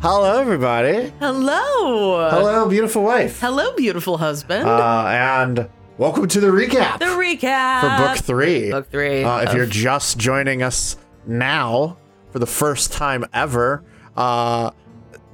[0.00, 1.12] Hello, everybody.
[1.18, 2.30] Hello.
[2.30, 3.40] Hello, beautiful wife.
[3.40, 4.68] Hello, beautiful husband.
[4.68, 5.68] Uh, and
[5.98, 8.70] welcome to the recap the recap for book three.
[8.70, 9.24] Book three.
[9.24, 11.96] Uh, if of- you're just joining us now
[12.30, 13.82] for the first time ever,
[14.16, 14.70] uh,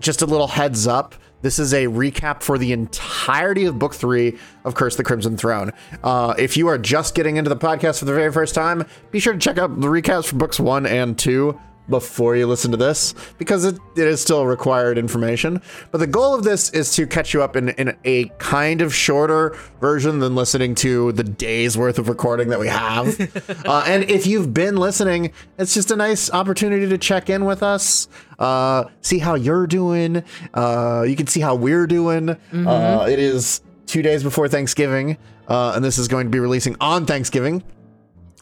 [0.00, 1.14] just a little heads up.
[1.42, 5.72] This is a recap for the entirety of book three of Curse the Crimson Throne.
[6.02, 9.20] Uh, if you are just getting into the podcast for the very first time, be
[9.20, 12.76] sure to check out the recaps for books one and two before you listen to
[12.76, 15.60] this because it, it is still required information.
[15.90, 18.94] But the goal of this is to catch you up in, in a kind of
[18.94, 23.20] shorter version than listening to the days worth of recording that we have.
[23.66, 27.62] uh, and if you've been listening, it's just a nice opportunity to check in with
[27.62, 30.24] us, uh, see how you're doing.
[30.54, 32.30] Uh, you can see how we're doing.
[32.30, 36.76] Uh, it is two days before Thanksgiving, uh, and this is going to be releasing
[36.80, 37.62] on Thanksgiving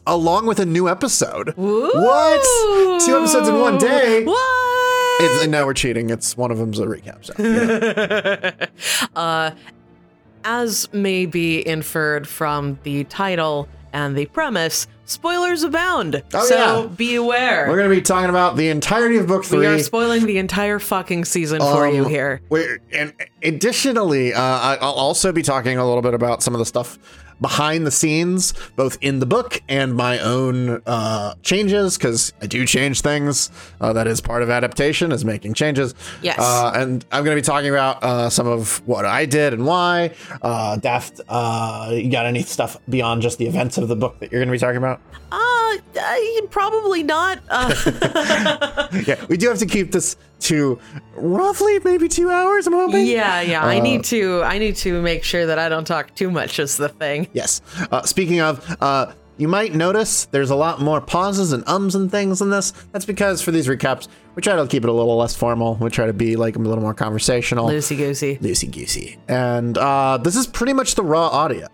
[0.07, 1.53] along with a new episode.
[1.55, 3.01] What?
[3.05, 4.23] Two episodes in one day?
[4.23, 5.21] What?
[5.21, 6.09] It's, no, we're cheating.
[6.09, 7.23] It's one of them's a recap.
[7.25, 7.33] So,
[9.15, 9.53] yeah.
[10.45, 16.21] As may be inferred from the title and the premise, spoilers abound.
[16.33, 16.87] Oh, so yeah.
[16.87, 17.67] be aware.
[17.69, 19.59] We're going to be talking about the entirety of book three.
[19.59, 22.41] we are spoiling the entire fucking season for you Um, here.
[22.49, 26.65] We're, and additionally, uh, I'll also be talking a little bit about some of the
[26.65, 26.97] stuff
[27.43, 32.65] behind the scenes, both in the book and my own uh, changes, because I do
[32.65, 33.51] change things.
[33.79, 35.93] Uh, that is part of adaptation, is making changes.
[36.23, 36.39] Yes.
[36.39, 39.65] Uh, and I'm going to be talking about uh, some of what I did and
[39.65, 40.15] why.
[40.41, 44.31] Uh, Daft, uh, you got any stuff beyond just the events of the book that
[44.31, 45.01] you're going to be talking about?
[45.99, 47.39] Uh, probably not.
[47.49, 50.79] Uh, Yeah, we do have to keep this to
[51.15, 52.67] roughly maybe two hours.
[52.67, 53.05] I'm hoping.
[53.07, 53.63] yeah, yeah.
[53.63, 54.43] I Uh, need to.
[54.43, 56.59] I need to make sure that I don't talk too much.
[56.59, 57.27] Is the thing.
[57.33, 57.61] Yes.
[57.91, 62.11] Uh, speaking of, uh, you might notice there's a lot more pauses and ums and
[62.11, 62.71] things in this.
[62.91, 65.75] That's because for these recaps, we try to keep it a little less formal.
[65.75, 68.37] We try to be like a little more conversational, Loosey goosey.
[68.37, 69.17] loosey goosey.
[69.27, 71.67] And uh, this is pretty much the raw audio.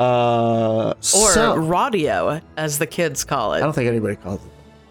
[0.00, 3.58] Uh, Or so, radio, as the kids call it.
[3.58, 4.40] I don't think anybody calls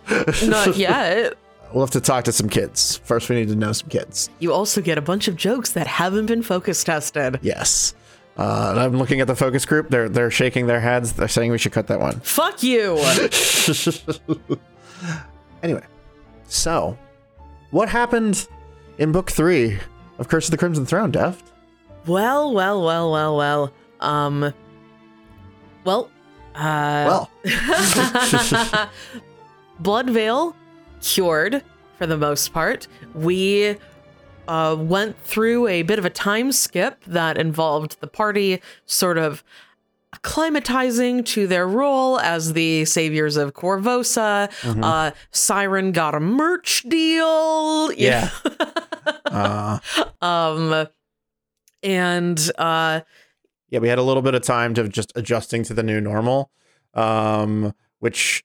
[0.10, 0.48] it.
[0.50, 1.34] Not yet.
[1.74, 2.98] We'll have to talk to some kids.
[3.04, 4.30] First, we need to know some kids.
[4.40, 7.40] You also get a bunch of jokes that haven't been focus tested.
[7.42, 7.94] Yes.
[8.38, 9.90] Uh, I'm looking at the focus group.
[9.90, 11.14] They're they're shaking their heads.
[11.14, 12.20] They're saying we should cut that one.
[12.22, 12.98] Fuck you.
[15.62, 15.84] Anyway,
[16.48, 16.98] so
[17.72, 18.48] what happened
[18.98, 19.78] in book three
[20.18, 21.46] of Curse of the Crimson Throne, Deft?
[22.06, 23.74] well, well, well, well, well.
[24.00, 24.54] Um.
[25.86, 26.10] Well.
[26.56, 27.28] Uh.
[27.44, 28.90] Well,
[29.80, 30.56] Blood Veil
[31.02, 31.64] cured
[31.98, 32.88] for the most part.
[33.14, 33.78] We
[34.48, 39.44] uh, went through a bit of a time skip that involved the party sort of
[40.16, 44.50] acclimatizing to their role as the saviors of Korvosa.
[44.84, 47.92] Uh, Siren got a merch deal.
[47.94, 48.30] yeah.
[49.26, 49.80] uh,
[50.22, 50.88] um
[51.84, 53.02] and uh
[53.70, 56.52] yeah, we had a little bit of time to just adjusting to the new normal,
[56.94, 58.44] um, which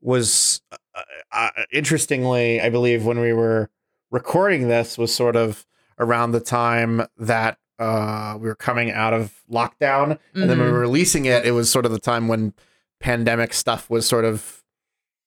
[0.00, 0.60] was
[0.94, 3.70] uh, uh, interestingly, I believe, when we were
[4.10, 5.66] recording this, was sort of
[5.98, 10.72] around the time that uh, we were coming out of lockdown, and then when we
[10.72, 12.52] were releasing it, it was sort of the time when
[13.00, 14.62] pandemic stuff was sort of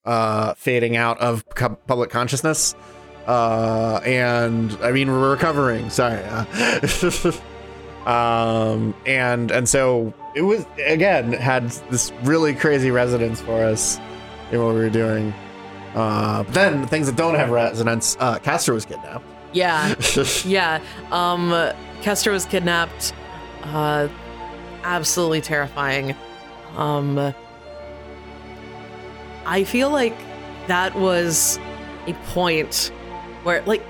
[0.05, 1.43] uh, fading out of
[1.87, 2.75] public consciousness.
[3.25, 5.89] Uh, and I mean, we're recovering.
[5.89, 6.23] Sorry.
[8.07, 13.99] Um, and and so it was again had this really crazy resonance for us
[14.51, 15.33] in what we were doing.
[15.93, 19.25] Uh, but then things that don't have resonance, uh, Kester was kidnapped.
[19.53, 19.93] yeah
[20.45, 20.81] yeah
[21.11, 21.49] um
[22.01, 23.13] kester was kidnapped
[23.63, 24.07] uh
[24.83, 26.13] absolutely terrifying
[26.75, 27.33] um
[29.45, 30.15] i feel like
[30.67, 31.57] that was
[32.07, 32.91] a point
[33.43, 33.81] where like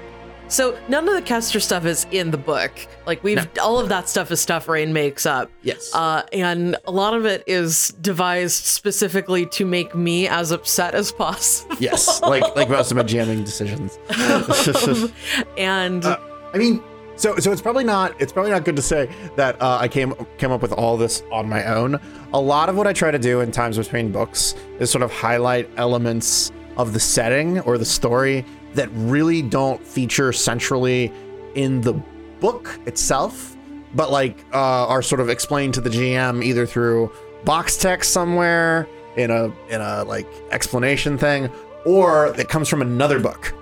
[0.47, 2.71] so none of the kester stuff is in the book
[3.05, 5.93] like we've all of that stuff is stuff rain makes up yes.
[5.93, 11.11] uh, and a lot of it is devised specifically to make me as upset as
[11.11, 12.21] possible yes.
[12.21, 13.97] Like like most of my jamming decisions.
[15.57, 16.83] and I mean,
[17.15, 20.13] so so it's probably not it's probably not good to say that uh, I came
[20.37, 21.99] came up with all this on my own.
[22.33, 25.11] A lot of what I try to do in times between books is sort of
[25.11, 28.45] highlight elements of the setting or the story
[28.77, 31.11] that really don't feature centrally
[31.55, 31.93] in the
[32.39, 33.57] book itself,
[33.93, 37.11] but like uh, are sort of explained to the GM either through
[37.43, 41.49] box text somewhere in a in a like explanation thing,
[41.85, 43.53] or it comes from another book.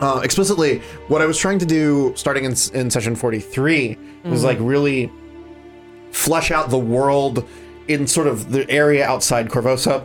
[0.00, 4.58] Uh, explicitly what i was trying to do starting in, in session 43 was like
[4.58, 5.12] really
[6.10, 7.46] flesh out the world
[7.86, 10.04] in sort of the area outside korvosa.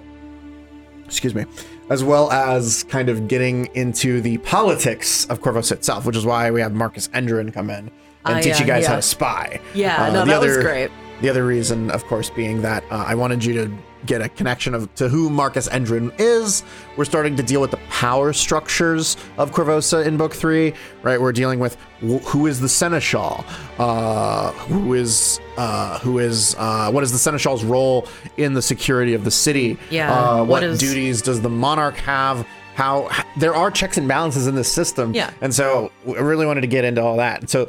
[1.05, 1.45] Excuse me
[1.89, 6.51] as well as kind of getting into the politics of Korvosa itself, which is why
[6.51, 7.92] we have Marcus Endrin come in and
[8.25, 9.60] Ah, teach yeah, you guys how to spy.
[9.74, 10.92] Yeah, Uh, no, the that was other- great.
[11.22, 13.72] The other reason, of course, being that uh, I wanted you to
[14.07, 16.63] get a connection of to who Marcus Endrin is.
[16.95, 20.74] We're starting to deal with the power structures of Korvosa in Book Three,
[21.04, 21.21] right?
[21.21, 23.45] We're dealing with wh- who is the seneschal,
[23.77, 28.07] uh, who is uh, who is uh, what is the seneschal's role
[28.38, 29.77] in the security of the city?
[29.92, 32.48] Yeah, uh, what what is- duties does the monarch have?
[32.77, 35.31] How there are checks and balances in this system, Yeah.
[35.41, 37.50] and so I really wanted to get into all that.
[37.50, 37.68] So,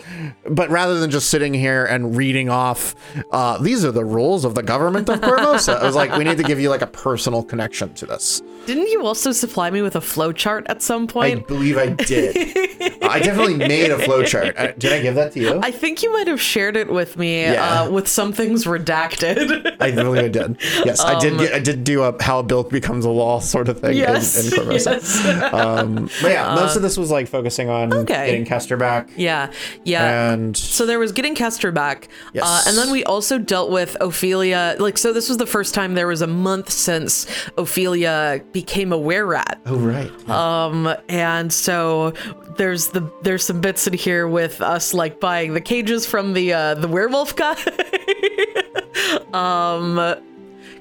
[0.50, 2.94] but rather than just sitting here and reading off,
[3.32, 6.36] uh, these are the rules of the government of Korvosa, I was like, we need
[6.36, 8.42] to give you like a personal connection to this.
[8.66, 11.38] Didn't you also supply me with a flow chart at some point?
[11.38, 12.36] I believe I did.
[13.02, 14.58] I definitely made a flowchart.
[14.60, 15.58] Uh, Did I give that to you?
[15.62, 17.84] I think you might have shared it with me Yeah.
[17.84, 19.76] uh, with some things redacted.
[19.80, 20.58] I believe I did.
[20.84, 21.38] Yes, I did.
[21.38, 23.96] Get, I did do a how a bill becomes a law sort of thing Um,
[23.96, 24.52] yes.
[24.52, 24.92] in, in Korvosa.
[24.97, 24.97] yes.
[25.52, 28.26] Um, but yeah, most of this was like focusing on okay.
[28.26, 29.50] getting Kester back, yeah.
[29.84, 30.32] Yeah.
[30.32, 32.44] and So there was getting Kester back, Yes.
[32.46, 34.76] uh, and then we also dealt with Ophelia.
[34.78, 38.98] Like, so this was the first time there was a month since Ophelia became a
[38.98, 39.60] were rat.
[39.66, 42.12] oh right, Um, and so
[42.56, 46.52] there's the there's some bits in here with us like buying the cages from the
[46.52, 47.54] uh, the werewolf guy.
[49.32, 49.96] um,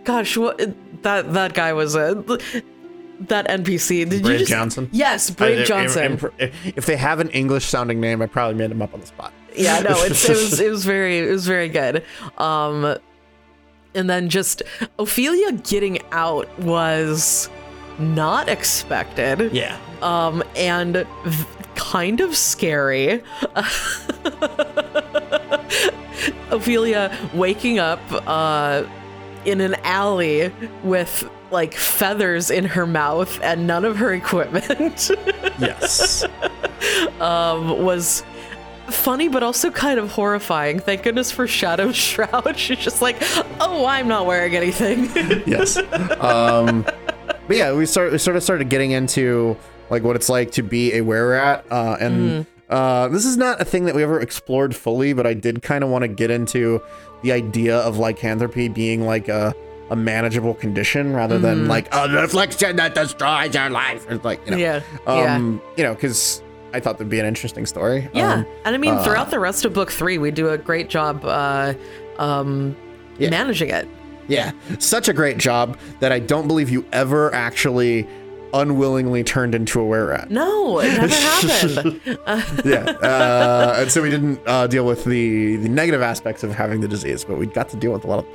[0.04, 0.58] gosh, what
[1.04, 2.16] that that guy was a
[3.22, 4.10] that NPC.
[4.10, 4.90] Did you just Johnson?
[4.92, 6.20] Yes, Brave I- Johnson.
[6.40, 9.08] I- if they have an English sounding name, I probably made him up on the
[9.08, 9.34] spot.
[9.56, 12.04] yeah no it's, it was it was very it was very good
[12.38, 12.96] um
[13.96, 14.62] and then just
[15.00, 17.50] ophelia getting out was
[17.98, 19.80] not expected Yeah.
[20.04, 23.24] um and v- kind of scary
[26.52, 28.84] ophelia waking up uh
[29.46, 30.52] in an alley
[30.84, 35.10] with like feathers in her mouth and none of her equipment
[35.60, 36.24] Yes.
[37.20, 38.24] um, was
[38.90, 40.80] funny but also kind of horrifying.
[40.80, 42.58] Thank goodness for Shadow Shroud.
[42.58, 43.18] She's just like,
[43.62, 45.06] oh, I'm not wearing anything.
[45.48, 45.78] yes.
[46.20, 46.84] Um,
[47.48, 49.58] but yeah, we start we sort of started getting into
[49.90, 53.62] like what it's like to be a were rat, uh, and uh, this is not
[53.62, 56.30] a thing that we ever explored fully, but I did kind of want to get
[56.30, 56.82] into
[57.22, 59.56] the idea of lycanthropy being like a
[59.90, 64.06] a manageable condition rather than like a affliction that destroys your life.
[64.10, 65.36] It's like you know, yeah, yeah.
[65.36, 66.42] um, you know, because
[66.74, 68.10] I thought that'd be an interesting story.
[68.14, 70.90] Yeah, Um, and I mean, throughout the rest of book three, we do a great
[70.90, 71.74] job uh,
[72.20, 72.76] um,
[73.18, 73.30] Yeah.
[73.30, 73.88] managing it.
[74.28, 78.06] Yeah, such a great job that I don't believe you ever actually
[78.54, 80.30] unwillingly turned into a were rat.
[80.30, 82.02] No, it never happened.
[82.66, 86.82] Yeah, uh, and so we didn't uh, deal with the the negative aspects of having
[86.82, 88.26] the disease, but we got to deal with a lot of.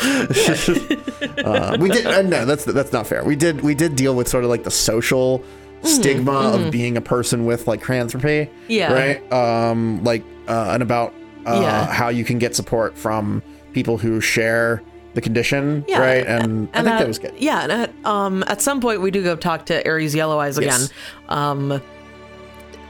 [1.44, 3.24] uh, we did uh, no, that's that's not fair.
[3.24, 5.42] We did we did deal with sort of like the social
[5.82, 8.50] stigma of being a person with like lycanthropy.
[8.68, 8.92] Yeah.
[8.92, 9.32] Right.
[9.32, 10.02] Um.
[10.04, 11.12] Like uh, and about
[11.46, 11.86] uh, Yeah.
[11.92, 14.82] how you can get support from people who share
[15.14, 15.84] the condition.
[15.88, 16.26] Yeah, Right.
[16.26, 17.34] And, I think at- that was good.
[17.36, 20.56] Yeah, and at, um, at some point we do go talk to Aries Yellow Eyes
[20.56, 20.80] again.
[20.80, 20.90] Yes.
[21.28, 21.82] Um,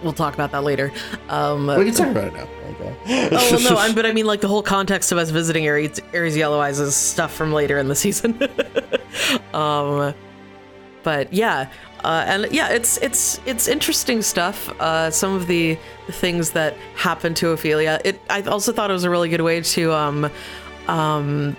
[0.03, 0.93] we'll talk about that later.
[1.29, 2.49] Um, We can talk about it now.
[2.73, 3.29] Okay.
[3.33, 6.01] oh well, no, I'm, but I mean like the whole context of us visiting Aries,
[6.13, 8.39] Aries Yellow Eyes is stuff from later in the season.
[9.55, 10.15] um,
[11.03, 11.71] but yeah,
[12.05, 14.69] uh, and yeah, it's it's it's interesting stuff.
[14.81, 18.01] Uh, some of the, the things that happened to Ophelia.
[18.05, 20.31] It I also thought it was a really good way to um,
[20.89, 21.57] um,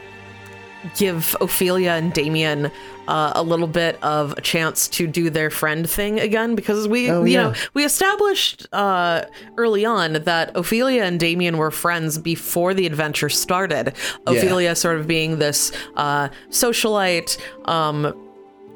[0.97, 2.71] give Ophelia and Damien
[3.07, 7.09] uh, a little bit of a chance to do their friend thing again because we
[7.09, 7.43] Oh, you yeah.
[7.43, 9.23] know we established uh,
[9.57, 13.93] early on that Ophelia and Damien were friends before the adventure started.
[14.27, 17.37] Ophelia sort of being this uh, socialite.
[17.67, 18.13] Um,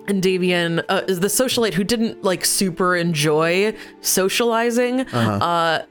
[0.09, 5.89] and Damien, uh, the socialite who didn't like super enjoy socializing, uh th-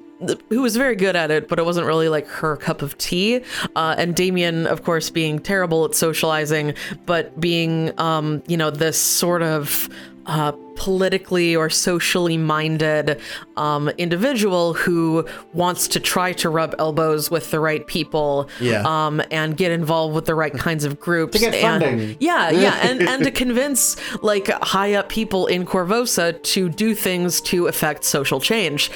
[0.49, 3.43] who was very good at it, but it wasn't really like her cup of tea.
[3.75, 9.01] Uh, and Damien, of course, being terrible at socializing, but being, um, you know, this
[9.01, 9.89] sort of
[10.27, 13.19] uh, politically or socially minded
[13.57, 18.83] um, individual who wants to try to rub elbows with the right people Yeah.
[18.85, 21.39] um, and get involved with the right kinds of groups.
[21.41, 22.17] get and- funding.
[22.21, 27.41] yeah, yeah, and and to convince like high up people in Korvosa to do things
[27.43, 28.91] to affect social change.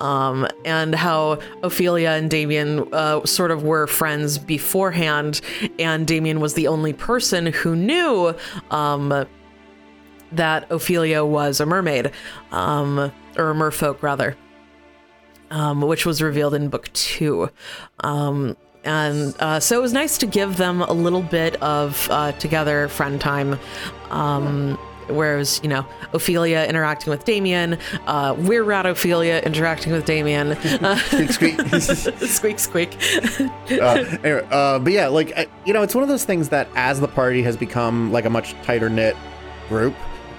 [0.00, 5.40] Um, and how Ophelia and Damien uh, sort of were friends beforehand,
[5.78, 8.34] and Damien was the only person who knew
[8.70, 9.26] um,
[10.36, 12.10] that Ophelia was a mermaid,
[12.52, 14.36] um, or a merfolk rather
[15.50, 17.48] um, which was revealed in book two.
[18.00, 22.32] Um, and uh, so it was nice to give them a little bit of uh,
[22.32, 23.58] together friend time.
[24.10, 30.52] Um, whereas you know Ophelia interacting with Damien, uh, we're Rat Ophelia interacting with Damien.
[30.52, 30.96] Uh,
[31.30, 31.70] Squeak, squeak.
[32.28, 32.92] squeak, squeak.
[33.80, 37.00] uh, anyway, uh, but yeah, like you know, it's one of those things that as
[37.00, 39.16] the party has become like a much tighter knit
[39.68, 39.94] group,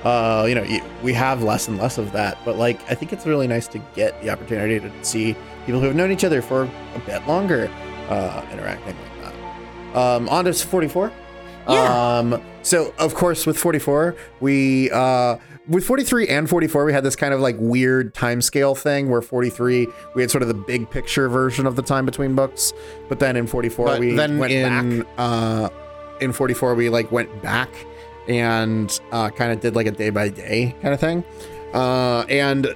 [0.05, 0.65] uh, you know,
[1.03, 2.37] we have less and less of that.
[2.45, 5.35] But like, I think it's really nice to get the opportunity to see
[5.65, 6.63] people who have known each other for
[6.95, 7.69] a bit longer
[8.09, 9.33] uh, interacting like
[9.93, 9.97] that.
[9.97, 11.11] Um, on to 44.
[11.67, 12.17] Yeah.
[12.19, 17.15] Um, so of course with 44, we uh with 43 and 44, we had this
[17.15, 20.87] kind of like weird time scale thing where 43 we had sort of the big
[20.91, 22.71] picture version of the time between books,
[23.09, 25.07] but then in 44 But we then went in- back.
[25.17, 25.69] Uh,
[26.21, 27.69] in 44 we like went back
[28.27, 31.23] and uh, kind of did like a day by day kind of thing.
[31.73, 32.67] Uh, and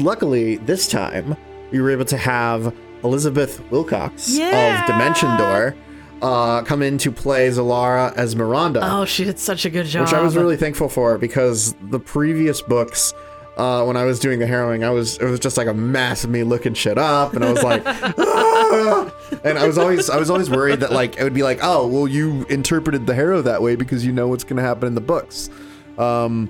[0.00, 1.36] luckily this time
[1.70, 2.74] we were able to have
[3.04, 4.80] Elizabeth Wilcox Yeah.
[4.80, 5.76] of Dimension Door
[6.20, 8.80] uh, come in to play Zellara as Miranda.
[8.82, 10.02] Oh, she did such a good job.
[10.06, 13.14] which I was really thankful for because the previous books,
[13.58, 16.22] uh, when I was doing the harrowing, I was it was just like a mess
[16.22, 19.12] of me looking shit up, and I was like, "Ah!"
[19.42, 21.86] and I was always I was always worried that like it would be like, oh,
[21.88, 25.00] well, you interpreted the harrow that way because you know what's gonna happen in the
[25.00, 25.50] books.
[25.98, 26.48] Um,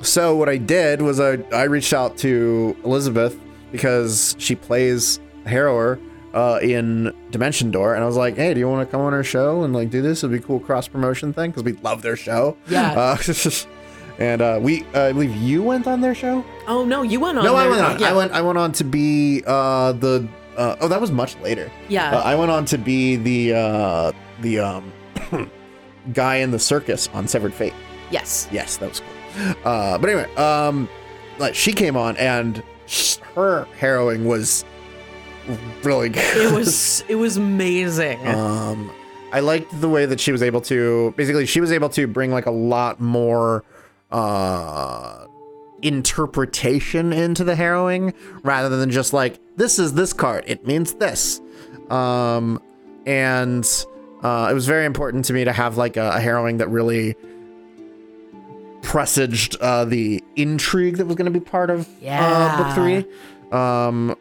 [0.00, 3.38] so what I did was I I reached out to Elizabeth
[3.70, 6.00] because she plays Harrower
[6.32, 9.12] uh, in Dimension Door, and I was like, "Hey, do you want to come on
[9.12, 10.24] our show and like do this?
[10.24, 12.92] It'd be a cool cross promotion thing because we love their show." Yeah.
[12.92, 13.16] Uh,
[14.18, 16.44] and uh, we, uh, I believe you went on their show.
[16.66, 17.44] Oh no, you went on.
[17.44, 17.98] no, I went on.
[18.00, 18.10] Yeah.
[18.10, 18.32] I went.
[18.32, 20.28] I went on to be uh, the.
[20.56, 21.70] Uh, oh, that was much later.
[21.88, 22.16] Yeah.
[22.16, 24.92] Uh, I went on to be the uh, the um,
[26.12, 27.74] guy in the circus on Severed Fate.
[28.10, 28.48] yes.
[28.50, 29.54] Yes, that was cool.
[29.64, 30.88] Uh, but anyway, um,
[31.38, 34.64] like she came on and sh- her harrowing was
[35.82, 36.36] really good.
[36.38, 38.26] It was it was amazing.
[38.26, 38.90] Um,
[39.32, 42.30] I liked the way that she was able to basically she was able to bring
[42.30, 43.62] like a lot more
[44.16, 45.26] uh
[45.82, 51.40] interpretation into the harrowing rather than just like this is this card it means this.
[51.90, 52.60] Um
[53.04, 53.64] and
[54.22, 57.14] uh it was very important to me to have like a, a harrowing that really
[58.82, 61.86] presaged uh the intrigue that was going to be part of
[62.56, 63.04] uh, book three.
[63.52, 64.16] Um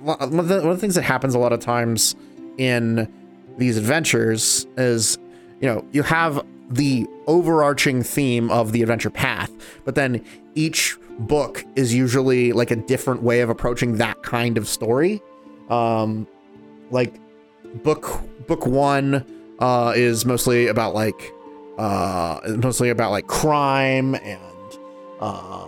[0.00, 2.14] one of, the, one of the things that happens a lot of times
[2.58, 3.12] in
[3.56, 5.18] these adventures is
[5.60, 9.50] you know you have the overarching theme of the adventure path
[9.84, 14.68] but then each book is usually like a different way of approaching that kind of
[14.68, 15.20] story.
[15.68, 16.26] Um
[16.90, 17.14] like
[17.82, 19.24] book book one
[19.58, 21.32] uh is mostly about like
[21.76, 24.78] uh mostly about like crime and
[25.20, 25.66] uh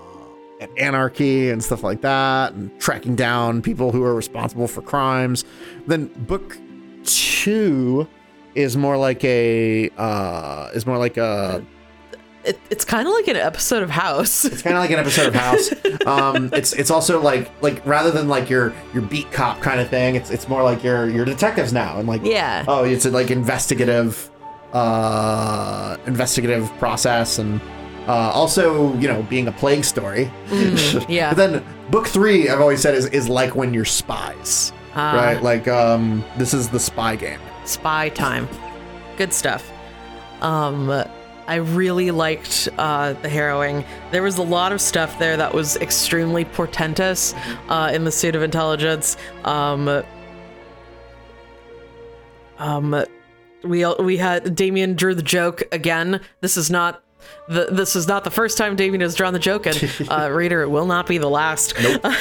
[0.61, 5.45] and anarchy and stuff like that and tracking down people who are responsible for crimes.
[5.87, 6.59] Then book
[7.05, 8.07] two
[8.55, 11.65] is more like a uh is more like a
[12.45, 14.45] It, it's kind of like an episode of House.
[14.53, 15.71] it's kind of like an episode of House.
[16.07, 19.89] Um, it's it's also like like rather than like your your beat cop kind of
[19.91, 22.65] thing, it's it's more like your your detectives now and like Yeah.
[22.67, 24.31] oh it's a, like investigative
[24.73, 27.61] uh investigative process and
[28.09, 30.31] uh, also you know being a plague story.
[31.09, 31.31] yeah.
[31.33, 35.15] but then book three I've always said is is like when you're spies, Ah.
[35.15, 35.43] right?
[35.43, 37.39] Like um this is the spy game.
[37.71, 38.49] Spy time.
[39.17, 39.71] Good stuff.
[40.41, 41.05] Um
[41.51, 43.85] I really liked uh, the harrowing.
[44.13, 47.35] There was a lot of stuff there that was extremely portentous
[47.69, 49.17] uh, in the suit of intelligence.
[49.45, 50.05] Um,
[52.59, 53.05] um,
[53.65, 56.21] we we had Damien drew the joke again.
[56.41, 57.03] This is not
[57.49, 60.63] the this is not the first time Damien has drawn the joke, and uh, reader,
[60.63, 61.75] it will not be the last.
[61.83, 62.05] Nope.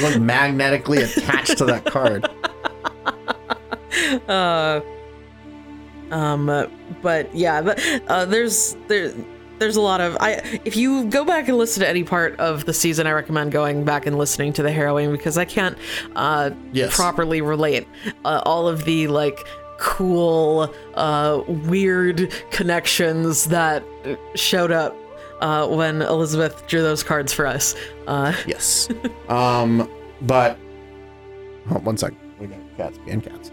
[0.00, 2.28] Look magnetically attached to that card.
[4.28, 4.80] uh
[6.10, 6.46] um
[7.02, 7.78] but yeah but
[8.08, 9.12] uh there's there
[9.58, 10.32] there's a lot of i
[10.64, 13.84] if you go back and listen to any part of the season i recommend going
[13.84, 15.76] back and listening to the harrowing because i can't
[16.16, 16.94] uh Yes.
[16.96, 17.86] properly relate
[18.24, 19.46] uh, all of the like
[19.78, 23.84] cool uh weird connections that
[24.34, 24.96] showed up
[25.40, 27.74] uh when elizabeth drew those cards for us
[28.06, 28.88] uh Yes.
[29.28, 29.88] um,
[30.22, 30.58] but
[31.70, 32.12] oh, one sec.
[32.40, 33.50] We got cats and cats.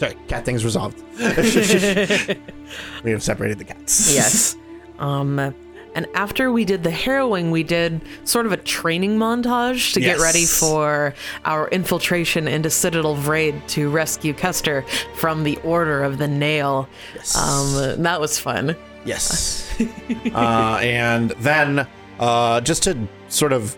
[0.00, 0.98] Sorry, cat things resolved.
[1.18, 4.14] we have separated the cats.
[4.14, 4.56] Yes.
[4.98, 5.54] Um,
[5.94, 10.18] and after we did the harrowing, we did sort of a training montage to get
[10.18, 11.12] ready for
[11.44, 16.88] our infiltration into Citadel Vraid to rescue Kester from the Order of the Nail.
[17.14, 17.36] Yes.
[17.36, 18.74] Um, that was fun.
[19.04, 19.70] Yes.
[20.34, 21.86] uh, and then,
[22.18, 22.96] uh, just to
[23.28, 23.76] sort of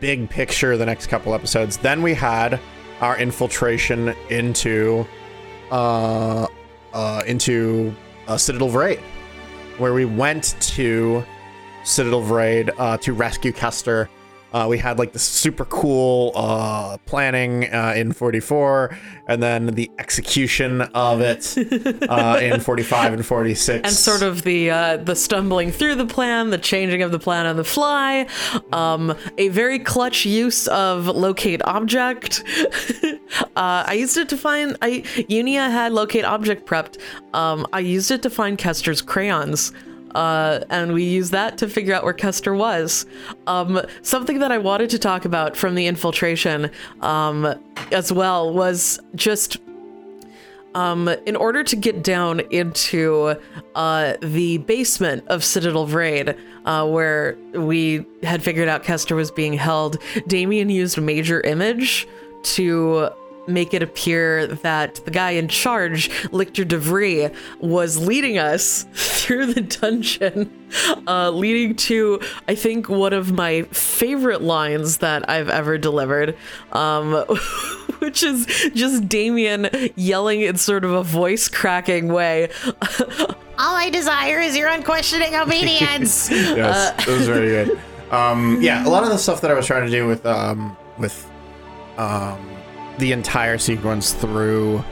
[0.00, 2.58] big picture the next couple episodes, then we had
[3.00, 5.06] our infiltration into,
[5.70, 6.46] uh,
[6.92, 7.94] uh, into
[8.28, 9.00] uh, Citadel Vraid.
[9.78, 11.24] where we went to
[11.84, 14.10] Citadel Vraid uh, to rescue Kester.
[14.52, 18.96] Uh, we had like the super cool uh, planning uh, in 44,
[19.28, 21.56] and then the execution of it
[22.08, 23.80] uh, in 45 and 46.
[23.84, 27.46] and sort of the uh, the stumbling through the plan, the changing of the plan
[27.46, 28.26] on the fly,
[28.72, 32.42] um, a very clutch use of locate object.
[33.04, 34.76] uh, I used it to find.
[34.82, 36.98] I Unia had locate object prepped.
[37.34, 39.72] Um, I used it to find Kester's crayons.
[40.14, 43.06] Uh, and we used that to figure out where Kester was.
[43.46, 47.54] Um, something that I wanted to talk about from the infiltration um,
[47.92, 49.58] as well was just
[50.74, 53.34] um, in order to get down into
[53.74, 59.54] uh, the basement of Citadel Vraid, uh, where we had figured out Kester was being
[59.54, 62.06] held, Damien used Major Image
[62.42, 63.10] to
[63.46, 69.60] make it appear that the guy in charge, Lictor DiVri, was leading us through the
[69.60, 70.50] dungeon,
[71.06, 76.36] uh, leading to, I think, one of my favorite lines that I've ever delivered,
[76.72, 77.12] um,
[77.98, 82.50] which is just Damien yelling in sort of a voice cracking way.
[83.58, 86.30] All I desire is your unquestioning obedience.
[86.30, 87.78] yes, it was very good.
[88.10, 90.76] Um, yeah, a lot of the stuff that I was trying to do with um,
[90.98, 91.28] with
[91.96, 92.40] um,
[93.00, 94.84] the entire sequence through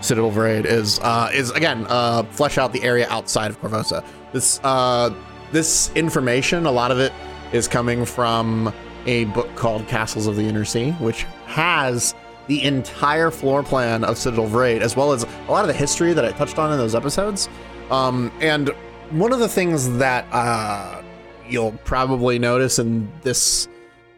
[0.00, 4.04] Citadel Vraid is uh, is again uh, flesh out the area outside of Korvosa.
[4.32, 5.14] This uh,
[5.52, 7.12] this information, a lot of it
[7.52, 8.72] is coming from
[9.06, 12.14] a book called Castles of the Inner Sea, which has
[12.48, 16.12] the entire floor plan of Citadel Vraid, as well as a lot of the history
[16.12, 17.48] that I touched on in those episodes.
[17.90, 18.70] Um, and
[19.10, 21.02] one of the things that uh,
[21.48, 23.68] you'll probably notice in this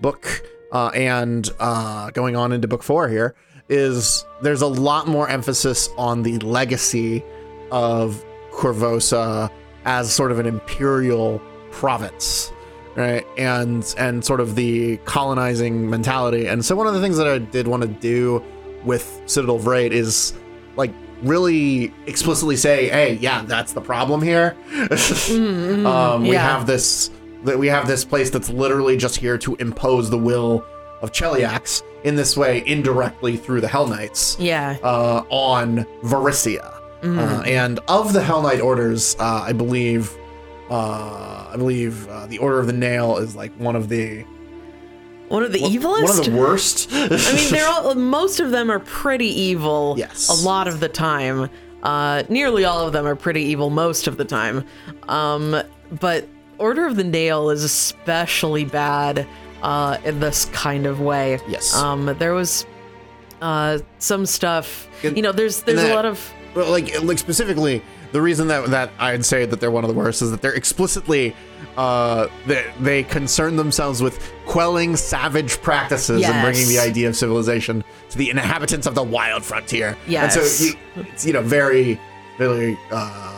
[0.00, 0.42] book
[0.74, 3.34] uh, and uh, going on into book four here
[3.68, 7.24] is there's a lot more emphasis on the legacy
[7.70, 9.50] of Korvosa
[9.86, 12.52] as sort of an imperial province
[12.96, 13.26] right?
[13.36, 16.46] And and sort of the colonizing mentality.
[16.46, 18.42] And so one of the things that i did want to do
[18.84, 20.34] with citadel vraid is
[20.76, 24.56] like really explicitly say hey yeah that's the problem here.
[25.84, 26.42] Um, we yeah.
[26.42, 27.10] have this
[27.44, 30.64] that we have this place that's literally just here to impose the will
[31.02, 34.76] of cheliax in this way indirectly through the hell knights yeah.
[34.82, 36.80] uh, on Varisia.
[37.04, 40.16] Uh, and of the Hell Knight orders, uh, I believe,
[40.70, 44.22] uh, I believe uh, the Order of the Nail is like one of the
[45.28, 46.02] One of the evilest?
[46.02, 46.88] one of the worst.
[46.92, 49.96] I mean, they're all, most of them are pretty evil.
[49.98, 50.30] Yes.
[50.30, 51.50] A lot of the time.
[51.82, 54.64] Uh, nearly all of them are pretty evil most of the time.
[55.06, 55.62] Um,
[56.00, 56.26] but
[56.58, 59.26] Order of the Nail is especially bad
[59.62, 61.38] uh, in this kind of way.
[61.48, 61.74] Yes.
[61.74, 62.66] Um, there was
[63.42, 64.88] uh, some stuff.
[65.04, 68.48] In- you know, there's there's that- a lot of Well, like like specifically, the reason
[68.48, 71.34] that that I'd say that they're one of the worst is that they're explicitly
[71.76, 77.82] uh they, they concern themselves with quelling savage practices and bringing the idea of civilization
[78.10, 79.88] to the inhabitants of the wild frontier.
[79.88, 80.34] And Yes.
[80.52, 81.98] so you, it's you know very
[82.38, 83.33] very uh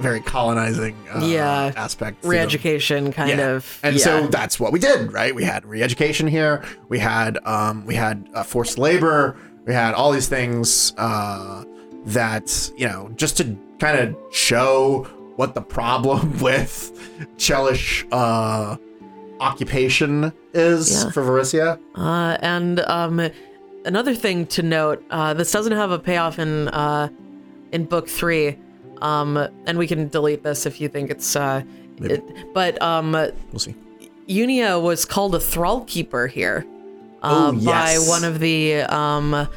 [0.00, 1.72] very colonizing uh, Yeah.
[1.76, 2.24] aspect.
[2.24, 3.48] re-education kind Yeah.
[3.56, 3.78] of.
[3.82, 4.04] And yeah.
[4.04, 5.34] so that's what we did, right?
[5.34, 6.62] We had re-education here.
[6.88, 9.36] We had um, we had uh, forced labor.
[9.66, 11.64] We had all these things uh,
[12.06, 15.04] that you know just to kind of show
[15.36, 16.90] what the problem with
[17.36, 18.76] Chelish uh,
[19.40, 21.10] occupation is Yeah.
[21.10, 21.78] for Varisia.
[21.94, 23.20] Uh, and um,
[23.84, 27.08] another thing to note: uh, this doesn't have a payoff in uh,
[27.72, 28.58] in book three,
[29.02, 29.36] um,
[29.66, 31.36] and we can delete this if you think it's.
[31.36, 31.62] Uh,
[31.98, 32.22] it,
[32.54, 33.74] but um, We'll see.
[34.28, 36.64] Unia was called a thrall keeper here
[37.22, 39.48] Oh, uh, by one of the um, uh,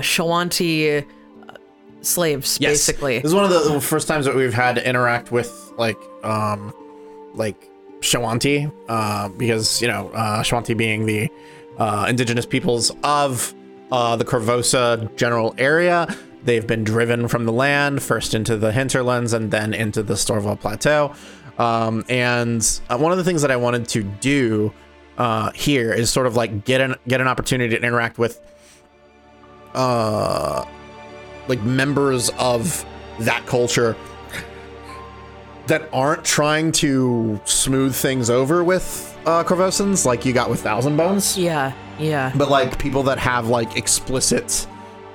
[0.00, 1.52] Shoanti uh,
[2.00, 2.70] slaves, Yes.
[2.72, 3.16] basically.
[3.18, 5.98] This is one of the the first times that we've had to interact with like
[6.24, 6.72] um
[7.34, 7.68] like
[8.00, 11.28] Shoanti, uh, because you know, uh Shoanti being the
[11.78, 13.52] uh indigenous peoples of
[13.92, 16.06] uh the Korvosa general area.
[16.44, 20.58] They've been driven from the land, first into the hinterlands and then into the Storval
[20.58, 21.14] Plateau.
[21.58, 24.72] Um, and uh, one of the things that I wanted to do
[25.18, 28.40] uh, here is sort of like get an get an opportunity to interact with
[29.74, 30.64] uh
[31.46, 32.84] like members of
[33.20, 33.94] that culture
[35.66, 40.96] that aren't trying to smooth things over with uh Korvosans like you got with Thousand
[40.96, 44.66] Bones, Yeah, yeah, but like people that have like explicit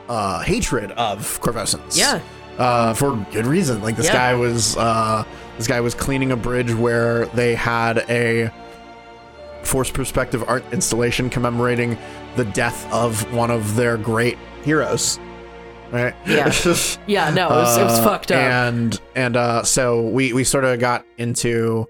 [0.09, 1.97] uh hatred of Korvosans.
[1.97, 2.21] Yeah.
[2.57, 3.81] Uh for good reason.
[3.81, 4.13] Like this Yeah.
[4.13, 5.23] guy was uh
[5.57, 8.51] this guy was cleaning a bridge where they had a
[9.63, 11.97] forced perspective art installation commemorating
[12.35, 15.19] the death of one of their great heroes.
[15.91, 16.13] right?
[16.25, 16.51] Yeah.
[17.07, 18.37] Yeah, no, it was, it was Uh, fucked up.
[18.39, 21.87] And and uh, so we we sort of got into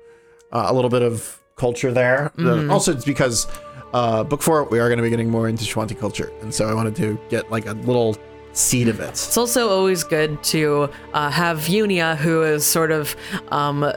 [0.51, 2.31] uh, a little bit of culture there.
[2.37, 2.69] Mm-hmm.
[2.71, 3.47] also, it's because
[3.95, 6.67] uh, book four we are going to be getting more into Shoanti culture, and so
[6.67, 8.17] I wanted to get like a little
[8.51, 9.09] seed of it.
[9.09, 13.15] It's also always good to uh, have Unia, who is sort of,
[13.49, 13.91] um,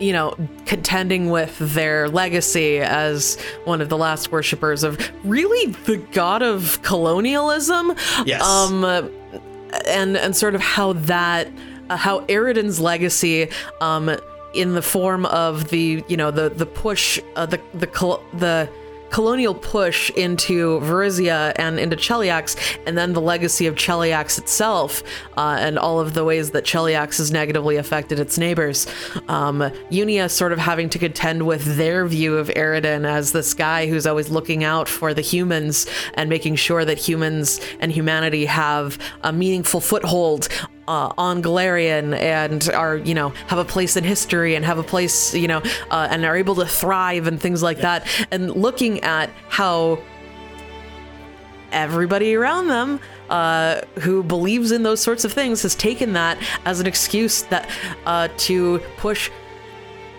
[0.00, 5.96] you know, contending with their legacy as one of the last worshippers of really the
[6.12, 7.94] god of colonialism.
[8.24, 8.42] Yes.
[8.42, 8.84] Um,
[9.86, 11.48] and and sort of how that,
[11.88, 13.48] uh, how Aroden's legacy,
[13.80, 14.16] um,
[14.56, 18.68] in the form of the you know the the push, uh, the the col- the
[19.10, 25.02] colonial push into Varisia and into Cheliax, and then the legacy of Cheliax itself,
[25.36, 28.86] uh, and all of the ways that Cheliax has negatively affected its neighbors.
[29.28, 33.86] Um, Unia sort of having to contend with their view of Aroden as this guy
[33.86, 38.98] who's always looking out for the humans and making sure that humans and humanity have
[39.22, 40.48] a meaningful foothold
[40.88, 44.82] uh, on Golarion and are, you know, have a place in history and have a
[44.82, 48.06] place, you know, uh, and are able to thrive and things like that.
[48.30, 49.98] And looking at how
[51.72, 56.80] everybody around them uh, who believes in those sorts of things has taken that as
[56.80, 57.68] an excuse that
[58.06, 59.30] uh, to push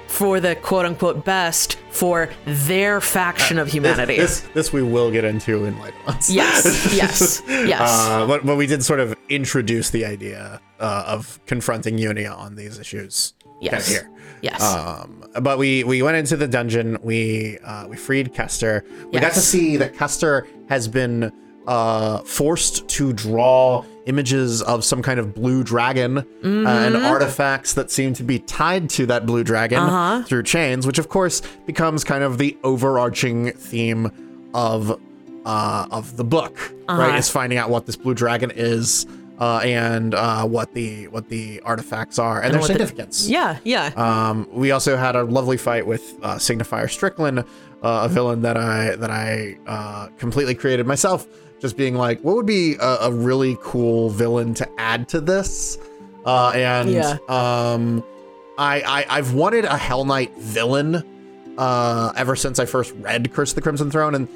[0.08, 4.18] for the quote unquote best for their faction of humanity.
[4.18, 6.30] This, this this we will get into in later ones.
[6.30, 7.82] Yes, yes, yes.
[7.82, 12.56] Uh, but, but we did sort of introduce the idea uh, of confronting Unia on
[12.56, 13.34] these issues.
[13.60, 13.88] Yes.
[13.88, 14.10] Here.
[14.42, 14.62] yes.
[14.62, 16.98] Um, but we we went into the dungeon.
[17.02, 18.86] We uh, we freed Kester.
[19.12, 21.32] We got to see that Kester has been
[21.68, 27.06] uh, forced to draw images of some kind of blue dragon uh, and Mm-hmm.
[27.06, 30.24] artifacts that seem to be tied to that blue dragon Uh-huh.
[30.24, 35.00] through chains, which of course becomes kind of the overarching theme of
[35.46, 36.58] uh, of the book.
[36.88, 37.02] Uh-huh.
[37.02, 39.06] Right, is finding out what this blue dragon is.
[39.40, 43.30] Uh, and uh, what the what the artifacts are and, their what the- significance.
[43.30, 43.92] yeah, yeah.
[43.96, 47.44] Um, we also had a lovely fight with uh, Signifier Strickland, uh,
[47.84, 51.28] a villain that I that I uh, completely created myself.
[51.60, 55.78] Just being like, what would be a, a really cool villain to add to this?
[56.26, 57.18] Uh, and Yeah.
[57.30, 58.04] um,
[58.58, 61.04] I, I I've wanted a Hell Knight villain
[61.58, 64.28] uh, ever since I first read Curse of the Crimson Throne, and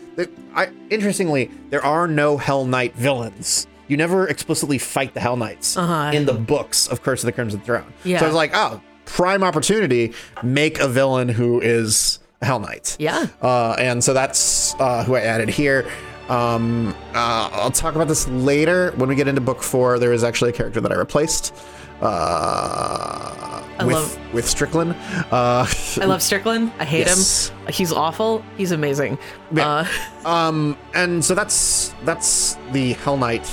[0.55, 3.67] I interestingly there are no Hell Knight villains.
[3.88, 6.12] You never explicitly fight the Hell Knights Uh-huh.
[6.15, 7.93] in the books of Curse of the Crimson Throne.
[8.03, 8.19] Yeah.
[8.19, 12.95] So I was like, oh, prime opportunity, make a villain who is a Hell Knight.
[12.99, 13.27] Yeah.
[13.41, 15.88] Uh, and so that's uh, who I added here.
[16.31, 19.99] Um, uh, I'll talk about this later when we get into book four.
[19.99, 21.53] There is actually a character that I replaced
[22.01, 24.95] uh, I with love- with Strickland.
[25.31, 25.65] Uh,
[26.01, 26.71] I love Strickland.
[26.79, 27.49] I hate Yes.
[27.49, 27.67] him.
[27.73, 28.43] He's awful.
[28.57, 29.17] He's amazing.
[29.51, 29.85] Yeah.
[30.25, 33.45] Uh, um, and so that's that's the Hell Knight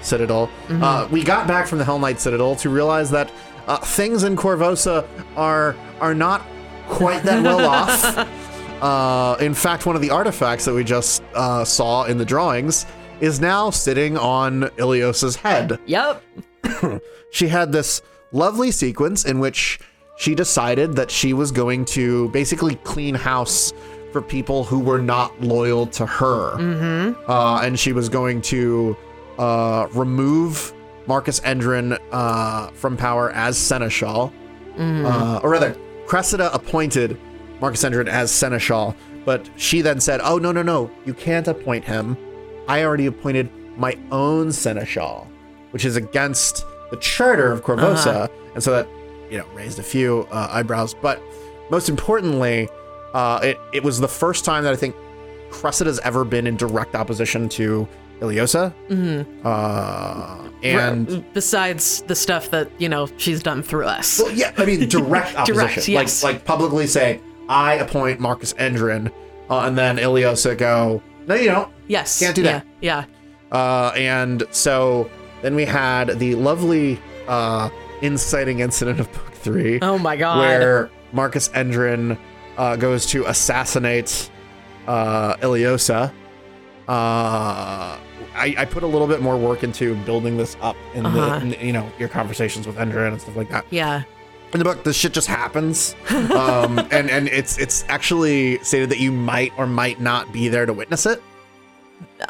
[0.00, 0.46] Citadel.
[0.68, 0.82] Mm-hmm.
[0.82, 3.30] Uh, we got back from the Hell Knight Citadel to realize that
[3.66, 6.42] uh, things in Korvosa are are not
[6.88, 8.41] quite that well off.
[8.82, 12.84] Uh, in fact, one of the artifacts that we just uh, saw in the drawings
[13.20, 15.78] is now sitting on Ileosa's head.
[15.86, 16.22] yep.
[17.30, 19.80] She had this lovely sequence in which
[20.16, 23.72] she decided that she was going to basically clean house
[24.12, 26.56] for people who were not loyal to her.
[26.56, 27.30] Mm-hmm.
[27.30, 28.96] Uh, and she was going to
[29.38, 30.74] uh, remove
[31.06, 34.32] Marcus Endrin uh, from power as Seneschal.
[34.78, 37.18] Uh, or rather, Cressida appointed
[37.62, 41.84] Marcus Endrin as Seneschal, but she then said, Oh, no, no, no, you can't appoint
[41.84, 42.16] him.
[42.68, 45.28] I already appointed my own Seneschal,
[45.70, 48.28] which is against the charter of Korvosa.
[48.54, 48.88] And so that,
[49.30, 50.92] you know, raised a few uh, eyebrows.
[50.92, 51.22] But
[51.70, 52.68] most importantly,
[53.14, 54.96] uh, it, it was the first time that I think
[55.50, 57.86] Cressida's ever been in direct opposition to
[58.20, 58.74] Ileosa.
[58.88, 59.46] Mm-hmm.
[59.46, 64.20] Uh, and besides the stuff that you know she's done through us.
[64.20, 65.54] well, yeah, I mean direct opposition.
[65.54, 66.22] Direct, yes.
[66.22, 69.12] Like like publicly say, I appoint Marcus Endrin,
[69.50, 71.72] uh, and then Ileosa go, no, you don't.
[71.88, 72.18] yes.
[72.20, 72.66] can't do that.
[72.80, 73.04] Yeah.
[73.50, 75.10] Uh, and so
[75.42, 77.68] then we had the lovely uh,
[78.00, 79.78] inciting incident of book three.
[79.82, 80.38] Oh my god.
[80.38, 82.16] where Marcus Endrin
[82.56, 84.30] uh, goes to assassinate
[84.86, 86.12] uh, Ileosa.
[86.88, 87.98] Uh,
[88.34, 91.38] I, I put a little bit more work into building this up in Uh-huh.
[91.40, 93.64] the in, you know your conversations with Endrin and stuff like that.
[93.70, 94.02] yeah.
[94.52, 98.98] In the book this shit just happens um and and it's it's actually stated that
[98.98, 101.22] you might or might not be there to witness it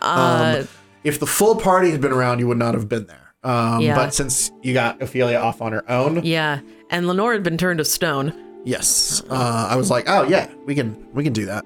[0.00, 0.68] Uh, um
[1.04, 3.96] if the full party had been around you would not have been there um Yeah.
[3.96, 6.61] but since you got ophelia off on her own yeah.
[6.90, 8.32] And Lenore had been turned to stone.
[8.64, 11.64] yes uh i was like oh yeah we can we can do that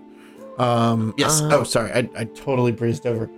[0.58, 1.58] um yes Uh-huh.
[1.58, 3.28] oh sorry i, I totally breezed over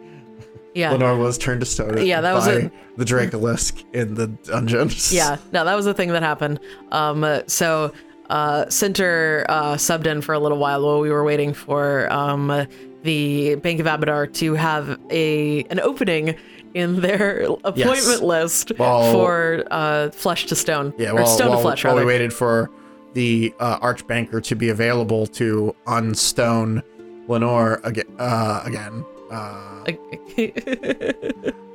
[0.75, 0.93] Yeah.
[0.93, 2.05] Lenore was turned to stone.
[2.07, 5.13] Yeah, that was a- the Dracolisk in the dungeons.
[5.19, 6.61] Yeah, no, that was the thing that happened.
[6.93, 7.93] Um, so
[8.31, 12.67] uh, Center uh, subbed in for a little while while we were waiting for um,
[13.03, 16.35] the Bank of Abadar to have a an opening
[16.75, 20.93] in their appointment list Well- for uh, Flesh to Stone.
[20.99, 22.71] Yeah, or Stone while, to Flesh, while we waited for
[23.15, 26.83] the uh, Archbanker to be available to unstone
[27.27, 28.05] Lenore again.
[28.19, 29.05] Uh, again.
[29.31, 29.85] Uh,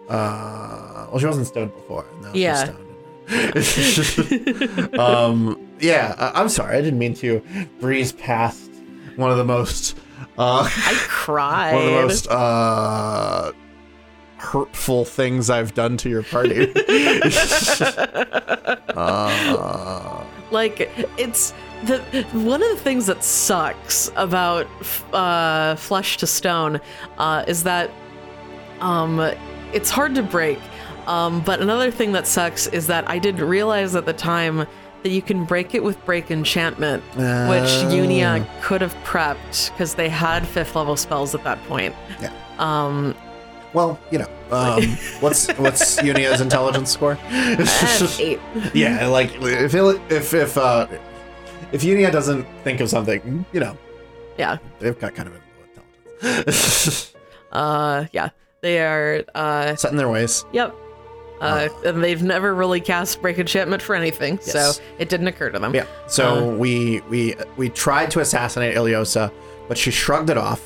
[0.10, 2.06] uh, well, she wasn't stoned before.
[2.22, 2.74] Now Yeah.
[3.62, 4.96] She's stoned.
[5.00, 6.78] um, yeah, I- I'm sorry.
[6.78, 7.42] I didn't mean to
[7.80, 8.70] breeze past
[9.16, 9.98] one of the most.
[10.38, 11.74] Uh, I cried.
[11.74, 13.52] one of the most uh,
[14.38, 16.72] hurtful things I've done to your party.
[18.90, 21.54] uh, like it's
[21.86, 24.68] the one of the things that sucks about
[25.14, 26.80] uh, flesh to stone
[27.18, 27.90] uh, is that
[28.80, 29.20] um,
[29.74, 30.60] it's hard to break
[31.08, 34.66] um, but another thing that sucks is that i didn't realize at the time
[35.04, 37.90] that you can break it with break enchantment which Oh.
[37.92, 42.32] unia could have prepped because they had fifth level spells at that point Yeah.
[42.60, 43.16] um
[43.74, 44.84] well, you know, um,
[45.20, 47.18] what's what's Unia's intelligence score?
[48.20, 48.40] eight
[48.76, 50.86] yeah, like if it, if if uh,
[51.74, 53.78] if Unia doesn't think of something, you know,
[54.38, 55.36] yeah they've got kind of
[56.22, 57.14] intelligence.
[57.52, 58.30] uh yeah
[58.62, 60.46] they are uh Set in their ways.
[60.54, 60.76] Yep.
[61.42, 64.78] Uh, and they've never really cast break enchantment for anything, Yes.
[64.78, 65.76] so it didn't occur to them.
[65.76, 65.86] Yeah.
[66.08, 66.56] So Uh.
[66.56, 69.30] we we we tried to assassinate Ileosa,
[69.68, 70.62] but she shrugged it off.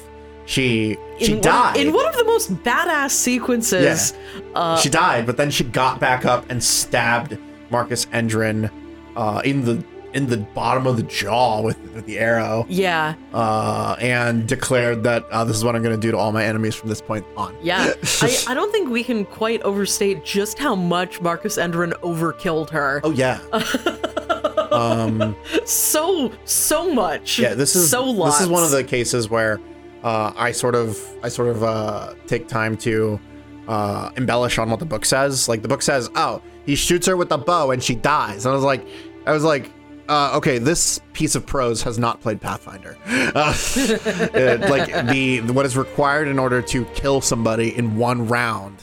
[0.46, 1.78] She she in died.
[1.78, 4.14] One, in one of the most badass sequences.
[4.54, 7.38] Uh, she died, but then she got back up and stabbed
[7.72, 8.70] Marcus Endrin
[9.16, 9.84] uh, in the
[10.18, 15.24] in the bottom of the jaw with, with the arrow, yeah, uh, and declared that
[15.30, 17.24] uh, this is what I'm going to do to all my enemies from this point
[17.38, 17.56] on.
[17.62, 17.94] yeah.
[18.22, 23.00] I, I don't think we can quite overstate just how much Marcus Endrin overkilled her.
[23.04, 23.40] Oh yeah.
[24.72, 27.40] um, So, so much.
[27.40, 27.54] yeah.
[27.54, 28.38] This is so lots.
[28.38, 29.60] this is one of the cases where
[30.04, 33.20] uh, I sort of I sort of uh, take time to
[33.68, 35.48] uh, embellish on what the book says.
[35.48, 38.46] Like the book says, oh, he shoots her with the bow and she dies.
[38.46, 38.86] And I was like,
[39.28, 39.72] I was like.
[40.10, 42.98] Uh, okay, this piece of prose has not played Pathfinder.
[43.06, 48.78] Uh, it- like the what is required in order to kill somebody in one round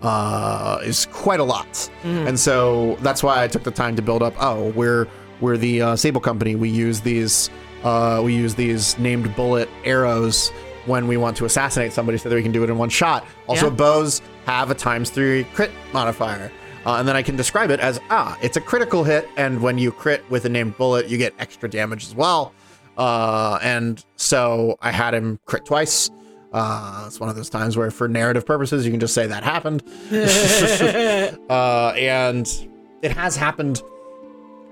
[0.00, 4.22] uh, is quite a lot, and so that's why I took the time to build
[4.22, 4.34] up.
[4.40, 5.06] Oh, we're
[5.40, 6.54] we're the uh, Sable Company.
[6.56, 7.50] We use these
[7.84, 10.50] uh, we use these named bullet arrows
[10.86, 13.24] when we want to assassinate somebody, so that we can do it in one shot.
[13.46, 13.74] Also, Yeah.
[13.76, 16.50] bows have a times three crit modifier.
[16.84, 19.78] Uh, and then I can describe it as ah, it's a critical hit, and when
[19.78, 22.52] you crit with a named bullet, you get extra damage as well.
[22.96, 26.10] Uh, and so I had him crit twice.
[26.52, 29.42] Uh, it's one of those times where, for narrative purposes, you can just say that
[29.42, 29.82] happened.
[31.50, 32.68] uh, and
[33.00, 33.82] it has happened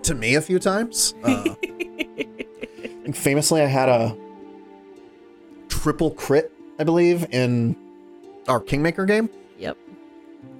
[0.02, 1.14] to me a few times.
[1.24, 1.54] Uh,
[3.14, 4.16] famously, I had a
[5.68, 7.76] triple crit, I believe, in
[8.48, 9.30] our Kingmaker game.
[9.58, 9.78] Yep.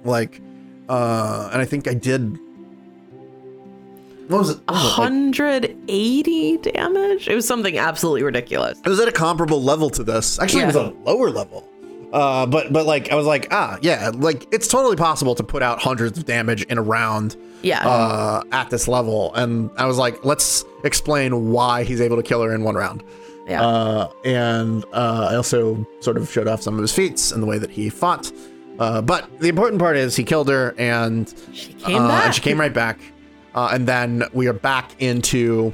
[0.03, 0.41] Like,
[0.91, 2.37] uh, and I think I did.
[4.27, 4.59] What was it?
[4.65, 7.27] What was it, like- 180 damage?
[7.27, 8.79] It was something absolutely ridiculous.
[8.79, 10.39] it was at a comparable level to this.
[10.39, 11.67] Actually, it was a lower level.
[12.13, 15.63] Uh, but but like I was like ah yeah like it's totally possible to put
[15.63, 17.87] out hundreds of damage in a round Yeah.
[17.87, 22.41] uh, at this level, and I was like let's explain why he's able to kill
[22.43, 23.01] her in one round.
[23.47, 23.61] yeah.
[23.65, 27.47] Uh, and uh, I also sort of showed off some of his feats and the
[27.47, 28.29] way that he fought.
[28.81, 32.25] Uh, but the important part is he killed her, and she came uh, back.
[32.25, 32.99] and she came right back.
[33.53, 35.71] Uh, and then we are back into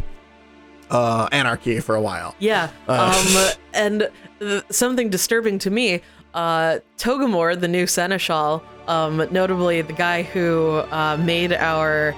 [0.89, 2.36] uh, anarchy for a while.
[2.39, 2.70] Yeah.
[2.86, 6.02] Uh, um, and th- something disturbing to me,
[6.34, 12.13] uh, Togomor, the new seneschal, um, notably the guy who uh, made our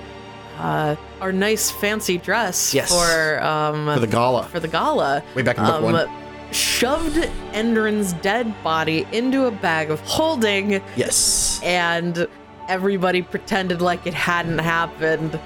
[0.58, 2.89] uh, our nice fancy dress Yes.
[2.89, 6.10] for um, For the gala, for the gala, way back in book um, one.
[6.51, 7.15] Shoved
[7.53, 11.59] Endrin's dead body into a bag of holding, Yes.
[11.63, 12.27] and
[12.67, 15.39] everybody pretended like it hadn't happened.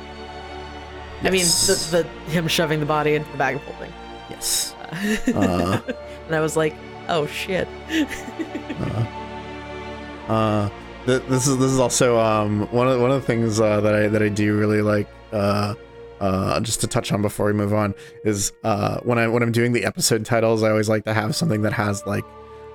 [1.22, 1.26] Yes.
[1.26, 3.94] I mean, the, the him shoving the body into the bag of holding.
[4.30, 4.76] Yes.
[5.34, 5.80] Uh,
[6.28, 6.74] And I was like,
[7.10, 7.68] oh shit.
[10.30, 10.70] uh,
[11.06, 13.94] th- this is this is also um, one of one of the things uh, that
[13.94, 15.08] I that I do really like.
[16.20, 19.52] Uh, just to touch on before we move on is uh, when I when I'm
[19.52, 22.24] doing the episode titles, I always like to have something that has like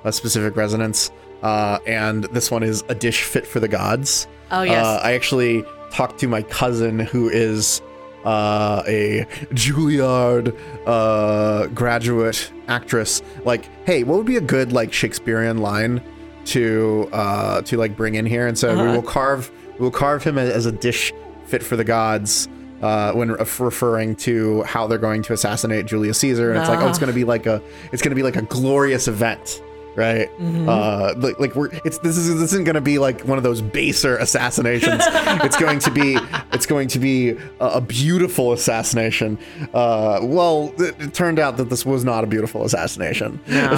[0.05, 1.11] a specific resonance.
[1.42, 4.27] Uh, and this one is a dish fit for the gods.
[4.51, 4.85] Oh yes.
[4.85, 7.81] Uh, I actually talked to my cousin who is
[8.24, 9.24] uh, a
[9.55, 10.55] Juilliard
[10.87, 13.22] uh, graduate actress.
[13.44, 16.03] Like, hey, what would be a good like Shakespearean line
[16.46, 18.92] to uh, to like bring in here, and so we Uh-huh.
[18.96, 21.12] will carve we will carve him as a dish
[21.46, 22.48] fit for the gods.
[22.82, 26.78] Uh, when ref- referring to how they're going to assassinate Julius Caesar, and it's like,
[26.78, 27.00] oh, it's Ah.
[27.00, 27.60] going to be like a,
[27.92, 29.60] it's going to be like a glorious event,
[29.96, 30.30] right?
[30.38, 30.68] Mm-hmm.
[30.68, 33.42] Uh, like, like we're, it's this is this isn't going to be like one of
[33.42, 35.02] those baser assassinations.
[35.44, 36.18] it's going to be,
[36.52, 39.38] it's going to be a, a beautiful assassination.
[39.74, 43.40] Uh, well, it, it turned out that this was not a beautiful assassination.
[43.48, 43.76] No.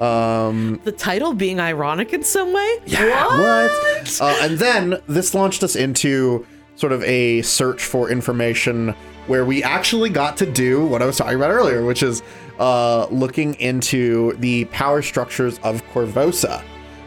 [0.00, 2.78] um, the title being ironic in some way.
[2.86, 3.70] yeah, What?
[3.70, 4.20] what?
[4.20, 6.46] Uh, and then this launched us into
[6.76, 8.94] sort of a search for information
[9.26, 12.22] where we actually got to do what I was talking about earlier, which is
[12.58, 16.62] uh, looking into the power structures of Korvosa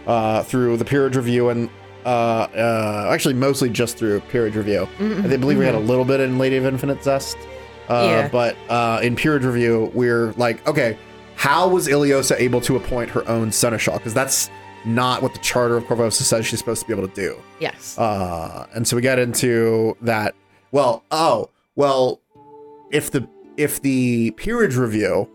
[0.07, 1.69] uh, through the peerage review and
[2.05, 2.09] uh,
[2.55, 4.87] uh, actually mostly just through peerage review.
[4.99, 7.37] I believe we had a little bit in Lady of Infinite Zest.
[7.89, 8.27] Uh, Yeah.
[8.29, 10.97] But uh, in peerage review, we're like, okay,
[11.35, 13.97] how was Ileosa able to appoint her own seneschal?
[13.97, 14.49] Because that's
[14.87, 17.41] not what the Charter of Korvosa says she's supposed to be able to do.
[17.59, 17.97] Yes.
[17.97, 20.35] Uh, and so we get into that.
[20.71, 22.21] Well, oh, well,
[22.91, 25.29] if the if the peerage review,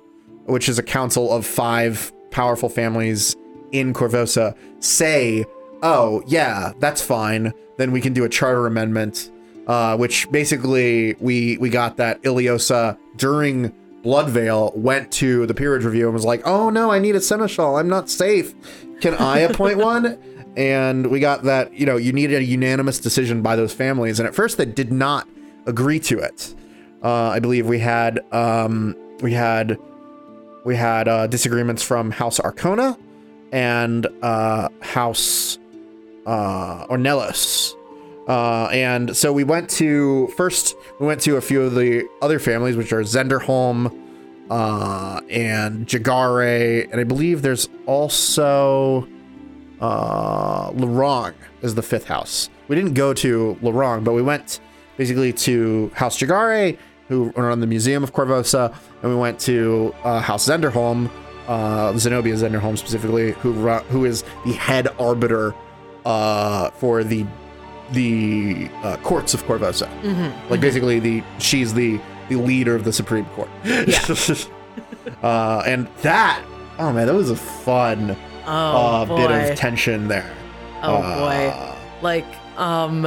[0.46, 3.36] which is a council of five powerful families
[3.72, 5.44] in Korvosa, say,
[5.82, 9.30] oh yeah, that's fine, then we can do a charter amendment.
[9.66, 16.06] Uh, which basically we we got that Ileosa during Bloodveil went to the peerage review
[16.06, 17.76] and was like, "Oh no, I need a seneschal.
[17.76, 18.54] I'm not safe.
[19.02, 20.18] Can I appoint one?"
[20.56, 24.26] And we got that you know you needed a unanimous decision by those families, and
[24.26, 25.28] at first they did not
[25.66, 26.54] agree to it.
[27.02, 29.78] Uh, I believe we had um, we had
[30.64, 32.98] we had uh, disagreements from House Arkona
[33.50, 35.58] and uh, House
[36.26, 37.74] uh, Ornelos.
[38.28, 42.38] Uh, and so we went to first we went to a few of the other
[42.38, 43.90] families, which are Zenderholm
[44.52, 49.08] uh, and Jeggare, and I believe there's also
[49.80, 52.50] uh, Leroung is the fifth house.
[52.68, 54.60] We didn't go to Leroung, but we went
[54.98, 56.76] basically to House Jeggare,
[57.08, 61.10] who run the Museum of Korvosa, and we went to uh, House Zenderholm,
[61.48, 65.54] uh, Zenobia Zenderholm specifically, who who is the head arbiter
[66.04, 67.24] uh, for the
[67.92, 69.88] the uh, courts of Korvosa.
[70.50, 73.48] Like basically, the she's the the leader of the Supreme Court.
[75.22, 76.42] uh, and that,
[76.78, 80.34] oh man, that was a fun oh uh, bit of tension there.
[80.82, 81.78] oh Uh, boy.
[82.02, 83.06] Like, um,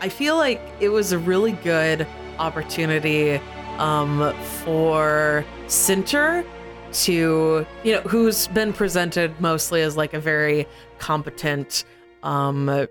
[0.00, 2.06] I feel like it was a really good
[2.38, 3.40] opportunity,
[3.78, 6.44] um, for Sinter
[6.92, 10.66] to, you know, who's been presented mostly as like a very
[10.98, 11.84] competent,
[12.22, 12.86] um,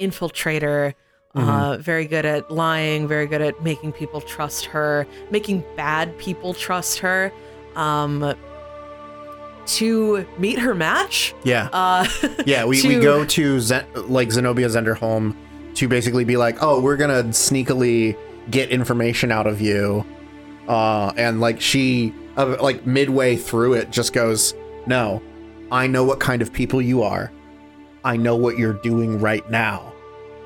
[0.00, 0.94] infiltrator.
[1.34, 6.54] Uh, very good at lying, very good at making people trust her, making bad people
[6.54, 7.32] trust her.
[7.74, 8.34] Um,
[9.66, 11.34] to meet her match.
[11.42, 11.68] Yeah.
[11.72, 12.06] Uh,
[12.46, 15.34] Yeah, we, we go to Zen, like Zenobia Zenderholm
[15.74, 18.16] to basically be like, oh, we're gonna sneakily
[18.50, 20.04] get information out of you,
[20.68, 24.54] uh, and like she, uh, like midway through it, just goes,
[24.86, 25.22] no,
[25.72, 27.32] I know what kind of people you are,
[28.04, 29.93] I know what you're doing right now,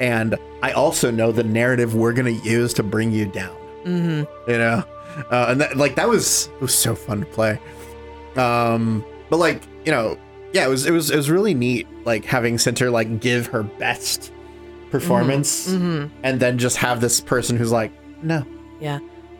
[0.00, 3.56] and I also know the narrative we're gonna use to bring you down.
[3.84, 4.26] mhm.
[4.46, 4.84] you know
[5.30, 7.58] uh, and that like that was it was so fun to play
[8.36, 10.16] um but like you know
[10.52, 13.62] yeah it was it was it was really neat like having center like give her
[13.62, 14.32] best
[14.90, 16.10] performance Mhm.
[16.22, 17.92] and then just have this person who's like
[18.22, 18.44] no
[18.80, 18.98] Yeah.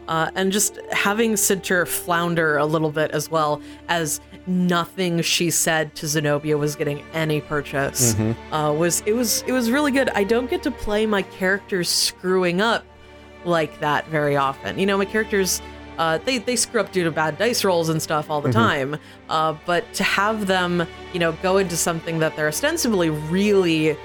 [0.08, 5.94] Uh, and just having Center flounder a little bit as well as nothing she said
[5.94, 8.14] to Zenobia was getting any purchase
[8.52, 10.08] uh, was it was it was really good.
[10.10, 12.84] I don't get to play my characters screwing up
[13.44, 14.78] like that very often.
[14.78, 15.60] You know, my characters
[15.98, 18.96] uh, they they screw up due to bad dice rolls and stuff all the time.
[19.28, 23.96] Uh, but to have them, you know, go into something that they're ostensibly really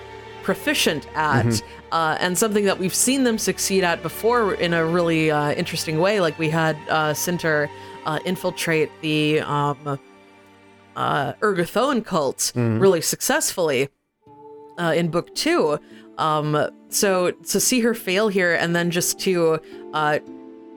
[0.43, 1.61] proficient at,
[1.93, 5.99] uh, and something that we've seen them succeed at before in a really uh, interesting
[5.99, 6.19] way.
[6.19, 7.69] Like we had uh, Sinter
[8.05, 9.97] uh, infiltrate the um,
[10.95, 13.89] uh, Urgathoan cult really successfully
[14.77, 15.79] uh, in book two.
[16.17, 19.59] Um, so to see her fail here and then just to
[19.93, 20.19] uh,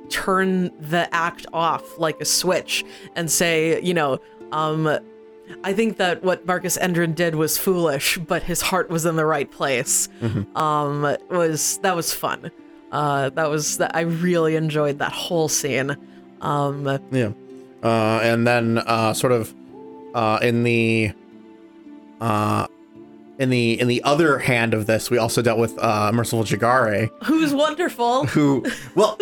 [0.09, 4.19] turn the act off like a switch and say, you know,
[4.53, 4.99] um,
[5.63, 9.27] I think that what Marcus Endrin did was foolish, but his heart was in the
[9.27, 10.09] right place.
[10.57, 12.51] Um, was that was fun.
[12.91, 15.97] Uh, that was that I really enjoyed that whole scene.
[16.41, 17.31] Um, yeah
[17.83, 19.55] uh and then uh sort of
[20.17, 21.13] uh in the
[22.21, 22.67] uh
[23.39, 27.11] in the in the other hand of this we also dealt with uh merciful jeggare
[27.25, 28.25] who's wonderful.
[28.27, 28.65] who
[28.95, 29.19] well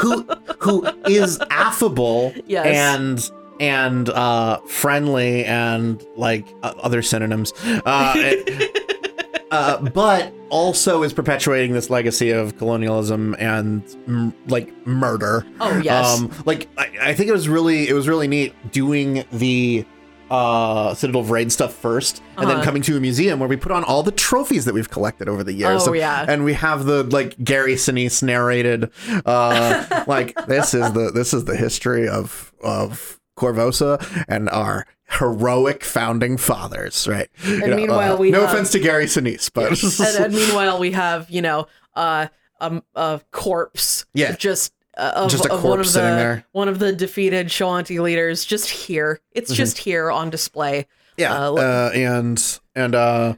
[0.00, 0.22] who
[0.58, 2.66] who is affable Yes.
[2.66, 3.30] and
[3.60, 7.52] and uh, friendly and like uh, other synonyms.
[7.62, 15.44] Uh, it- uh, but also is perpetuating this legacy of colonialism and m- like murder.
[15.60, 16.18] Oh, yes.
[16.20, 19.84] Um, like I, I think it was really it was really neat doing the
[20.30, 22.64] uh Citadel of Raid stuff first and then Uh-huh.
[22.64, 25.42] coming to a museum where we put on all the trophies that we've collected over
[25.42, 25.88] the years.
[25.88, 26.24] Oh, yeah.
[26.28, 28.90] And we have the like Gary Sinise narrated
[29.26, 35.82] uh like this is the this is the history of of Korvosa and our heroic
[35.82, 37.28] founding fathers, right?
[37.44, 39.72] You know, meanwhile, uh, we no have- offense to Gary Sinise, but
[40.16, 41.66] and, and meanwhile, we have you know
[41.96, 42.26] uh,
[42.60, 44.04] um, a corpse.
[44.14, 44.36] Yeah.
[44.36, 44.72] Just.
[44.96, 46.44] Uh, of, Just a of one corpse of sitting the there.
[46.52, 49.20] one of the defeated Shoanti leaders, just here.
[49.32, 50.86] It's just here on display.
[51.16, 53.34] yeah Uh, uh, and and uh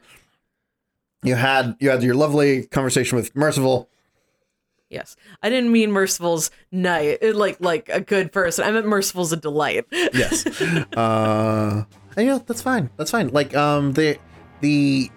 [1.22, 3.88] you had you had your lovely conversation with merciful
[4.88, 8.66] Yes, I didn't mean Merciful's night, like like a good person.
[8.66, 9.86] I meant Merciful's a delight.
[9.92, 10.46] yes
[10.96, 11.84] uh
[12.16, 14.18] and, you know that's fine that's fine like um the
[14.60, 15.10] the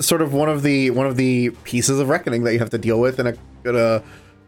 [0.00, 2.78] sort of one of the one of the pieces of reckoning that you have to
[2.78, 4.02] deal with in a, in a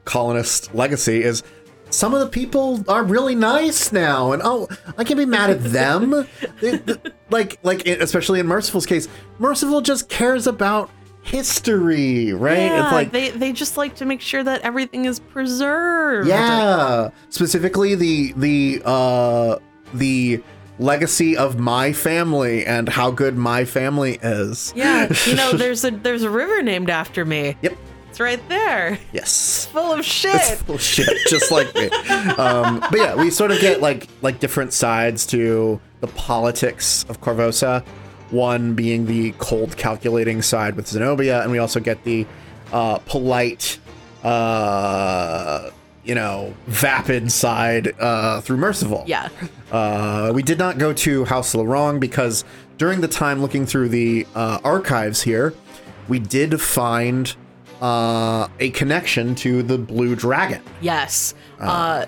[0.06, 1.42] colonist legacy is
[1.90, 5.62] some of the people are really nice now and oh i can be mad at
[5.62, 6.26] them
[7.30, 10.90] like like especially in merciful's case merciful just cares about
[11.22, 15.18] history right Yeah, it's like they they just like to make sure that everything is
[15.18, 16.28] preserved.
[16.28, 19.58] Yeah, specifically the the uh
[19.92, 20.40] the
[20.78, 24.72] legacy of my family and how good my family is.
[24.76, 27.56] Yeah, you know, there's a there's a river named after me.
[27.62, 27.76] Yep.
[28.16, 28.98] It's right there.
[29.12, 29.66] Yes.
[29.66, 30.36] Full of shit.
[30.36, 31.90] It's full of shit, just like me.
[32.38, 37.20] Um, but yeah, we sort of get like like different sides to the politics of
[37.20, 37.84] Korvosa.
[38.30, 42.26] One being the cold, calculating side with Zenobia, and we also get the
[42.72, 43.78] uh, polite,
[44.24, 45.68] uh,
[46.02, 49.04] you know, vapid side uh, through Merciful.
[49.06, 49.28] Yeah.
[49.70, 52.46] Uh, we did not go to House Leroung because
[52.78, 55.52] during the time looking through the uh, archives here,
[56.08, 57.36] we did find
[57.80, 60.62] uh, a connection to the Blue Dragon.
[60.80, 61.34] Yes.
[61.60, 62.06] Uh,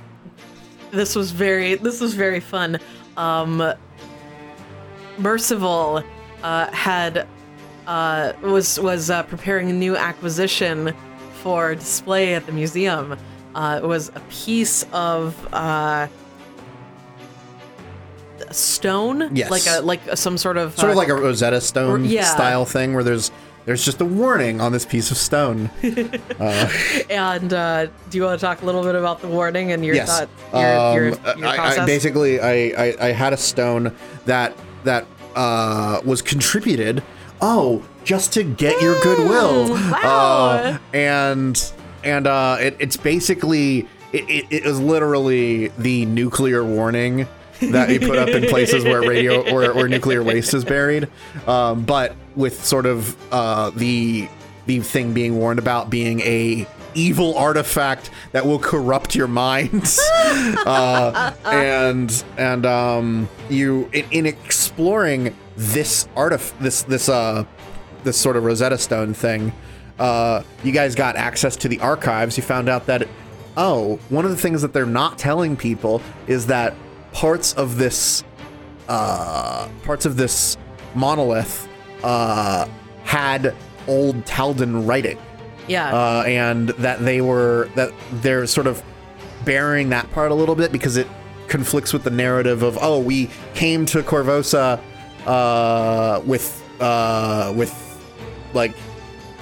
[0.91, 2.79] this was very this was very fun.
[3.17, 3.75] Um,
[5.19, 6.03] Merciful
[6.43, 7.27] uh, had
[7.87, 10.95] uh, was was uh, preparing a new acquisition
[11.43, 13.17] for display at the museum.
[13.55, 16.07] Uh, it was a piece of uh,
[18.51, 19.51] stone, Yes.
[19.51, 22.25] like a like a, some sort of Sort of uh, like a Rosetta Stone yeah.
[22.25, 23.31] style thing where there's
[23.69, 25.71] there's just a warning on this piece of stone.
[27.11, 29.95] And uh, do you want to talk a little bit about the warning and your
[29.95, 30.09] yes.
[30.09, 31.77] thought, your, your, Um, your I.
[31.77, 33.95] I basically I, I I had a stone
[34.25, 37.03] that that uh, was contributed.
[37.43, 39.69] Oh, just to get your goodwill.
[39.69, 40.49] wow.
[40.49, 41.73] Uh, and
[42.05, 47.27] and uh, it, it's basically it, it, it was literally the nuclear warning
[47.61, 51.09] that you put up in places where radio or, or nuclear waste is buried,
[51.47, 54.29] um, but with sort of uh, the
[54.67, 60.01] the thing being warned about being a evil artifact that will corrupt your minds.
[60.67, 67.45] Uh, and and um you in, in exploring this artif this this uh
[68.05, 69.53] this sort of Rosetta Stone thing
[69.99, 72.37] uh you guys got access to the archives.
[72.37, 73.09] You found out that
[73.57, 76.75] oh one of the things that they're not telling people is that
[77.13, 78.25] parts of this
[78.89, 80.57] uh parts of this
[80.95, 81.69] monolith
[82.03, 82.67] uh
[83.05, 83.55] had
[83.87, 85.19] old Taldan writing
[85.69, 85.95] yeah.
[85.95, 88.83] uh, and that they were that they're sort of
[89.45, 91.07] burying that part a little bit because it
[91.47, 94.81] conflicts with the narrative of oh we came to Korvosa
[95.27, 97.75] uh, with uh, with
[98.55, 98.75] like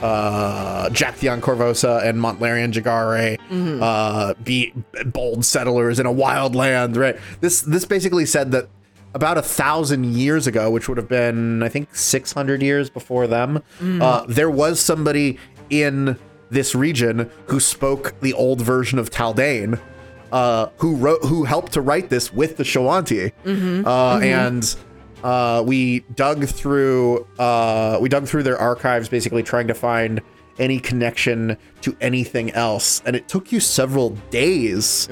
[0.02, 3.38] uh, Jack Theon Korvosa and Montlarian Jeggare,
[3.82, 4.72] uh, be
[5.06, 7.16] bold settlers in a wild land, right?
[7.40, 8.68] This this basically said that
[9.14, 13.26] about a thousand years ago, which would have been I think six hundred years before
[13.26, 13.62] them,
[14.02, 15.38] uh, there was somebody
[15.70, 16.18] in
[16.50, 19.80] this region who spoke the old version of Taldane.
[20.32, 23.30] Uh, who wrote, who helped to write this with the Shoanti,
[23.86, 24.76] uh, and
[25.22, 30.20] uh, we dug through uh, we dug through their archives basically trying to find
[30.58, 35.06] any connection to anything else and it took you several days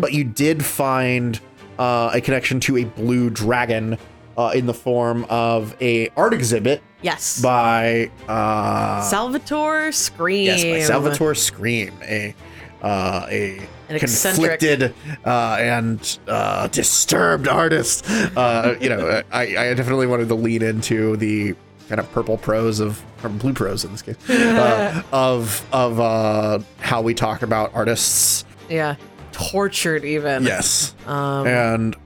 [0.00, 1.40] but you did find
[1.78, 3.96] uh, a connection to a blue dragon
[4.36, 7.40] uh, in the form of a art exhibit yes.
[7.40, 10.44] by uh, Salvatore Scream.
[10.46, 12.34] yes by Salvatore Scream a
[12.82, 18.04] uh, a An conflicted uh, and uh, disturbed artist.
[18.08, 21.54] Uh, you know, I, I definitely wanted to lean into the
[21.88, 26.58] kind of purple prose of or blue prose in this case uh, of of uh,
[26.80, 28.44] how we talk about artists.
[28.68, 28.96] Yeah.
[29.32, 30.42] Tortured even.
[30.44, 31.96] Yes, Um, and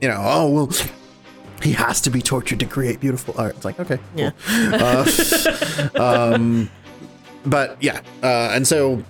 [0.00, 0.72] you know, oh well,
[1.62, 3.56] he has to be tortured to create beautiful art.
[3.56, 4.30] It's like okay, Yeah.
[4.46, 5.04] uh,
[5.96, 6.70] um,
[7.46, 9.02] but yeah, uh, and so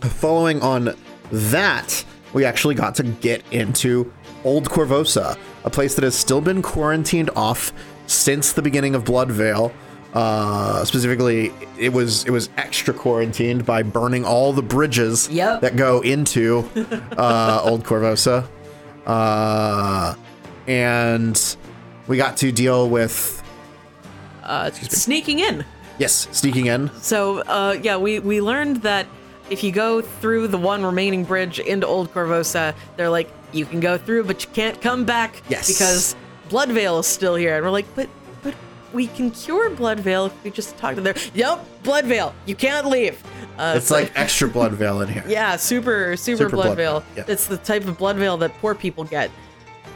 [0.00, 0.94] following on
[1.50, 4.12] that, we actually got to get into
[4.44, 7.72] Old Korvosa, a place that has still been quarantined off
[8.06, 9.72] since the beginning of Bloodveil.
[10.12, 15.60] Uh, specifically, it was it was extra quarantined by burning all the bridges Yep.
[15.62, 16.68] that go into
[17.18, 18.46] uh, Old Korvosa,
[19.06, 20.14] uh,
[20.68, 21.56] and
[22.06, 23.42] we got to deal with
[24.44, 25.64] Uh, sneaking in.
[25.98, 26.90] yes, sneaking in.
[27.00, 29.06] So, uh, yeah, we, we learned that
[29.50, 33.80] if you go through the one remaining bridge into Old Korvosa, they're like, you can
[33.80, 35.42] go through, but you can't come back.
[35.48, 35.68] Yes.
[35.68, 36.16] Because
[36.48, 37.56] Bloodveil is still here.
[37.56, 38.08] And we're like, but
[38.42, 38.54] but
[38.92, 41.14] we can cure Blood Bloodveil if we just talk to their.
[41.34, 43.22] Yep, Blood Bloodveil, you can't leave.
[43.58, 45.22] Uh, It's like extra blood veil in here.
[45.28, 47.00] yeah, super, super, Super blood Bloodveil.
[47.00, 47.24] veil, yeah.
[47.32, 49.30] It's the type of Blood Bloodveil that poor people get.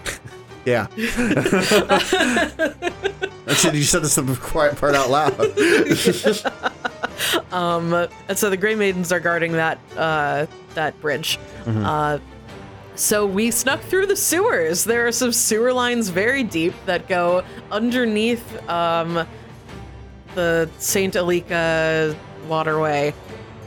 [0.64, 0.86] Yeah.
[3.48, 5.32] Actually, you said this the quiet part out loud.
[7.52, 8.08] And
[8.38, 11.38] so the Grey Maidens are guarding that uh, that bridge.
[11.64, 11.84] Mm-hmm.
[11.84, 12.18] Uh,
[12.94, 14.84] so we snuck through the sewers.
[14.84, 19.26] There are some sewer lines very deep that go underneath um,
[20.34, 22.16] the Saint Alika
[22.48, 23.14] waterway,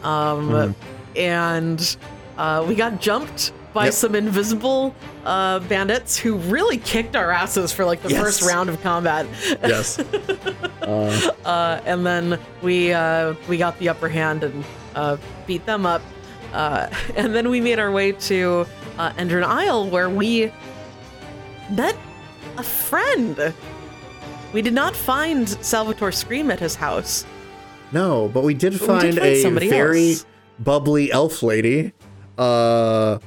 [0.04, 1.18] um, Mm-hmm.
[1.18, 1.97] and
[2.38, 3.93] uh, we got jumped by Yep.
[3.93, 4.93] some invisible
[5.26, 8.22] uh, bandits who really kicked our asses for like the Yes.
[8.22, 9.26] first round of combat.
[9.63, 9.97] yes.
[10.82, 14.63] uh, and then we uh, we got the upper hand and
[14.95, 15.17] uh,
[15.47, 16.01] beat them up.
[16.53, 18.65] Uh, and then we made our way to
[18.97, 20.51] uh, Endrin Isle, where we
[21.69, 21.95] met
[22.57, 23.53] a friend.
[24.53, 27.26] We did not find Salvatore Scream at his house.
[27.93, 30.26] No, but we did we did find, find a very else.
[30.59, 31.93] bubbly elf lady.
[32.38, 33.19] Uh,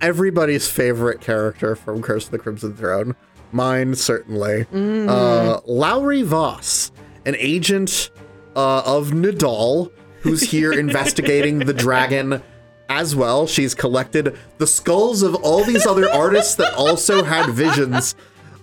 [0.00, 3.14] everybody's favorite character from Curse of the Crimson Throne.
[3.52, 4.64] Mine, certainly.
[4.72, 5.08] Mm.
[5.08, 6.90] Uh, Laori Vaus,
[7.24, 8.10] an agent
[8.54, 12.42] uh, of Nidal, who's here investigating the dragon
[12.88, 13.46] as well.
[13.46, 18.14] She's collected the skulls of all these other artists that also had visions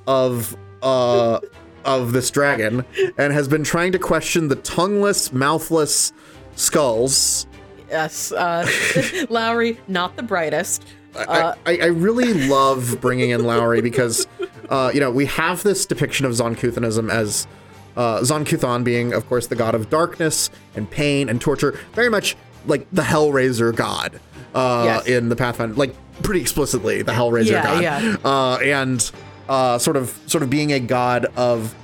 [0.05, 1.39] of uh
[1.85, 2.85] of this dragon
[3.17, 6.13] and has been trying to question the tongueless, mouthless
[6.55, 7.45] skulls.
[7.89, 8.65] Yes, uh,
[9.29, 10.85] Laori, not the brightest.
[11.15, 14.27] Uh, I, I, I really love bringing in Laori because,
[14.69, 17.47] uh, you know, we have this depiction of Zon-Kuthonism as
[17.95, 22.35] uh, Zon-Kuthon being, of course, the god of darkness and pain and torture, very much
[22.65, 24.19] like the Hellraiser god
[24.55, 25.07] uh, Yes.
[25.07, 25.93] in the Pathfinder, like
[26.23, 28.15] pretty explicitly the Hellraiser Yeah, god, yeah.
[28.23, 29.11] Uh, and
[29.49, 31.75] uh, sort of sort of being a god of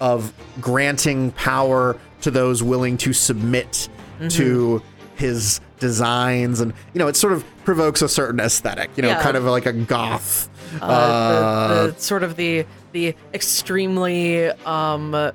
[0.00, 4.28] of granting power to those willing to submit Mm-hmm.
[4.30, 4.82] to
[5.18, 9.22] his designs and you know it sort of provokes a certain aesthetic you know Yeah.
[9.22, 10.48] kind of like a goth
[10.80, 15.32] uh, uh, the, the sort of the the extremely um uh,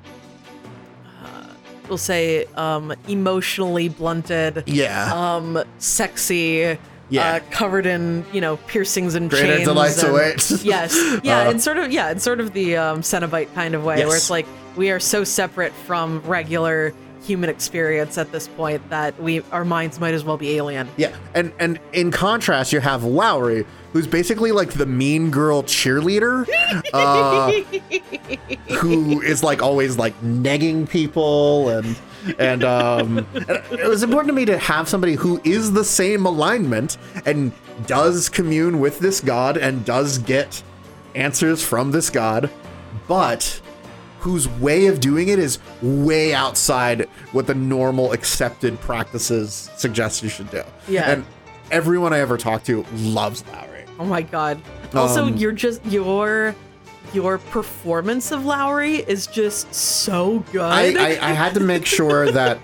[1.88, 6.78] we'll say um emotionally blunted yeah um sexy
[7.10, 7.34] Yeah.
[7.34, 10.02] uh, covered in you know piercings and Greater chains delights
[10.50, 13.74] and- yes yeah Uh, and sort of yeah it's sort of the um cenobite kind
[13.74, 16.92] of way where it's like we are so separate from regular
[17.24, 20.88] human experience at this point that we our minds might as well be alien.
[20.96, 26.46] Yeah and and in contrast you have laori who's basically like the mean girl cheerleader
[26.92, 27.50] uh,
[28.74, 31.96] who is like always like negging people and
[32.38, 36.98] and um it was important to me to have somebody who is the same alignment
[37.24, 37.52] and
[37.86, 40.62] does commune with this god and does get
[41.14, 42.50] answers from this god
[43.06, 43.60] but
[44.24, 47.02] whose way of doing it is way outside
[47.32, 51.10] what the normal accepted practices suggest you should do Yeah.
[51.10, 51.26] and
[51.70, 53.70] everyone i ever talked to loves laori
[54.00, 54.60] Oh my god.
[54.92, 56.54] Also, Um, you're just your
[57.12, 60.62] your performance of Laori is just so good.
[60.62, 62.58] I, I, I had to make sure that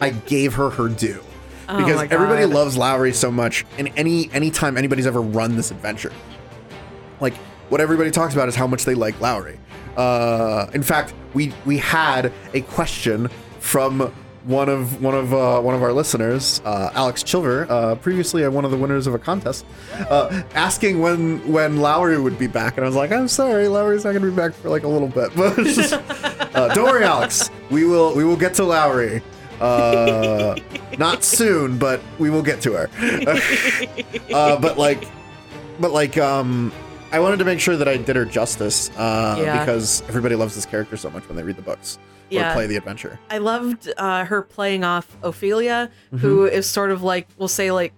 [0.00, 1.22] I gave her her due
[1.66, 3.66] because Oh everybody loves Laori so much.
[3.76, 6.12] And any anytime anybody's ever run this adventure,
[7.20, 7.34] like
[7.68, 9.58] what everybody talks about is how much they like Laori.
[9.96, 13.28] Uh, in fact, we we had a question
[13.58, 14.12] from
[14.44, 18.64] one of one of uh, one of our listeners, uh, Alex Chilver, uh, previously one
[18.64, 19.64] of the winners of a contest,
[20.08, 24.04] uh, asking when when Laori would be back, and I was like, I'm sorry, Laori's
[24.04, 25.58] not going to be back for like a little bit, but
[26.54, 29.22] uh, don't worry, Alex, we will we will get to Laori.
[29.60, 30.56] Uh,
[30.96, 32.88] not soon, but we will get to her.
[34.30, 35.06] but like,
[35.78, 36.72] but like, um,
[37.12, 39.58] I wanted to make sure that I did her justice uh, Yeah.
[39.64, 41.98] because everybody loves this character so much when they read the books
[42.30, 42.54] or Yeah.
[42.54, 43.18] play the adventure.
[43.30, 46.54] I loved uh, her playing off Ophelia, who Mm-hmm.
[46.56, 47.92] is sort of like we'll say like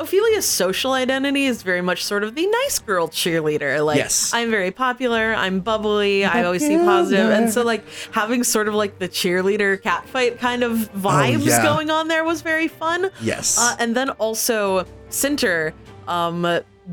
[0.00, 3.84] Ophelia's social identity is very much sort of the nice girl cheerleader.
[3.84, 4.32] Like, Yes.
[4.32, 8.74] I'm very popular, I'm bubbly, I always see positive, and so like having sort of
[8.74, 11.62] like the cheerleader catfight kind of vibes Oh, yeah.
[11.62, 13.10] going on there was very fun.
[13.20, 13.58] Yes.
[13.60, 15.72] Uh, and then also Cinter
[16.08, 16.42] um,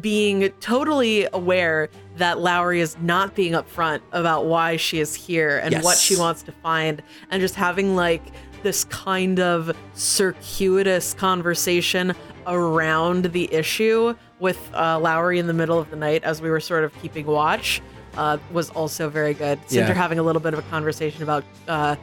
[0.01, 5.83] being totally aware that Laori is not being upfront about why she is here and
[5.83, 8.23] what she wants to find, and just having like
[8.63, 12.13] this kind of circuitous conversation
[12.47, 16.59] around the issue with uh, Laori in the middle of the night as we were
[16.59, 17.81] sort of keeping watch
[18.17, 19.59] uh, was also very good.
[19.67, 19.93] Cinter Yeah.
[19.93, 21.95] having a little bit of a conversation about uh,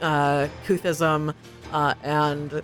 [0.00, 1.34] uh, Kuthism
[1.72, 2.62] uh, and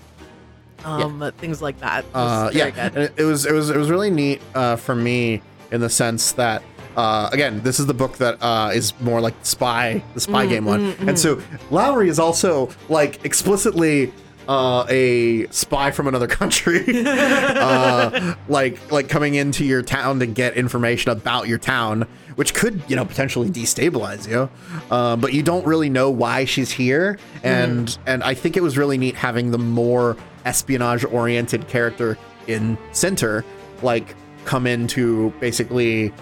[0.85, 2.05] um, things like that.
[2.14, 2.66] Uh, yeah,
[2.97, 6.33] it, it was it was it was really neat uh, for me in the sense
[6.33, 6.62] that
[6.97, 10.49] uh, again, this is the book that uh, is more like spy, the spy Mm,
[10.49, 11.37] game one, and so
[11.70, 14.12] Laori is also like explicitly
[14.49, 20.57] uh, a spy from another country, uh, like like coming into your town to get
[20.57, 24.49] information about your town, which could you know potentially destabilize you,
[24.91, 28.76] uh, but you don't really know why she's here, and and I think it was
[28.76, 32.16] really neat having the more espionage oriented character
[32.47, 33.45] in center
[33.82, 34.14] like
[34.45, 36.12] come into basically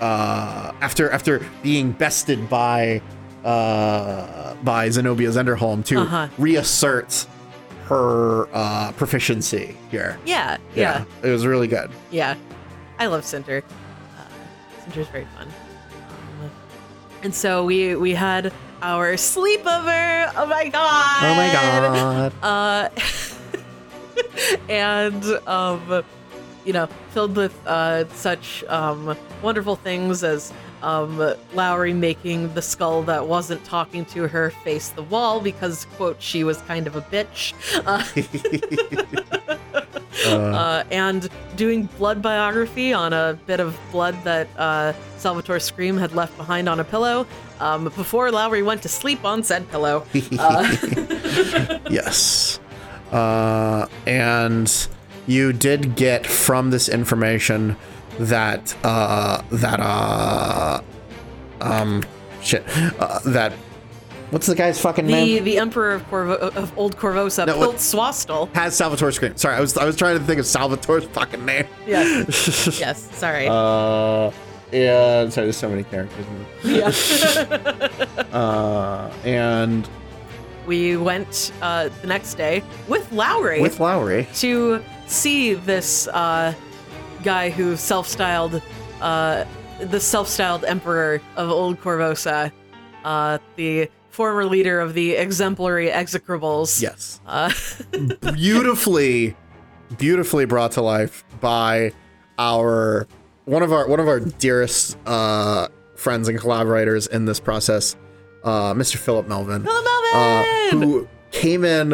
[0.00, 3.00] uh after after being bested by
[3.44, 6.28] uh by Zenobia Zenderholm to Uh-huh.
[6.38, 7.26] reassert
[7.86, 10.18] her uh proficiency here.
[10.24, 11.90] Yeah, yeah, It was really good.
[12.10, 12.34] yeah.
[12.98, 13.62] I love Center.
[14.18, 14.22] Uh,
[14.84, 15.48] Cinder's very fun.
[15.48, 16.50] Um,
[17.22, 20.30] and so we we had our sleepover.
[20.36, 21.24] Oh my god!
[21.24, 22.32] Oh my god.
[22.42, 22.88] Uh,
[24.68, 26.04] and um,
[26.64, 31.18] you know, filled with uh, such um, wonderful things as um,
[31.54, 36.44] Laori making the skull that wasn't talking to her face the wall because, quote, she
[36.44, 37.54] was kind of a bitch.
[40.26, 45.96] Uh, uh, and doing blood biography on a bit of blood that uh, Salvatore Scream
[45.96, 47.26] had left behind on a pillow
[47.58, 50.04] um, before Laori went to sleep on said pillow.
[50.38, 50.76] Uh,
[51.90, 52.59] yes.
[53.12, 54.88] Uh, and
[55.26, 57.76] you did get from this information
[58.18, 60.80] that uh, that uh,
[61.60, 62.04] um,
[62.42, 62.64] shit
[62.98, 63.52] uh, that
[64.30, 65.44] what's the guy's fucking the name?
[65.44, 68.52] the Emperor of, Corvo- of Old Korvosa, No, Pilt Swastel.
[68.54, 69.36] Has Salvatore Scream.
[69.36, 71.66] Sorry, I was I was trying to think of Salvatore's fucking name.
[71.86, 73.16] Yes, yes.
[73.16, 73.46] Sorry.
[73.48, 74.30] Uh,
[74.72, 76.24] yeah, sorry, there's so many characters.
[76.64, 77.88] In yeah.
[78.32, 79.88] Uh, and
[80.66, 84.26] we went uh, the next day with Laori with Laori.
[84.40, 86.54] to see this uh,
[87.22, 88.62] guy who self-styled
[89.00, 89.44] uh,
[89.80, 92.52] the self-styled Emperor of Old Korvosa,
[93.04, 96.82] uh, the former leader of the exemplary execrables.
[96.82, 97.20] Yes.
[97.26, 97.50] Uh,
[98.34, 99.36] beautifully
[99.96, 101.92] beautifully brought to life by
[102.38, 103.08] our
[103.44, 107.96] one of our one of our dearest uh friends and collaborators in this process
[108.44, 111.92] uh mr philip melvin Philip uh, who came in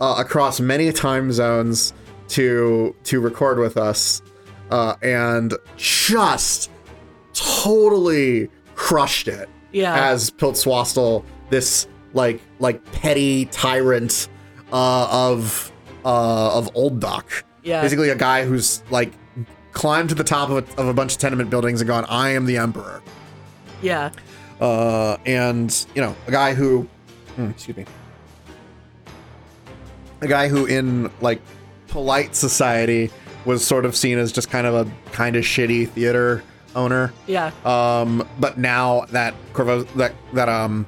[0.00, 1.92] uh, across many time zones
[2.28, 4.22] to to record with us
[4.70, 6.70] uh and just
[7.32, 10.10] totally crushed it Yeah.
[10.10, 14.28] as Piltswastel, this like like petty tyrant
[14.72, 15.72] uh, of
[16.04, 17.44] uh, of Old Dock.
[17.62, 17.82] Yeah.
[17.82, 19.12] Basically, a guy who's like
[19.72, 22.30] climbed to the top of a, of a bunch of tenement buildings and gone, "I
[22.30, 23.02] am the emperor."
[23.82, 24.10] yeah.
[24.60, 26.88] Uh, and you know, a guy who,
[27.34, 27.84] hmm, excuse me,
[30.20, 31.40] a guy who in like
[31.88, 33.10] polite society
[33.44, 36.42] was sort of seen as just kind of a kind of shitty theater
[36.74, 37.12] owner.
[37.26, 37.52] Yeah.
[37.64, 40.86] Um, but now that Corvo that that um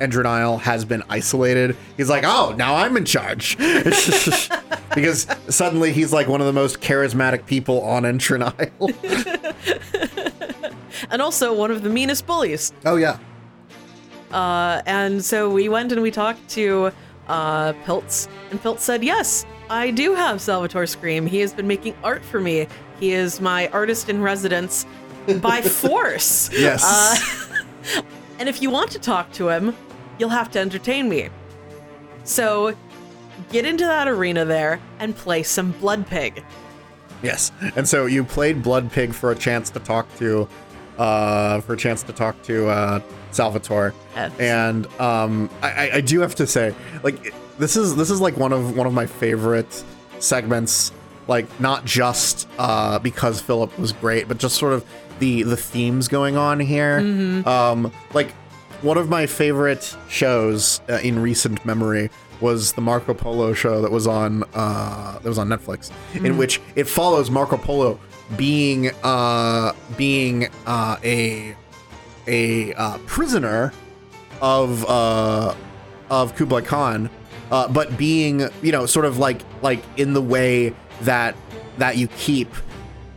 [0.00, 3.56] Endrin Isle has been isolated, he's like, oh, now I'm in charge.
[4.94, 8.90] because suddenly he's like one of the most charismatic people on Endrin Isle.
[11.10, 12.72] And also one of the meanest bullies.
[12.84, 13.18] oh yeah.
[14.32, 16.92] Uh, and so we went and we talked to
[17.28, 21.26] uh, Pilts, and Pilts said, Yes, I do have Salvatore Scream.
[21.26, 22.66] He has been making art for me.
[22.98, 24.84] He is my artist in residence
[25.40, 26.50] by force.
[26.52, 26.84] Yes.
[26.84, 28.02] Uh,
[28.38, 29.74] and if you want to talk to him,
[30.18, 31.28] you'll have to entertain me.
[32.24, 32.76] So
[33.50, 36.44] get into that arena there and play some Blood Pig.
[37.22, 37.52] Yes.
[37.76, 40.48] And so you played Blood Pig for a chance to talk to
[40.98, 43.94] uh for a chance to talk to uh Salvatore.
[44.14, 44.32] Yes.
[44.40, 48.36] And um I, I- I do have to say, like this is this is like
[48.36, 49.84] one of one of my favorite
[50.18, 50.92] segments,
[51.28, 54.84] like not just uh because Philip was great, but just sort of
[55.18, 56.98] the the themes going on here.
[57.46, 58.32] Um like
[58.82, 62.10] one of my favorite shows uh, in recent memory
[62.40, 66.58] was the Marco Polo show that was on uh, that was on Netflix, in which
[66.74, 68.00] it follows Marco Polo
[68.36, 71.54] being uh, being uh, a
[72.26, 73.72] a uh, prisoner
[74.40, 75.54] of uh,
[76.10, 77.10] of Kublai Khan,
[77.50, 81.36] uh, but being you know sort of like like in the way that
[81.78, 82.48] that you keep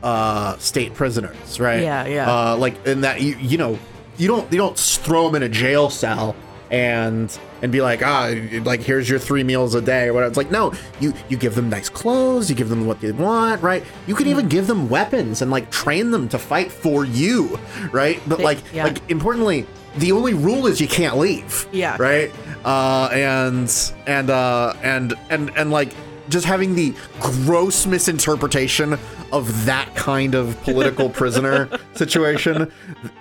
[0.01, 1.81] uh, state prisoners, right?
[1.81, 2.31] Yeah, yeah.
[2.31, 3.79] Uh, like in that you you know
[4.17, 6.35] you don't you don't throw them in a jail cell
[6.71, 8.31] and and be like ah
[8.63, 10.29] like here's your three meals a day or whatever.
[10.29, 13.63] It's like no you you give them nice clothes, you give them what they want,
[13.63, 13.83] right?
[14.05, 17.57] You can even give them weapons and like train them to fight for you,
[17.91, 18.21] right?
[18.27, 18.83] But like yeah.
[18.83, 19.65] like importantly,
[19.97, 21.67] the only rule is you can't leave.
[21.71, 21.95] Yeah.
[21.99, 22.31] Right.
[22.65, 25.93] Uh, and and uh, and and and like
[26.29, 28.97] just having the gross misinterpretation
[29.31, 32.71] of that kind of political prisoner situation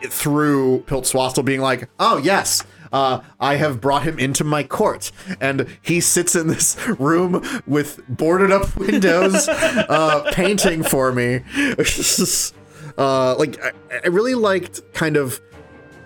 [0.05, 2.65] through Pilt Swastel being like, oh yes.
[2.93, 8.01] Uh, I have brought him into my court, and he sits in this room with
[8.09, 11.41] boarded up windows, uh, painting for me.
[12.99, 13.73] uh, like I,
[14.05, 15.41] I really liked kind of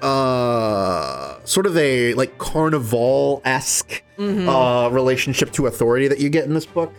[0.02, 6.52] uh sort of a like carnival esque uh relationship to authority that you get in
[6.52, 6.92] this book.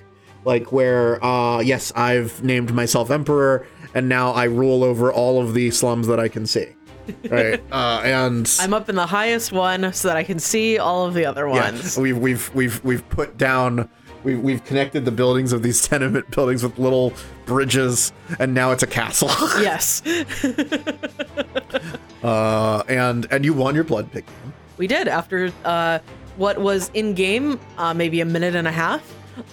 [0.45, 5.53] Like where uh yes i've named myself emperor and now i rule over all of
[5.53, 6.67] the slums that i can see
[7.29, 11.05] right uh and I'm up in the highest one so that I can see all
[11.05, 11.97] of the other ones.
[11.97, 13.89] yeah, we've we've we've we've put down
[14.23, 17.13] we've, we've connected the buildings of these tenement buildings with little
[17.45, 19.29] bridges and now it's a castle.
[19.61, 20.01] Yes,
[22.23, 25.99] uh and and you won your blood pig game we did after uh,
[26.37, 29.01] what was in game, uh, maybe a minute and a half,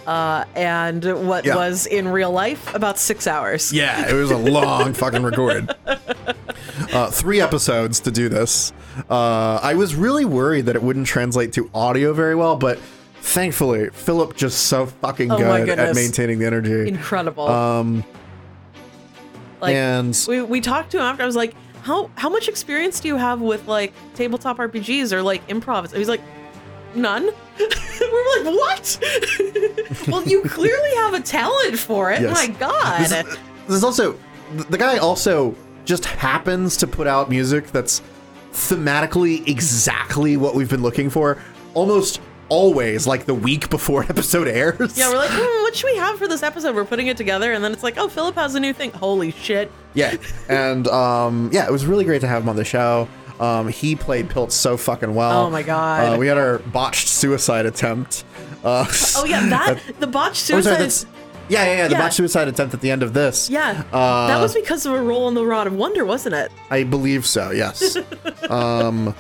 [0.07, 1.57] uh, and what Yeah.
[1.57, 3.73] was in real life about six hours.
[3.73, 5.75] Yeah, it was a long fucking record.
[6.93, 8.73] Uh, three episodes to do this.
[9.11, 12.79] Uh, I was really worried that it wouldn't translate to audio very well, but
[13.21, 16.89] thankfully, Philip just so fucking Oh good at maintaining the energy.
[16.89, 17.49] Incredible.
[17.49, 18.05] Um,
[19.61, 21.23] like and we, we talked to him after.
[21.23, 25.23] I was like, how how much experience do you have with like tabletop RPGs or
[25.23, 25.85] like improv?
[25.85, 26.21] And he's like,
[26.97, 27.25] none.
[27.59, 27.65] we
[28.01, 28.99] were like, what?
[30.09, 32.23] well, you clearly have a talent for it.
[32.23, 32.35] Yes.
[32.35, 33.01] My God.
[33.67, 34.19] This, is also
[34.69, 38.03] the guy also just happens to put out music that's
[38.53, 41.39] thematically exactly what we've been looking for
[41.75, 44.97] almost always like the week before an episode airs.
[44.97, 46.75] yeah, we're like, hmm, what should we have for this episode?
[46.75, 48.93] We're putting it together, and then it's like, oh, Philip has a new thing.
[48.93, 49.71] Holy shit.
[49.95, 50.17] Yeah,
[50.49, 53.09] and um, yeah, it was really great to have him on the show.
[53.41, 55.47] Um, he played Pilt so fucking well.
[55.47, 56.15] Oh my God.
[56.15, 58.25] Uh, we had our botched suicide attempt.
[58.63, 61.09] Uh, Oh yeah, that the botched oh, sorry, suicide.
[61.49, 62.01] yeah, yeah, yeah, the Yeah.
[62.01, 63.51] botched suicide attempt at the end of this.
[63.51, 66.53] yeah, Uh, that was because of a roll on the Rod of Wonder, wasn't it?
[66.71, 67.51] I believe so.
[67.51, 67.97] Yes.
[68.51, 69.15] um,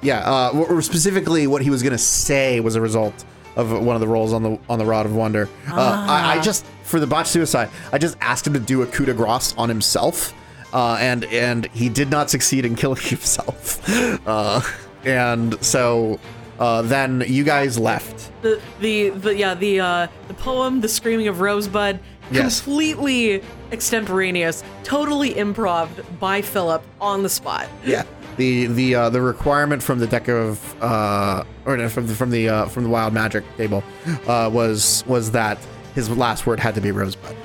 [0.00, 0.18] yeah.
[0.28, 4.08] Uh, or specifically, what he was gonna say was a result of one of the
[4.08, 5.48] rolls on the on the Rod of Wonder.
[5.70, 5.74] Uh,
[6.08, 6.42] I, I Ah.
[6.42, 9.54] just for the botched suicide, I just asked him to do a coup de grace
[9.56, 10.32] on himself,
[10.72, 13.80] uh, and and he did not succeed in killing himself.
[14.26, 14.60] Uh,
[15.04, 16.18] and so
[16.58, 18.30] uh, then you guys left.
[18.42, 21.98] The the, the yeah the uh the poem, the screaming of Rosebud,
[22.30, 22.60] Yes.
[22.62, 23.42] completely
[23.72, 27.68] extemporaneous, totally improv by Philip on the spot.
[27.84, 28.04] Yeah.
[28.38, 32.30] The the uh, the requirement from the deck of uh, or no, from the, from
[32.30, 33.84] the uh, from the wild magic table
[34.26, 35.58] uh, was was that
[35.94, 37.36] his last word had to be rosebud.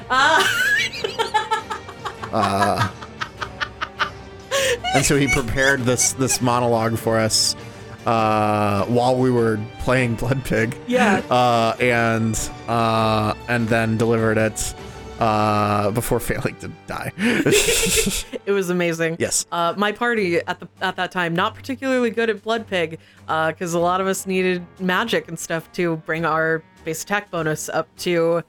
[2.32, 2.90] Uh,
[4.96, 7.56] and so he prepared this this monologue for us
[8.06, 10.78] uh, while we were playing Blood Pig.
[10.88, 11.18] Yeah.
[11.30, 14.74] Uh, and uh, and then delivered it
[15.20, 17.12] uh, before failing to die.
[18.48, 19.18] It was amazing.
[19.20, 19.46] Yes.
[19.52, 23.74] Uh, my party at the at that time not particularly good at Blood Pig, because
[23.74, 27.94] a lot of us needed magic and stuff to bring our base attack bonus up
[27.98, 28.42] to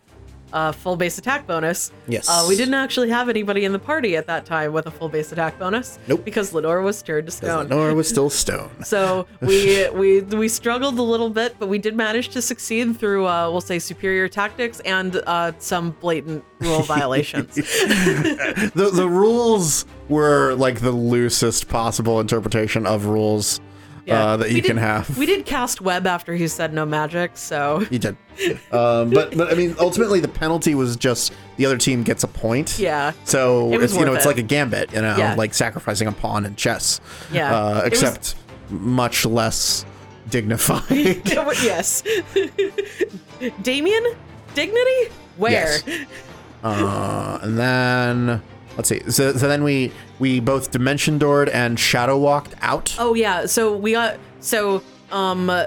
[0.53, 1.93] uh, full base attack bonus.
[2.07, 2.29] Yes.
[2.29, 5.09] Uh, we didn't actually have anybody in the party at that time with a full
[5.09, 5.99] base attack bonus.
[6.09, 6.25] Nope.
[6.25, 7.69] Because Lenore was turned to stone.
[7.69, 8.71] Nor was still stone.
[8.89, 13.27] So we we we struggled a little bit, but we did manage to succeed through
[13.27, 17.55] uh, we'll say superior tactics and uh, some blatant rule violations.
[17.55, 23.61] the the rules were like the loosest possible interpretation of rules
[24.11, 25.19] uh, that We you can did- have.
[25.19, 28.17] We did cast web after he said no magic, so You did,
[28.73, 32.29] um, but but I mean, ultimately the penalty was just the other team gets a
[32.29, 32.79] point.
[32.79, 33.13] yeah.
[33.25, 35.35] So It it's you know worth it's like a gambit, you know, Yeah.
[35.35, 37.01] like sacrificing a pawn in chess.
[37.33, 37.55] Yeah.
[37.55, 38.35] Uh, It was- except
[38.71, 39.85] much less
[40.31, 40.85] dignified.
[41.63, 42.03] yes.
[43.63, 44.05] Damien?
[44.55, 45.13] Dignity?
[45.37, 45.53] Where?
[45.53, 45.83] Yes.
[46.65, 48.43] uh, and then
[48.79, 49.01] let's see.
[49.11, 52.97] So, so then we we both dimension doored and shadow walked out.
[52.99, 55.67] Oh yeah, so we got so um uh.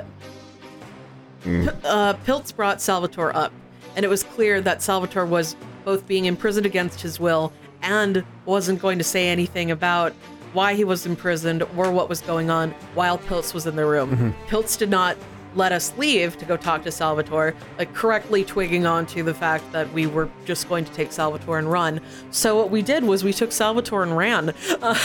[1.43, 3.51] P- uh Pilts brought Salvatore up
[3.95, 7.51] and it was clear that Salvatore was both being imprisoned against his will
[7.81, 10.13] and wasn't going to say anything about
[10.53, 14.11] why he was imprisoned or what was going on while Pilts was in the room.
[14.11, 14.47] Mm-hmm.
[14.47, 15.17] Pilts did not
[15.55, 19.69] let us leave to go talk to Salvatore, like correctly twigging on to the fact
[19.73, 21.99] that we were just going to take Salvatore and run.
[22.31, 24.53] So what we did was we took Salvatore and ran.
[24.81, 24.97] Uh,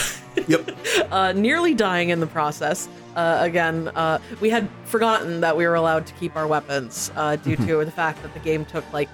[0.49, 0.71] Yep.
[1.11, 2.89] uh, nearly dying in the process.
[3.17, 7.37] Uh, again, uh, we had forgotten that we were allowed to keep our weapons uh,
[7.37, 7.67] due Mm-hmm.
[7.67, 9.09] to the fact that the game took like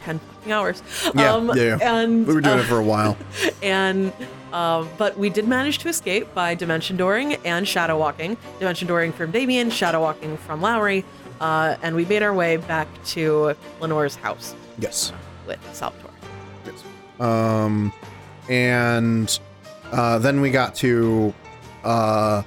[0.00, 0.82] 10 fucking hours.
[1.14, 1.78] Yeah, Um, yeah, yeah.
[1.80, 3.16] And, we were doing uh, it for a while.
[3.62, 4.12] and
[4.52, 8.36] uh, but we did manage to escape by dimension dooring and shadow walking.
[8.58, 11.04] Dimension dooring from Damien, shadow walking from Laori,
[11.40, 15.12] uh, and we made our way back to Lenore's house Yes.
[15.46, 16.10] with Salvatore.
[16.66, 16.84] Yes.
[17.20, 17.92] Um,
[18.48, 19.38] and
[19.90, 21.32] uh, then we got to
[21.84, 22.42] uh,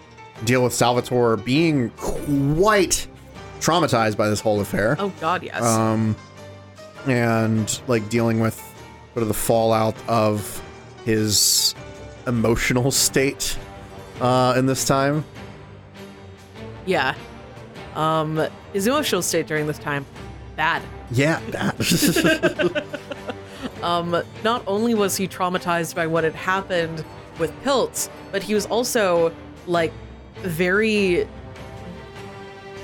[0.46, 3.08] deal with Salvatore being quite
[3.60, 4.96] traumatized by this whole affair.
[5.00, 5.62] Oh God, yes.
[5.64, 6.16] um,
[7.08, 8.56] and like dealing with
[9.14, 10.62] sort of the fallout of
[11.06, 11.74] his
[12.28, 13.58] emotional state
[14.22, 15.24] uh, in this time.
[16.86, 17.16] yeah.
[17.96, 20.06] Um, his emotional state during this time,
[20.56, 20.82] bad.
[21.12, 22.84] Yeah, bad.
[23.82, 27.06] Um, not only was he traumatized by what had happened
[27.38, 29.32] with Pilts, but he was also
[29.68, 29.94] like
[30.38, 31.28] very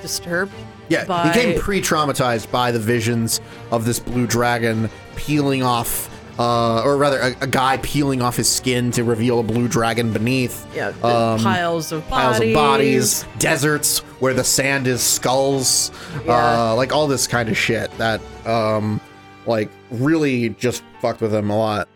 [0.02, 0.54] disturbed.
[0.89, 1.06] yeah.
[1.06, 6.08] by- He became pre-traumatized by the visions of this blue dragon peeling off.
[6.40, 10.12] Uh, or rather, a, a guy peeling off his skin to reveal a blue dragon
[10.14, 10.66] beneath.
[10.76, 12.50] Yeah, Um, piles of piles bodies.
[12.50, 15.92] of bodies, deserts where the sand is skulls,
[16.26, 16.72] Yeah.
[16.72, 19.00] uh, like all this kind of shit that, um,
[19.46, 21.88] like really just fucked with him a lot.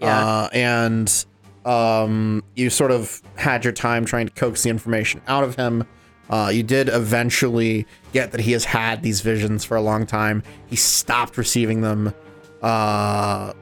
[0.00, 0.18] Yeah.
[0.26, 1.24] Uh, and
[1.64, 5.84] um, you sort of had your time trying to coax the information out of him.
[6.30, 10.42] Uh, you did eventually get that he has had these visions for a long time.
[10.66, 12.14] He stopped receiving them.
[12.62, 13.52] Uh,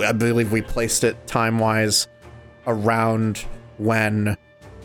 [0.00, 2.08] I believe we placed it time wise
[2.66, 3.44] around
[3.78, 4.36] when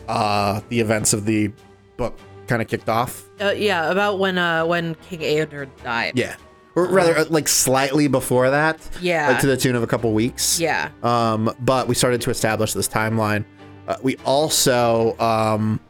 [0.08, 1.50] uh, the events of the
[1.96, 3.24] book kind of kicked off.
[3.40, 6.18] Uh, yeah, about when uh when King Aedir died.
[6.18, 6.36] Yeah.
[6.74, 8.78] Or rather, uh, like slightly before that.
[9.00, 9.28] Yeah.
[9.28, 10.60] Like to the tune of a couple weeks.
[10.60, 10.90] Yeah.
[11.02, 13.44] Um, but we started to establish this timeline.
[13.88, 15.80] Uh, we also, um,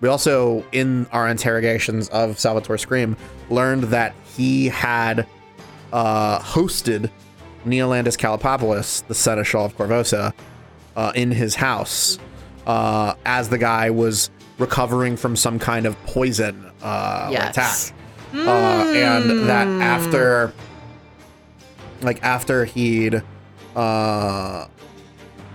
[0.00, 3.16] we also in our interrogations of Salvatore Scream
[3.50, 5.26] learned that he had
[5.92, 7.10] uh, hosted
[7.66, 10.32] Neolandus Kalepopolis, the seneschal of Korvosa,
[10.96, 12.18] uh, in his house
[12.66, 17.90] uh, as the guy was recovering from some kind of poison uh, Yes.
[17.90, 17.94] attack.
[18.34, 20.52] Uh, and that after,
[22.02, 23.22] like after he'd,
[23.74, 24.66] uh,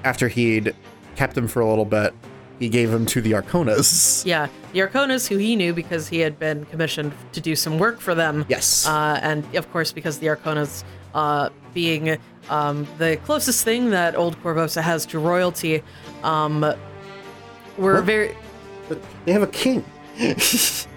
[0.04, 0.74] after he'd
[1.16, 2.14] kept him for a little bit,
[2.60, 4.26] he gave him to the Arkonas.
[4.26, 8.00] Yeah, the Arkonas, who he knew because he had been commissioned to do some work
[8.00, 8.46] for them.
[8.48, 8.88] Yes.
[8.88, 10.84] Uh, and of course, because the Arkonas,
[11.14, 12.18] uh, being
[12.50, 15.82] um, the closest thing that old Korvosa has to royalty,
[16.24, 16.62] um,
[17.78, 18.04] were What?
[18.04, 18.36] very.
[19.26, 19.84] They have a king.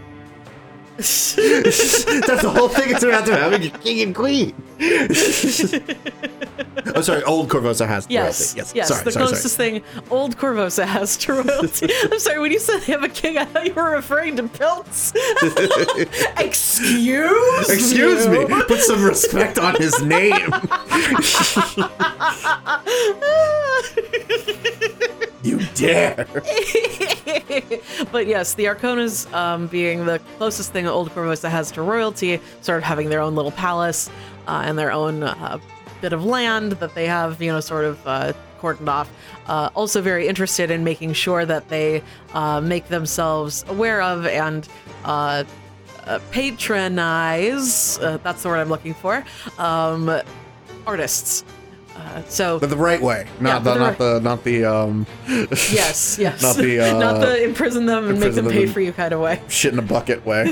[0.97, 2.91] That's the whole thing.
[2.91, 4.55] It's about them having a king and queen.
[6.95, 7.23] oh, sorry.
[7.25, 8.59] Old Korvosa has Yes, royalty.
[8.59, 8.73] Yes.
[8.75, 9.05] yes, Sorry.
[9.05, 9.71] the sorry, closest sorry.
[9.81, 11.89] thing old Korvosa has to royalty.
[12.05, 14.45] I'm sorry, when you said they have a king, I thought you were referring to
[14.45, 15.13] Pilts.
[16.39, 18.49] Excuse Excuse you?
[18.49, 18.63] me.
[18.67, 20.51] Put some respect on his name.
[25.43, 26.27] you dare.
[28.13, 32.79] but yes, the Arkonas, um, being the closest thing Old Korvosa has to royalty, sort
[32.79, 34.09] of having their own little palace
[34.47, 35.59] uh, and their own uh,
[36.01, 39.11] bit of land that they have, you know, sort of uh, cordoned off.
[39.49, 42.03] Uh, also, very interested in making sure that they
[42.33, 44.69] uh, make themselves aware of and
[45.05, 45.43] uh,
[46.31, 47.99] patronize.
[47.99, 49.25] That's the word I'm looking for.
[49.59, 50.21] Um,
[50.87, 51.45] artists.
[51.97, 55.07] Uh, so But the right way, not Yeah, the, not the the not the um
[55.29, 58.67] yes, yes, Not the, uh, not the imprison them and make imprison them them pay
[58.67, 59.41] for you kind of way.
[59.49, 60.43] shit in a bucket way.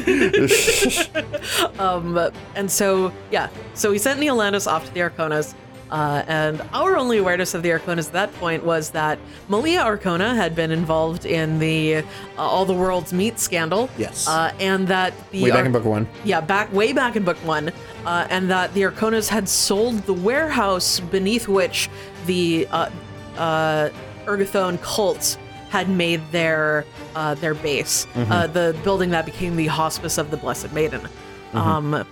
[1.78, 2.18] Um,
[2.55, 5.55] and so yeah, so we sent Neolandus off to the Arkonas,
[5.90, 9.18] uh, and our only awareness of the Arkonas at that point was that
[9.49, 12.03] Malia Arkona had been involved in the uh,
[12.38, 13.88] All the World's Meat scandal.
[13.99, 14.26] Yes.
[14.28, 16.09] uh, and that the Way back Ar- in book one.
[16.24, 17.70] yeah, back way back in book one,
[18.07, 21.88] uh, and that the Arkonas had sold the warehouse beneath which
[22.26, 22.90] the uh,
[23.36, 23.90] uh,
[24.26, 25.38] Urgathoan cult
[25.70, 26.84] had made their
[27.16, 31.09] uh, their base, uh, the building that became the Hospice of the Blessed Maiden,
[31.52, 32.07] um,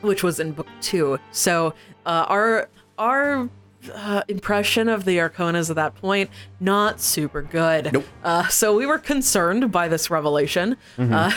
[0.00, 1.18] which was in book two.
[1.30, 1.74] So
[2.06, 2.68] uh, our
[2.98, 3.48] our
[3.92, 6.30] uh, impression of the Arkonas at that point
[6.60, 7.92] not super good.
[7.92, 8.04] Nope.
[8.22, 11.30] Uh, so we were concerned by this revelation, uh,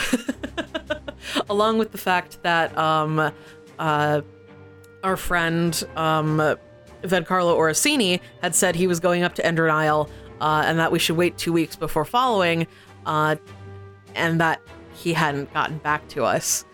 [1.50, 3.32] along with the fact that um,
[3.80, 4.22] uh,
[5.04, 6.38] our friend um,
[7.04, 10.10] Vencarlo Orsini had said he was going up to Endrin Isle
[10.42, 12.68] uh, and that we should wait two weeks before following,
[13.06, 13.36] uh,
[14.16, 14.62] and that
[14.94, 16.66] he hadn't gotten back to us.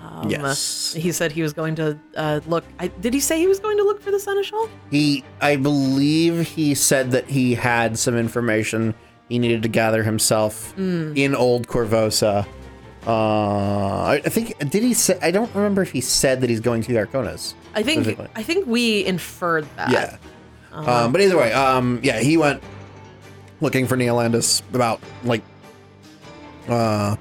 [0.00, 0.94] Um, Yes.
[0.94, 2.64] He said he was going to uh, look.
[2.78, 4.68] I, did he say he was going to look for the Seneschal?
[4.90, 8.94] He, I believe he said that he had some information
[9.28, 12.46] he needed to gather himself in Old Korvosa.
[13.06, 15.18] Uh, I, I think did he say?
[15.20, 17.54] I don't remember if he said that he's going to the Arkonas.
[17.74, 19.90] I think I think we inferred that.
[19.90, 20.16] Yeah.
[20.72, 22.62] Um, but either way, um, yeah, he went
[23.60, 25.42] looking for Neolandus about like
[26.68, 27.16] uh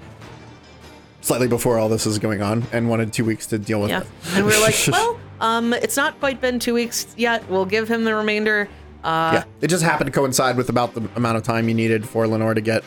[1.22, 4.02] slightly before all this is going on and wanted two weeks to deal with Yeah.
[4.02, 4.08] it.
[4.34, 7.48] And we are like, well, um, it's not quite been two weeks yet.
[7.50, 8.68] We'll give him the remainder.
[9.04, 12.08] Uh, yeah, it just happened to coincide with about the amount of time you needed
[12.08, 12.84] for Lenore to get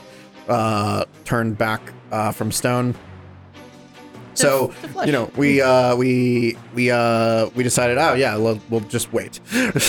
[0.48, 1.80] uh, turned back
[2.14, 2.94] uh, from stone.
[4.34, 4.72] So
[5.04, 9.40] you know we uh, we we uh, we decided oh yeah we'll, we'll just wait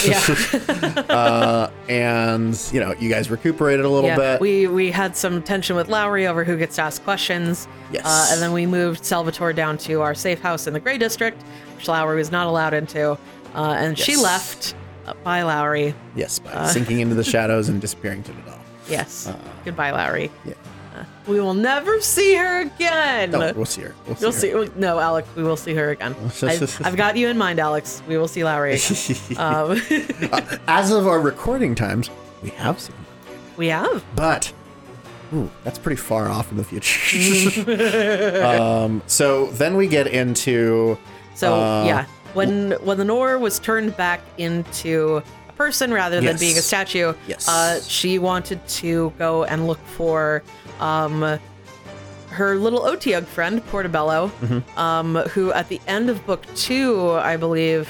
[0.05, 0.21] Yeah.
[1.09, 4.17] uh, and you know you guys recuperated a little yeah.
[4.17, 7.67] bit We we had some tension with Laori over who gets to ask questions.
[7.91, 8.03] Yes.
[8.05, 11.41] Uh, and then we moved Salvatore down to our safe house in the Gray District,
[11.75, 13.13] which Laori was not allowed into.
[13.55, 14.75] Uh, and she left.
[15.07, 15.93] Uh, bye, Laori.
[16.15, 18.59] yes by sinking into the shadows and disappearing to the dawn.
[18.87, 19.31] Yes.
[19.63, 20.29] Goodbye, Laori.
[20.45, 20.53] Yeah.
[21.27, 23.31] We will never see her again.
[23.31, 23.95] No, we'll see her.
[24.05, 24.67] We'll see You'll her.
[24.67, 24.79] see.
[24.79, 26.15] No, Alex, we will see her again.
[26.43, 28.03] I've, I've got you in mind, Alex.
[28.07, 28.75] We will see Laori.
[29.39, 32.11] um, As of our recording times,
[32.43, 32.95] we have seen,
[33.57, 34.03] we have.
[34.15, 34.53] but
[35.33, 38.45] ooh, that's pretty far off in the future.
[38.45, 40.95] um, so then we get into
[41.33, 42.05] So Uh, yeah,
[42.35, 46.39] when when Lenore was turned back into a person rather than Yes.
[46.39, 47.47] being a statue, Yes.
[47.47, 50.43] uh, she wanted to go and look for
[50.79, 51.39] um,
[52.29, 54.79] her little Otyugh friend Portobello, Mm-hmm.
[54.79, 57.87] um, who at the end of book two, I believe,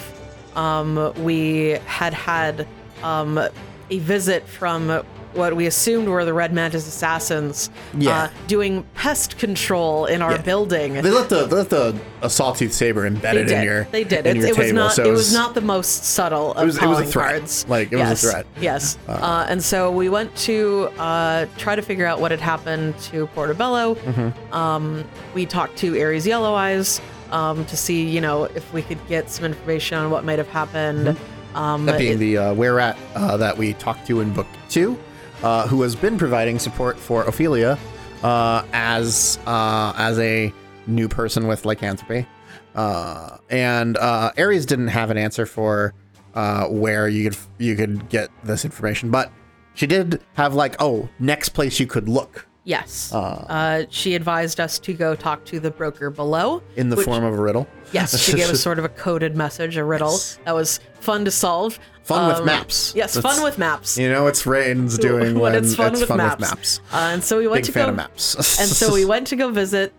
[0.55, 2.67] um, we had had
[3.03, 5.03] um, a visit from
[5.35, 8.23] what we assumed were the Red Mantis assassins, Yeah.
[8.23, 10.41] uh, doing pest control in our Yeah.
[10.41, 10.93] building.
[10.93, 14.25] they let the they let the a sawtooth saber embedded in your they did.
[14.25, 14.93] in It, your it was not.
[14.93, 17.29] so it was not the most subtle of was- it was a threat.
[17.31, 17.65] cards.
[17.67, 18.45] Like, it was a yes, threat.
[18.59, 18.97] Yes.
[19.07, 23.27] Uh, and so we went to uh, try to figure out what had happened to
[23.27, 23.95] Portobello.
[23.95, 24.53] Mm-hmm.
[24.53, 29.05] Um, we talked to Aries Yellow Eyes um, to see, you know, if we could
[29.07, 31.09] get some information on what might have happened.
[31.09, 31.15] Um,
[31.55, 31.85] Mm-hmm.
[31.85, 34.97] that being it- the uh, where at uh, that we talked to in book two,
[35.43, 37.77] uh, who has been providing support for Ophelia
[38.23, 40.53] uh, as uh, as a
[40.87, 42.27] new person with lycanthropy,
[42.75, 45.93] uh, and uh, Ares didn't have an answer for
[46.33, 49.31] uh, where you could you could get this information, but
[49.73, 53.13] she did have like oh next place you could look yes.
[53.13, 56.61] Uh, she advised us to go talk to the broker below.
[56.75, 57.67] in the which- form of a riddle.
[57.91, 61.31] Yes, she gave us sort of a coded message, a riddle that was fun to
[61.31, 61.79] solve.
[62.05, 62.93] Fun with Um, maps.
[62.95, 63.97] Yes, That's- fun with maps.
[63.97, 66.39] You know, it's Rain's doing when when it's fun, with, maps.
[66.39, 66.79] with maps.
[66.93, 68.35] Uh, and so we went Big to fan go, of maps.
[68.59, 69.91] and so we went to go visit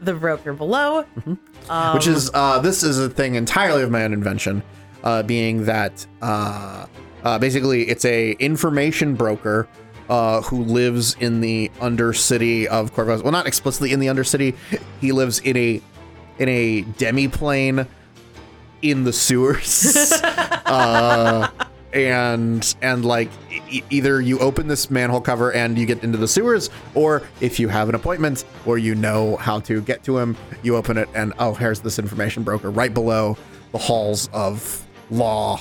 [0.00, 1.04] the broker below.
[1.70, 4.62] Um, which is uh, this is a thing entirely of my own invention,
[5.02, 6.84] uh, being that uh,
[7.24, 9.66] uh, basically it's a information broker
[10.10, 13.22] uh, who lives in the undercity of Corvus.
[13.22, 14.54] Well, not explicitly in the undercity.
[15.00, 15.80] He lives in a
[16.38, 17.86] in a demiplane
[18.84, 20.12] in the sewers.
[20.22, 21.48] uh,
[21.92, 23.30] and and like
[23.70, 27.60] e- either you open this manhole cover and you get into the sewers or if
[27.60, 31.08] you have an appointment or you know how to get to him you open it
[31.14, 33.36] and oh here's this information broker right below
[33.70, 35.60] the halls of law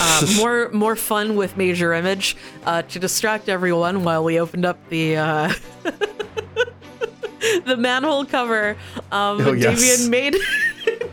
[0.00, 4.78] uh, more more fun with major image uh, to distract everyone while we opened up
[4.88, 5.52] the uh,
[7.64, 8.76] the manhole cover.
[9.10, 9.80] Um, Oh, yes.
[9.80, 10.36] Damien made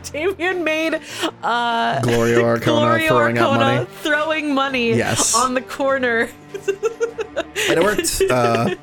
[0.12, 1.00] Damien made
[1.43, 5.36] uh, Gloria Arkona Gloria throwing out Arkona money throwing money Yes.
[5.36, 6.30] on the corner.
[6.68, 8.76] and it worked uh,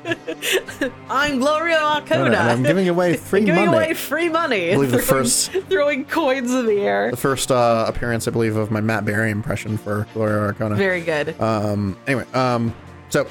[1.09, 2.37] I'm Gloria Arkona.
[2.39, 3.45] I'm giving away free money.
[3.51, 4.71] giving money away free money.
[4.71, 7.11] I believe the throwing- first- throwing coins in the air.
[7.11, 11.01] the first uh, appearance I believe of my Matt Berry impression for Gloria Arkona Very
[11.01, 11.39] good.
[11.41, 12.73] Um, anyway, um,
[13.09, 13.27] so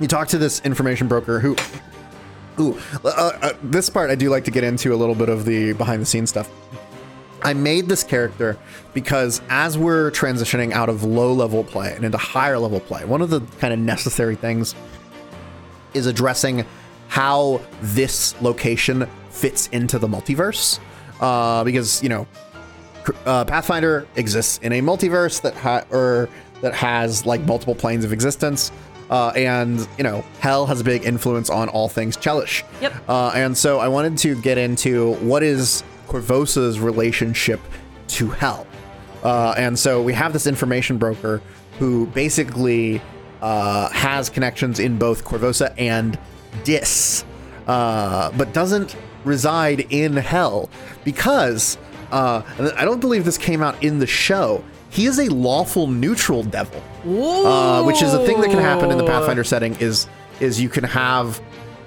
[0.00, 1.56] you talk to this information broker who,
[2.60, 3.08] ooh, uh,
[3.42, 6.00] uh, this part I do like to get into a little bit of the behind
[6.02, 6.48] the scenes stuff.
[7.44, 8.56] I made this character
[8.94, 13.22] because as we're transitioning out of low level play and into higher level play, one
[13.22, 14.74] of the kind of necessary things
[15.94, 16.64] is addressing
[17.08, 20.78] how this location fits into the multiverse.
[21.20, 22.26] Uh, because, you know,
[23.26, 26.28] uh, Pathfinder exists in a multiverse that ha- or
[26.60, 28.72] that has like multiple planes of existence.
[29.10, 32.62] Uh, and you know, hell has a big influence on all things Chelish.
[32.80, 32.94] Yep.
[33.08, 37.60] Uh, and so I wanted to get into what is Korvosa's relationship
[38.08, 38.66] to hell.
[39.22, 41.40] Uh, and so we have this information broker
[41.78, 43.00] who basically
[43.40, 46.18] uh, has connections in both Korvosa and
[46.64, 47.24] Dis,
[47.66, 48.94] uh, but doesn't
[49.24, 50.68] reside in hell
[51.04, 51.78] because
[52.10, 52.42] uh,
[52.76, 54.62] I don't believe this came out in the show.
[54.90, 58.98] He is a lawful neutral devil, uh, which is a thing that can happen in
[58.98, 59.74] the Pathfinder setting.
[59.76, 60.06] Is
[60.40, 61.40] is you can have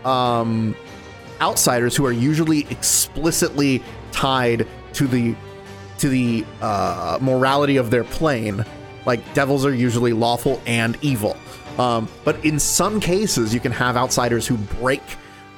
[0.03, 0.75] um,
[1.41, 3.83] outsiders who are usually explicitly
[4.15, 5.35] tied to the
[5.97, 8.65] to the uh, morality of their plane.
[9.05, 11.37] Like devils are usually lawful and evil,
[11.77, 15.03] um, but in some cases you can have outsiders who break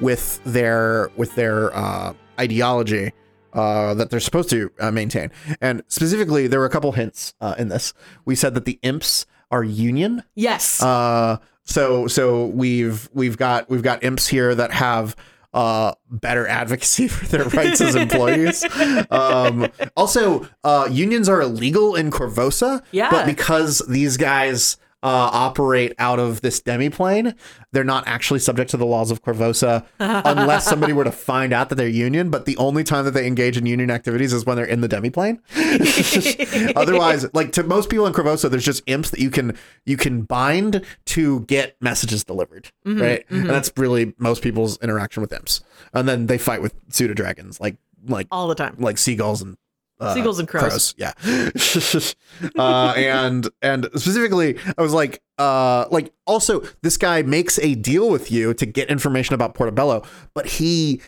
[0.01, 3.13] with their with their uh, ideology
[3.53, 5.31] uh, that they're supposed to uh, maintain.
[5.61, 7.93] And specifically, there were a couple hints uh, in this.
[8.25, 10.23] We said that the imps are union.
[10.35, 10.81] Yes.
[10.81, 15.15] Uh, so so we've we've got we've got imps here that have
[15.57, 18.63] uh, better advocacy for their rights as employees.
[19.09, 23.09] Um, also, uh, unions are illegal in Korvosa, Yeah.
[23.09, 24.77] but because these guys
[25.07, 27.33] uh, operate out of this demiplane,
[27.71, 31.69] they're not actually subject to the laws of Korvosa unless somebody were to find out
[31.69, 32.29] that they're union.
[32.29, 34.89] But the only time that they engage in union activities is when they're in the
[34.89, 35.39] demiplane.
[36.75, 40.23] Otherwise, like to most people in Korvosa, there's just imps that you can you can
[40.23, 43.25] bind to get messages delivered, right?
[43.29, 45.61] And that's really most people's interaction with imps.
[45.93, 48.75] And then they fight with pseudo dragons, like like All the time.
[48.77, 49.57] like seagulls and
[49.99, 50.93] uh, Seagulls and crows.
[50.97, 51.13] yeah.
[52.57, 58.09] uh, and and specifically, I was like, uh, like also this guy makes a deal
[58.09, 61.01] with you to get information about Portobello, but he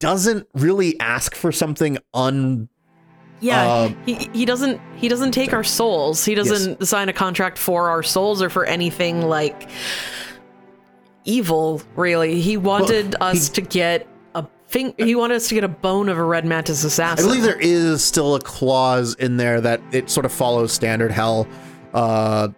[0.00, 2.68] doesn't really ask for something un.
[3.40, 6.24] Yeah, Uh, he he doesn't he doesn't take our souls.
[6.24, 9.70] He doesn't sign a contract for our souls or for anything like
[11.24, 11.80] evil.
[11.94, 14.08] Really, he wanted Well, us to get
[14.68, 14.94] a thing.
[14.96, 17.24] He wanted us to get a bone of a red mantis assassin.
[17.24, 21.10] I believe there is still a clause in there that it sort of follows standard
[21.10, 21.46] hell,
[21.94, 22.48] uh,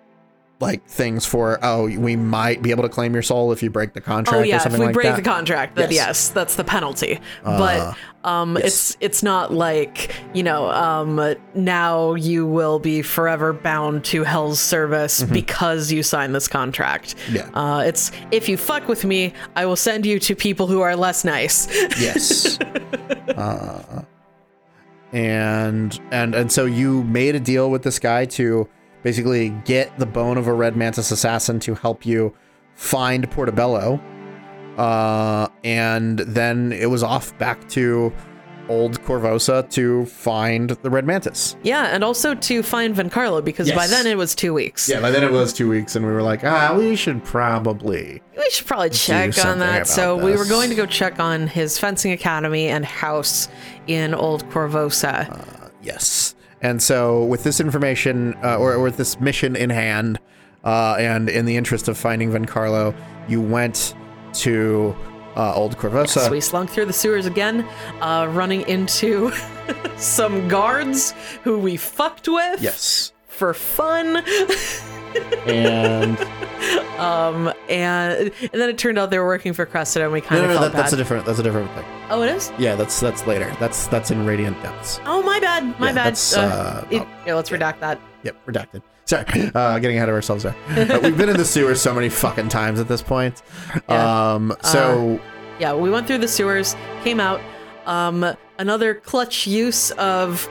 [0.61, 3.95] like things for oh we might be able to claim your soul if you break
[3.95, 5.17] the contract Oh or yeah, if we like break that.
[5.17, 6.07] the contract, then Yes.
[6.07, 7.19] yes, that's the penalty.
[7.45, 7.97] Uh, but
[8.29, 8.67] um, yes.
[8.67, 14.61] it's it's not like you know um, now you will be forever bound to Hell's
[14.61, 17.17] service because you signed this contract.
[17.17, 17.37] Mm-hmm.
[17.37, 17.51] Yeah.
[17.55, 20.95] Uh, it's if you fuck with me, I will send you to people who are
[20.95, 21.69] less nice.
[21.99, 22.61] Yes.
[23.37, 24.03] uh,
[25.13, 28.69] and and and so you made a deal with this guy to
[29.03, 32.35] basically get the bone of a red mantis assassin to help you
[32.75, 34.01] find Portobello.
[34.77, 38.13] Uh, and then it was off back to
[38.69, 41.57] old Korvosa to find the red mantis.
[41.65, 44.89] yeah, and also to find Vencarlo because by then it was two weeks.
[44.89, 48.23] Yeah, by then it was two weeks, and we were like, ah, we should probably.
[48.39, 49.77] We should probably check on that.
[49.77, 53.49] about So we were going to go check on his fencing academy and house
[53.89, 55.71] in Old Korvosa.
[55.83, 56.30] Yes.
[56.63, 60.19] And so, with this information, uh, or, or with this mission in hand,
[60.65, 62.95] uh, and in the interest of finding Vencarlo,
[63.29, 63.95] you went
[64.35, 64.95] to
[65.37, 66.25] uh, Old Korvosa.
[66.25, 67.67] So we slunk through the sewers again,
[68.01, 69.33] uh, running into
[69.97, 71.13] some guards
[71.45, 73.13] who we fucked with Yes.
[73.27, 74.23] for fun.
[75.47, 76.19] And
[77.01, 80.43] Um, and and then it turned out they were working for Cressida, and we kind
[80.43, 81.25] no, of no, felt that, that's a different.
[81.25, 81.85] That's a different thing.
[82.11, 82.53] oh, it is.
[82.59, 83.51] Yeah, that's that's later.
[83.59, 85.01] That's that's in Radiant Depths.
[85.07, 85.81] Oh, my bad.
[85.81, 86.07] My Yeah, bad.
[86.09, 87.99] that's, uh, it- oh, yeah, let's redact that.
[88.23, 88.83] Yep, redacted.
[89.07, 89.25] Sorry,
[89.55, 90.55] uh, getting ahead of ourselves there.
[90.69, 93.41] Uh, we've been in the sewer so many fucking times at this point.
[93.89, 94.33] Yeah.
[94.35, 95.19] Um, so
[95.59, 97.41] Yeah, we went through the sewers, came out.
[97.87, 100.47] Um, another clutch use of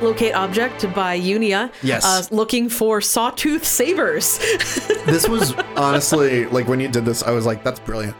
[0.00, 1.72] locate object by Unia.
[1.82, 2.04] Yes.
[2.04, 4.38] Uh, looking for sawtooth sabers.
[5.06, 8.16] this was honestly like when you did this, I was like, that's brilliant.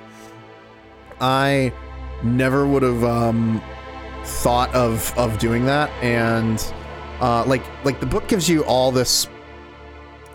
[1.20, 1.72] I
[2.22, 3.62] never would have um,
[4.24, 6.64] thought of of doing that, and
[7.20, 9.28] uh, like like the book gives you all this,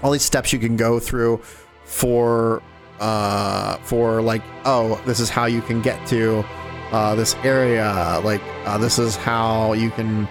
[0.01, 1.41] all these steps you can go through
[1.83, 2.61] for
[2.99, 6.43] uh, for like oh this is how you can get to
[6.91, 10.27] uh, this area, like uh, this is how you can.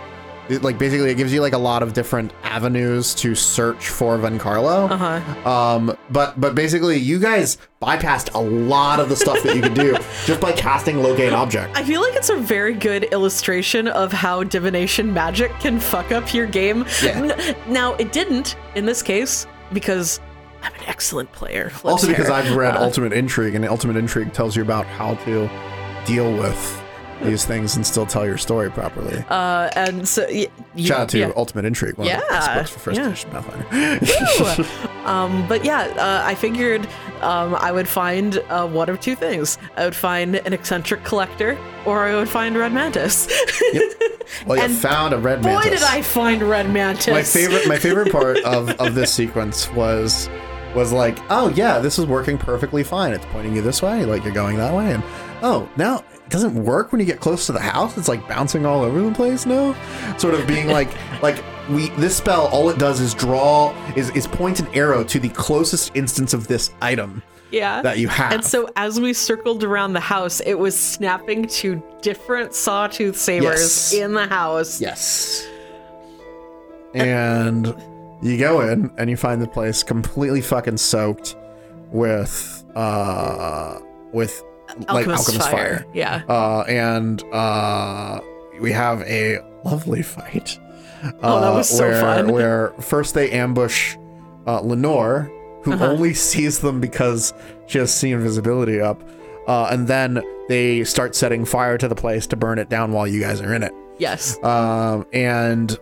[0.48, 4.16] It- Like basically, it gives you like a lot of different avenues to search for
[4.18, 4.90] Vencarlo.
[4.90, 5.48] uh huh.
[5.50, 9.74] Um, but but basically, you guys bypassed a lot of the stuff that you could
[9.74, 9.96] do
[10.26, 11.76] just by casting locate object.
[11.76, 16.32] I feel like it's a very good illustration of how divination magic can fuck up
[16.34, 16.84] your game.
[17.02, 17.54] Yeah.
[17.68, 20.18] Now, it didn't in this case because
[20.62, 21.70] I'm an excellent player.
[21.84, 22.28] Also, because.
[22.30, 25.48] I've read Uh, Ultimate Intrigue, and Ultimate Intrigue tells you about how to
[26.04, 26.82] deal with
[27.22, 29.24] these things and still tell your story properly.
[29.28, 30.46] Uh, and so y-
[30.76, 31.32] y- Shout out to yeah.
[31.36, 33.06] Ultimate Intrigue, one of the Yeah, books for first yeah.
[33.08, 34.64] edition Pathfinder.
[35.04, 36.86] um, but yeah, uh, I figured
[37.20, 39.58] um, I would find uh, one of two things.
[39.76, 43.26] I would find an eccentric collector, or I would find Red Mantis.
[44.46, 45.80] well, you And found a red Boy, mantis.
[45.80, 47.08] did I find Red Mantis!
[47.08, 50.28] my favorite my favorite part of, of this sequence was
[50.74, 54.22] was like oh yeah this is working perfectly fine it's pointing you this way like
[54.22, 55.02] you're going that way and
[55.42, 58.82] oh now doesn't work when you get close to the house it's like bouncing all
[58.82, 59.74] over the place no
[60.18, 60.88] sort of being like
[61.22, 65.18] like we this spell all it does is draw is is point an arrow to
[65.18, 67.80] the closest instance of this item Yeah.
[67.82, 71.82] that you have And so as we circled around the house, it was snapping to
[72.02, 73.92] different sawtooth sabers Yes.
[73.94, 74.80] in the house.
[74.80, 75.46] Yes.
[76.94, 77.66] And
[78.22, 81.36] you go in and you find the place completely fucking soaked
[81.90, 83.78] with uh
[84.12, 84.42] with
[84.88, 85.50] like alchemist fire.
[85.50, 85.86] fire.
[85.94, 86.22] Yeah.
[86.28, 88.20] Uh and uh
[88.60, 90.58] we have a lovely fight.
[91.22, 92.32] Oh, that uh, was so where, fun.
[92.32, 93.96] Where first they ambush
[94.46, 95.30] uh, Lenore,
[95.62, 95.90] who Uh-huh.
[95.92, 97.32] only sees them because
[97.66, 99.00] she has sea invisibility up,
[99.46, 103.06] uh, and then they start setting fire to the place to burn it down while
[103.06, 104.42] you guys are in it Yes.
[104.42, 105.78] um, and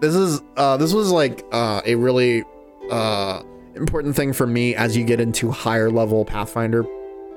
[0.00, 2.44] this is uh, this was like uh, a really
[2.90, 3.42] uh,
[3.76, 6.84] important thing for me as you get into higher level Pathfinder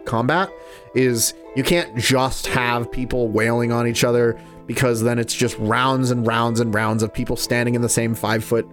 [0.06, 0.52] combat
[0.94, 6.12] is you can't just have people wailing on each other because then it's just rounds
[6.12, 8.68] and rounds and rounds of people standing in the same five foot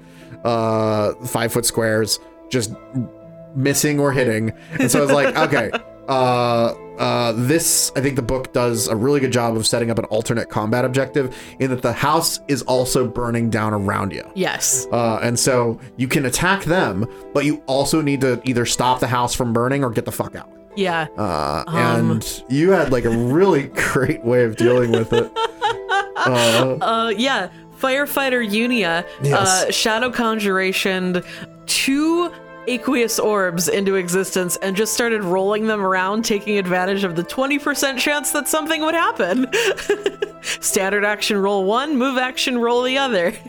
[0.45, 2.73] uh five foot squares just
[3.55, 5.71] missing or hitting and so it's like okay
[6.09, 9.99] uh uh this i think the book does a really good job of setting up
[9.99, 14.87] an alternate combat objective in that the house is also burning down around you yes.
[14.93, 19.07] uh, and so you can attack them, but you also need to either stop the
[19.07, 20.51] house from burning or get the fuck out.
[20.77, 21.09] Yeah.
[21.19, 22.11] Uh, Um.
[22.13, 25.31] and you had like a really great way of dealing with it.
[25.37, 27.49] Uh, Uh, yeah.
[27.81, 29.65] Firefighter Unia, Yes.
[29.65, 31.23] uh, Shadow Conjuration,
[31.67, 32.31] two
[32.67, 37.97] aqueous orbs into existence and just started rolling them around, taking advantage of the 20%
[37.99, 39.47] chance that something would happen.
[40.43, 43.33] Standard action roll one, move action roll the other.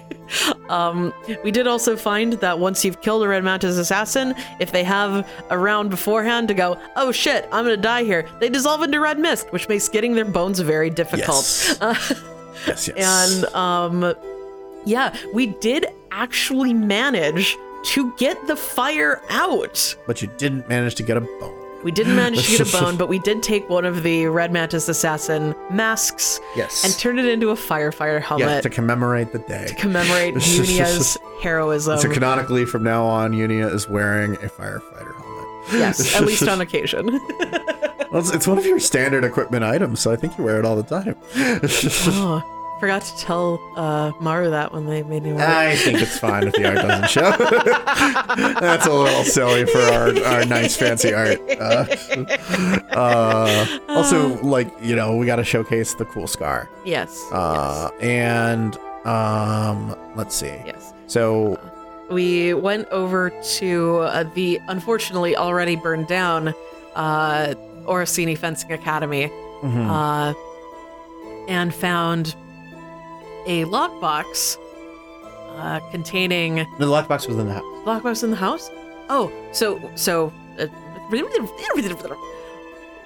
[0.69, 1.13] Um,
[1.43, 5.27] we did also find that once you've killed a Red Mantis assassin, if they have
[5.49, 9.19] a round beforehand to go, oh shit, I'm gonna die here, they dissolve into red
[9.19, 11.27] mist, which makes getting their bones very difficult.
[11.81, 11.81] yes.
[12.67, 13.43] yes, yes.
[13.43, 14.15] And um
[14.85, 19.95] yeah, we did actually manage to get the fire out.
[20.07, 21.60] but you didn't manage to get a bone.
[21.83, 24.51] We didn't manage to get a bone, but we did take one of the Red
[24.51, 26.83] Mantis assassin masks Yes.
[26.83, 29.65] and turn it into a firefighter helmet to commemorate the day.
[29.67, 31.97] to commemorate Unia's heroism.
[31.99, 35.47] so canonically, from now on, Unia is wearing a firefighter helmet.
[35.73, 37.19] yes, at least on occasion.
[38.11, 40.65] Well, it's, it's one of your standard equipment items, so I think you wear it
[40.65, 41.15] all the time.
[41.35, 45.39] oh, forgot to tell uh, Maru that when they made me it.
[45.39, 47.29] I think it's fine if the art doesn't show.
[48.59, 51.39] That's a little silly for our, our nice fancy art.
[51.47, 51.85] Uh,
[52.89, 56.67] uh, also, like you know, we got to showcase the cool scar.
[56.83, 57.23] Yes.
[57.31, 58.75] Uh, and
[59.05, 60.47] um, let's see.
[60.47, 60.65] yes.
[60.65, 60.93] Yes.
[61.05, 61.59] So
[62.09, 66.55] we went over to uh, the unfortunately already burned down
[66.95, 67.53] uh,
[67.85, 69.27] Orsini Fencing Academy
[69.61, 69.87] mhm.
[69.87, 70.33] uh,
[71.47, 72.35] and found
[73.45, 74.57] a lockbox
[75.57, 77.63] uh, containing the lockbox was in the house.
[77.85, 78.69] lockbox in the house.
[79.09, 80.67] Oh, so so uh,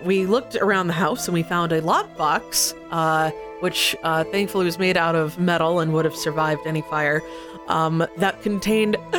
[0.04, 3.32] we looked around the house and we found a lockbox, uh,
[3.62, 7.22] which uh, thankfully was made out of metal and would have survived any fire.
[7.68, 8.96] Um, that contained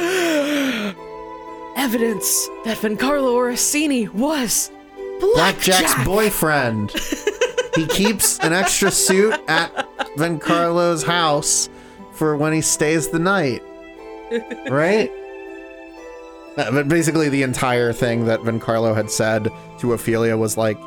[1.76, 4.70] evidence that Vencarlo Orsini was
[5.20, 6.04] Blackjack's Blackjack.
[6.06, 6.90] boyfriend.
[7.76, 9.70] he keeps an extra suit at
[10.16, 11.68] Vencarlo's house
[12.12, 13.62] for when he stays the night.
[14.70, 15.10] Right?
[16.56, 19.48] Uh, But basically, the entire thing that Vencarlo had said
[19.78, 20.78] to Ophelia was like,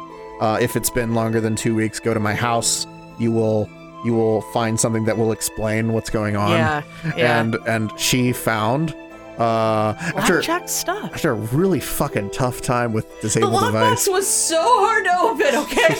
[0.42, 2.88] uh, "If it's been longer than two weeks, go to my house.
[3.20, 3.70] You will,
[4.04, 6.82] you will find something that will explain what's going on." Yeah,
[7.16, 7.40] yeah.
[7.40, 8.96] And and she found,
[9.40, 11.14] uh, after Blackjack stuff.
[11.14, 14.08] after a really fucking tough time with The disabled device.
[14.08, 15.56] lockbox was so hard to open.
[15.64, 15.96] Okay.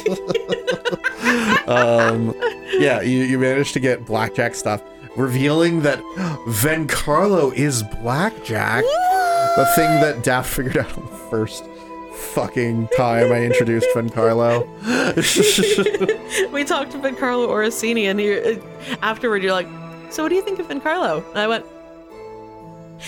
[1.72, 2.34] um,
[2.80, 4.82] yeah, you, you managed to get Blackjack stuff,
[5.16, 6.00] revealing that
[6.48, 11.64] Vencarlo is Blackjack, the thing that Daft figured out the first
[12.34, 14.68] fucking time I introduced Vencarlo.
[16.52, 18.60] we talked to Vencarlo Orsini, and he, uh,
[19.02, 19.68] afterward, you're like,
[20.10, 21.66] "So, what do you think of Vencarlo?" And I went,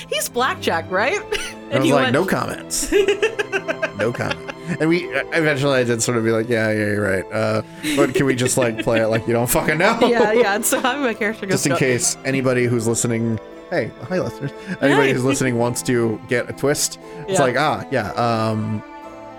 [0.10, 1.20] "He's blackjack, right?"
[1.72, 2.92] I was like, went, no comments.
[3.98, 4.52] no comment.
[4.80, 7.26] and we eventually I did sort of be like, yeah, yeah, you're right.
[7.32, 7.62] Uh,
[7.96, 9.98] but can we just like play it like you don't fucking know?
[10.08, 10.56] yeah, yeah.
[10.56, 13.40] And so having my character goes just in case anybody who's listening.
[13.70, 14.52] Hey, hi listeners.
[14.82, 15.14] Anybody Hey.
[15.14, 17.00] who's listening wants to get a twist.
[17.28, 17.42] It's Yeah.
[17.42, 18.12] like ah, yeah.
[18.12, 18.84] Um,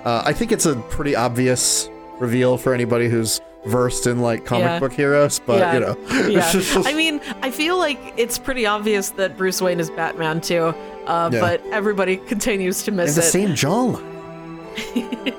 [0.04, 4.64] uh, I think it's a pretty obvious reveal for anybody who's versed in like comic
[4.64, 4.80] Yeah.
[4.80, 5.74] book heroes, but Yeah.
[5.74, 5.97] you know.
[6.28, 6.52] yeah.
[6.84, 10.74] I mean, I feel like it's pretty obvious that Bruce Wayne is Batman too,
[11.06, 11.40] uh, Yeah.
[11.40, 13.32] but everybody continues to They miss have the it.
[13.32, 14.09] same jawline.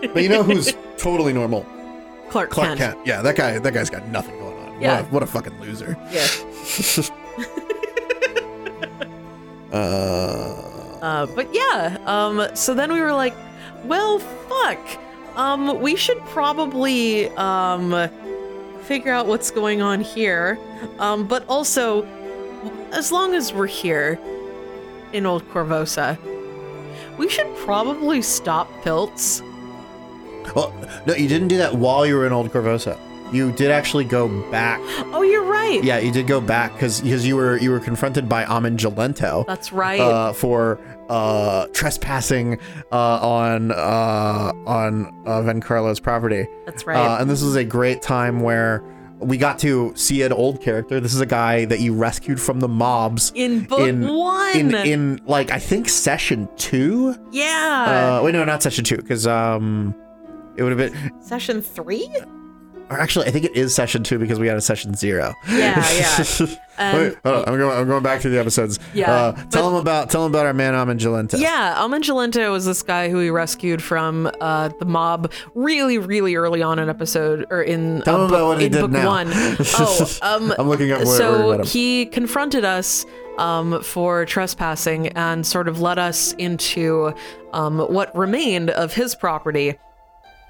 [0.13, 1.65] but you know who's totally normal?
[2.29, 2.79] Clark, Clark Kent.
[2.79, 2.99] Kent.
[3.07, 3.59] Yeah, that guy.
[3.59, 4.81] That guy's got nothing going on.
[4.81, 5.01] Yeah.
[5.01, 5.97] What a, what a fucking loser.
[6.11, 6.27] Yeah.
[9.71, 10.69] Uh.
[11.01, 13.33] Uh, but yeah, um, so then we were like,
[13.83, 14.79] well, fuck.
[15.35, 18.09] Um, we should probably um,
[18.83, 20.59] figure out what's going on here.
[20.99, 22.03] Um, but also,
[22.91, 24.19] as long as we're here
[25.11, 26.17] in Old Korvosa,
[27.17, 29.41] we should probably stop Pilts.
[30.55, 30.73] Well,
[31.05, 32.97] no, you didn't do that while you were in Old Korvosa.
[33.31, 34.79] You did actually go back.
[35.11, 35.83] Oh, you're right.
[35.83, 39.45] Yeah, you did go back because because you were you were confronted by Amin Gelento
[39.47, 39.99] That's right.
[39.99, 42.59] uh, for uh, trespassing
[42.91, 46.47] uh, on uh, on uh, Vencarlo's property.
[46.65, 46.97] That's right.
[46.97, 48.83] Uh, and this was a great time where
[49.19, 50.99] we got to see an old character.
[50.99, 54.57] This is a guy that you rescued from the mobs in book one.
[54.57, 57.15] in in like I think session two.
[57.31, 58.19] yeah.
[58.19, 59.95] Uh, wait, no, not session two, because um,
[60.57, 61.21] it would have been.
[61.21, 62.09] Session three?
[62.93, 65.33] Or actually, I think it is session two because we had a session zero.
[65.49, 66.25] Yeah, yeah.
[66.77, 67.77] And- Wait, hold on, I'm going.
[67.77, 68.79] I'm going back to the episodes.
[68.93, 70.09] Yeah, Uh, but- tell them about.
[70.09, 71.39] Tell them about our man Amin Gelento.
[71.39, 76.63] Yeah, Almangelento was this guy who we rescued from uh, the mob really, really early
[76.63, 79.07] on in episode or in, Tell uh, him book, what he in did book now.
[79.07, 79.27] one.
[79.75, 81.65] Oh, um, I'm looking up where, where so met him.
[81.67, 83.05] he confronted us
[83.37, 87.13] um, for trespassing and sort of led us into
[87.53, 89.75] um, what remained of his property.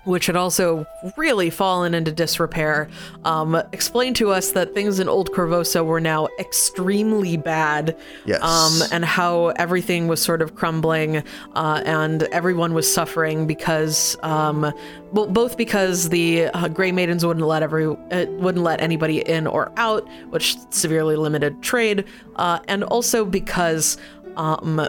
[0.06, 0.86] Which had also
[1.16, 2.90] really fallen into disrepair.
[3.24, 8.42] Um, explained to us that things in Old Korvosa were now extremely bad Yes.
[8.42, 11.24] um, and how everything was sort of crumbling
[11.56, 14.74] uh, and everyone was suffering because, um,
[15.14, 19.48] well, both because the uh, Gray Maidens wouldn't let every uh, wouldn't let anybody in
[19.48, 22.04] or out, which severely limited trade,
[22.36, 23.98] uh, and also because
[24.36, 24.86] um,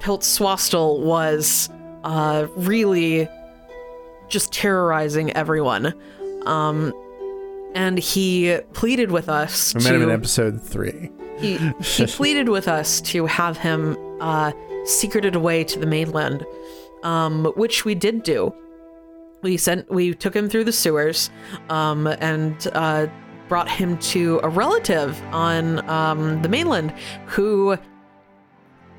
[0.00, 1.68] Pilts Swastel was
[2.04, 3.28] uh, really
[4.28, 5.94] just terrorizing everyone.
[6.46, 6.92] Um,
[7.74, 11.10] and he pleaded with us we to him in episode three.
[11.38, 14.52] he, he pleaded with us to have him uh,
[14.84, 16.44] secreted away to the mainland,
[17.02, 18.54] um, which we did do.
[19.42, 21.30] We sent, we took him through the sewers,
[21.68, 23.06] um, and uh,
[23.48, 26.92] brought him to a relative on um, the mainland
[27.26, 27.76] who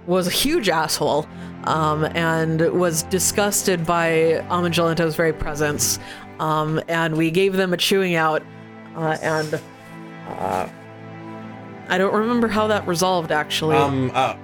[0.07, 1.27] was a huge asshole
[1.65, 5.99] um, and was disgusted by Amangelento's very presence.
[6.39, 8.43] Um, and we gave them a chewing out,
[8.95, 9.61] uh, and
[10.27, 10.69] uh,
[11.89, 13.75] I don't remember how that resolved actually.
[13.75, 14.11] Um.
[14.13, 14.37] Uh,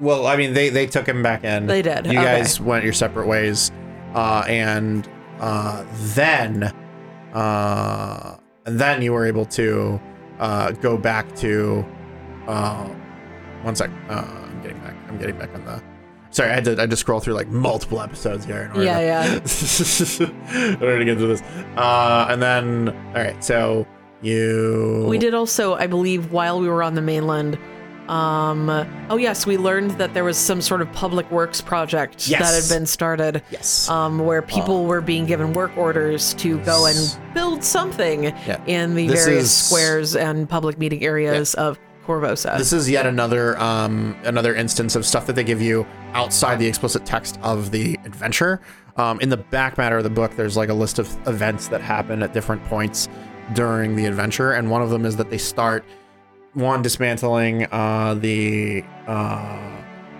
[0.00, 1.66] well, I mean, they they took him back in.
[1.66, 2.22] They did, You okay.
[2.22, 3.70] guys went your separate ways,
[4.14, 5.08] uh, and
[5.38, 6.64] uh, then,
[7.32, 10.00] uh, and then you were able to
[10.38, 11.86] uh, go back to.
[12.46, 12.88] Uh,
[13.62, 13.90] one sec.
[15.22, 15.50] Uh, I'm getting back.
[15.54, 15.82] I'm getting back on the.
[16.30, 16.76] Sorry, I had to.
[16.76, 18.62] I had to scroll through like multiple episodes here.
[18.62, 20.66] In order Yeah, to, yeah.
[20.74, 21.42] in order to get through this,
[21.76, 23.42] uh, and then all right.
[23.42, 23.86] So
[24.22, 25.06] you.
[25.08, 27.58] We did also, I believe, while we were on the mainland.
[28.08, 28.70] Um,
[29.10, 32.40] oh yes, we learned that there was some sort of public works project Yes.
[32.40, 33.42] that had been started.
[33.50, 33.88] Yes.
[33.88, 38.62] Um, where people were being given work orders to go and build something Yeah.
[38.66, 42.56] in the This various is- squares and public meeting areas of Korvosa.
[42.56, 46.66] This is yet another um, another instance of stuff that they give you outside the
[46.66, 48.60] explicit text of the adventure.
[48.96, 51.80] Um, in the back matter of the book, there's like a list of events that
[51.82, 53.08] happen at different points
[53.54, 55.84] during the adventure, and one of them is that they start
[56.54, 59.58] one dismantling uh, the uh,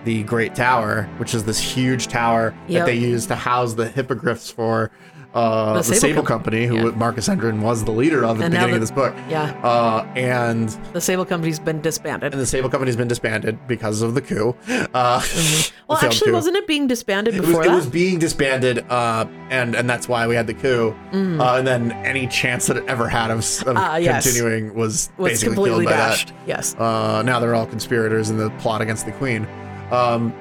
[0.05, 2.79] the Great Tower, which is this huge tower Yep.
[2.79, 4.91] that they use to house the hippogriffs for
[5.37, 6.83] uh, The the, Sable Sable, Com- Company, who yeah.
[6.95, 9.13] Marcus Endrin was the leader of at And the beginning of this book.
[9.29, 12.33] yeah, Uh, and the Sable Company's been disbanded.
[12.33, 14.55] and the Sable Company's been disbanded because of the coup.
[14.93, 16.33] Uh, the Well, actually, coup.
[16.33, 20.07] wasn't it being disbanded It was, before it was being disbanded, uh, and and that's
[20.09, 20.95] why we had the coup.
[21.11, 21.39] Mm.
[21.39, 24.23] Uh, and then any chance that it ever had of, of Ah, yes.
[24.25, 26.33] continuing was, was basically completely killed by dashed.
[26.45, 26.73] Yes.
[26.73, 26.81] that.
[26.81, 29.47] Uh, now they're all conspirators in the plot against the queen.
[29.91, 30.33] Um,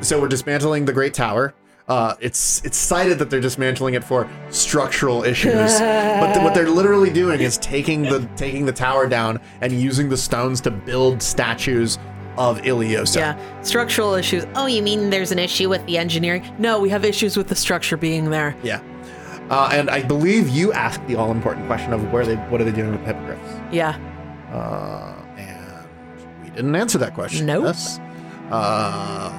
[0.00, 1.54] so we're dismantling the Great Tower.
[1.88, 6.68] Uh, it's it's cited that they're dismantling it for structural issues, but th- what they're
[6.68, 11.22] literally doing is taking the taking the tower down and using the stones to build
[11.22, 11.98] statues
[12.36, 13.16] of Ileosa.
[13.16, 14.46] Yeah, structural issues.
[14.54, 16.44] Oh, you mean there's an issue with the engineering?
[16.58, 18.54] No, we have issues with the structure being there.
[18.62, 18.82] Yeah.
[19.50, 22.64] Uh, and I believe you asked the all important question of where they what are
[22.64, 23.72] they doing with the hippogriffs?
[23.72, 23.96] Yeah.
[24.52, 25.88] Uh, and
[26.44, 27.46] we didn't answer that question.
[27.46, 27.64] Nope.
[27.64, 27.98] Yes.
[28.50, 29.32] Uh,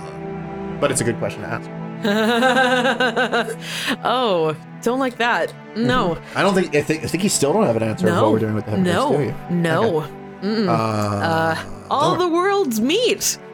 [0.80, 1.70] but it's a good question to ask.
[4.04, 5.54] oh, don't like that.
[5.76, 6.18] No.
[6.36, 8.32] I don't think I think I think you still don't have an answer of what
[8.32, 9.18] we're doing with the hippogriffs, no.
[9.18, 9.36] do you?
[9.56, 10.04] No.
[10.42, 10.68] Okay.
[10.68, 11.56] Uh,
[11.90, 13.38] All don't- the worlds meet.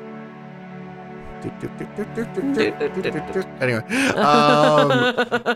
[3.62, 3.84] Anyway,
[4.16, 4.92] um,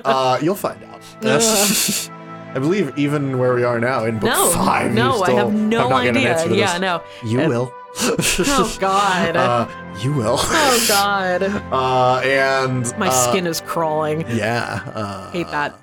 [0.06, 1.02] uh, you'll find out.
[1.24, 4.50] I believe even where we are now in book No.
[4.52, 6.44] five, you no, I have no an idea.
[6.48, 7.02] to Yeah, no.
[7.24, 7.74] You Uh, will.
[8.48, 9.36] Oh God.
[9.36, 9.68] Uh,
[10.00, 10.38] you will.
[10.40, 11.44] oh God.
[11.72, 14.22] Uh, and My uh, skin is crawling.
[14.30, 14.82] Yeah.
[14.94, 15.80] Uh, Hate that.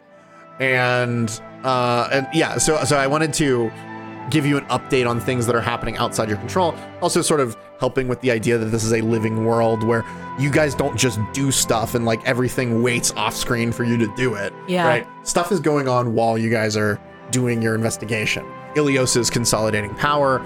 [0.60, 3.70] and uh, and yeah, so so I wanted to
[4.30, 6.74] give you an update on things that are happening outside your control.
[7.00, 10.04] Also, sort of helping with the idea that this is a living world where
[10.38, 14.12] you guys don't just do stuff and like everything waits off screen for you to
[14.16, 14.52] do it.
[14.66, 14.86] Yeah.
[14.86, 15.06] Right.
[15.24, 17.00] Stuff is going on while you guys are
[17.30, 18.44] doing your investigation.
[18.74, 20.40] Ileosa is consolidating power.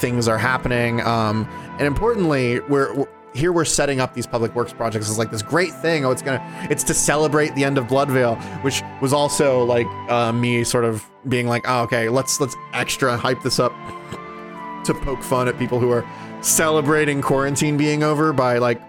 [0.00, 1.00] Things are happening.
[1.02, 1.48] Um,
[1.78, 5.42] and importantly, we're, we're here we're setting up these public works projects as like this
[5.42, 6.04] great thing.
[6.04, 10.32] Oh, it's gonna it's to celebrate the end of Bloodveil, which was also like uh,
[10.32, 13.72] me sort of being like, oh, okay, let's let's extra hype this up
[14.84, 16.04] to poke fun at people who are
[16.42, 18.82] celebrating quarantine being over by like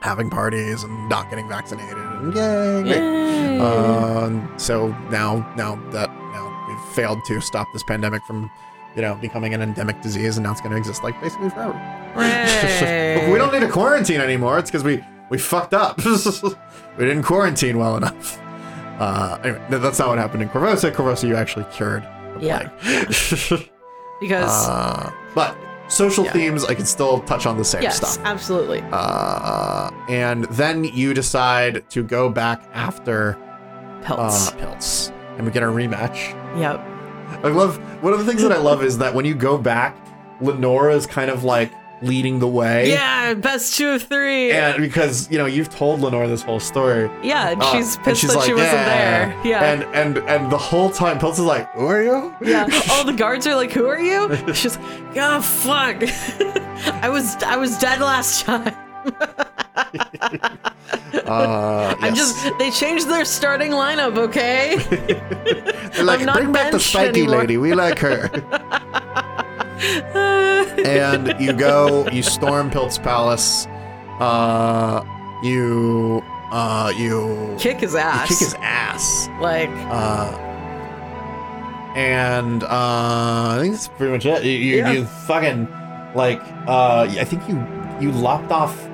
[0.00, 2.84] having parties and not getting vaccinated and yay.
[2.84, 3.58] Yay.
[3.58, 8.50] Um, so now, now that now we've failed to stop this pandemic from,
[8.96, 11.74] you know, becoming an endemic disease, and now it's going to exist like basically forever.
[13.32, 14.58] We don't need a quarantine anymore.
[14.58, 15.98] It's because we we fucked up.
[16.04, 18.40] we didn't quarantine well enough.
[18.98, 20.90] Uh, anyway, that's not what happened in Korvosa.
[20.90, 22.02] Korvosa, you actually cured
[22.38, 22.68] the Yeah.
[24.20, 25.56] because uh, but
[25.88, 26.32] social Yeah.
[26.32, 28.18] themes, I can still touch on the same yes, stuff.
[28.24, 28.82] absolutely.
[28.90, 33.38] Uh, and then you decide to go back after
[34.02, 34.48] Pelts.
[34.48, 36.34] uh, Pilts, and we get a rematch.
[36.58, 36.80] yep.
[37.42, 39.96] I love one of the things that I love is that when you go back,
[40.40, 42.90] Lenora is kind of like leading the way.
[42.90, 44.52] Yeah, best two of three.
[44.52, 48.04] And because you know you've told Lenore this whole story, yeah, and uh, she's and
[48.04, 49.46] pissed she's that like, she wasn't "Yeah." there.
[49.46, 49.72] Yeah.
[49.72, 52.68] and and and the whole time Pilts is like, "Who are you?" yeah.
[52.90, 55.96] All the guards are like, "Who are you?" She's like, "Oh fuck,
[57.02, 58.74] I was I was dead last time.
[61.24, 64.76] Uh, I'm just they changed their starting lineup, okay?
[65.94, 67.56] They're like, I'm not bring back the spiky anymore." lady.
[67.58, 68.30] We like her.
[70.84, 73.66] and you go, you storm Pilt's palace.
[74.20, 75.04] Uh,
[75.42, 78.28] you, uh, you Kick his ass.
[78.28, 79.28] kick his ass.
[79.40, 80.36] like Uh,
[81.96, 84.44] and uh, I think that's pretty much it.
[84.44, 84.92] You, you, Yeah.
[84.92, 85.68] you fucking
[86.14, 86.40] like.
[86.66, 87.64] Uh, I think you
[88.00, 88.87] you lopped off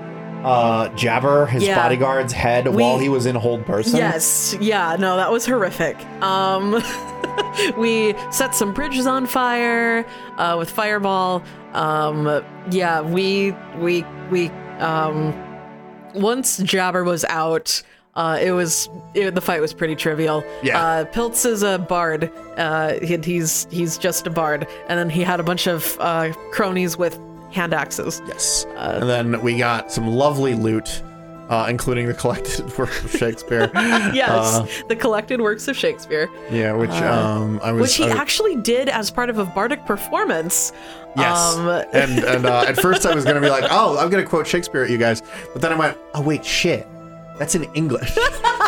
[0.44, 1.76] uh Jabber, his Yeah.
[1.76, 3.96] bodyguard's head We- while he was in hold person.
[3.96, 5.96] Yes, yeah, no, that was horrific.
[6.22, 6.82] Um,
[7.76, 10.04] we set some bridges on fire
[10.38, 11.42] uh, with fireball.
[11.72, 14.48] Um, yeah, we we we
[14.78, 15.32] um,
[16.14, 17.82] once Jabber was out.
[18.16, 20.44] Uh, it was it, the fight was pretty trivial.
[20.62, 20.80] Yeah.
[20.80, 22.30] Uh, Pilts is a bard.
[22.56, 26.32] Uh, he, he's he's just a bard, and then he had a bunch of uh,
[26.52, 27.18] cronies with
[27.54, 28.20] hand axes.
[28.26, 28.66] Yes.
[28.76, 31.02] Uh, and then we got some lovely loot,
[31.48, 33.70] uh, including the collected works of Shakespeare.
[34.14, 36.28] Yes, Uh, the collected works of Shakespeare.
[36.50, 37.82] yeah, which um, I was.
[37.82, 40.72] which he I- actually did as part of a bardic performance.
[41.16, 41.54] Yes.
[41.54, 44.46] Um, and and uh, at first I was gonna be like, oh, I'm gonna quote
[44.48, 45.22] Shakespeare at you guys,
[45.52, 46.88] but then I went, oh wait, shit,
[47.38, 48.16] that's in English.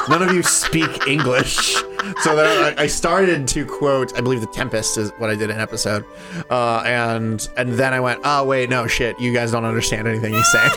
[0.08, 1.74] None of you speak English.
[2.22, 5.50] So then I, I started to quote, I believe The Tempest is what I did
[5.50, 6.04] in episode,
[6.50, 10.32] uh, and and then I went, oh wait, no shit, you guys don't understand anything
[10.32, 10.70] he's saying.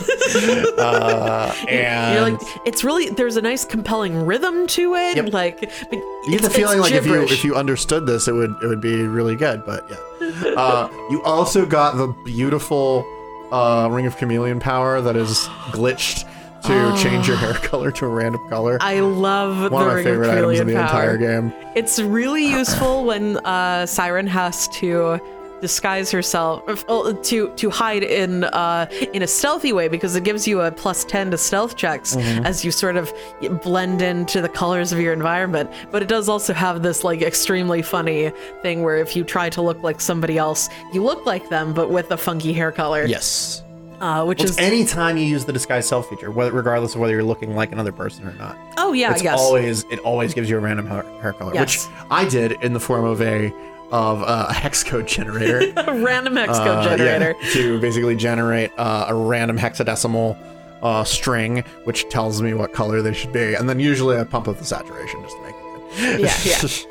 [0.79, 5.17] uh, and You're like, it's really there's a nice compelling rhythm to it.
[5.17, 5.33] Yep.
[5.33, 5.61] Like,
[5.91, 8.81] you get the feeling like if you if you understood this, it would it would
[8.81, 9.63] be really good.
[9.65, 13.05] But yeah, uh, you also got the beautiful
[13.51, 16.27] uh, ring of chameleon power that is glitched
[16.63, 18.77] to change your hair color to a random color.
[18.81, 20.83] I love One the of my ring favorite of items in the power.
[20.85, 21.53] entire game.
[21.75, 25.19] It's really useful when uh, Siren has to
[25.61, 30.47] disguise herself uh, to to hide in uh, in a stealthy way because it gives
[30.47, 32.45] you a plus 10 to stealth checks Mm-hmm.
[32.45, 33.11] as you sort of
[33.61, 37.81] blend into the colors of your environment but it does also have this like extremely
[37.81, 38.31] funny
[38.61, 41.89] thing where if you try to look like somebody else you look like them but
[41.91, 43.61] with a funky hair color Yes.
[44.01, 47.13] Uh, which It's is anytime you use the disguise self feature, whether regardless of whether
[47.13, 48.57] you're looking like another person or not.
[48.77, 51.87] oh yeah it's yes always it always gives you a random hair, hair color, Yes.
[51.87, 53.53] which I did in the form of a
[53.91, 55.73] of uh, a hex code generator.
[55.87, 57.35] A random hex code Uh, yeah, generator.
[57.53, 60.37] to basically generate uh, a random hexadecimal
[60.83, 64.47] uh, string, which tells me what color they should be, and then usually I pump
[64.47, 65.61] up the saturation just to make it
[65.97, 66.19] good.
[66.21, 66.85] Yeah, yeah.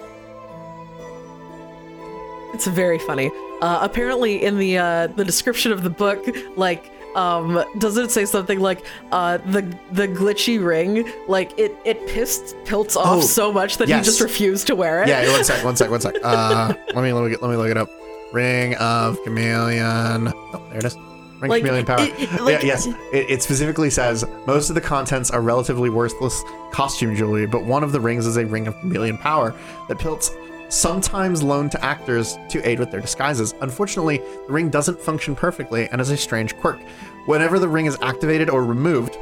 [2.55, 3.31] It's very funny.
[3.61, 6.27] Uh, apparently, in the uh, the description of the book,
[6.57, 9.63] like, um, doesn't it say something like uh, the
[9.93, 11.09] the glitchy ring?
[11.27, 14.05] Like, it it pissed Pilts off Oh, so much that yes.
[14.05, 15.09] he just refused to wear it.
[15.09, 16.15] yeah, one sec, one sec, one sec.
[16.25, 17.89] Uh, let me let me let me look it up.
[18.33, 20.29] Ring of Chameleon.
[20.29, 20.95] Oh, there it is.
[21.41, 22.01] Ring Like, Chameleon power.
[22.01, 22.87] it- it- like- yeah, yes.
[23.13, 26.43] It, it specifically says most of the contents are relatively worthless
[26.73, 29.55] costume jewelry, but one of the rings is a ring of chameleon power
[29.89, 30.31] that Pilts
[30.69, 33.55] sometimes loaned to actors to aid with their disguises.
[33.61, 36.81] Unfortunately, the ring doesn't function perfectly and is a strange quirk.
[37.27, 39.19] Whenever the ring is activated or removed,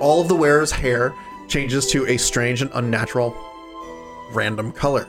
[0.00, 1.14] all of the wearer's hair
[1.48, 3.36] changes to a strange and unnatural
[4.32, 5.08] random color.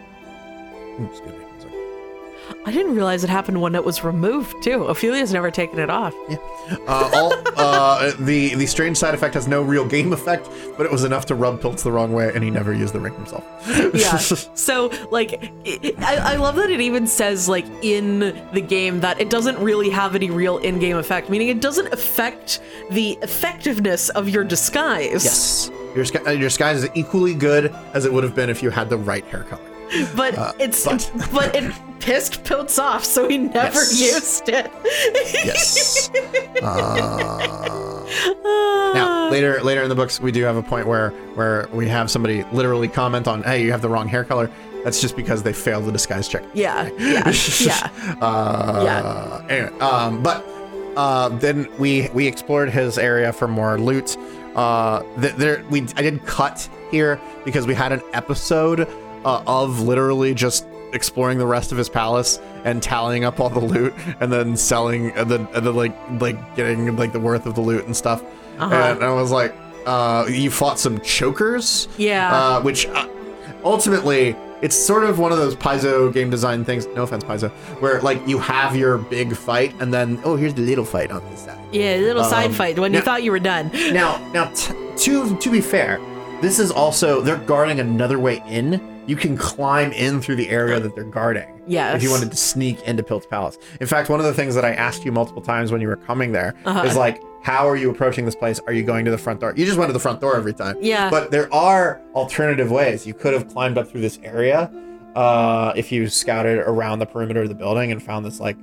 [2.65, 4.86] I didn't realize it happened when it was removed too.
[4.88, 6.14] Ophelia's never taken it off.
[6.88, 10.91] Uh, all uh, the the strange side effect has no real game effect, but it
[10.91, 13.44] was enough to rub Pilts the wrong way, and he never used the ring himself.
[13.94, 14.18] yeah.
[14.56, 18.19] So like, it, I, I love that it even says like in
[18.53, 22.61] the game that it doesn't really have any real in-game effect, meaning it doesn't affect
[22.91, 25.23] the effectiveness of your disguise.
[25.23, 28.90] yes, your your disguise is equally good as it would have been if you had
[28.90, 29.70] the right hair color.
[30.15, 34.01] But it's but- but, it pissed Pilts off, so he never Yes.
[34.01, 34.72] used it.
[35.45, 36.09] Yes.
[36.63, 38.05] Uh,
[38.93, 42.09] now later later in the books, we do have a point where where we have
[42.11, 44.49] somebody literally comment on, "Hey, you have the wrong hair color."
[44.84, 46.43] That's just because they failed the disguise check.
[46.53, 47.89] Yeah, yeah, yeah.
[48.22, 49.45] Uh, Yeah.
[49.49, 50.45] Anyway, um, but
[50.97, 54.18] uh, then we we explored his area for more loot.
[54.55, 58.88] Uh, th- there we I did cut here because we had an episode
[59.26, 63.60] uh, of literally just exploring the rest of his palace and tallying up all the
[63.60, 67.56] loot and then selling and then and then like like getting like the worth of
[67.56, 68.22] the loot and stuff.
[68.60, 68.76] Uh-huh.
[68.76, 71.88] And I was like, uh, you fought some chokers.
[71.98, 72.31] Yeah.
[72.35, 73.07] Uh, which uh,
[73.64, 76.85] ultimately it's sort of one of those Paizo game design things.
[76.88, 77.49] No offense, Paizo,
[77.81, 81.23] where like you have your big fight and then oh here's the little fight on
[81.31, 81.57] this side.
[81.72, 83.72] Yeah, a little side Um, fight when you thought you were done.
[83.93, 85.99] Now, now t- to to be fair,
[86.41, 88.89] this is also they're guarding another way in.
[89.11, 91.61] You can climb in through the area that they're guarding.
[91.67, 91.97] Yes.
[91.97, 93.57] If you wanted to sneak into Pilt's palace.
[93.81, 95.97] In fact, one of the things that I asked you multiple times when you were
[95.97, 96.97] coming there is Uh-huh.
[96.97, 98.59] like, how are you approaching this place?
[98.67, 99.53] Are you going to the front door?
[99.57, 100.75] You just went to the front door every time.
[100.79, 101.09] Yeah.
[101.09, 103.05] But there are alternative ways.
[103.05, 104.71] You could have climbed up through this area
[105.15, 108.57] uh, if you scouted around the perimeter of the building and found this like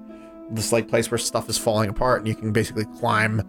[0.51, 3.43] this like place where stuff is falling apart and you can basically climb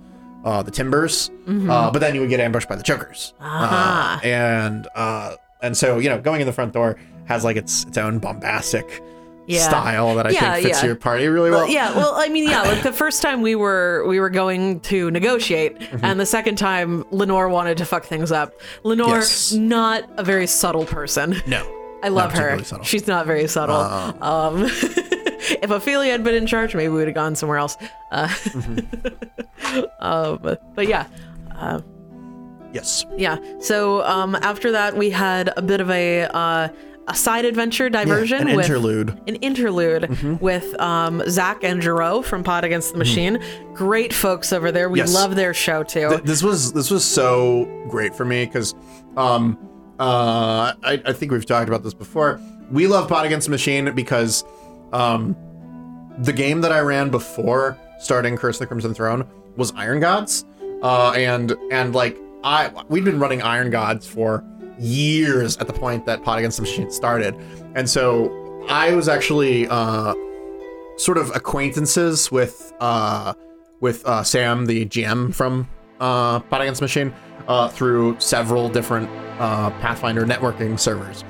[0.44, 1.32] uh, the timbers.
[1.48, 3.34] Uh, but then you would get ambushed by the chokers.
[3.40, 4.18] Ah.
[4.18, 7.86] Uh, and uh, and so you know going in the front door has like its
[7.86, 9.02] its own bombastic
[9.48, 9.68] Yeah.
[9.68, 10.86] style that I Yeah, think fits yeah.
[10.88, 11.62] your party really well.
[11.62, 14.80] Well, yeah, well, I mean, yeah, like the first time we were we were going
[14.82, 16.06] to negotiate, Mm-hmm.
[16.06, 18.54] and the second time Lenore wanted to fuck things up.
[18.84, 19.52] Lenore, Yes.
[19.54, 21.36] not a very subtle person.
[21.48, 21.64] No.
[22.04, 22.52] I love her.
[22.72, 22.82] Uh.
[22.84, 23.76] She's not very subtle.
[24.24, 24.64] Um,
[25.62, 27.76] if Ophelia had been in charge, maybe we would have gone somewhere else.
[28.12, 29.84] Uh, Mm-hmm.
[30.00, 30.40] um,
[30.76, 31.08] but yeah,
[32.74, 33.06] Yes.
[33.18, 33.38] yeah.
[33.60, 36.70] So um, after that, we had a bit of a uh,
[37.08, 39.08] a side adventure diversion an with interlude.
[39.08, 39.28] Mm-hmm.
[39.28, 43.40] an interlude with um, Zach and Jero from Pod Against the Machine.
[43.74, 44.90] Great folks over there.
[44.90, 45.12] We Yes.
[45.14, 46.10] love their show too.
[46.10, 48.76] Th- this was this was so great for me because
[49.18, 49.58] um
[50.00, 52.40] uh I, I think we've talked about this before
[52.72, 54.44] we love pot against the machine because
[54.94, 55.36] um
[56.20, 59.28] the game that i ran before starting curse of the crimson throne
[59.58, 60.46] was iron gods
[60.84, 64.44] uh and and like i we'd been running iron gods for
[64.80, 67.36] years at the point that pot against the machine started
[67.76, 68.32] and so
[68.70, 70.14] i was actually uh
[71.00, 73.34] sort of acquaintances with uh
[73.80, 75.68] with uh Sam the GM from
[76.00, 77.14] uh Pot Against the Machine
[77.48, 79.10] uh through several different
[79.40, 81.24] uh Pathfinder networking servers.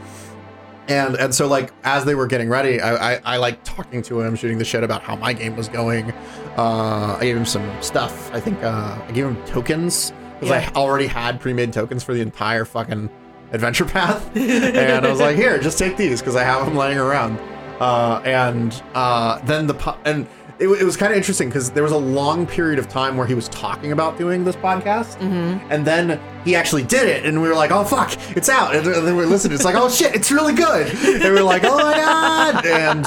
[0.87, 4.21] And and so like as they were getting ready, I I, I like talking to
[4.21, 6.11] him, shooting the shit about how my game was going.
[6.57, 8.33] Uh I gave him some stuff.
[8.33, 10.71] I think I gave him tokens because Yeah.
[10.73, 13.09] I already had pre-made tokens for the entire fucking
[13.51, 14.29] adventure path.
[14.35, 17.39] and I was like, here, just take these because I have them laying around.
[17.79, 20.27] Uh, and uh, then the po- and
[20.59, 23.25] it, it was kind of interesting because there was a long period of time where
[23.25, 27.47] he was talking about doing this podcast, and then he actually did it, and we
[27.47, 30.29] were like, oh fuck, it's out, and then we listened, it's like, oh shit, it's
[30.33, 33.05] really good, and we are like, oh my god, and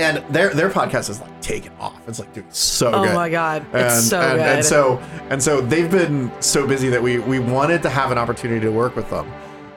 [0.00, 2.00] and their their podcast is like taken off.
[2.08, 3.14] It's like, dude, so oh good.
[3.14, 4.46] my god, it's And, so and, good.
[4.56, 4.98] and so
[5.30, 8.70] and so they've been so busy that we we wanted to have an opportunity to
[8.70, 9.30] work with them.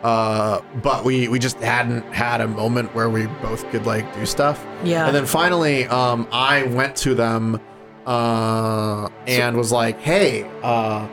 [0.03, 4.25] Uh, but we we just hadn't had a moment where we both could like do
[4.25, 4.65] stuff.
[4.83, 5.05] Yeah.
[5.07, 7.61] And then finally, um, I went to them,
[8.05, 11.07] uh, and was like, "Hey, uh,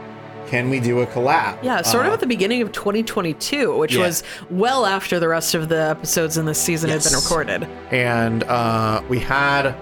[0.50, 3.94] can we do a collab?" Yeah, sort of Uh, at the beginning of 2022, which
[3.94, 4.02] yeah.
[4.06, 7.60] was well after the rest of the episodes in this season had been recorded.
[7.90, 9.74] and uh, we had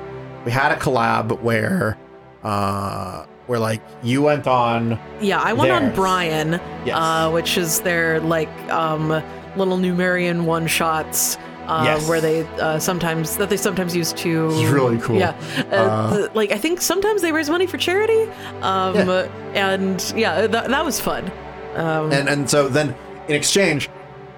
[0.44, 1.96] we had a collab where
[2.44, 6.94] uh, where like you went on Yeah, I went on Brian, Yes.
[6.96, 9.08] uh, which is their like um,
[9.56, 11.38] little Numerian one shots.
[11.68, 12.08] Uh, Yes.
[12.08, 15.16] Where they uh, sometimes that they sometimes use to It's really cool.
[15.18, 15.34] Yeah,
[15.70, 18.22] uh, Uh, th- like I think sometimes they raise money for charity,
[18.62, 19.28] um, Yeah.
[19.54, 21.30] and yeah, that, that was fun.
[21.76, 22.94] Um, and and so then
[23.28, 23.90] in exchange,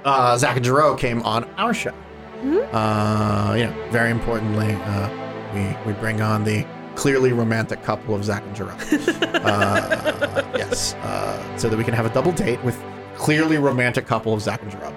[0.04, 1.92] uh, Zach and Jero came on our show.
[2.42, 2.74] Mm-hmm.
[2.74, 5.08] Uh, you know, very importantly, uh,
[5.54, 6.66] we we bring on the
[6.96, 8.74] clearly romantic couple of Zach and Jero.
[9.44, 12.76] uh, yes, uh, so that we can have a double date with
[13.16, 14.92] clearly romantic couple of Zach and Jero.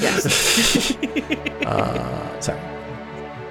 [0.00, 0.96] Yes.
[1.68, 2.58] Uh, sorry.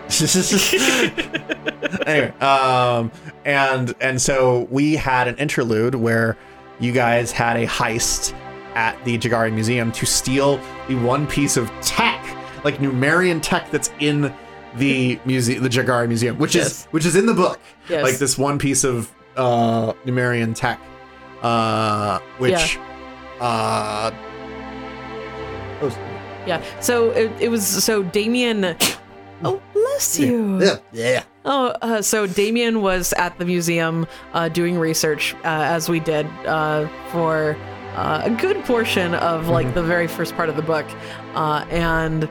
[2.07, 3.11] anyway, um,
[3.45, 6.35] and and so we had an interlude where
[6.79, 8.33] you guys had a heist
[8.73, 12.23] at the Jeggare Museum to steal the one piece of tech,
[12.63, 14.33] like Numerian tech that's in
[14.77, 16.67] the museum, the Jeggare Museum, which Yes.
[16.67, 18.03] is which is in the book, Yes.
[18.03, 20.79] like this one piece of uh, Numerian tech,
[21.43, 22.79] uh, which.
[23.39, 24.09] Uh,
[25.81, 26.06] oh,
[26.47, 26.63] Yeah.
[26.79, 28.75] So it, it was so Damien.
[29.43, 30.59] Oh, bless you.
[30.63, 31.23] yeah, yeah.
[31.45, 36.25] Oh, uh, so Damien was at the museum uh, doing research uh, as we did
[36.45, 37.55] uh, for
[37.95, 40.85] uh, a good portion of like the very first part of the book,
[41.35, 42.27] uh, and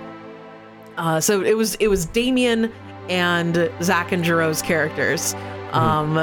[0.97, 2.73] uh, so it was it was Damien
[3.09, 5.35] and Zach and Jero's characters.
[5.73, 6.15] Um,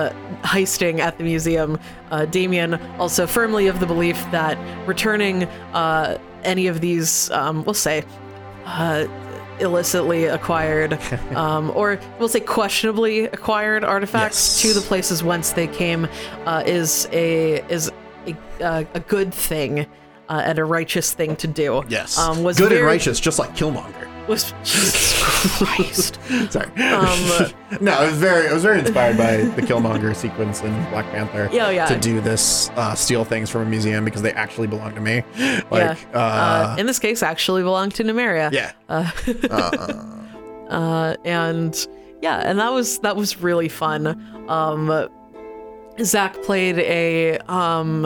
[0.41, 1.77] heisting at the museum.
[2.09, 4.57] Uh, Damien also firmly of the belief that
[4.87, 5.43] returning
[5.73, 8.03] uh, any of these, um, we'll say,
[8.65, 9.05] uh,
[9.59, 10.93] illicitly acquired,
[11.35, 14.73] um, or we'll say questionably acquired artifacts Yes.
[14.73, 16.07] to the places whence they came
[16.45, 17.91] uh, is a is
[18.27, 19.85] a, uh, a good thing
[20.29, 21.83] uh, and a righteous thing to do.
[21.87, 22.17] Yes.
[22.17, 24.07] um, was good very, and righteous, just like Killmonger.
[24.27, 26.17] Was Jesus Christ.
[26.51, 26.67] Sorry.
[26.67, 27.51] Um,
[27.81, 31.49] no, I was very, I was very inspired by the Killmonger sequence in Black Panther.
[31.51, 31.87] Yeah, yeah.
[31.87, 35.23] To do this, uh, steal things from a museum because they actually belong to me.
[35.69, 35.95] Like, yeah.
[36.13, 38.51] uh, Uh, in this case, actually belong to Numeria.
[38.51, 38.71] yeah.
[38.87, 39.09] Uh,
[39.49, 41.87] Uh, uh, and
[42.21, 44.07] yeah, and that was that was really fun.
[44.47, 45.09] Um,
[46.01, 48.03] Zach played a um,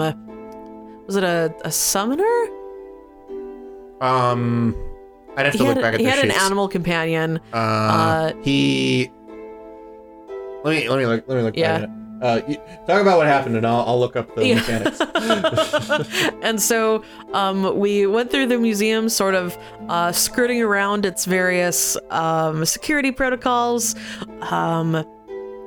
[1.05, 2.47] was it a, a summoner?
[4.01, 4.75] um,
[5.37, 7.39] I'd have to look had, back at he had an animal companion.
[7.53, 9.11] Uh, uh, he.
[10.63, 11.55] Let me let me look let me look.
[11.55, 11.79] Yeah.
[11.79, 11.93] back at it.
[12.19, 12.55] Uh, you,
[12.87, 14.55] talk about what happened, and I'll I'll look up the Yeah.
[14.55, 14.99] mechanics.
[16.41, 17.03] and so
[17.33, 19.55] um, we went through the museum, sort of
[19.87, 23.93] uh, skirting around its various um, security protocols.
[24.41, 24.93] Um,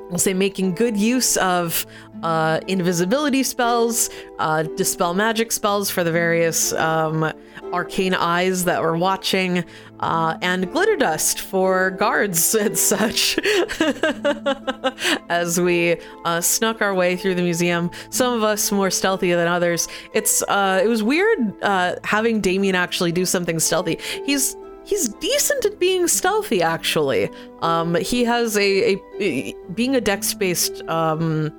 [0.09, 1.85] we'll say making good use of
[2.23, 7.31] uh, invisibility spells, uh, dispel magic spells for the various um,
[7.73, 9.63] arcane eyes that were watching,
[9.99, 13.39] uh, and glitter dust for guards and such.
[15.29, 19.47] As we uh, snuck our way through the museum, some of us more stealthy than
[19.47, 19.87] others.
[20.13, 23.99] It's uh, it was weird uh, having Damien actually do something stealthy.
[24.25, 27.29] He's he's decent at being stealthy actually
[27.61, 31.53] um he has a, a being a dex based um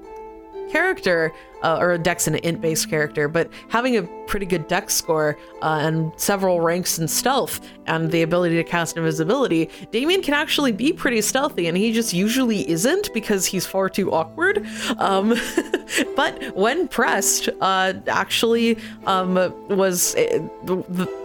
[0.73, 1.32] character
[1.62, 4.94] uh, or a dex and an int based character but having a pretty good dex
[4.94, 10.32] score uh, and several ranks in stealth and the ability to cast invisibility damien can
[10.32, 14.66] actually be pretty stealthy and he just usually isn't because he's far too awkward.
[14.99, 15.35] Um
[16.16, 19.35] but when pressed uh actually um
[19.69, 21.22] was the, the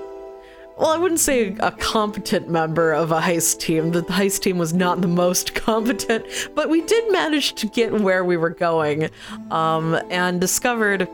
[0.78, 3.92] well, I wouldn't say a competent member of a heist team.
[3.92, 8.24] The heist team was not the most competent, but we did manage to get where
[8.24, 9.10] we were going
[9.50, 11.08] um, and discovered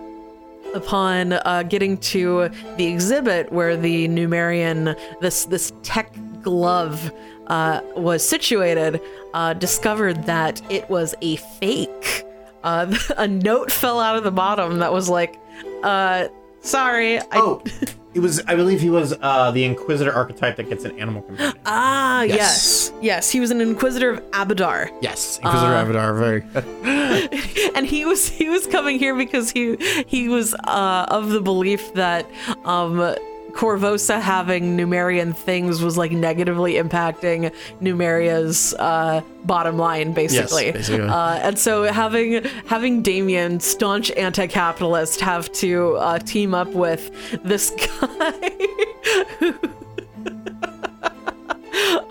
[0.74, 7.12] upon uh, getting to the exhibit where the Numerian, this, this tech glove
[7.48, 9.00] uh, was situated,
[9.34, 12.26] uh, discovered that it was a fake.
[12.64, 15.40] Uh, a note fell out of the bottom that was like,
[15.84, 16.28] uh,
[16.62, 17.64] sorry, I oh,
[18.14, 18.42] it was.
[18.48, 21.54] I believe he was uh, the Inquisitor archetype that gets an animal companion.
[21.66, 22.38] Ah, Yes.
[22.38, 22.92] yes.
[23.02, 23.30] yes.
[23.32, 24.90] he was an inquisitor of Abadar.
[25.02, 27.72] Yes, Inquisitor Uh, Abadar, very good.
[27.76, 29.76] And he was he was coming here because he
[30.08, 32.30] he was uh of the belief that
[32.66, 33.16] um
[33.54, 40.66] Korvosa having Numerian things was like negatively impacting Numeria's uh, bottom line, basically.
[40.66, 41.08] Yes, basically.
[41.08, 47.12] Uh, and so having having Damien, staunch anti-capitalist, have to uh, team up with
[47.44, 47.70] this
[48.12, 48.54] guy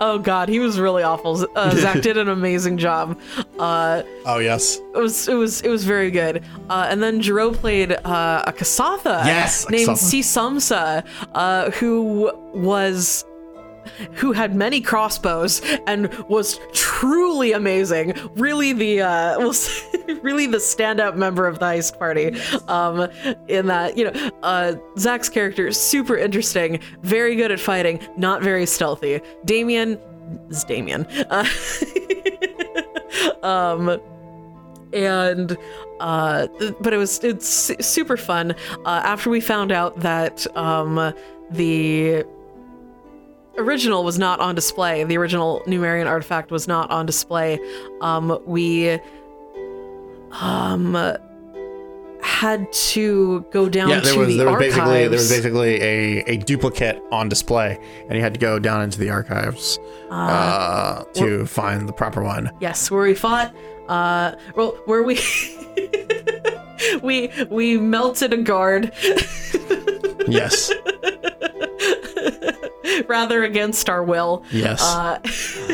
[0.05, 1.47] Oh God, he was really awful.
[1.55, 3.17] Uh, Zach did an amazing job.
[3.57, 4.79] Uh, Oh yes.
[4.95, 6.43] it was it was it was very good.
[6.69, 9.89] Uh, and then Jiro played uh, a Kasatha Yes, named.
[9.91, 13.23] Sisamsa, uh, who was
[14.13, 18.13] who had many crossbows and was truly amazing.
[18.35, 19.69] Really the uh, was
[20.21, 22.31] really the standout member of the heist party.
[22.67, 23.09] Um,
[23.47, 28.41] in that you know uh, Zach's character is super interesting, very good at fighting, not
[28.41, 29.21] very stealthy.
[29.45, 29.99] Damien
[30.49, 31.05] is Damien.
[31.29, 31.47] Uh,
[33.43, 33.99] um
[34.93, 35.57] and
[35.99, 36.47] uh
[36.79, 38.51] but it was it's super fun
[38.85, 41.13] uh after we found out that um
[41.51, 42.23] the
[43.57, 47.59] original was not on display the original numerian artifact was not on display
[48.01, 48.99] um we
[50.41, 50.95] um
[52.21, 54.75] had to go down Yeah, there to was the there was archives.
[54.75, 57.77] basically there was basically a, a duplicate on display,
[58.07, 59.77] and you had to go down into the archives
[60.09, 62.49] uh, to find the proper one.
[62.61, 63.53] Yes, where we fought.
[63.89, 65.19] Uh, well, where we
[67.03, 68.93] we we melted a guard
[70.27, 70.71] Yes,
[73.07, 74.43] rather against our will.
[74.51, 74.81] yes.
[74.81, 75.19] Uh,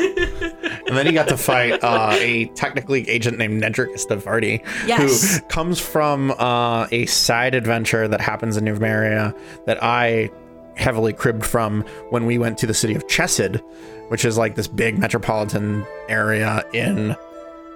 [0.86, 5.36] and then he got to fight uh, a Technic League agent named Nedrick Stavardi, Yes.
[5.38, 9.36] who comes from uh, a side adventure that happens in Numeria
[9.66, 10.30] that I
[10.76, 13.60] heavily cribbed from when we went to the city of Chesed,
[14.08, 17.14] which is like this big metropolitan area in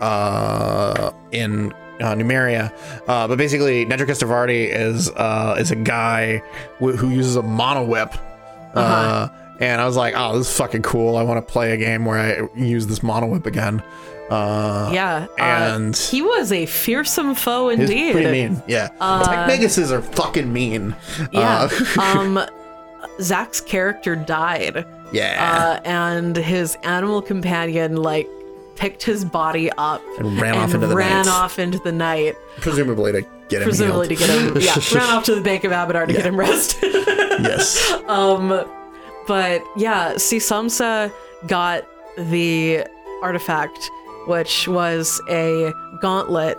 [0.01, 2.73] uh, in uh, Numeria.
[3.07, 6.39] Uh, but basically, Nedrick Stavardi is uh, is a guy
[6.81, 8.13] wh- who uses a mono whip.
[8.75, 9.29] Uh Uh-huh.
[9.61, 11.17] and I was like, "Oh, this is fucking cool!
[11.17, 13.83] I want to play a game where I use this mono whip again."
[14.31, 18.13] Uh, yeah, uh, and he was a fearsome foe he's indeed.
[18.13, 18.63] pretty mean.
[18.67, 20.97] Yeah, Uh, Megases are fucking mean.
[21.31, 21.69] Yeah.
[21.99, 22.41] Uh, um,
[23.21, 28.27] Zach's character died, yeah, uh, and his animal companion like
[28.77, 32.35] picked his body up and ran off into the ran night, off into the night,
[32.61, 34.57] presumably to get him presumably to get him.
[34.61, 36.93] Yeah, ran off to the Bank of Abadar to get him rested.
[37.43, 37.93] yes.
[38.05, 38.49] Um,
[39.27, 41.11] but yeah, Sisamsa
[41.47, 41.89] got
[42.19, 42.87] the
[43.23, 43.91] artifact,
[44.27, 45.73] which was a
[46.03, 46.59] gauntlet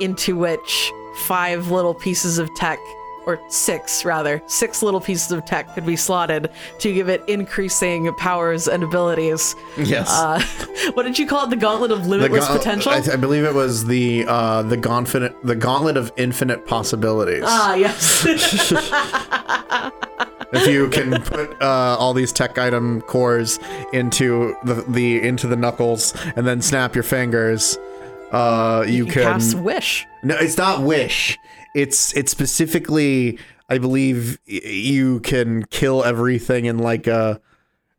[0.00, 0.92] into which
[1.26, 2.80] five little pieces of tech,
[3.26, 8.12] or six rather, six little pieces of tech could be slotted to give it increasing
[8.14, 9.54] powers and abilities.
[9.76, 10.08] Yes.
[10.10, 10.40] Uh,
[10.94, 11.50] what did you call it?
[11.50, 12.92] The gauntlet of limitless gaunt- potential?
[12.92, 17.42] I, I believe it was the uh, the gauntlet the gauntlet of infinite possibilities.
[17.44, 18.24] ah, yes.
[20.52, 23.58] if you can put uh, all these tech item cores
[23.92, 27.76] into the, the into the knuckles and then snap your fingers,
[28.32, 29.22] uh, you, you can.
[29.22, 30.06] cast wish.
[30.22, 31.38] No, it's not wish.
[31.76, 33.38] It's it's specifically.
[33.68, 37.40] I believe you can kill everything in like a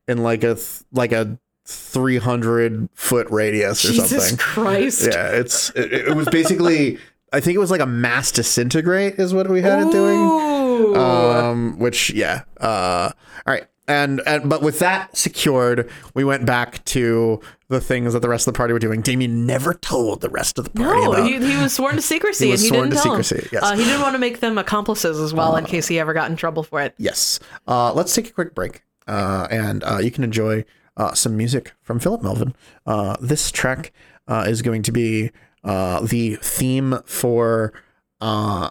[0.07, 4.37] in like a th- like a three hundred foot radius or Jesus something.
[4.37, 5.05] Christ.
[5.05, 6.97] Yeah, it's it, it was basically.
[7.33, 10.95] I think it was like a mass disintegrate is what we had it doing.
[10.97, 12.43] Um, which yeah.
[12.59, 13.11] Uh,
[13.45, 13.65] all right.
[13.87, 17.39] And, and but with that secured, we went back to
[17.69, 19.01] the things that the rest of the party were doing.
[19.01, 21.25] Damien never told the rest of the party No, about.
[21.27, 23.49] he, he was sworn to secrecy, He was and he sworn didn't to tell secrecy,
[23.53, 23.63] yes.
[23.63, 26.29] Uh, he didn't want to make them accomplices as well, in case he ever got
[26.29, 26.95] in trouble for it.
[26.97, 27.39] yes.
[27.67, 30.65] Uh, let's take a quick break, uh, and uh, you can enjoy
[30.97, 32.55] uh, some music from Philip Melvin.
[32.85, 33.93] Uh, this track
[34.27, 35.31] uh, is going to be
[35.63, 37.71] uh, the theme for
[38.19, 38.69] uh,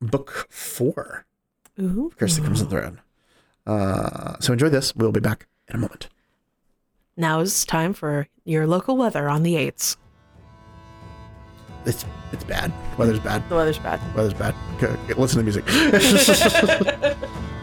[0.00, 1.26] book four.
[1.78, 2.10] Ooh.
[2.18, 3.00] Curse the Crimson Throne.
[3.66, 4.94] Uh, so enjoy this.
[4.94, 6.08] We'll be back in a moment.
[7.16, 9.96] Now is time for your local weather on the eights.
[11.86, 12.72] It's it's bad.
[12.98, 13.48] Weather's bad.
[13.48, 14.00] The weather's bad.
[14.14, 14.54] Weather's bad.
[14.76, 15.64] Okay, okay, listen to music.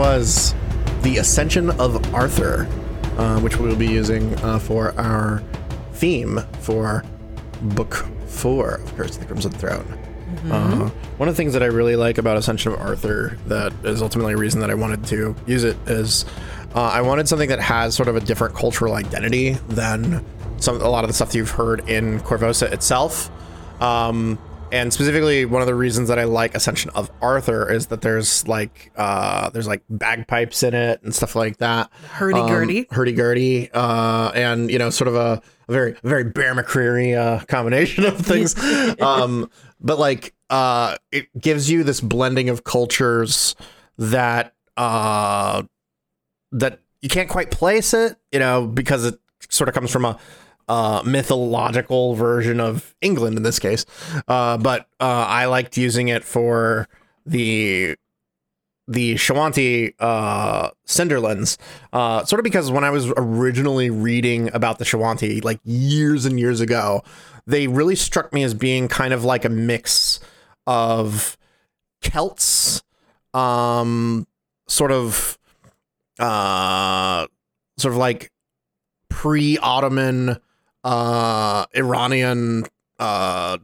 [0.00, 0.54] was
[1.02, 2.66] the Ascension of Arthur,
[3.18, 5.42] uh, which we'll be using uh, for our
[5.92, 7.04] theme for
[7.60, 9.84] book four of Curse of the Crimson Throne.
[10.50, 14.00] Uh, one of the things that I really like about Ascension of Arthur, that is
[14.00, 16.24] ultimately a reason that I wanted to use it, is
[16.74, 20.24] uh, I wanted something that has sort of a different cultural identity than
[20.56, 23.30] some a lot of the stuff that you've heard in Korvosa itself.
[23.82, 24.38] Um,
[24.72, 28.46] and specifically, one of the reasons that I like Ascension of Arthur is that there's
[28.46, 31.90] like uh, there's like bagpipes in it and stuff like that.
[32.10, 32.80] Hurdy-gurdy.
[32.80, 37.44] Um, hurdy-gurdy, uh, and you know, sort of a, a very very Bear McCreary uh,
[37.46, 38.56] combination of things.
[39.00, 43.56] um, but like, uh, it gives you this blending of cultures
[43.98, 45.62] that uh,
[46.52, 49.18] that you can't quite place it, you know, because it
[49.48, 50.18] sort of comes from a
[50.68, 53.84] uh, mythological version of England in this case.
[54.28, 56.88] Uh, but uh, I liked using it for
[57.26, 57.96] the
[58.90, 61.58] the Shoanti uh, Cinderlands,
[61.92, 66.40] uh, sort of because when I was originally reading about the Shoanti, like years and
[66.40, 67.04] years ago,
[67.46, 70.18] they really struck me as being kind of like a mix
[70.66, 71.38] of
[72.02, 72.82] Celts,
[73.32, 74.26] um,
[74.66, 75.38] sort of,
[76.18, 77.28] uh,
[77.78, 78.32] sort of like
[79.08, 80.38] pre-Ottoman
[80.84, 82.64] uh Iranian
[82.98, 83.58] uh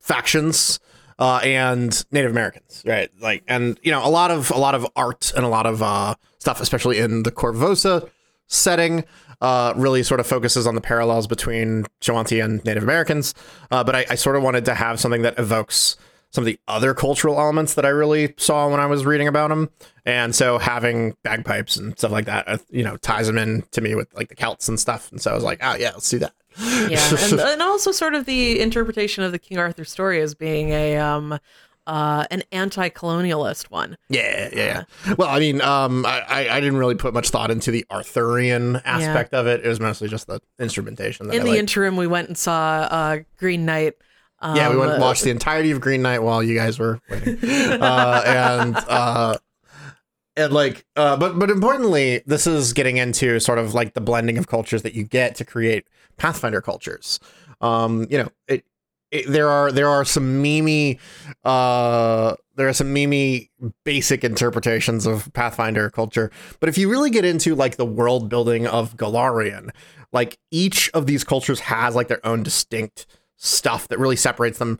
[0.00, 0.80] factions
[1.18, 3.10] uh and Native Americans, right?
[3.20, 5.82] Like and you know, a lot of a lot of art and a lot of
[5.82, 8.08] uh stuff especially in the Korvosa
[8.48, 9.04] setting
[9.40, 13.34] uh really sort of focuses on the parallels between Shoanti and Native Americans.
[13.70, 15.96] Uh but I, I sort of wanted to have something that evokes
[16.32, 19.48] some of the other cultural elements that I really saw when I was reading about
[19.50, 19.70] them.
[20.04, 23.80] And so having bagpipes and stuff like that, uh, you know, ties them in to
[23.80, 25.12] me with like the Celts and stuff.
[25.12, 26.32] And so I was like, oh yeah, let's do that.
[26.88, 30.70] yeah, and, and also sort of the interpretation of the King Arthur story as being
[30.70, 31.38] a um
[31.86, 33.96] uh an anti-colonialist one.
[34.08, 35.14] Yeah, yeah, yeah.
[35.16, 39.34] Well, I mean, um, I, I didn't really put much thought into the Arthurian aspect
[39.34, 39.64] of it.
[39.64, 41.26] It was mostly just the instrumentation.
[41.28, 41.60] That In I the liked.
[41.60, 43.94] interim, we went and saw uh Green Knight.
[44.42, 46.76] Um, yeah, we went and uh, watched the entirety of Green Knight while you guys
[46.76, 49.38] were waiting, uh, and uh,
[50.36, 54.38] and like, uh, but but importantly, this is getting into sort of like the blending
[54.38, 55.86] of cultures that you get to create
[56.16, 57.20] Pathfinder cultures.
[57.60, 58.64] Um, you know, it,
[59.12, 60.98] it there are there are some mimi,
[61.44, 63.48] uh, there are some mimi
[63.84, 68.66] basic interpretations of Pathfinder culture, but if you really get into like the world building
[68.66, 69.70] of Golarion,
[70.12, 73.06] like each of these cultures has like their own distinct
[73.44, 74.78] stuff that really separates them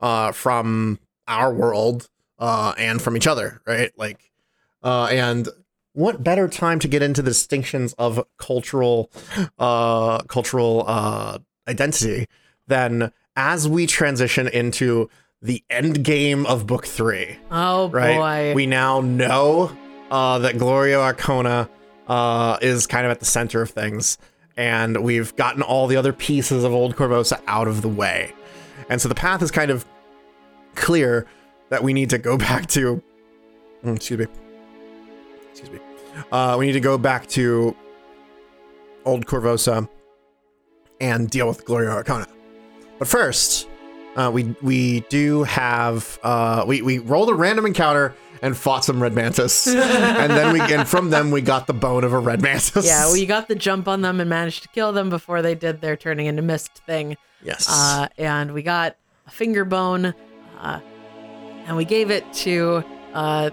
[0.00, 2.08] uh, from our world
[2.38, 3.90] uh, and from each other, right?
[3.96, 4.30] Like,
[4.82, 5.48] uh, and
[5.94, 9.10] what better time to get into the distinctions of cultural,
[9.58, 11.38] uh, cultural uh,
[11.68, 12.26] identity
[12.66, 15.08] than as we transition into
[15.42, 18.16] the end game of book three, Oh right?
[18.16, 18.54] boy.
[18.54, 19.76] We now know
[20.10, 21.68] uh, that Glorio Arkona
[22.08, 24.18] uh, is kind of at the center of things,
[24.56, 28.32] and we've gotten all the other pieces of Old Korvosa out of the way.
[28.88, 29.84] And so the path is kind of
[30.74, 31.26] clear
[31.70, 33.02] that we need to go back to.
[33.84, 34.26] mm, Excuse me.
[35.50, 35.78] Excuse me.
[36.30, 37.74] Uh, we need to go back to
[39.04, 39.88] Old Korvosa
[41.00, 42.26] and deal with Glorio Arkona.
[42.98, 43.68] But first,
[44.16, 49.02] uh, we we do have uh, we we rolled a random encounter and fought some
[49.02, 52.42] red mantis, and then we and from them we got the bone of a red
[52.42, 52.86] mantis.
[52.86, 55.80] yeah, we got the jump on them and managed to kill them before they did
[55.80, 57.16] their turning into mist thing.
[57.42, 58.96] yes Uh, and we got
[59.26, 60.14] a finger bone,
[60.60, 60.80] uh,
[61.66, 62.84] and we gave it to
[63.14, 63.50] uh,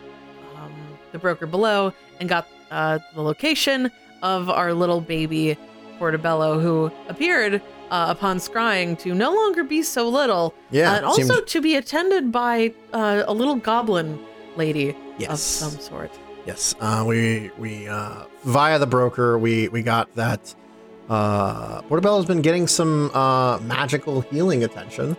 [0.56, 0.74] um,
[1.12, 3.92] the broker below and got uh, the location
[4.22, 5.58] of our little baby
[5.98, 11.06] Portobello, who appeared uh, upon scrying to no longer be so little, Yeah, uh, and
[11.06, 14.18] also seemed- to be attended by uh, a little goblin
[14.56, 15.42] lady of Yes.
[15.42, 16.12] some sort.
[16.46, 20.54] Yes, uh, we we uh, via the broker we we got that.
[21.10, 25.16] Uh, Portobello's been getting some uh, magical healing attention,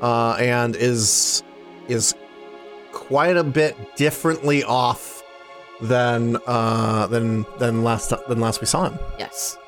[0.00, 1.42] uh, and is
[1.88, 2.14] is
[2.92, 5.22] quite a bit differently off
[5.80, 8.98] than uh, than than last than last we saw him.
[9.18, 9.58] Yes.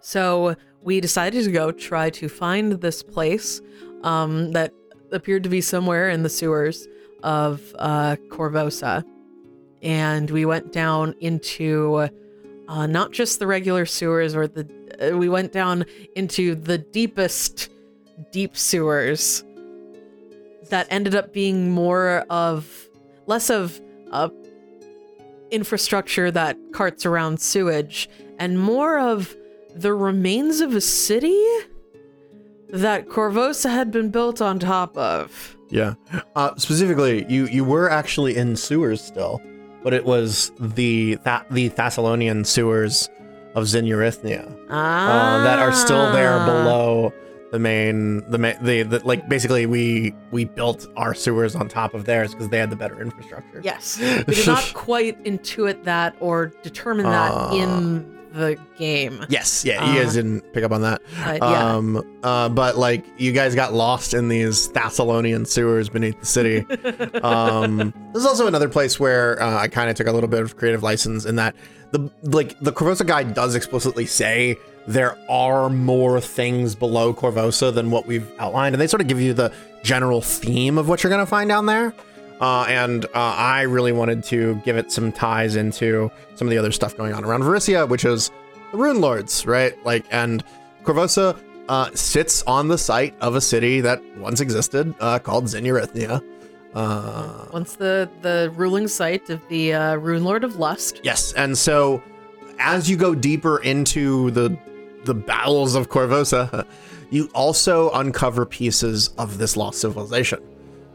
[0.00, 3.60] So we decided to go try to find this place
[4.02, 4.72] um, that
[5.12, 6.86] appeared to be somewhere in the sewers
[7.22, 9.04] of uh, Korvosa.
[9.82, 12.08] And we went down into
[12.68, 14.68] uh, not just the regular sewers, or the
[15.00, 15.84] uh, we went down
[16.14, 17.70] into the deepest
[18.30, 19.42] deep sewers
[20.68, 22.88] that ended up being more of
[23.26, 23.80] less of
[24.12, 24.28] uh,
[25.50, 28.08] infrastructure that carts around sewage
[28.38, 29.36] and more of
[29.74, 31.44] the remains of a city
[32.72, 35.56] that Korvosa had been built on top of.
[35.68, 35.94] Yeah.
[36.34, 39.40] Uh, specifically, you you were actually in sewers still,
[39.82, 43.08] but it was the Tha- the Thassilonian sewers
[43.54, 47.12] of Zinurithnia Ah, uh, that are still there below
[47.52, 51.94] the main the main the, the like basically we we built our sewers on top
[51.94, 53.60] of theirs because they had the better infrastructure.
[53.64, 59.24] Yes, we did not quite intuit that or determine that Uh, in the game.
[59.28, 61.02] Yes, yeah, you guys Uh, didn't pick up on that.
[61.24, 61.74] Uh, yeah.
[61.74, 66.58] Um, uh, but like you guys got lost in these Thassilonian sewers beneath the city.
[67.22, 70.56] um, there's also another place where uh, I kind of took a little bit of
[70.56, 71.54] creative license in that
[71.92, 77.90] the like the Korvosa guide does explicitly say there are more things below Korvosa than
[77.90, 79.52] what we've outlined, and they sort of give you the
[79.82, 81.92] general theme of what you're gonna find down there.
[82.40, 86.58] Uh, and uh, I really wanted to give it some ties into some of the
[86.58, 88.30] other stuff going on around Varisia, which is
[88.72, 89.74] the Rune Lords, right?
[89.84, 90.42] Like, and
[90.82, 91.38] Korvosa
[91.68, 96.22] uh, sits on the site of a city that once existed uh, called Zinurithnia.
[96.74, 101.00] Uh, Once the the ruling site of the uh, Rune Lord of Lust.
[101.02, 102.00] yes, and so
[102.60, 104.56] as you go deeper into the
[105.04, 106.64] the battles of Korvosa,
[107.10, 110.40] you also uncover pieces of this lost civilization.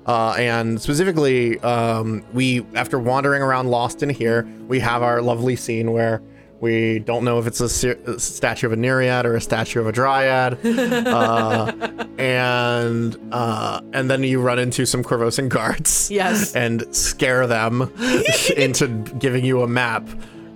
[0.06, 5.56] Uh, and specifically, um, we after wandering around lost in here, we have our lovely
[5.56, 6.22] scene where
[6.61, 9.80] we don't know if it's a, se- a statue of a Nereid or a statue
[9.82, 11.72] of a Dryad, uh,
[12.18, 16.56] and uh, and then you run into some Korvosan guards, Yes.
[16.56, 17.91] and scare them
[18.57, 18.88] into
[19.19, 20.07] giving you a map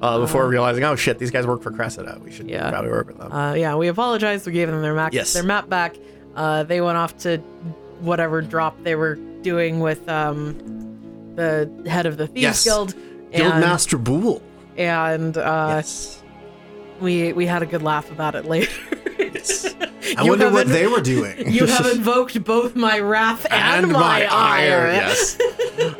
[0.01, 2.19] uh, before realizing, oh shit, these guys work for Cressida.
[2.23, 2.69] We should Yeah.
[2.69, 3.31] probably work with them.
[3.31, 4.45] Uh, yeah, we apologized.
[4.45, 5.33] We gave them their map, Yes.
[5.33, 5.95] their map back.
[6.35, 7.41] Uh, they went off to
[7.99, 10.57] whatever drop they were doing with um,
[11.35, 12.63] the head of the Thieves Yes.
[12.63, 12.95] Guild.
[13.31, 14.41] And, Guildmaster Boole.
[14.77, 16.23] and uh, yes.
[16.99, 18.71] we we had a good laugh about it later.
[19.19, 19.75] yes.
[20.17, 21.51] I You wonder what they were doing.
[21.51, 24.87] you have invoked both my wrath and, my, ire.
[24.87, 25.39] Yes.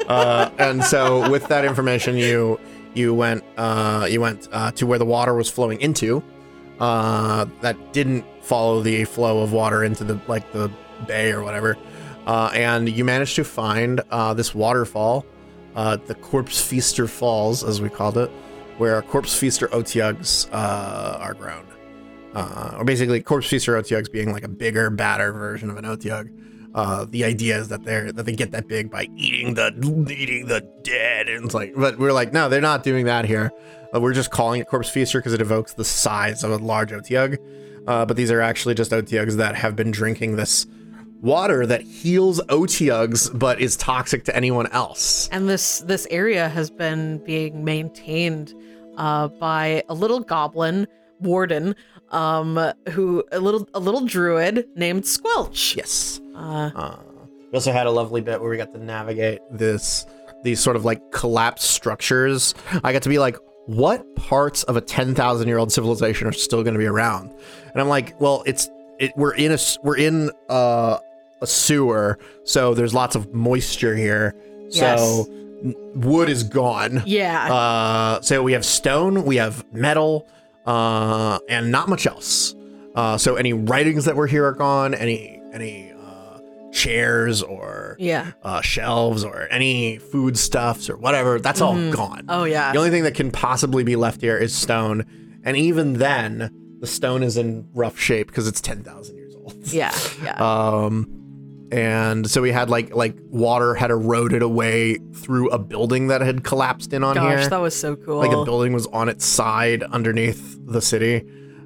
[0.07, 2.59] uh, and so, with that information, you
[2.95, 6.23] you went uh, you went uh, to where the water was flowing into.
[6.79, 10.71] Uh, that didn't follow the flow of water into the like the
[11.05, 11.77] bay or whatever.
[12.29, 15.25] Uh, and you manage to find uh, this waterfall,
[15.75, 18.29] uh, the Corpse Feaster Falls, as we called it,
[18.77, 21.65] where Corpse Feaster Otyughs uh, are grown.
[22.35, 26.31] Uh, or basically, Corpse Feaster Otyughs being like a bigger, badder version of an Otyugh.
[26.75, 29.73] Uh, the idea is that they're that they get that big by eating the
[30.15, 33.51] eating the dead, and it's like, but we're like, no, they're not doing that here.
[33.91, 36.91] Uh, we're just calling it Corpse Feaster because it evokes the size of a large
[36.91, 37.39] Otyugh.
[37.87, 40.67] Uh, but these are actually just Otyughs that have been drinking this
[41.21, 45.29] water that heals Otyughs, but is toxic to anyone else.
[45.31, 48.53] And this this area has been being maintained
[48.97, 50.87] uh, by a little goblin
[51.19, 51.75] warden,
[52.11, 55.75] um, who a little a little druid named Squelch.
[55.75, 56.21] Yes.
[56.35, 56.95] Uh, Uh,
[57.51, 60.05] we also had a lovely bit where we got to navigate this
[60.43, 62.55] these sort of like collapsed structures.
[62.83, 63.35] I got to be like,
[63.65, 67.33] what parts of a ten thousand year old civilization are still going to be around?
[67.73, 68.69] And I'm like, well, it's
[68.99, 69.11] it.
[69.17, 70.99] We're in a we're in uh,
[71.41, 74.35] a sewer, so there's lots of moisture here.
[74.69, 74.99] Yes.
[74.99, 75.25] So
[75.95, 77.03] wood is gone.
[77.05, 77.53] yeah.
[77.53, 80.27] Uh, so we have stone, we have metal,
[80.65, 82.55] uh, and not much else.
[82.95, 84.93] Uh, so any writings that were here are gone.
[84.93, 86.39] Any any uh,
[86.71, 88.31] chairs or yeah.
[88.43, 91.39] uh, shelves or any foodstuffs or whatever.
[91.39, 92.25] That's all gone.
[92.29, 92.71] Oh yeah.
[92.71, 95.05] The only thing that can possibly be left here is stone,
[95.43, 99.55] and even then, the stone is in rough shape because it's ten thousand years old.
[99.67, 99.93] yeah.
[100.23, 100.35] Yeah.
[100.85, 101.15] Um,
[101.71, 106.43] and so we had like like water had eroded away through a building that had
[106.43, 107.49] collapsed in on Gosh, here.
[107.49, 108.17] that was so cool.
[108.17, 111.25] like a building was on its side underneath the city.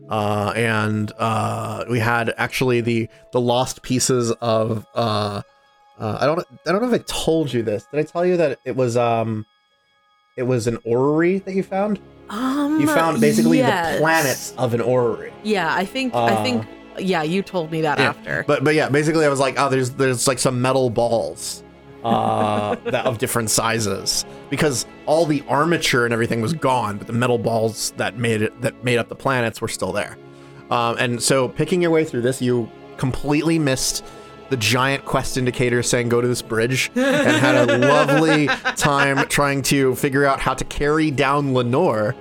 [0.09, 5.41] Uh, and uh, we had actually the the lost pieces of uh,
[5.97, 7.85] uh, I don't I don't know if I told you this.
[7.91, 9.45] Did I tell you that it was um
[10.35, 11.99] it was an orrery that you found?
[12.29, 13.95] um, You found basically yes.
[13.95, 15.31] the planets of an orrery.
[15.43, 16.65] Yeah, I think I Uh, think
[16.99, 18.43] yeah, you told me that Yeah, after.
[18.47, 21.63] But but yeah, basically I was like, oh, there's there's like some metal balls
[22.03, 27.13] uh that of different sizes because all the armature and everything was gone, but the
[27.13, 30.17] metal balls that made it that made up the planets were still there.
[30.69, 34.03] Um, and so picking your way through this, you completely missed
[34.49, 39.61] the giant quest indicator saying go to this bridge and had a lovely time trying
[39.63, 42.15] to figure out how to carry down Lenore.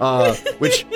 [0.00, 0.86] Uh, which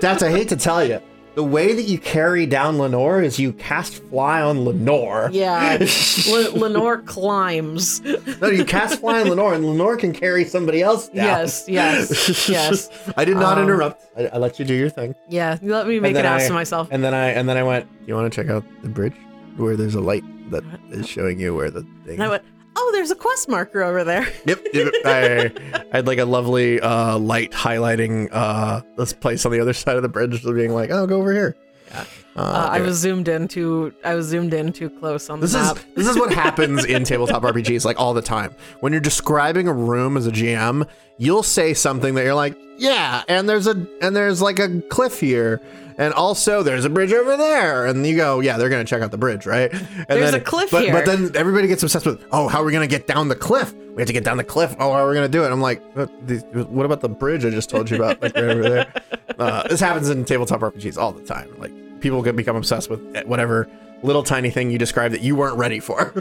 [0.00, 1.00] that's I hate to tell you.
[1.38, 5.30] The way that you carry down Lenore is you cast fly on Lenore.
[5.32, 5.78] yeah,
[6.28, 8.00] Le- Lenore climbs.
[8.40, 11.26] No, you cast fly on Lenore, and Lenore can carry somebody else down.
[11.26, 12.90] Yes, yes, yes.
[13.16, 14.04] I did not Um, interrupt.
[14.18, 15.14] I, I let you do your thing.
[15.28, 16.88] Yeah, you let me make an ass I- of myself.
[16.90, 17.86] And then I and then I went.
[18.08, 19.14] You want to check out the bridge
[19.58, 22.14] where there's a light that is showing you where the thing.
[22.14, 22.42] And I went,
[22.88, 24.26] oh, there's a quest marker over there.
[24.46, 24.66] Yep.
[24.72, 24.92] yep.
[25.04, 25.50] I,
[25.92, 29.96] I had like a lovely uh, light highlighting uh, this place on the other side
[29.96, 31.56] of the bridge, being like, "Oh, go over here."
[31.90, 32.04] Yeah.
[32.36, 33.92] Uh, I was zoomed in too.
[34.04, 35.76] I was zoomed in too close on the This map.
[35.76, 38.54] is this is what happens in tabletop RPGs like all the time.
[38.80, 40.86] When you're describing a room as a GM,
[41.18, 45.20] you'll say something that you're like, "Yeah, and there's a and there's like a cliff
[45.20, 45.60] here."
[45.98, 49.10] And also, there's a bridge over there, and you go, yeah, they're gonna check out
[49.10, 49.72] the bridge, right?
[49.72, 50.92] And There's then, a cliff but, here.
[50.92, 53.74] But then everybody gets obsessed with, oh, how are we gonna get down the cliff?
[53.74, 54.76] We have to get down the cliff.
[54.78, 55.50] Oh, how are we gonna do it?
[55.50, 58.92] I'm like, what, about the bridge I just told you about, like right over there?
[59.38, 61.48] Uh, this happens in tabletop RPGs all the time.
[61.60, 63.68] Like people can become obsessed with whatever
[64.02, 66.12] little tiny thing you described that you weren't ready for.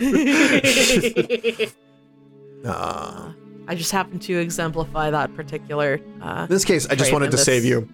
[2.64, 3.32] uh,
[3.68, 6.00] I just happened to exemplify that particular.
[6.22, 7.90] Uh, in this case, I just wanted to this- save you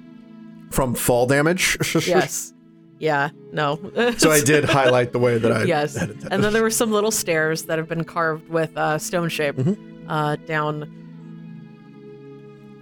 [0.73, 1.77] from fall damage.
[2.07, 2.53] yes.
[2.99, 3.29] Yeah.
[3.51, 3.79] No.
[4.17, 5.95] so I did highlight the way that I yes.
[5.95, 9.55] And then there were some little stairs that have been carved with uh, stone shape
[9.55, 10.09] Mm-hmm.
[10.09, 10.99] uh, down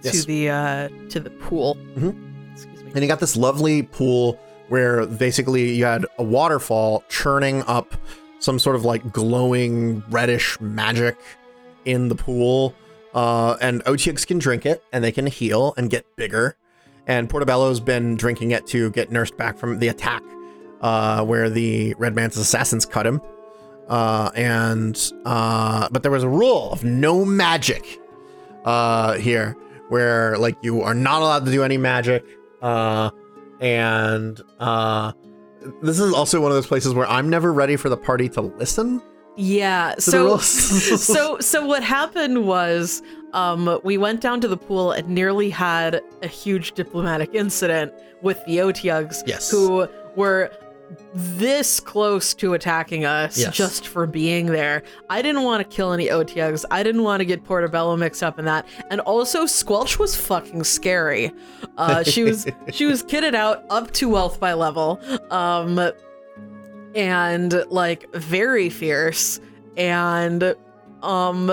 [0.02, 0.20] Yes.
[0.22, 1.76] to the uh, to the pool.
[1.94, 2.16] Mhm.
[2.54, 2.90] Excuse me.
[2.94, 4.38] and you got this lovely pool
[4.68, 7.94] where basically you had a waterfall churning up
[8.40, 11.16] some sort of like glowing reddish magic
[11.84, 12.74] in the pool.
[13.14, 16.56] Uh, and OTX can drink it and they can heal and get bigger.
[17.06, 20.22] And Portobello's been drinking it to get nursed back from the attack
[20.82, 23.20] uh, where the Red Mantis assassins cut him.
[23.88, 28.00] Uh, and uh, but there was a rule of no magic
[28.64, 29.56] uh, here,
[29.88, 32.24] where like you are not allowed to do any magic.
[32.60, 33.10] Uh,
[33.60, 35.12] and uh,
[35.82, 38.40] this is also one of those places where I'm never ready for the party to
[38.40, 39.02] listen.
[39.36, 39.94] Yeah.
[39.98, 43.02] So so so what happened was
[43.32, 48.44] um we went down to the pool and nearly had a huge diplomatic incident with
[48.46, 49.50] the Otyughs Yes.
[49.50, 50.50] who were
[51.14, 53.56] this close to attacking us Yes.
[53.56, 54.82] just for being there.
[55.08, 56.66] I didn't want to kill any Otyughs.
[56.70, 58.66] I didn't want to get Portobello mixed up in that.
[58.90, 61.32] And also Squelch was fucking scary.
[61.78, 65.00] Uh she was she was kitted out up to wealth by level.
[65.30, 65.80] Um
[66.94, 69.40] and like very fierce
[69.76, 70.54] and
[71.02, 71.50] um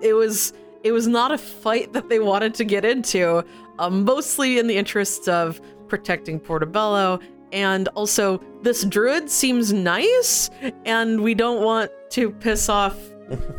[0.00, 3.44] it was it was not a fight that they wanted to get into
[3.78, 7.18] um mostly in the interests of protecting portobello
[7.52, 10.50] and also this druid seems nice
[10.84, 12.96] and we don't want to piss off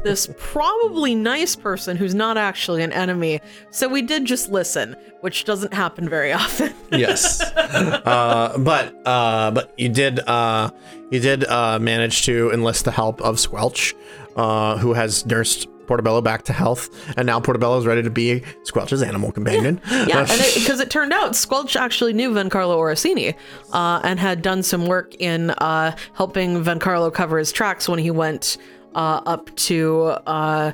[0.03, 3.41] this probably nice person who's not actually an enemy.
[3.71, 6.73] So we did just listen which doesn't happen very often.
[6.91, 10.69] Yes, uh, but uh, but you did uh,
[11.09, 13.95] you did uh, manage to enlist the help of Squelch,
[14.35, 18.43] uh, who has nursed Portobello back to health, and now Portobello is ready to be
[18.63, 19.81] Squelch's animal companion.
[19.89, 23.33] Yeah, and because it, turned out Squelch actually knew Vencarlo Orsini
[23.71, 28.11] uh, and had done some work in uh, helping Vencarlo cover his tracks when he
[28.11, 28.57] went
[28.95, 30.71] uh, up to uh,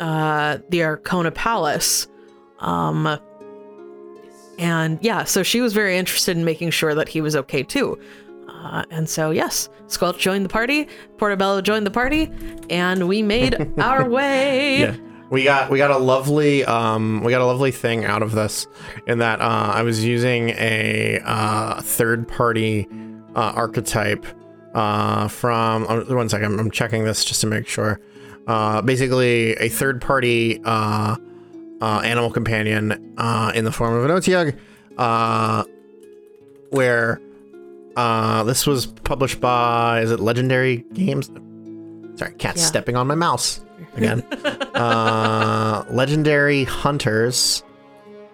[0.00, 2.06] uh, the Arkona Palace.
[2.60, 3.18] Um,
[4.58, 7.98] and yeah, so she was very interested in making sure that he was okay too.
[8.48, 12.30] Uh, and so, yes, Squelch joined the party, Portobello joined the party,
[12.70, 14.80] and we made our way.
[14.80, 14.96] yeah
[15.30, 18.66] we got we got a lovely um we got a lovely thing out of this
[19.06, 22.86] in that uh i was using a uh third party
[23.34, 24.26] uh archetype
[24.74, 28.00] uh from uh, one second I'm, I'm checking this just to make sure.
[28.46, 31.16] Uh basically a third party uh
[31.80, 34.56] uh animal companion uh in the form of an otyugh
[34.98, 35.64] uh
[36.70, 37.20] where
[37.96, 41.30] uh this was published by is it legendary games?
[42.16, 42.66] Sorry cat's Yeah.
[42.66, 43.64] stepping on my mouse
[43.96, 44.22] again.
[44.74, 47.62] Uh legendary hunters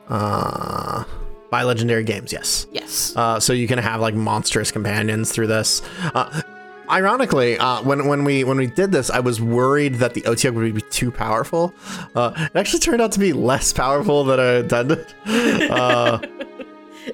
[0.08, 1.04] uh
[1.51, 3.14] by legendary games yes Yes.
[3.16, 5.82] uh so you can have like monstrous companions through this
[6.14, 6.43] uh
[6.90, 10.52] Ironically, uh, when when we when we did this, I was worried that the Otyugh
[10.52, 11.72] would be too powerful.
[12.16, 15.06] Uh, it actually turned out to be less powerful than I intended.
[15.70, 16.18] Uh,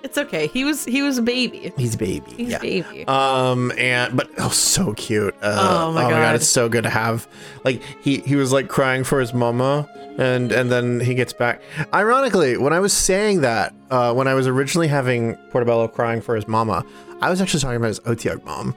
[0.03, 0.47] It's okay.
[0.47, 1.73] He was he was a baby.
[1.77, 2.31] he's a baby.
[2.37, 2.59] He's yeah.
[2.59, 3.05] a baby.
[3.09, 5.35] Um and but oh so cute.
[5.43, 6.35] Uh, Oh my God.
[6.35, 7.27] it's so good to have.
[7.65, 11.63] Like he he was like crying for his mama and and then he gets back.
[11.93, 16.35] Ironically, when I was saying that, uh when I was originally having Portobello crying for
[16.37, 16.85] his mama,
[17.21, 18.75] I was actually talking about his Otyugh mom.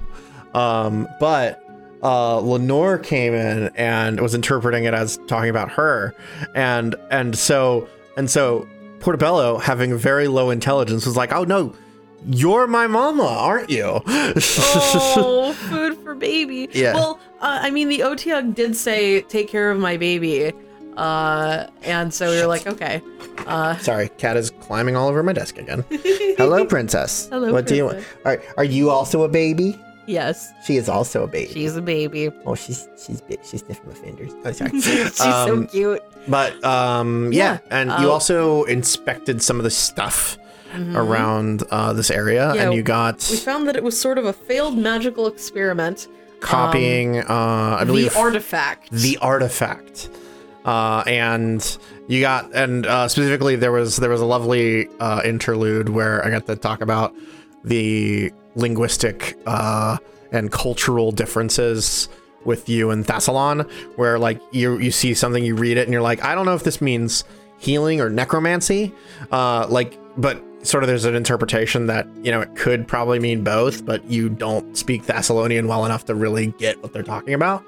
[0.54, 1.64] Um but
[2.02, 6.16] uh Lenore came in and was interpreting it as talking about her
[6.56, 8.68] and and so and so
[9.00, 11.74] Portobello having very low intelligence was like, "Oh no,
[12.26, 16.68] you're my mama, aren't you?" oh, food for baby.
[16.74, 16.94] Yeah.
[16.94, 20.52] Well, uh, I mean, the Otyugh did say, "Take care of my baby,"
[20.98, 23.02] uh, and so we were like, "Okay."
[23.48, 25.84] Uh, Sorry, cat is climbing all over my desk again.
[26.38, 27.30] Hello, princess.
[27.32, 28.04] Hello, What do you want?
[28.04, 28.16] princess.
[28.26, 29.80] Are, are you also a baby?
[30.08, 31.54] Yes, She is also a baby.
[31.54, 32.32] she's a baby.
[32.46, 33.22] oh, she's she's.
[33.48, 34.32] She's sniffing my fingers.
[34.44, 34.72] Oh, sorry.
[34.82, 36.02] she's so Um, cute.
[36.30, 37.58] But um, yeah, Yeah.
[37.72, 40.38] and you Uh, also inspected some of the stuff
[40.96, 42.56] around uh, this area, Mm-hmm.
[42.56, 46.08] Yeah, and you got We found that it was sort of a failed magical experiment.
[46.42, 47.18] copying.
[47.20, 48.92] uh, I believe the artifact.
[48.92, 50.10] the artifact,
[50.66, 51.60] uh, and
[52.08, 56.30] you got and uh, specifically there was there was a lovely uh, interlude where I
[56.30, 57.14] got to talk about
[57.64, 59.98] the linguistic uh,
[60.32, 62.08] and cultural differences
[62.46, 66.02] with you and Thassilon, where like you you see something, you read it, and you're
[66.02, 67.24] like, I don't know if this means
[67.58, 68.94] healing or necromancy,
[69.32, 73.44] uh, like, but sort of there's an interpretation that you know it could probably mean
[73.44, 77.64] both, but you don't speak Thassilonian well enough to really get what they're talking about.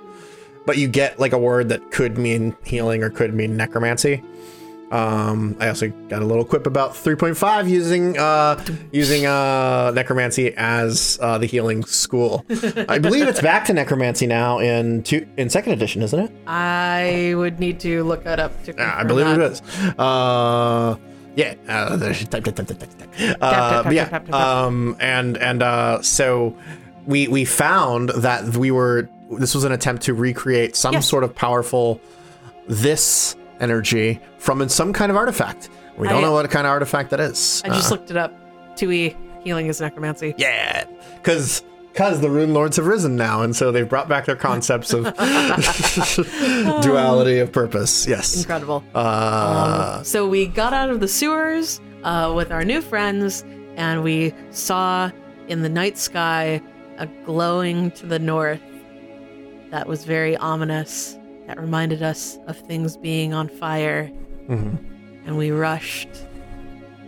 [0.66, 4.24] But you get like a word that could mean healing or could mean necromancy.
[4.92, 8.62] Um, I also got a little quip about 3.5 using uh,
[8.92, 12.46] using uh, necromancy as uh, the healing school.
[12.90, 16.32] I believe it's back to necromancy now in two in second edition, isn't it?
[16.46, 18.74] I would need to look that up to.
[18.78, 19.40] Yeah, I believe that.
[19.40, 19.62] it is.
[19.98, 20.98] Uh,
[21.38, 21.56] yeah.
[21.70, 23.38] Uh, type, type, type, type, type, type.
[23.42, 24.20] Uh, yeah.
[24.34, 26.58] Um, and and uh, so
[27.06, 29.08] we we found that we were
[29.40, 31.08] this was an attempt to recreate some Yes.
[31.08, 32.02] sort of powerful
[32.68, 35.70] this energy from some kind of artifact.
[35.98, 37.62] We don't I- know what kind of artifact that is.
[37.66, 38.34] I just Uh, looked it up.
[38.76, 40.34] 2e healing is necromancy.
[40.38, 40.84] yeah,
[41.18, 41.64] because
[41.94, 45.04] because the rune lords have risen now, and so they've brought back their concepts of
[46.82, 48.08] duality of purpose.
[48.08, 48.38] Yes.
[48.38, 48.82] Incredible.
[48.96, 53.44] Uh, So we got out of the sewers uh, with our new friends,
[53.76, 55.12] and we saw
[55.50, 56.62] in the night sky
[56.98, 58.62] a glowing to the north
[59.72, 61.18] that was very ominous.
[61.52, 64.10] That reminded us of things being on fire,
[64.48, 64.78] mhm.
[65.26, 66.08] and we rushed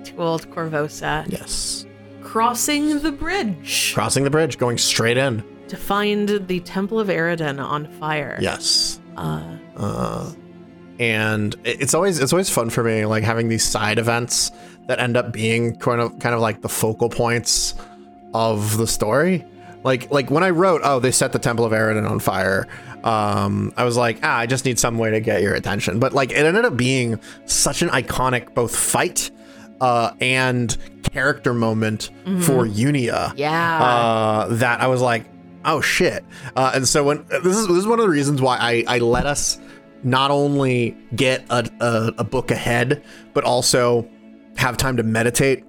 [0.03, 1.85] to Old Korvosa, Yes.
[2.21, 5.43] crossing the bridge Crossing the bridge, going straight in.
[5.69, 8.37] to find the Temple of Eridan on fire.
[8.41, 8.99] Yes.
[9.15, 9.43] Uh,
[9.77, 10.29] Uh,
[10.99, 14.51] and it's always it's always fun for me, like having these side events
[14.87, 17.75] that end up being kind of kind of like the focal points
[18.33, 19.45] of the story.
[19.85, 22.67] Like like when I wrote, oh, they set the Temple of Eridan on fire.
[23.03, 25.99] Um, I was like, ah, I just need some way to get your attention.
[25.99, 29.31] But like, it ended up being such an iconic both fight
[29.81, 30.77] uh, and
[31.11, 32.09] character moment
[32.41, 33.83] for Unia yeah.
[33.83, 35.25] uh, that I was like,
[35.65, 36.23] oh shit.
[36.55, 38.99] Uh, and so when this is this is one of the reasons why I I
[38.99, 39.59] let us
[40.03, 43.03] not only get a, a, a book ahead,
[43.33, 44.07] but also
[44.57, 45.63] have time to meditate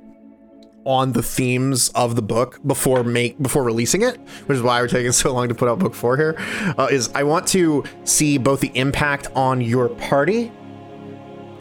[0.85, 4.89] on the themes of the book before make before releasing it, which is why we're
[4.89, 6.37] taking so long to put out book four here.
[6.79, 10.53] Uh, is I want to see both the impact on your party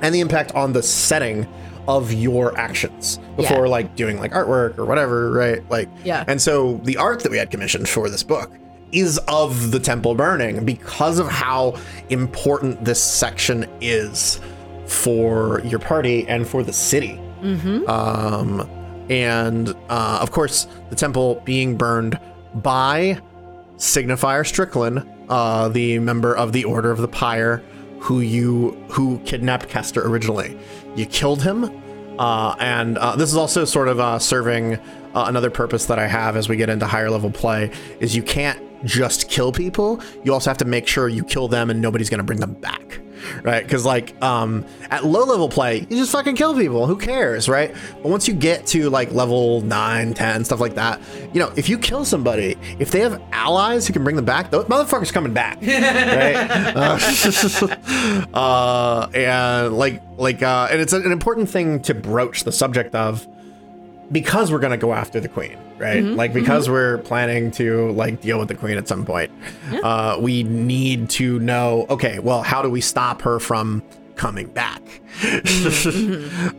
[0.02, 1.48] and the impact on the setting
[1.88, 3.72] of your actions before Yeah.
[3.72, 5.62] like doing like artwork or whatever, right?
[5.70, 6.24] Like Yeah.
[6.28, 8.52] And so the art that we had commissioned for this book
[8.92, 11.76] is of the temple burning because of how
[12.10, 14.40] important this section is
[14.86, 17.20] for your party and for the city.
[17.88, 18.70] Um,
[19.14, 22.20] and uh, of course, the temple being burned
[22.56, 23.22] by
[23.78, 27.64] Signifier Strickland, uh, the member of the Order of the Pyre,
[28.00, 30.58] who you who kidnapped Kester originally.
[30.96, 31.66] You killed him,
[32.20, 34.80] uh, and uh, this is also sort of uh, serving uh,
[35.28, 37.70] another purpose that I have as we get into higher level play.
[38.00, 41.70] Is you can't just kill people; you also have to make sure you kill them
[41.70, 43.00] and nobody's going to bring them back
[43.44, 43.64] right?
[43.64, 46.88] Because like um, at low level play, you just fucking kill people.
[46.88, 47.74] Who cares, right?
[48.02, 51.02] But once you get to like level 9, 10, stuff like that,
[51.34, 54.52] you know, if you kill somebody, if they have allies who can bring them back,
[54.52, 56.36] those motherfuckers coming back, right?
[56.76, 62.96] Uh, uh, and like like uh, and it's an important thing to broach the subject
[62.96, 63.28] of
[64.12, 66.04] because we're gonna go after the queen, right?
[66.04, 69.32] Like because we're planning to like deal with the queen at some point.
[69.84, 71.86] Uh, we need to know.
[71.90, 73.82] Okay, well, how do we stop her from
[74.16, 74.82] coming back?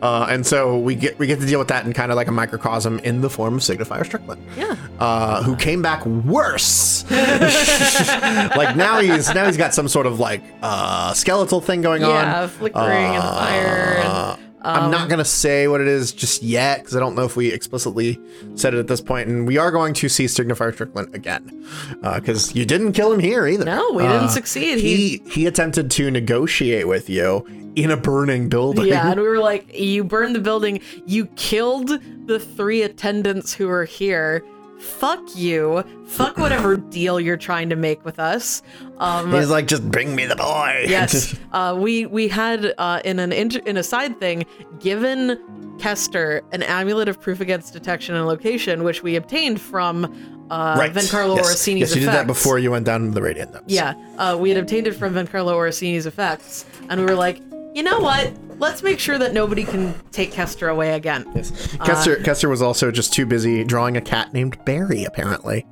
[0.01, 2.27] uh, and so we get we get to deal with that in kind of like
[2.27, 4.75] a microcosm in the form of Signifier Strickland, yeah.
[4.99, 7.09] uh, who came back worse.
[7.11, 12.09] like now he's now he's got some sort of like uh, skeletal thing going on.
[12.09, 16.41] Yeah, flickering and fire and Uh, I'm not um, gonna say what it is just
[16.41, 18.19] yet because I don't know if we explicitly
[18.55, 21.67] said it at this point, and we are going to see Signifier Strickland again
[22.03, 23.65] uh, because you didn't kill him here either.
[23.65, 24.79] No, we didn't uh, succeed.
[24.79, 28.87] He he attempted to negotiate with you in a burning building.
[28.87, 31.91] Yeah, and we were like, you burned the building, you killed
[32.25, 34.43] the three attendants who were here,
[34.79, 35.83] fuck you.
[36.05, 38.61] Fuck whatever deal you're trying to make with us.
[38.97, 40.85] Um, He's like, just bring me the boy.
[40.87, 44.45] yes, uh, we we had uh, in an inter- in a side thing
[44.79, 45.39] given
[45.79, 50.05] Kester an amulet of proof against detection and location, which we obtained from
[50.49, 50.93] uh, right.
[50.93, 51.47] Vencarlo yes.
[51.47, 53.65] Orsini's Yes, you did that before you went down to the radiant notes.
[53.67, 57.41] Yeah, uh, we had obtained it from Vencarlo Orsini's effects, and we were like,
[57.75, 58.31] you know what?
[58.57, 61.29] Let's make sure that nobody can take Kester away again.
[61.35, 61.75] Yes.
[61.77, 65.67] Kester, Kester was also just too busy drawing a cat named Barry, apparently.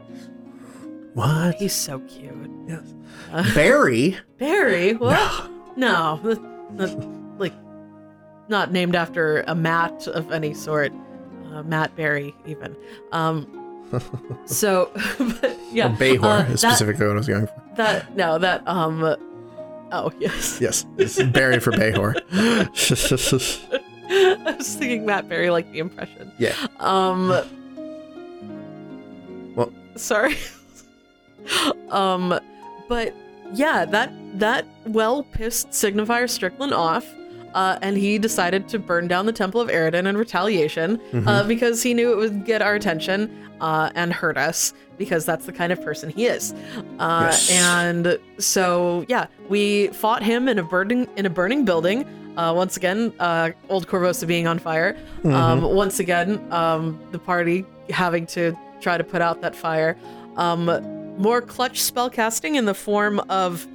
[1.14, 1.56] What?
[1.56, 2.52] He's so cute.
[2.68, 2.94] Yes.
[3.56, 4.18] Barry?
[4.38, 4.96] Barry?
[4.96, 5.50] What?
[5.78, 6.20] No,
[6.78, 6.98] th-
[7.38, 7.54] like
[8.50, 10.92] not named after a Matt of any sort.
[11.52, 12.76] Uh, Matt Berry, even.
[13.14, 13.88] Um,
[14.46, 17.64] so, but yeah, Behor uh, is that- specifically what I was going for.
[17.78, 19.16] That no, that um,
[19.94, 20.86] oh yes, Yes.
[20.98, 22.16] It's Barry for Behor.
[24.10, 26.32] I was thinking Matt Berry like the impression.
[26.38, 26.56] yeah.
[26.80, 27.30] Um.
[29.56, 30.36] Well- sorry.
[31.90, 32.40] um,
[32.90, 33.14] but
[33.54, 37.06] yeah, that that well pissed signifier Strickland off.
[37.54, 41.84] Uh, and he decided to burn down the Temple of Aroden in retaliation uh, because
[41.84, 43.30] he knew it would get our attention
[43.64, 46.54] uh, and hurt us because that's the kind of person he is.
[47.00, 47.50] Uh, Yes.
[47.52, 52.06] And so, yeah, we fought him in a burning in a burning building.
[52.38, 54.98] Uh, once again, uh, old Korvosa being on fire.
[55.24, 59.96] Um, once again, um, the party having to try to put out that fire.
[60.36, 60.66] Um,
[61.18, 63.68] more clutch spell casting in the form of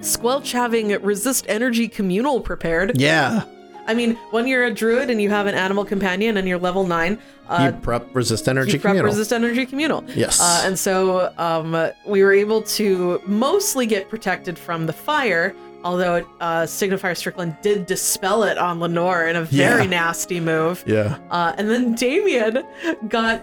[0.00, 3.00] Squelch having resist energy communal prepared.
[3.00, 3.44] Yeah.
[3.86, 6.86] I mean, when you're a druid and you have an animal companion and you're level
[6.86, 7.18] nine,
[7.48, 9.10] uh, you prep resist energy you prep communal.
[9.10, 10.04] resist energy communal.
[10.14, 10.40] Yes.
[10.40, 15.54] Uh, and so um, we were able to mostly get protected from the fire,
[15.84, 19.90] although uh, Signifier Strickland did dispel it on Lenore in a very Yeah.
[19.90, 20.82] nasty move.
[20.86, 21.18] yeah.
[21.30, 22.64] Uh, and then Damien
[23.08, 23.42] got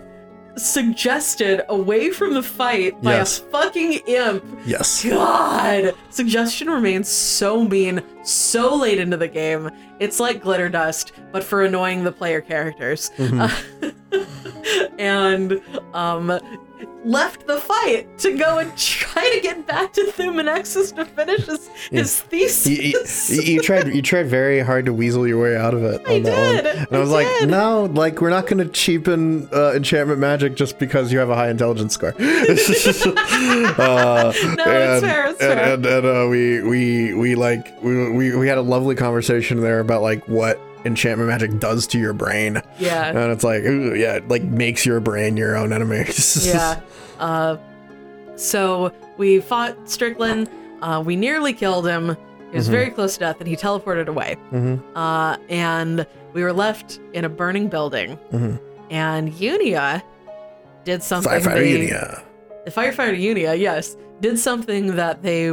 [0.56, 3.40] suggested away from the fight by Yes.
[3.40, 4.44] a fucking imp.
[4.66, 5.04] Yes.
[5.04, 9.70] God, suggestion remains so mean so late into the game.
[10.00, 13.10] It's like glitter dust, but for annoying the player characters.
[15.00, 15.62] and
[15.94, 16.40] um,
[17.06, 21.70] left the fight to go and try to get back to Thumanexus to finish his,
[21.92, 23.30] his thesis.
[23.30, 26.02] You, you, you tried you tried very hard to weasel your way out of it
[26.08, 26.78] I on that did, one.
[26.88, 30.80] And I I was like, no, like we're not gonna cheapen uh, enchantment magic just
[30.80, 32.14] because you have a high intelligence score.
[32.20, 35.74] uh, No, it's fair, it's and, fair.
[35.74, 39.80] And, and uh, we we we like we, we we had a lovely conversation there
[39.80, 42.62] about like what enchantment magic does to your brain.
[42.80, 43.08] yeah.
[43.10, 46.06] And it's like, ooh, yeah, it like makes your brain your own enemy.
[46.42, 46.82] yeah.
[47.20, 47.58] Uh,
[48.36, 50.50] so we fought Strickland.
[50.82, 52.18] Uh, we nearly killed him.
[52.52, 54.36] He was very close to death, and he teleported away.
[54.52, 54.80] Mhm.
[54.96, 58.18] Uh, and we were left in a burning building.
[58.32, 58.60] Mhm.
[58.92, 60.04] And Unia
[60.84, 61.32] did something.
[61.32, 62.22] Firefighter they, Unia.
[62.66, 65.52] The firefighter Unia, yes, did something that they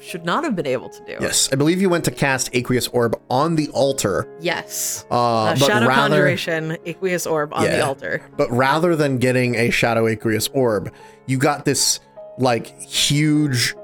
[0.00, 1.16] should not have been able to do.
[1.20, 4.28] Yes, I believe you went to cast Aqueous Orb on the altar.
[4.40, 5.04] Yes.
[5.10, 8.22] Uh, Uh, but Shadow rather, Conjuration, Aqueous Orb on the altar.
[8.36, 10.92] But rather than getting a Shadow Aqueous Orb,
[11.26, 12.00] you got this
[12.38, 13.74] like huge,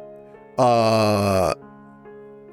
[0.59, 1.55] uh,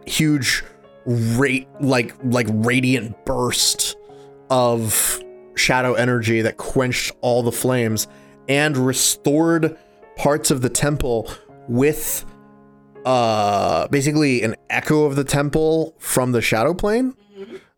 [0.05, 0.63] huge
[1.05, 3.97] rate like like radiant burst
[4.49, 5.19] of
[5.55, 8.07] shadow energy that quenched all the flames
[8.47, 9.77] and restored
[10.17, 11.29] parts of the temple
[11.67, 12.25] with
[13.05, 17.15] uh basically an echo of the temple from the shadow plane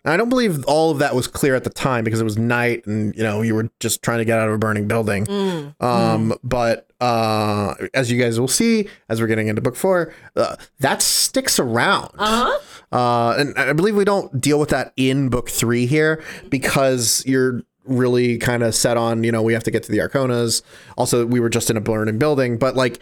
[0.03, 2.88] I don't believe all of that was clear at the time because it was night
[2.88, 5.26] and you know you were just trying to get out of a burning building.
[5.27, 5.81] Mm.
[5.81, 10.56] Um, but uh, as you guys will see, as we're getting into book four, uh,
[10.80, 12.11] that sticks around.
[12.18, 12.60] Uh-huh.
[12.91, 17.61] Uh, and I believe we don't deal with that in book three here because you're
[17.85, 20.61] really kind of set on, you know, we have to get to the Arkonas.
[20.98, 22.99] Also, we were just in a burning building, but like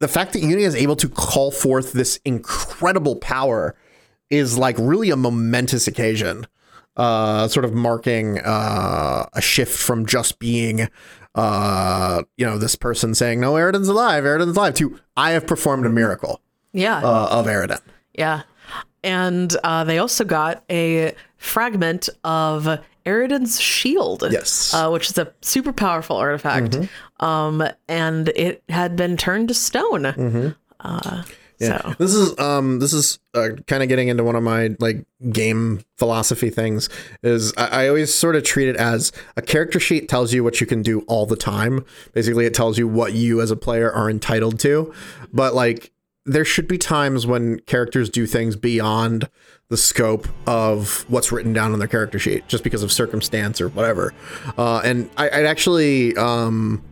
[0.00, 3.74] the fact that Uni is able to call forth this incredible power
[4.30, 6.46] is like really a momentous occasion.
[6.96, 10.88] Uh, sort of marking uh, a shift from just being,
[11.34, 14.24] uh, you know, this person saying, "No, Aroden's alive.
[14.24, 16.40] Aroden's alive." To I have performed a miracle
[16.72, 16.96] Yeah.
[17.04, 17.80] uh, of Aroden.
[18.14, 18.42] Yeah.
[19.04, 24.24] And uh, they also got a fragment of Aroden's shield.
[24.30, 24.74] Yes.
[24.74, 26.76] Uh, which is a super powerful artifact.
[27.20, 30.54] Um, and it had been turned to stone.
[30.80, 31.22] Uh,
[31.58, 31.80] Yeah.
[31.80, 35.06] So, This is um this is uh, kind of getting into one of my like
[35.32, 36.90] game philosophy things
[37.22, 40.60] is I, I always sort of treat it as a character sheet tells you what
[40.60, 41.82] you can do all the time.
[42.12, 44.92] Basically it tells you what you as a player are entitled to.
[45.32, 45.92] But like
[46.26, 49.30] there should be times when characters do things beyond
[49.68, 53.68] the scope of what's written down on their character sheet just because of circumstance or
[53.68, 54.14] whatever.
[54.56, 56.82] Uh, and I, I'd actually um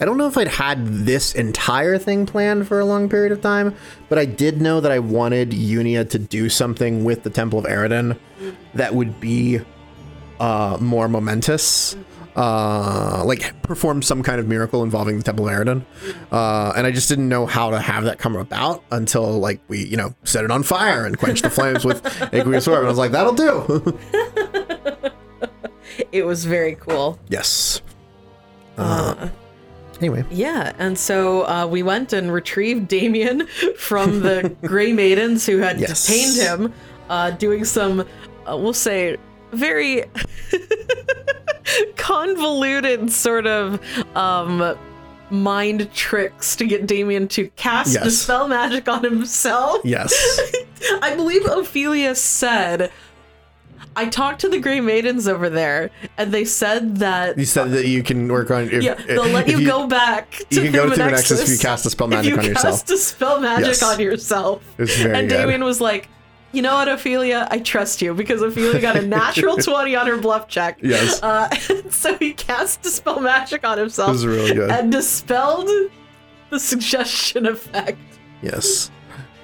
[0.00, 3.40] I don't know if I'd had this entire thing planned for a long period of
[3.40, 3.74] time,
[4.08, 7.64] but I did know that I wanted Unia to do something with the Temple of
[7.64, 8.16] Aroden
[8.74, 9.60] that would be
[10.38, 11.96] uh, more momentous.
[12.40, 15.84] Uh, like perform some kind of miracle involving the Temple of Aroden.
[16.30, 19.84] Uh, and I just didn't know how to have that come about until like we,
[19.84, 22.00] you know, set it on fire and quench the flames with
[22.32, 22.78] aqueous orb.
[22.78, 23.98] And I was like, that'll do.
[26.12, 27.18] It was very cool.
[27.28, 27.82] yes.
[28.76, 29.28] Uh,
[29.98, 30.24] anyway.
[30.30, 33.46] Yeah, and so uh, we went and retrieved Damien
[33.76, 36.06] from the Grey Maidens who had Yes.
[36.06, 36.72] detained him,
[37.10, 38.00] uh, doing some,
[38.46, 39.16] uh, we'll say,
[39.52, 40.04] very
[41.96, 43.80] convoluted sort of
[44.16, 44.76] um,
[45.30, 48.04] mind tricks to get Damien to cast Yes.
[48.04, 49.80] dispel magic on himself.
[49.84, 50.12] Yes.
[51.02, 52.90] I believe Ophelia said.
[53.96, 57.86] I talked to the Grey Maidens over there, and they said that You said that
[57.86, 58.70] you can work on.
[58.70, 61.48] If, yeah, they'll let if you, go back to you can go to Thumanexis if
[61.48, 62.74] you cast a spell magic if you on yourself.
[62.86, 63.82] cast a spell magic Yes.
[63.82, 64.62] on yourself.
[64.78, 65.38] It's very and good.
[65.38, 66.08] Damien was like,
[66.52, 67.46] you know what, Ophelia?
[67.50, 70.78] I trust you because Ophelia got a natural 20 on her bluff check.
[70.82, 71.22] Yes.
[71.22, 71.50] Uh,
[71.90, 74.12] so he cast Dispel Magic on himself.
[74.12, 74.70] This is really good.
[74.70, 75.68] And dispelled
[76.50, 77.98] the suggestion effect.
[78.42, 78.90] Yes.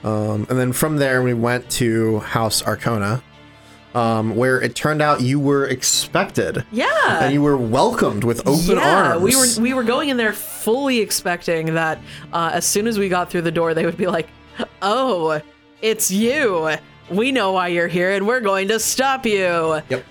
[0.03, 3.23] Um, and then from there, we went to House Arkona,
[3.95, 6.65] um, where it turned out you were expected.
[6.73, 7.25] Yeah.
[7.25, 8.69] And you were welcomed with open arms.
[8.69, 9.23] yeah, arms.
[9.23, 11.99] we were we were going in there fully expecting that
[12.33, 14.29] uh, as soon as we got through the door, they would be like,
[14.83, 15.41] "Oh,
[15.81, 16.77] it's you.
[17.11, 20.05] We know why you're here, and we're going to stop you." Yep.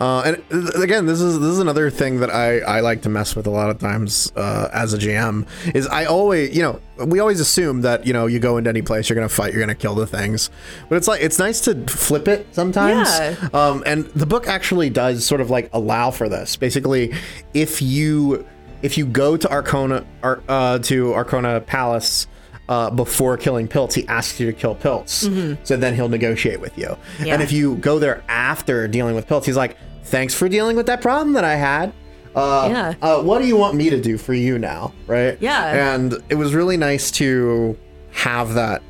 [0.00, 3.08] Uh, and uh, again, this is this is another thing that I, I like to
[3.08, 6.80] mess with a lot of times uh, as a GM is I always you know
[7.04, 9.62] we always assume that you know you go into any place you're gonna fight you're
[9.62, 10.50] gonna kill the things,
[10.88, 13.08] but it's like it's nice to flip it sometimes.
[13.08, 13.48] Yeah.
[13.52, 16.56] Um, and the book actually does sort of like allow for this.
[16.56, 17.12] Basically,
[17.52, 18.46] if you
[18.82, 22.26] if you go to Arkona Ar, uh, to Arkona Palace.
[22.66, 25.56] Uh, before killing Pilts, he asks you to kill Pilts.
[25.64, 26.96] So then he'll negotiate with you.
[27.22, 27.34] Yeah.
[27.34, 30.86] And if you go there after dealing with Pilts, he's like, "Thanks for dealing with
[30.86, 31.92] that problem that I had.
[32.34, 32.94] Uh, Yeah.
[33.02, 35.36] uh, what do you want me to do for you now?" Right?
[35.40, 35.94] Yeah.
[35.94, 37.76] And it was really nice to
[38.12, 38.82] have that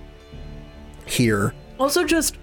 [1.07, 1.53] here.
[1.81, 2.37] Also, just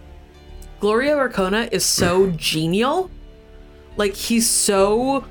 [0.81, 3.09] Glorio Arkona is so genial.
[3.95, 5.23] Like he's so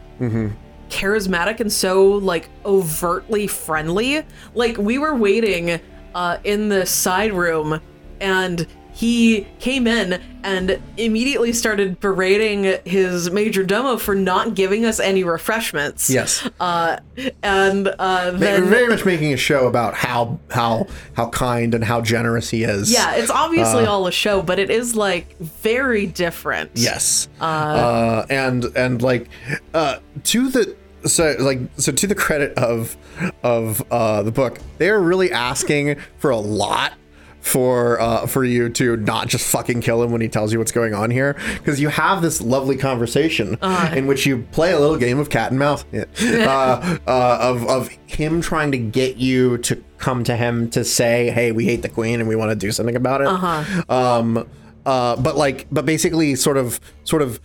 [0.91, 4.25] charismatic and so like overtly friendly.
[4.55, 5.81] Like we were waiting
[6.15, 7.81] uh, in the side room,
[8.21, 15.01] and he came in and immediately started berating his major domo for not giving us
[15.01, 16.11] any refreshments.
[16.11, 16.47] Yes.
[16.59, 16.99] Uh,
[17.43, 22.01] and uh, then very much making a show about how how how kind and how
[22.01, 22.93] generous he is.
[22.93, 26.71] yeah, it's obviously all a show, but it is like very different.
[26.75, 27.29] Yes.
[27.41, 29.29] Uh, and and like
[29.73, 30.77] uh, to the
[31.07, 32.97] so like so to the credit of
[33.43, 36.93] of uh, the book, they are really asking for a lot
[37.41, 40.73] for uh, for you to not just fucking kill him when he tells you what's
[40.73, 43.57] going on here because you have this lovely conversation
[43.95, 46.05] in which you play a little game of cat and mouse yeah.
[46.21, 51.31] uh, uh, of of him trying to get you to come to him to say
[51.31, 53.83] hey we hate the queen and we want to do something about it Uh-huh.
[53.89, 54.47] um
[54.85, 57.41] uh but like but basically sort of sort of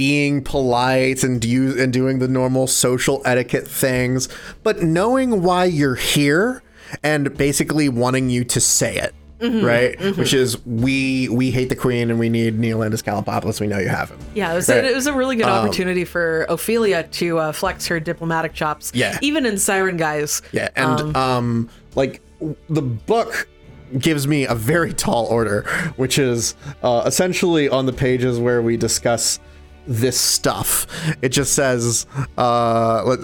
[0.00, 4.30] being polite and do and doing the normal social etiquette things
[4.62, 6.62] but knowing why you're here
[7.02, 9.64] and basically wanting you to say it Mm-hmm.
[9.64, 13.78] right which is we we hate the queen and we need Neolandus Kalepopolis we know
[13.78, 14.84] you have him Yeah, it was, Right.
[14.84, 18.92] it was a really good opportunity for Ophelia to uh, flex her diplomatic chops.
[18.94, 19.18] Yeah.
[19.22, 20.42] Even in Siren Guys.
[20.52, 22.20] Yeah, and um, like
[22.68, 23.48] the book
[23.98, 25.62] gives me a very tall order,
[25.96, 29.40] which is uh, essentially on the pages where we discuss
[29.86, 30.86] this stuff.
[31.22, 32.06] It just says,
[32.38, 33.16] uh,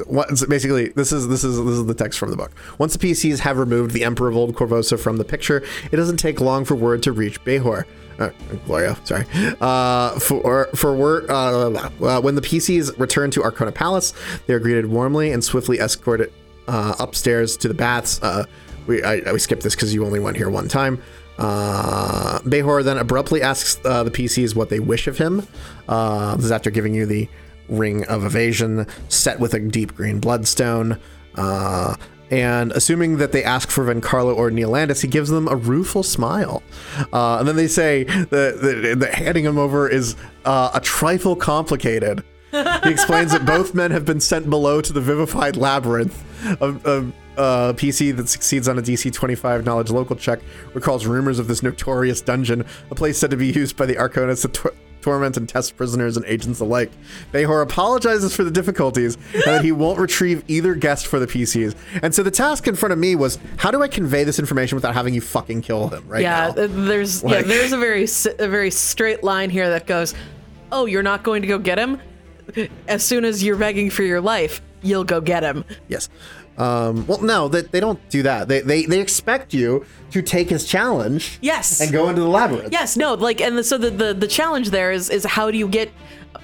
[0.48, 2.52] basically this is this is this is the text from the book.
[2.78, 5.62] Once the PCs have removed the Emperor of Old Korvosa from the picture,
[5.92, 7.84] it doesn't take long for word to reach Behor.
[8.18, 8.30] Uh,
[8.66, 9.26] Glorio, sorry.
[9.60, 11.68] Uh, for for word, uh,
[12.02, 14.14] uh, when the PCs return to Arkona Palace,
[14.46, 16.32] they are greeted warmly and swiftly escorted
[16.68, 18.20] uh, upstairs to the baths.
[18.22, 18.44] Uh,
[18.86, 21.02] we I- we skipped this because you only went here one time.
[21.38, 25.46] Uh, Behor then abruptly asks uh, the PCs what they wish of him.
[25.88, 27.28] Uh, this is after giving you the
[27.68, 30.98] ring of evasion set with a deep green bloodstone.
[31.34, 31.94] Uh,
[32.30, 36.62] and assuming that they ask for Vencarlo or Neolandus, he gives them a rueful smile.
[37.12, 41.36] Uh, and then they say that, that, that handing him over is uh, a trifle
[41.36, 42.24] complicated.
[42.50, 46.24] He explains that both men have been sent below to the vivified labyrinth.
[46.60, 50.40] of, a, a PC that succeeds on a DC 25 knowledge local check
[50.74, 54.42] recalls rumors of this notorious dungeon, a place said to be used by the Arkonas
[54.42, 54.74] to tor-
[55.06, 56.90] torment and test prisoners and agents alike.
[57.30, 61.76] Behor apologizes for the difficulties and that he won't retrieve either guest for the PCs.
[62.02, 64.74] And so the task in front of me was, how do I convey this information
[64.74, 66.62] without having you fucking kill him right yeah, now?
[66.62, 68.08] uh, there's yeah, there's a very
[68.40, 70.12] a very straight line here that goes,
[70.72, 72.00] "Oh, you're not going to go get him?
[72.88, 76.08] As soon as you're begging for your life, you'll go get him." Yes.
[76.58, 78.48] Um, well, no, they, they don't do that.
[78.48, 81.38] They, they they expect you to take his challenge.
[81.42, 81.80] Yes.
[81.80, 82.72] And go into the labyrinth.
[82.72, 85.58] Yes, no, like, and the, so the, the the challenge there is is how do
[85.58, 85.90] you get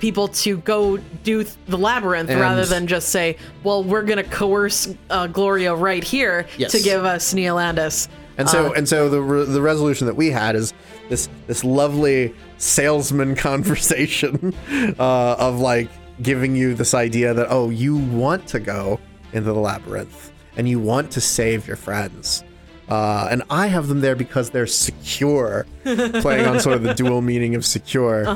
[0.01, 4.25] people to go do th- the labyrinth And- rather than just say, well, we're gonna
[4.25, 6.73] coerce uh, Glorio right here Yes.
[6.73, 8.09] to give us Neolandus.
[8.39, 10.73] And so Uh, and so the re- the resolution that we had is
[11.09, 14.55] this this lovely salesman conversation
[14.99, 15.89] uh, of like
[16.23, 18.99] giving you this idea that oh you want to go
[19.33, 22.45] into the labyrinth and you want to save your friends.
[22.89, 27.23] Uh, and I have them there because they're secure, playing on sort of the dual
[27.23, 28.27] meaning of secure.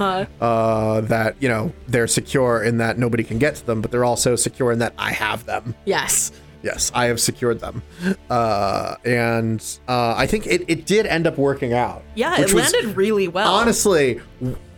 [0.41, 4.05] uh that you know they're secure in that nobody can get to them, but they're
[4.05, 5.75] also secure in that I have them.
[5.85, 6.33] yes,
[6.63, 7.81] Yes, I have secured them.
[8.29, 12.03] Uh, and uh, I think it, it did end up working out.
[12.17, 13.55] yeah, it landed really well.
[13.55, 14.21] Honestly,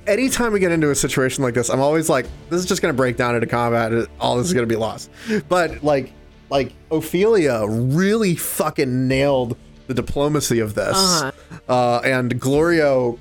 [0.08, 2.92] anytime we get into a situation like this, I'm always like, this is just going
[2.92, 3.92] to break down into combat.
[3.92, 5.10] and All this is going to be lost.
[5.48, 6.12] But like,
[6.50, 9.56] like Ophelia really fucking nailed
[9.86, 10.96] the diplomacy of this.
[10.96, 11.32] Uh-huh.
[11.68, 13.18] Uh, and Glorio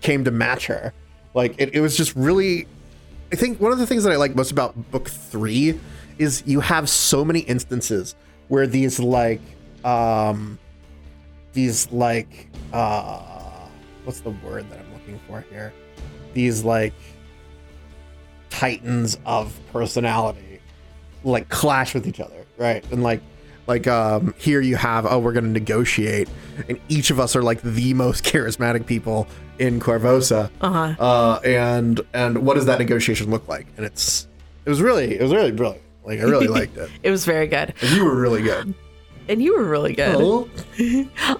[0.00, 0.92] came to match her.
[1.34, 2.66] Like, it, it was just really
[3.30, 5.78] I think one of the things that I like most about book three
[6.16, 8.14] is you have so many instances
[8.48, 9.40] where these like
[9.84, 10.58] um
[11.52, 13.66] these like uh
[14.04, 15.74] what's the word that I'm looking for here?
[16.34, 16.94] These like
[18.50, 20.60] titans of personality
[21.24, 22.84] like clash with each other, right?
[22.92, 23.20] And like
[23.66, 26.28] like um here you have oh we're going to negotiate
[26.68, 29.26] and each of us are like the most charismatic people
[29.58, 30.50] in Korvosa.
[30.60, 30.94] Uh-huh.
[30.98, 33.66] Uh and and what does that negotiation look like?
[33.76, 34.26] And it's
[34.64, 35.84] it was really it was really brilliant.
[36.04, 36.90] Like I really liked it.
[37.02, 38.74] It was very good, And you were really good.
[39.28, 40.16] and you were really good.
[40.18, 40.48] Oh.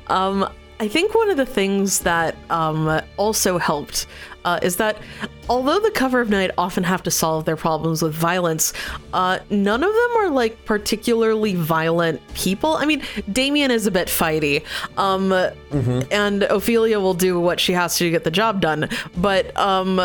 [0.08, 0.48] Um,
[0.80, 4.06] I think one of the things that um, also helped
[4.48, 4.96] uh, is that
[5.48, 8.72] although the cover of night often have to solve their problems with violence,
[9.12, 12.72] uh, none of them are like particularly violent people.
[12.76, 14.64] I mean, Damien is a bit fighty,
[14.96, 15.32] um,
[16.10, 18.88] and Ophelia will do what she has to to get the job done,
[19.18, 20.00] but um,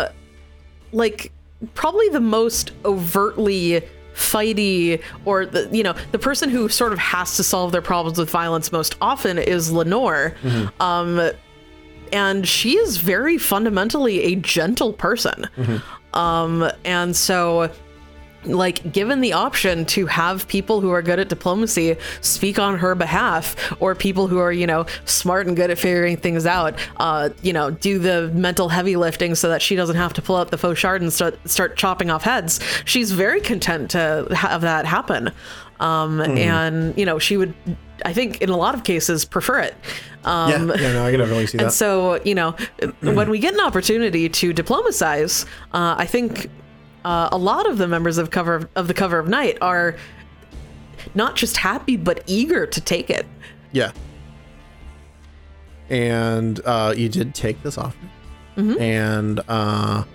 [0.91, 1.31] like
[1.73, 3.81] probably the most overtly
[4.13, 8.17] fighty or the you know the person who sort of has to solve their problems
[8.17, 10.35] with violence most often is Lenore.
[10.79, 11.31] Um
[12.13, 15.47] and she is very fundamentally a gentle person.
[16.13, 17.69] Um and so
[18.45, 22.93] like given the option to have people who are good at diplomacy speak on her
[22.93, 27.29] behalf or people who are you know smart and good at figuring things out uh
[27.41, 30.51] you know do the mental heavy lifting so that she doesn't have to pull out
[30.51, 35.31] the fauchard and start start chopping off heads she's very content to have that happen.
[35.79, 37.53] Um and you know she would
[38.05, 39.75] i think in a lot of cases prefer it
[40.25, 41.63] um yeah, yeah, no, I can definitely see that.
[41.65, 42.55] and so, you know,
[43.01, 46.49] when we get an opportunity to diplomatize, uh, I think
[47.03, 49.97] uh, a lot of the members of cover of the cover of night are
[51.13, 53.25] not just happy but eager to take it.
[53.71, 53.91] Yeah.
[55.89, 57.97] And uh, you did take this offer,
[58.55, 60.05] and uh,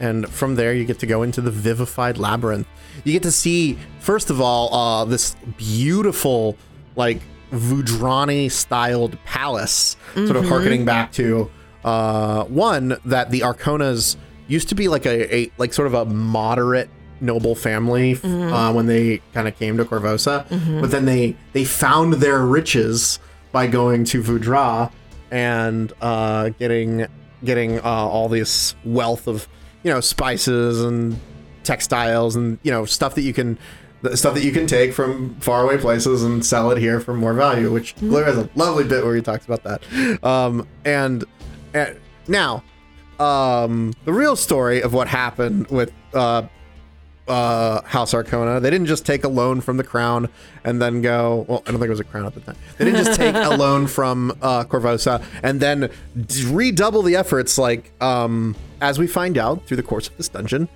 [0.00, 2.66] and from there you get to go into the vivified labyrinth.
[3.04, 6.56] You get to see, first of all, uh, this beautiful,
[6.96, 7.20] like
[7.52, 11.50] Vudrani styled palace, sort of harkening back to
[11.84, 14.16] uh, one that the Arkonas
[14.48, 18.86] used to be like a, a like sort of a moderate noble family uh, when
[18.86, 20.46] they kind of came to Korvosa,
[20.80, 23.18] but then they they found their riches
[23.52, 24.90] by going to Vudra
[25.30, 27.06] and uh, getting
[27.44, 29.48] getting uh, all this wealth of
[29.82, 31.18] you know spices and
[31.64, 33.58] textiles and you know stuff that you can
[34.14, 37.72] stuff that you can take from faraway places and sell it here for more value
[37.72, 41.24] which Glorio has a lovely bit where he talks about that um, and,
[41.74, 42.62] and now
[43.18, 46.42] um, the real story of what happened with uh,
[47.28, 48.60] uh, House Arkona.
[48.60, 50.28] They didn't just take a loan from the crown
[50.64, 51.44] and then go.
[51.48, 52.56] Well, I don't think it was a crown at the time.
[52.78, 55.90] They didn't just take a loan from uh, Korvosa and then
[56.26, 57.58] d- redouble the efforts.
[57.58, 60.68] Like um, as we find out through the course of this dungeon,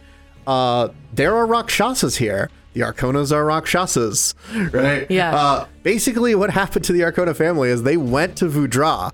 [0.46, 2.50] uh, there are Rakshasas here.
[2.74, 4.34] The Arkonas are Rakshasas,
[4.72, 5.10] right?
[5.10, 5.34] Yeah.
[5.34, 9.12] Uh, basically, what happened to the Arkona family is they went to Vudra,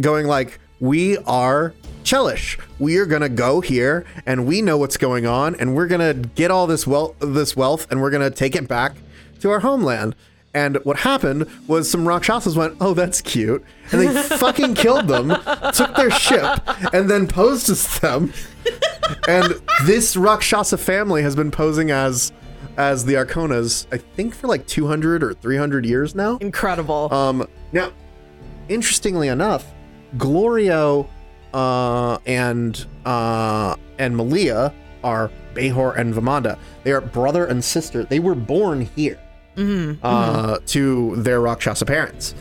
[0.00, 1.72] going like, "We are
[2.04, 2.58] Chelish.
[2.78, 6.50] We are gonna go here, and we know what's going on, and we're gonna get
[6.50, 8.96] all this wealth, this wealth, and we're gonna take it back
[9.40, 10.16] to our homeland."
[10.52, 13.62] And what happened was some Rakshasas went, "Oh, that's cute,"
[13.92, 15.28] and they fucking killed them,
[15.74, 16.60] took their ship,
[16.92, 18.32] and then posed as them.
[19.28, 19.54] and
[19.84, 22.32] this Rakshasa family has been posing as
[22.76, 26.36] as the Arkonas, I think for like 200 or 300 years now.
[26.38, 27.12] Incredible.
[27.12, 27.90] Um, now,
[28.68, 29.64] interestingly enough,
[30.16, 31.08] Glorio
[31.54, 34.72] uh, and uh, and Malia
[35.04, 36.58] are Behor and Vamanda.
[36.84, 38.04] They are brother and sister.
[38.04, 39.18] They were born here
[40.02, 42.34] uh, to their Rakshasa parents.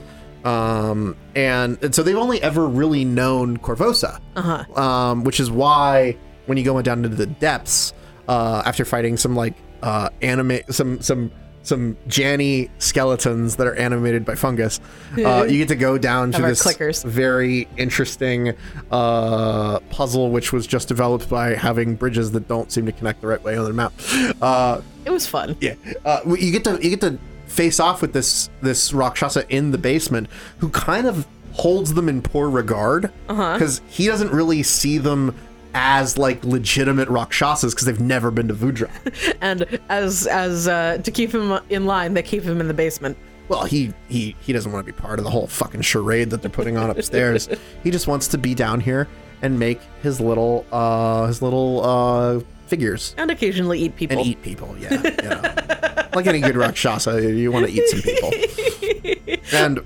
[0.43, 4.79] Um, and, and so they've only ever really known Korvosa, Uh-huh.
[4.81, 7.93] um, which is why when you go down into the depths,
[8.27, 9.53] uh, after fighting some like
[9.85, 11.31] uh, animate some some
[11.61, 14.79] some janni skeletons that are animated by fungus,
[15.17, 17.03] uh, you get to go down to this clickers.
[17.03, 18.53] very interesting
[18.91, 23.27] uh, puzzle, which was just developed by having bridges that don't seem to connect the
[23.27, 23.93] right way on the map.
[24.41, 25.55] Uh, it was fun.
[25.61, 27.17] yeah, uh, you get to you get to
[27.47, 30.27] face off with this this Rakshasa in the basement,
[30.59, 35.33] who kind of holds them in poor regard because he doesn't really see them
[35.77, 38.89] as like legitimate Rakshasas because they've never been to Vudra.
[39.41, 43.17] And as as uh, to keep him in line, they keep him in the basement.
[43.49, 46.41] well, he he he doesn't want to be part of the whole fucking charade that
[46.41, 47.47] they're putting on upstairs.
[47.83, 49.07] he just wants to be down here
[49.41, 54.17] and make his little uh his little uh figures And occasionally eat people.
[54.17, 54.75] and eat people.
[54.79, 56.07] Yeah, you know.
[56.15, 58.31] like any good Rakshasa, you want to eat some people.
[59.53, 59.79] And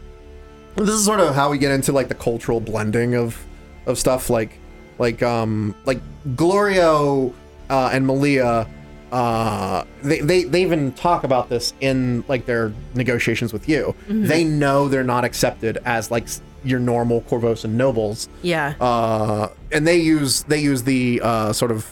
[0.76, 3.44] this is sort of how we get into like the cultural blending of
[3.86, 4.58] of stuff like
[5.00, 6.00] like um like
[6.36, 7.34] Glorio
[7.70, 8.68] uh, and Malia
[9.12, 14.44] uh they, they they even talk about this in like their negotiations with you they
[14.44, 16.28] know they're not accepted as like
[16.64, 18.76] your normal Korvosan nobles Yeah.
[18.80, 21.88] uh, and they use they use the uh, sort of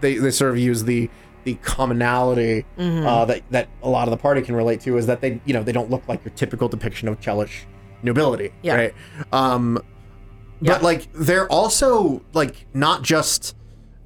[0.00, 1.10] they, they sort of use the
[1.44, 5.20] the commonality uh, that that a lot of the party can relate to is that
[5.20, 7.64] they you know they don't look like your typical depiction of Chelish
[8.04, 8.74] nobility, Yeah.
[8.76, 8.94] right?
[9.32, 9.82] Um,
[10.62, 10.74] Yeah.
[10.74, 13.56] but like they're also like not just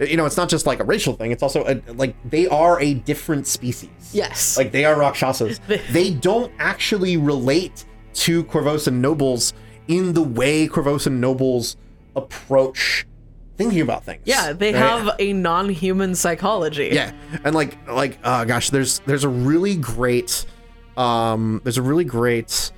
[0.00, 1.30] you know it's not just like a racial thing.
[1.30, 4.10] It's also a, like they are a different species.
[4.12, 4.56] yes.
[4.56, 5.60] Like they are Rakshasas.
[5.90, 9.52] they don't actually relate to Korvosan nobles
[9.88, 11.76] in the way Korvosan nobles
[12.16, 13.06] approach
[13.56, 14.22] thinking about things.
[14.24, 14.78] yeah, they right?
[14.78, 16.90] have a non-human psychology.
[16.92, 17.12] Yeah,
[17.44, 20.46] and like like uh, gosh, there's there's a really great
[20.96, 22.72] um there's a really great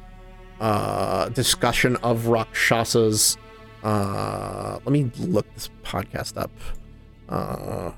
[0.60, 3.36] uh discussion of Rakshasas.
[3.82, 6.50] Uh, let me look this podcast up.
[7.28, 7.92] Uh,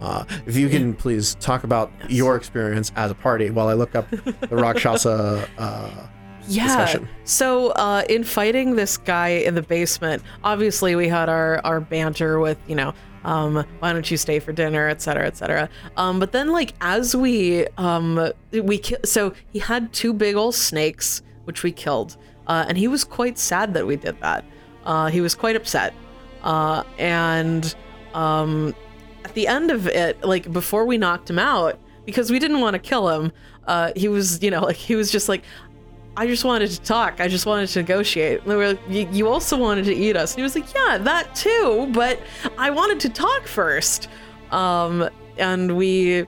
[0.00, 3.94] uh, if you can please talk about your experience as a party while I look
[3.94, 5.48] up the Rakshasa.
[5.58, 6.08] Uh,
[6.46, 6.66] yeah.
[6.66, 7.08] discussion.
[7.24, 12.38] So, uh, in fighting this guy in the basement, obviously we had our our banter
[12.38, 12.92] with you know,
[13.24, 15.70] um, why don't you stay for dinner, et cetera, et cetera.
[15.96, 20.54] Um, but then like as we um we ki- so he had two big old
[20.54, 24.44] snakes which we killed, uh, and he was quite sad that we did that.
[24.84, 25.94] Uh, he was quite upset,
[26.42, 27.74] uh, and
[28.12, 28.74] um,
[29.24, 32.74] at the end of it, like before we knocked him out, because we didn't want
[32.74, 33.32] to kill him,
[33.66, 35.42] uh, he was, you know, like he was just like,
[36.16, 37.18] I just wanted to talk.
[37.18, 38.42] I just wanted to negotiate.
[38.42, 40.32] And they were like, "You- you also wanted to eat us.
[40.34, 42.20] And he was like, yeah, that too, but
[42.56, 44.06] I wanted to talk first.
[44.52, 45.08] Um,
[45.38, 46.24] and we,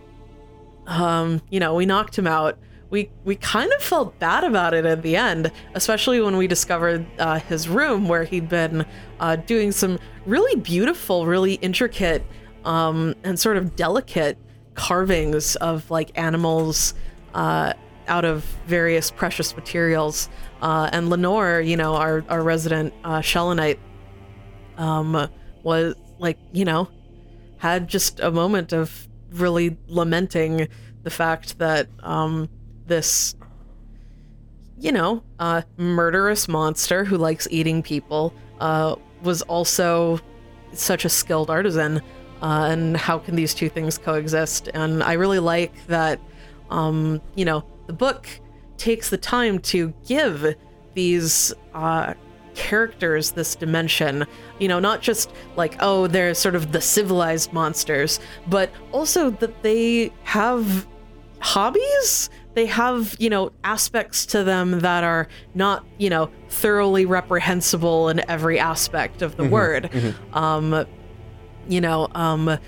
[0.87, 2.59] um, you know, we knocked him out.
[2.91, 7.05] We we kind of felt bad about it at the end, especially when we discovered
[7.19, 8.87] uh, his room where he'd been
[9.19, 12.25] uh, doing some really beautiful, really intricate,
[12.65, 14.39] um, and sort of delicate
[14.75, 16.95] carvings of like animals
[17.35, 17.73] uh,
[18.09, 20.29] out of various precious materials.
[20.63, 23.23] Uh, and Lenore, you know, our our resident uh,
[24.79, 25.29] um,
[25.63, 26.89] was like, you know,
[27.59, 30.69] had just a moment of really lamenting
[31.03, 32.49] the fact that um,
[32.87, 33.35] this,
[34.79, 40.21] you know, uh, murderous monster who likes eating people uh, was also
[40.73, 42.01] such a skilled artisan.
[42.43, 44.69] Uh, and how can these two things coexist?
[44.75, 46.21] And I really like that,
[46.71, 48.29] um, you know, the book
[48.77, 50.55] takes the time to give
[50.95, 52.15] these uh,
[52.55, 54.27] characters this dimension.
[54.59, 59.63] You know, not just like, oh, they're sort of the civilized monsters, but also that
[59.63, 60.87] they have
[61.39, 62.29] hobbies.
[62.57, 68.29] They have, you know, aspects to them that are not, you know, thoroughly reprehensible in
[68.31, 69.91] every aspect of the word.
[70.33, 70.87] Um,
[71.69, 72.59] you know, um,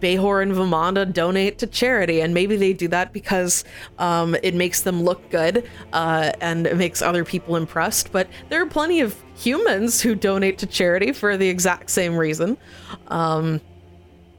[0.00, 3.62] Behor and Vamanda donate to charity, and maybe they do that because
[4.00, 8.10] um, it makes them look good uh, and it makes other people impressed.
[8.10, 12.58] But there are plenty of humans who donate to charity for the exact same reason.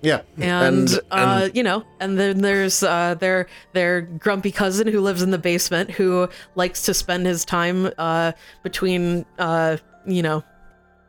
[0.06, 0.22] Yeah,
[0.62, 5.32] And, uh, you know, and then there's uh, their their grumpy cousin who lives in
[5.32, 8.32] the basement who likes to spend his time uh,
[8.64, 10.44] between uh, you know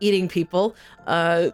[0.00, 0.74] eating people,
[1.06, 1.50] uh,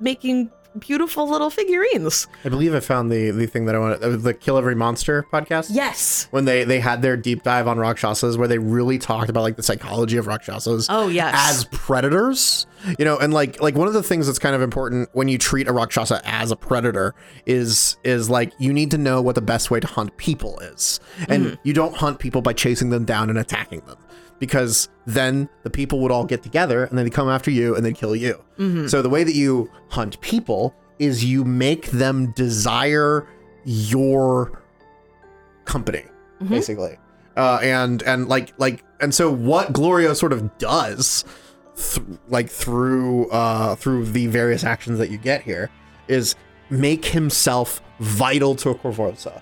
[0.00, 2.26] making beautiful little figurines.
[2.44, 5.24] I believe I found the the thing that I wanted, uh, the Kill Every Monster
[5.32, 5.68] podcast.
[5.70, 6.28] Yes.
[6.30, 9.56] When they they had their deep dive on Rakshasas, where they really talked about like
[9.56, 10.86] the psychology of Rakshasas.
[10.88, 11.34] Oh, yes.
[11.36, 12.66] As predators,
[12.98, 15.38] you know, and like like one of the things that's kind of important when you
[15.38, 17.14] treat a Rakshasa as a predator
[17.46, 21.00] is is like you need to know what the best way to hunt people is,
[21.28, 23.98] and you don't hunt people by chasing them down and attacking them.
[24.38, 27.84] Because then the people would all get together and then they come after you and
[27.84, 28.42] they kill you.
[28.88, 33.26] So the way that you hunt people is you make them desire
[33.64, 34.62] your
[35.64, 36.04] company,
[36.48, 36.98] basically.
[37.36, 41.24] Uh, and and like like and so what Glorio sort of does,
[41.76, 45.70] th- like through uh, through the various actions that you get here,
[46.08, 46.34] is
[46.70, 49.40] make himself vital to a Korvosa,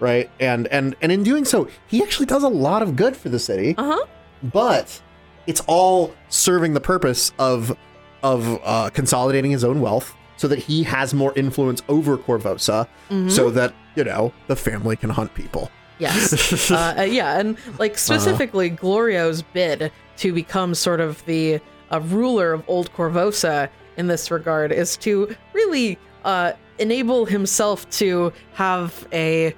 [0.00, 0.28] right?
[0.40, 3.38] And and and in doing so, he actually does a lot of good for the
[3.38, 4.06] city Uh huh.
[4.42, 5.00] But
[5.46, 7.76] it's all serving the purpose of
[8.22, 12.88] of uh, consolidating his own wealth so that he has more influence over Korvosa
[13.28, 15.70] so that you know the family can hunt people.
[15.98, 16.70] Yes.
[16.70, 21.60] uh, uh, yeah, and like specifically, Glorio's bid to become sort of the
[21.90, 28.32] uh, ruler of Old Korvosa in this regard is to really uh, enable himself to
[28.54, 29.54] have a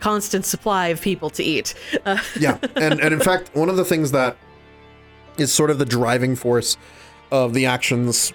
[0.00, 1.74] constant supply of people to eat.
[2.04, 4.36] Uh, yeah and and in fact one of the things that
[5.36, 6.76] is sort of the driving force
[7.30, 8.32] of the actions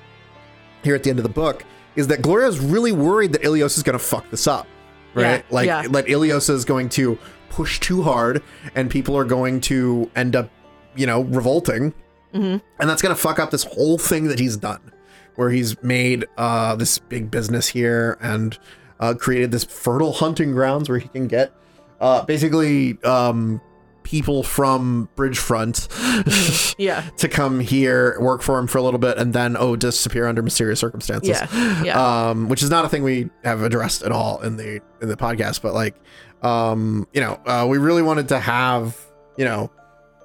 [0.84, 3.84] here at the end of the book is that Glorio's really worried that Ileosa is
[3.84, 4.68] going to fuck this up
[5.14, 5.88] right Yeah, like yeah.
[5.90, 7.18] that Ileosa is going to
[7.50, 8.42] push too hard
[8.76, 10.50] and people are going to end up
[10.96, 11.94] you know revolting
[12.34, 12.66] Mm-hmm.
[12.80, 14.92] and that's going to fuck up this whole thing that he's done
[15.36, 18.58] where he's made uh, this big business here and
[19.04, 21.52] uh, created this fertile hunting grounds where he can get
[22.00, 23.60] uh, basically um,
[24.04, 27.02] people from Bridgefront yeah.
[27.18, 30.42] to come here, work for him for a little bit, and then oh disappear under
[30.42, 31.30] mysterious circumstances.
[31.30, 31.84] Yeah.
[31.84, 32.30] Yeah.
[32.30, 35.18] Um, which is not a thing we have addressed at all in the in the
[35.18, 35.96] podcast, but like,
[36.42, 38.98] um, you know, uh, we really wanted to have
[39.38, 39.70] you know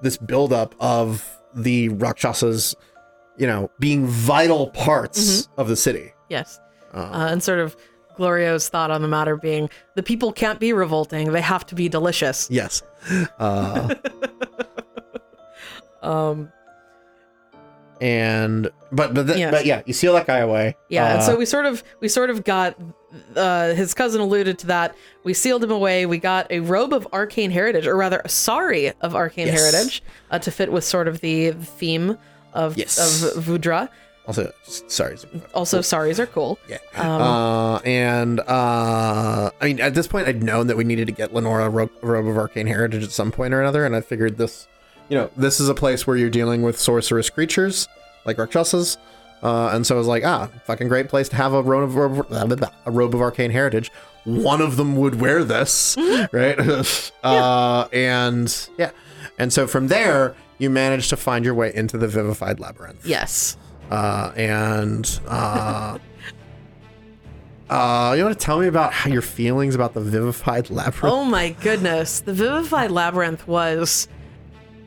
[0.02, 2.76] this buildup of the Rakshasas,
[3.38, 6.12] you know, being vital parts of the city.
[6.28, 6.60] yes.
[6.94, 7.76] Uh, and sort of
[8.18, 11.88] Glorio's thought on the matter being the people can't be revolting, they have to be
[11.88, 12.48] delicious.
[12.50, 12.82] Yes.
[13.38, 13.94] Uh,
[16.00, 16.52] Um,
[18.00, 19.50] and but but th- Yeah.
[19.50, 20.76] but yeah, you seal that guy away.
[20.88, 22.76] Yeah, and Uh, so we sort of we sort of got
[23.34, 24.94] uh, his cousin alluded to that.
[25.24, 26.06] We sealed him away.
[26.06, 29.60] We got a robe of arcane heritage, or rather, a sari of arcane Yes.
[29.60, 32.16] heritage, uh, to fit with sort of the theme
[32.54, 32.96] of Yes.
[33.34, 33.88] of Vudra.
[34.28, 35.16] Also sorry.
[35.54, 36.58] Also, saris are cool.
[36.68, 36.78] Yeah.
[36.94, 41.12] Um, uh, and uh, I mean, at this point, I'd known that we needed to
[41.12, 44.02] get Lenora a ro- robe of arcane heritage at some point or another, and I
[44.02, 44.68] figured this,
[45.08, 47.88] you know, this is a place where you're dealing with sorcerous creatures
[48.26, 48.98] like Rakshasas.
[49.42, 52.30] Uh, and so I was like, ah, fucking great place to have a robe of
[52.84, 53.90] a robe of arcane heritage.
[54.24, 55.96] One of them would wear this,
[56.32, 56.58] right?
[57.24, 58.90] uh, and yeah,
[59.38, 63.56] and so from there, you manage to find your way into the vivified labyrinth Yes.
[63.90, 65.98] Uh, and uh,
[67.70, 71.14] uh, you want to tell me about how your feelings about the vivified labyrinth?
[71.14, 74.08] Oh my goodness, the Vivified Labyrinth was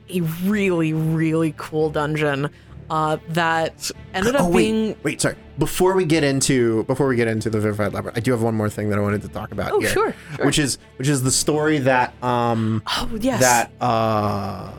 [0.10, 2.50] a really really cool dungeon.
[2.90, 5.38] Uh, that ended up Oh, wait, being wait, sorry.
[5.58, 8.54] Before we get into before we get into the vivified labyrinth, I do have one
[8.56, 10.46] more thing that I wanted to talk about Oh, here, sure, sure.
[10.46, 14.74] which is which is the story that um oh yes that uh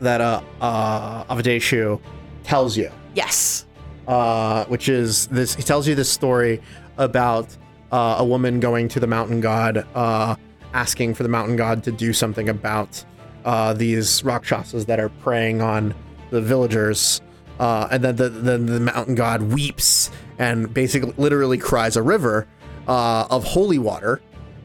[0.00, 2.00] that uh uh Avadeshu
[2.46, 2.90] tells you.
[3.14, 3.66] yes
[4.06, 5.54] uh, which is this.
[5.54, 6.60] He tells you this story
[6.98, 7.54] about
[7.92, 10.36] uh, a woman going to the mountain god, uh,
[10.72, 13.04] asking for the mountain god to do something about
[13.44, 15.94] uh, these rakshasas that are preying on
[16.30, 17.20] the villagers.
[17.58, 22.46] Uh, and then the, then the mountain god weeps and basically literally cries a river
[22.86, 24.20] uh, of holy water.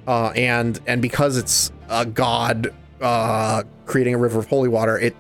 [0.08, 5.16] Uh, and and because it's a god uh, creating a river of holy water, it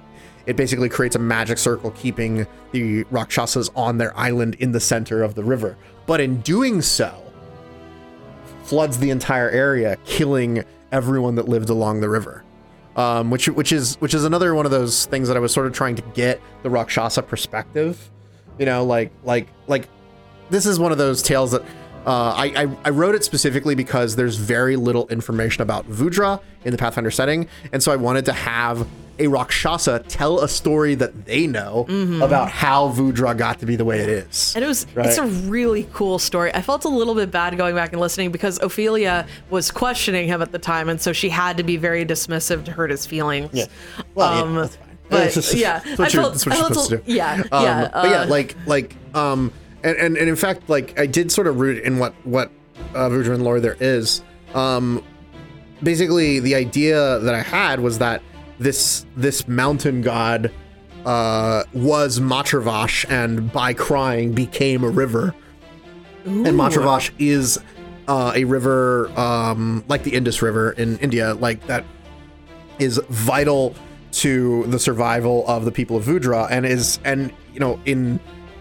[0.45, 5.23] it basically creates a magic circle keeping the Rakshasas on their island in the center
[5.23, 5.77] of the river.
[6.05, 7.13] But in doing so,
[8.63, 12.43] floods the entire area, killing everyone that lived along the river.
[12.95, 15.65] Um, which which is which is another one of those things that I was sort
[15.65, 18.11] of trying to get the Rakshasa perspective.
[18.59, 19.87] You know, like like like
[20.49, 21.61] this is one of those tales that
[22.05, 26.71] uh, I, I I wrote it specifically because there's very little information about Vudra in
[26.71, 28.85] the Pathfinder setting, and so I wanted to have
[29.23, 31.85] a Rakshasa tell a story that they know
[32.21, 34.53] about how Vudra got to be the way it is.
[34.55, 36.53] And it was it's a really cool story.
[36.53, 40.41] I felt a little bit bad going back and listening because Ophelia was questioning him
[40.41, 43.49] at the time, and so she had to be very dismissive to hurt his feelings.
[43.53, 43.65] Yeah.
[44.15, 44.87] Well, yeah, Um, that's fine.
[45.09, 47.03] but That's yeah, that's what I you're, felt, I felt supposed to do.
[47.05, 49.51] yeah, Um, yeah, but yeah, uh, like like um,
[49.83, 52.49] and, and and in fact, like I did sort of root in what what
[52.95, 54.23] uh, Vudran lore there is.
[54.53, 55.03] Um,
[55.83, 58.21] basically, the idea that I had was that
[58.61, 60.51] this this mountain god
[61.05, 65.33] uh was Matravash, and by crying became a river.
[66.23, 67.59] And Matravash is
[68.07, 71.83] uh, a river um, like the Indus River in India, like that
[72.77, 73.73] is vital
[74.11, 78.19] to the survival of the people of Vudra and is and you know in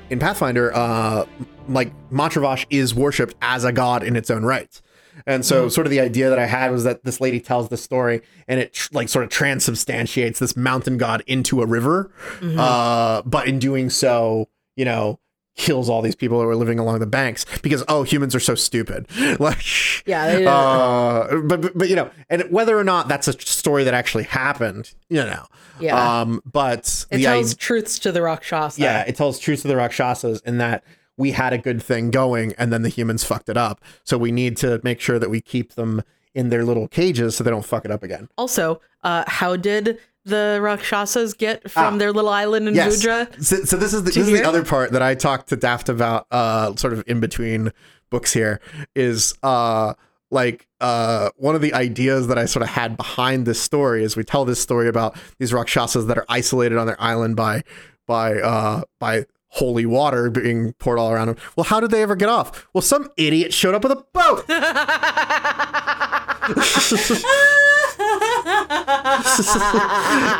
[0.08, 1.24] in Pathfinder uh
[1.68, 4.80] like Matravash is worshipped as a god in its own right.
[5.26, 7.76] And so sort of the idea that I had was that this lady tells the
[7.76, 12.10] story and it tr- like sort of transubstantiates this mountain god into a river.
[12.57, 15.18] Uh but in doing so, you know,
[15.57, 18.55] kills all these people who are living along the banks because oh humans are so
[18.55, 19.07] stupid.
[19.40, 19.58] like
[20.07, 23.92] Yeah, they- uh, but, but you know, and whether or not that's a story that
[23.94, 25.44] actually happened, you know,
[25.81, 26.20] Yeah.
[26.23, 28.81] Um, but it tells idea, truths to the Rakshasa.
[28.81, 30.82] yeah, it tells truths to the Rakshasas in that
[31.20, 33.81] we had a good thing going, and then the humans fucked it up.
[34.05, 36.02] So we need to make sure that we keep them
[36.34, 38.28] in their little cages so they don't fuck it up again.
[38.39, 41.99] Also, uh, how did the Rakshasas get from Ah.
[41.99, 43.02] their little island in Yes.
[43.02, 45.89] So, so this is the, this is the other part that I talked to Daft
[45.89, 47.73] about, uh, sort of in between
[48.10, 48.60] books here,
[48.94, 49.94] is uh,
[50.31, 54.16] like uh, one of the ideas that I sort of had behind this story is
[54.16, 57.62] we tell this story about these Rakshasas that are isolated on their island by
[58.07, 61.36] by uh, by holy water being poured all around them.
[61.56, 62.66] Well, how did they ever get off?
[62.72, 64.44] Well, some idiot showed up with a boat.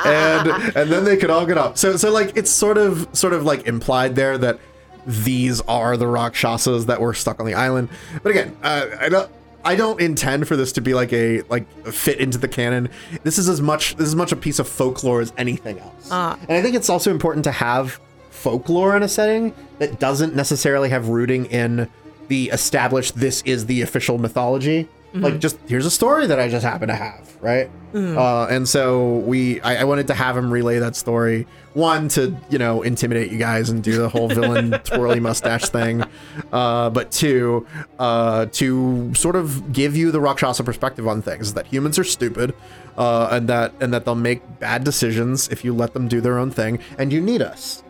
[0.07, 1.77] and and then they could all get up.
[1.77, 4.59] So so like it's sort of sort of like implied there that
[5.07, 7.89] these are the Rakshasas that were stuck on the island.
[8.23, 9.31] But again, uh, I don't
[9.65, 12.89] I don't intend for this to be like a like fit into the canon.
[13.23, 16.09] This is as much this is as much a piece of folklore as anything else.
[16.11, 16.39] Ah.
[16.49, 18.01] And I think it's also important to have
[18.41, 21.89] folklore in a setting that doesn't necessarily have rooting in
[22.29, 24.89] the established this is the official mythology.
[25.13, 27.69] Like just here's a story that I just happen to have, right?
[28.17, 31.49] Uh, and so we I, I wanted to have him relay that story.
[31.75, 36.05] One to you know intimidate you guys and do the whole villain twirly mustache thing,
[36.53, 37.67] uh, but two
[37.99, 42.55] uh, to sort of give you the Rakshasa perspective on things that humans are stupid,
[42.97, 46.39] uh, and that and that they'll make bad decisions if you let them do their
[46.39, 47.83] own thing, and you need us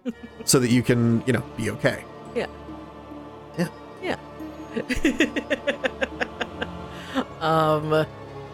[0.44, 2.04] so that you can you know be okay.
[2.34, 2.46] Yeah.
[3.58, 3.68] Yeah.
[4.02, 4.16] Yeah.
[7.40, 8.06] um,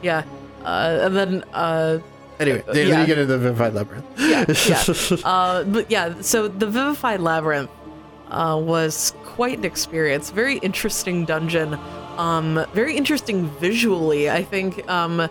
[0.03, 0.25] yeah.
[0.65, 1.99] Uh, and then, uh,
[2.41, 3.01] Anyway, then yeah.
[3.01, 4.05] you get into the Vivified Labyrinth.
[4.17, 5.17] yeah, yeah.
[5.25, 7.71] uh, but yeah, so the Vivified Labyrinth
[8.29, 10.31] uh, was quite an experience.
[10.31, 11.77] Very interesting dungeon.
[12.17, 14.89] Um, very interesting visually, I think.
[14.89, 15.29] Um,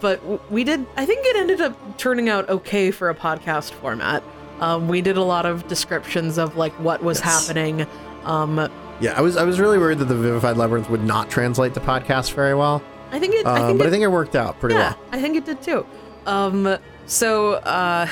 [0.00, 4.22] but we did, I think it ended up turning out okay for a podcast format.
[4.60, 7.46] Um, we did a lot of descriptions of like what was Yes.
[7.46, 7.86] happening.
[8.24, 8.68] Um,
[9.00, 11.80] Yeah, I was I was really worried that the Vivified Labyrinth would not translate to
[11.80, 13.46] podcast very well, I think it.
[13.46, 14.98] I um, think but it, I think it worked out pretty yeah, well.
[15.12, 15.84] I think it did too.
[16.26, 18.08] Um, so uh,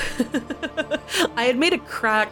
[1.36, 2.30] I had made a crack,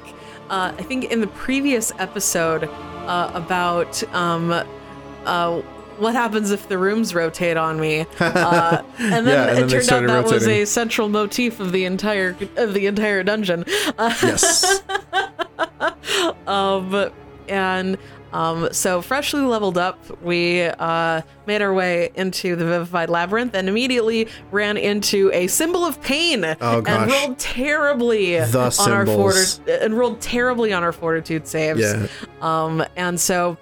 [0.50, 4.52] uh, I think in the previous episode uh, about um,
[5.24, 5.62] uh,
[6.02, 9.82] what happens if the rooms rotate on me, uh, and then Yeah, and it then
[9.84, 13.64] turned out that was a central motif of the entire of the entire dungeon.
[13.98, 14.82] Uh, Yes.
[16.46, 17.10] um,
[17.48, 17.98] and
[18.32, 23.68] um, so freshly leveled up, we uh, made our way into the Vivified Labyrinth and
[23.68, 29.58] immediately ran into a symbol of pain Oh, and rolled terribly The on our symbols.
[29.58, 31.80] forti- and rolled terribly on our fortitude saves.
[31.80, 32.06] Yeah.
[32.40, 33.58] Um, and so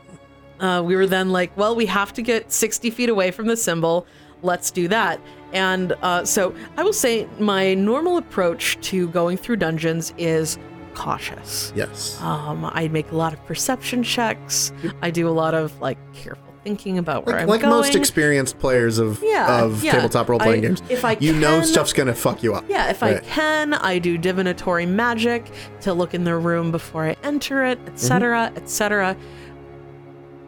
[0.60, 3.56] uh, we were then like, well, we have to get 60 feet away from the
[3.56, 4.06] symbol.
[4.42, 5.20] Let's do that.
[5.52, 10.58] And uh, so I will say my normal approach to going through dungeons is
[10.94, 11.72] cautious.
[11.74, 12.20] Yes.
[12.20, 14.72] Um, I make a lot of perception checks.
[15.02, 17.55] I do a lot of like careful thinking about where Like, I'm going.
[17.56, 17.74] like going.
[17.74, 19.92] most experienced players of Yeah, of yeah.
[19.92, 22.64] tabletop role playing games, if I you know stuff's gonna fuck you up.
[22.68, 27.16] yeah, if I can, I do divinatory magic to look in the room before I
[27.22, 29.16] enter it, etc., etc.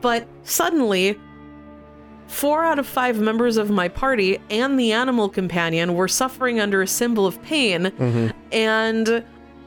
[0.03, 1.19] But suddenly,
[2.27, 6.83] four out of five members of my party and the animal companion were suffering under
[6.83, 8.29] a symbol of pain, Mm-hmm.
[8.53, 9.25] and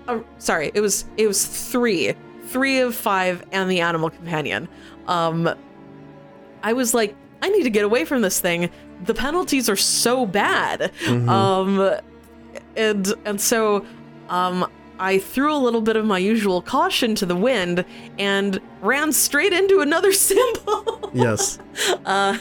[0.08, 2.14] uh, sorry, it was it was three,
[2.48, 4.68] three of five, and the animal companion.
[5.08, 5.50] Um,
[6.64, 8.70] I was like, I need to get away from this thing.
[9.06, 10.92] The penalties are so bad.
[11.08, 11.92] Um,
[12.76, 13.86] and and so
[14.30, 17.84] um, I threw a little bit of my usual caution to the wind
[18.18, 21.12] and ran straight into another symbol.
[21.14, 21.60] Yes.
[22.06, 22.38] uh,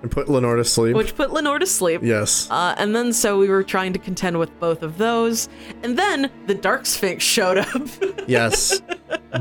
[0.00, 0.96] And put Lenore to sleep.
[0.96, 2.02] which put Lenore to sleep.
[2.02, 2.48] yes.
[2.50, 5.48] Uh, and then so we were trying to contend with both of those.
[5.82, 7.82] And then the Dark Sphinx showed up.
[8.28, 8.80] yes.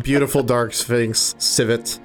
[0.04, 2.00] Beautiful dark sphinx, Civet.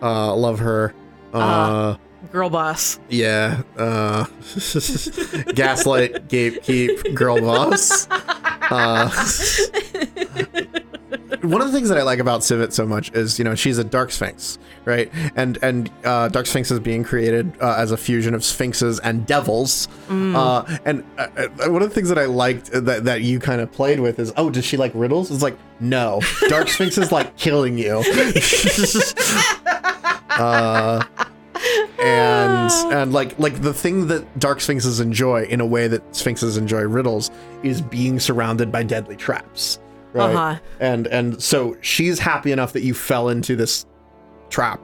[0.00, 0.94] Uh, love her.
[1.34, 1.96] Uh,
[2.32, 2.98] Girl boss.
[3.08, 3.62] yeah.
[3.76, 4.24] Uh,
[5.54, 8.08] gaslight, gatekeep, girl boss.
[8.10, 9.08] Uh,
[11.42, 13.78] one of the things that I like about Civet so much is, you know, she's
[13.78, 15.10] a dark sphinx, right?
[15.36, 19.24] And and uh, dark sphinx is being created uh, as a fusion of sphinxes and
[19.26, 19.86] devils.
[20.10, 23.60] Uh, and uh, uh, one of the things that I liked that that you kind
[23.60, 25.30] of played with is, oh, does she like riddles?
[25.30, 28.02] It's like, no, dark sphinx is like killing you.
[32.00, 36.56] and and like like the thing that dark sphinxes enjoy in a way that sphinxes
[36.56, 37.30] enjoy riddles
[37.62, 39.78] is being surrounded by deadly traps
[40.12, 40.58] right Uh-huh.
[40.80, 43.86] and and so she's happy enough that you fell into this
[44.50, 44.80] trap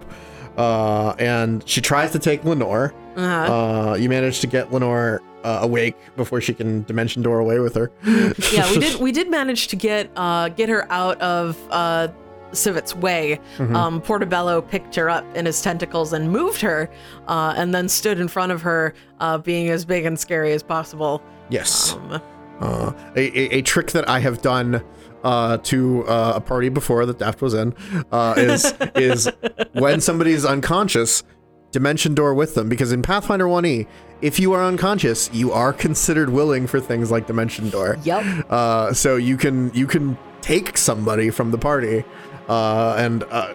[0.57, 3.53] uh and she tries to take lenore Uh-huh.
[3.93, 7.75] uh you manage to get lenore uh, awake before she can dimension door away with
[7.75, 9.01] her yeah, we did.
[9.01, 12.09] We did manage to get uh, get her out of uh,
[12.53, 13.41] Civet's way.
[13.59, 13.75] Mm-hmm.
[13.77, 16.91] Um, Portobello picked her up in his tentacles and moved her,
[17.29, 20.63] uh, and then stood in front of her, uh, being as big and scary as
[20.63, 21.23] possible.
[21.51, 22.21] yes Um,
[22.61, 24.85] Uh, a, a, a trick that I have done
[25.25, 27.75] uh, to uh, a party before that Daft was in
[28.13, 29.29] uh, is is
[29.73, 31.25] when somebody is unconscious,
[31.73, 33.87] dimension door with them because in Pathfinder 1e,
[34.21, 37.99] if you are unconscious, you are considered willing for things like dimension door.
[38.05, 38.47] Yep.
[38.49, 42.05] Uh, so you can you can take somebody from the party,
[42.49, 43.55] uh, and uh,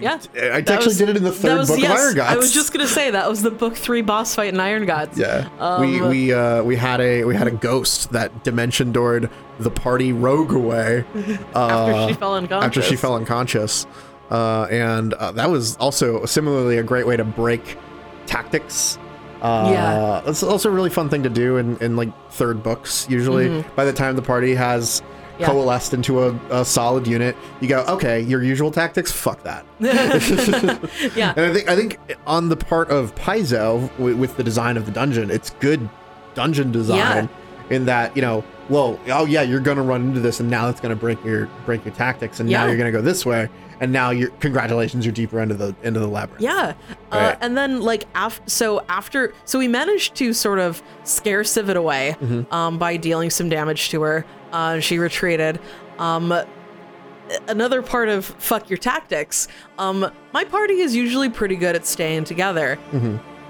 [0.00, 0.18] Yeah.
[0.34, 2.32] I actually was- did it in the third was- book yes, of Iron Gods.
[2.34, 5.18] I was just gonna say that was the book three boss fight in Iron Gods.
[5.18, 5.48] Yeah,
[5.80, 9.30] we Um, we uh, we had a we had a ghost that dimension doored
[9.60, 11.04] the party rogue away
[11.54, 12.66] uh, After she fell unconscious.
[12.66, 13.86] After she fell unconscious,
[14.30, 17.76] uh, and uh, that was also similarly a great way to break
[18.26, 18.98] tactics.
[19.42, 20.22] Uh, Yeah.
[20.26, 23.06] it's also a really fun thing to do in, in like third books.
[23.10, 25.11] Usually, by the time the party has Mm-hmm.
[25.38, 25.46] Yeah.
[25.46, 29.64] coalesced into a, a solid unit, you go, okay, your usual tactics, fuck that.
[31.16, 31.32] yeah.
[31.36, 34.86] And I think I think on the part of Paizo with, with the design of
[34.86, 35.88] the dungeon, it's good
[36.34, 37.28] dungeon design
[37.70, 40.80] in that you know, well, oh yeah, you're gonna run into this, and now it's
[40.80, 43.48] gonna break your break your tactics, and now you're gonna go this way,
[43.80, 46.42] and now you're congratulations, you're deeper into the into the labyrinth.
[46.42, 46.74] Yeah.
[47.10, 47.38] Uh, Right.
[47.40, 52.16] and then like af- so after so we managed to sort of scare Civet away
[52.20, 52.52] Mm-hmm.
[52.54, 54.24] um, by dealing some damage to her.
[54.52, 55.60] Uh, she retreated.
[55.98, 56.32] Um,
[57.48, 59.48] another part of fuck your tactics.
[59.78, 62.78] Um, my party is usually pretty good at staying together.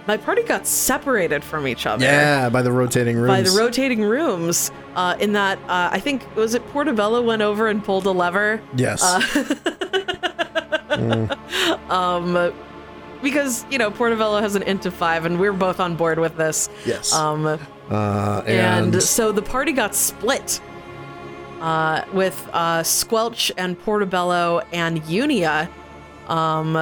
[0.07, 2.05] My party got separated from each other.
[2.05, 2.15] Mm-hmm.
[2.15, 3.29] Yeah, by the rotating rooms.
[3.29, 7.69] By the rotating rooms, uh, in that uh, I think was it Portobello went over
[7.69, 8.61] and pulled a lever.
[8.77, 9.03] yes.
[11.89, 12.53] Um,
[13.23, 16.37] because you know Portobello has an int of five, and we're both on board with
[16.37, 16.69] this.
[16.85, 17.13] yes.
[17.13, 20.61] Um, uh, and, and, so the party got split.
[21.63, 25.69] Uh, with uh, Squelch and Portobello and Unia.
[26.29, 26.77] Um,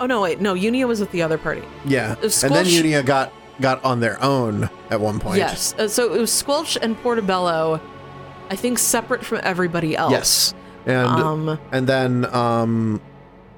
[0.00, 1.62] oh no, wait, no, Unia was with the other party.
[1.84, 5.38] yeah, was and then Unia got got on their own at one point.
[5.38, 7.80] Yes, uh, so it was Squelch and Portobello,
[8.50, 10.10] I think separate from everybody else.
[10.12, 10.54] Yes.
[10.86, 13.00] And Um, and then um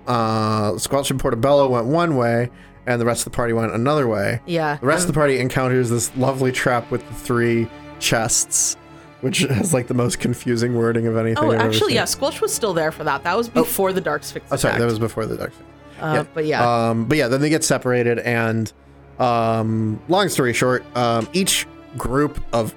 [0.06, 2.50] uh Squelch and Portobello went one way
[2.86, 4.40] and the rest of the party went another way.
[4.46, 4.76] yeah.
[4.76, 7.66] The rest of the party encounters this lovely trap with the three
[7.98, 8.76] chests,
[9.20, 11.42] which has like the most confusing wording of anything.
[11.44, 13.22] Oh, I've ever actually, yeah, Squelch was still there for that.
[13.24, 14.46] That was before the Dark Sphinx.
[14.50, 15.52] Oh, sorry, that was before the dark.
[15.52, 15.70] Sphinx.
[16.00, 16.24] Uh, yeah.
[16.34, 18.70] But yeah, Um, but yeah, then they get separated, and
[19.18, 22.74] um, long story short, um, each group of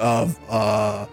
[0.00, 1.06] of uh,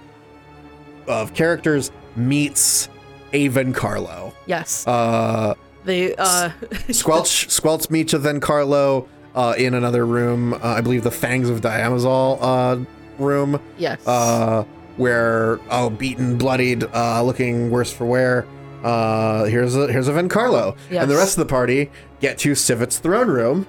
[1.07, 2.89] of characters meets
[3.33, 4.33] a Vencarlo.
[4.47, 5.53] yes, Uh,
[5.83, 6.15] they.
[6.15, 6.49] Uh,
[6.91, 10.53] Squelch Squelch meets Vencarlo uh, in another room.
[10.53, 12.85] Uh, I believe the Fangs of Diamazol uh,
[13.19, 14.05] room, yes.
[14.07, 14.63] uh,
[14.97, 18.45] where oh, beaten, bloodied, uh, looking worse for wear.
[18.83, 22.99] Uh, here's a here's a Vencarlo, and the rest of the party get to Civet's
[22.99, 23.67] throne room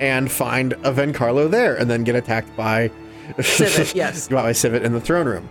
[0.00, 2.90] and find a Vencarlo there, and then get attacked by
[3.40, 4.28] Civet, yes.
[4.28, 5.48] by Civet in the throne room.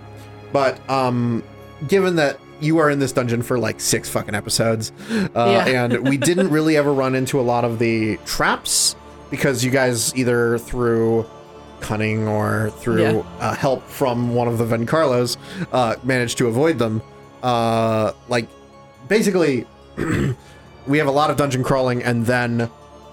[0.53, 1.43] But um,
[1.87, 4.91] given that you are in this dungeon for like six fucking episodes,
[5.35, 5.65] uh, Yeah.
[5.85, 8.95] and we didn't really ever run into a lot of the traps
[9.29, 11.25] because you guys either through
[11.81, 13.23] cunning or through Yeah.
[13.39, 15.37] uh, help from one of the Vencarlos
[15.71, 17.01] uh, managed to avoid them.
[17.43, 18.47] Uh, like
[19.07, 19.65] basically,
[20.87, 22.69] we have a lot of dungeon crawling, and then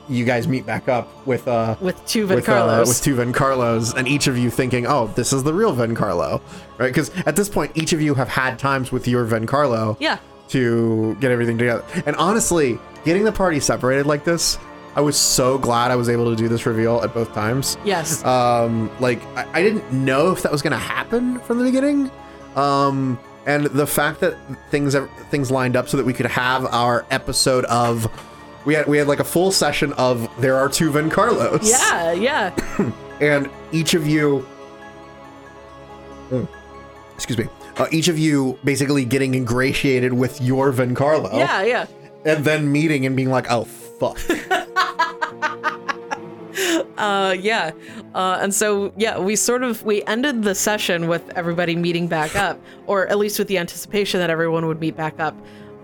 [0.08, 4.08] you guys meet back up with uh, with two with, uh, with two Vencarlos, and
[4.08, 6.40] each of you thinking, "Oh, this is the real Vencarlo,"
[6.78, 6.88] right?
[6.88, 10.18] Because at this point, each of you have had times with your Vencarlo yeah.
[10.48, 11.84] to get everything together.
[12.06, 14.58] And honestly, getting the party separated like this,
[14.98, 17.78] I was so glad I was able to do this reveal at both times.
[17.84, 18.24] Yes.
[18.24, 22.10] Um, like I, I didn't know if that was gonna happen from the beginning.
[22.56, 24.34] Um, and the fact that
[24.72, 24.96] things
[25.30, 28.10] things lined up so that we could have our episode of
[28.64, 31.62] we had we had like a full session of there are two Vencarlos.
[31.70, 32.92] yeah, yeah.
[33.20, 34.44] and each of you
[36.30, 36.46] Mm.
[37.14, 37.46] excuse me
[37.78, 41.86] uh, each of you basically getting ingratiated with your Van Carlo Yeah, yeah.
[42.26, 44.18] and then meeting and being like oh fuck
[46.96, 47.70] Uh, yeah.
[48.14, 52.34] Uh, and so, yeah, we sort of we ended the session with everybody meeting back
[52.34, 55.36] up, or at least with the anticipation that everyone would meet back up.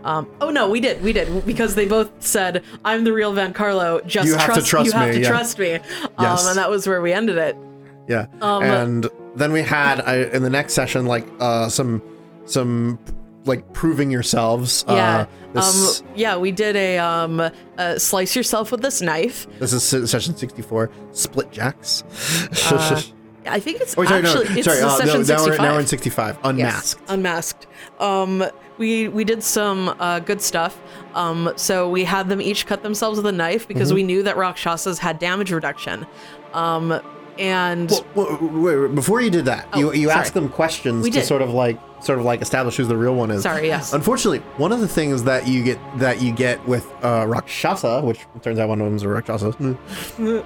[0.02, 4.05] Um, oh no, we did, we did, because they both said, "I'm the real Vencarlo.
[4.05, 5.28] Just You have to trust, trust you have me, to yeah.
[5.28, 5.81] trust me." Um,
[6.18, 6.49] Yes.
[6.49, 7.57] and that was where we ended it.
[8.08, 8.26] Yeah.
[8.42, 12.02] Um, and then we had I, in the next session like uh some
[12.47, 12.99] some
[13.44, 14.84] like proving yourselves.
[14.89, 15.26] Yeah.
[15.26, 17.40] Uh, this, um, yeah, we did a um,
[17.78, 19.47] uh, slice yourself with this knife.
[19.58, 22.02] this is session 64, split jacks.
[22.70, 23.00] Uh,
[23.47, 24.81] I think it's oh, sorry, actually no, it's sorry.
[24.81, 25.58] uh, session no, now, we're, 65.
[25.60, 27.00] now we're in 65, Yes, unmasked.
[27.08, 27.66] unmasked.
[28.00, 28.44] Um,
[28.78, 30.81] we we did some uh, good stuff.
[31.14, 33.94] Um, so we had them each cut themselves with a knife because Mm-hmm.
[33.97, 36.06] we knew that Rakshasas had damage reduction.
[36.55, 37.00] Um,
[37.38, 40.20] and Well, wait, wait, before you did that, you Oh, you sorry.
[40.20, 41.26] asked them questions We to did.
[41.26, 43.42] sort of like sort of like establish who the real one is.
[43.42, 43.92] Sorry, yes.
[43.92, 48.20] Unfortunately, one of the things that you get that you get with uh, Rakshasa, which
[48.42, 49.54] turns out one of them's a Rakshasa,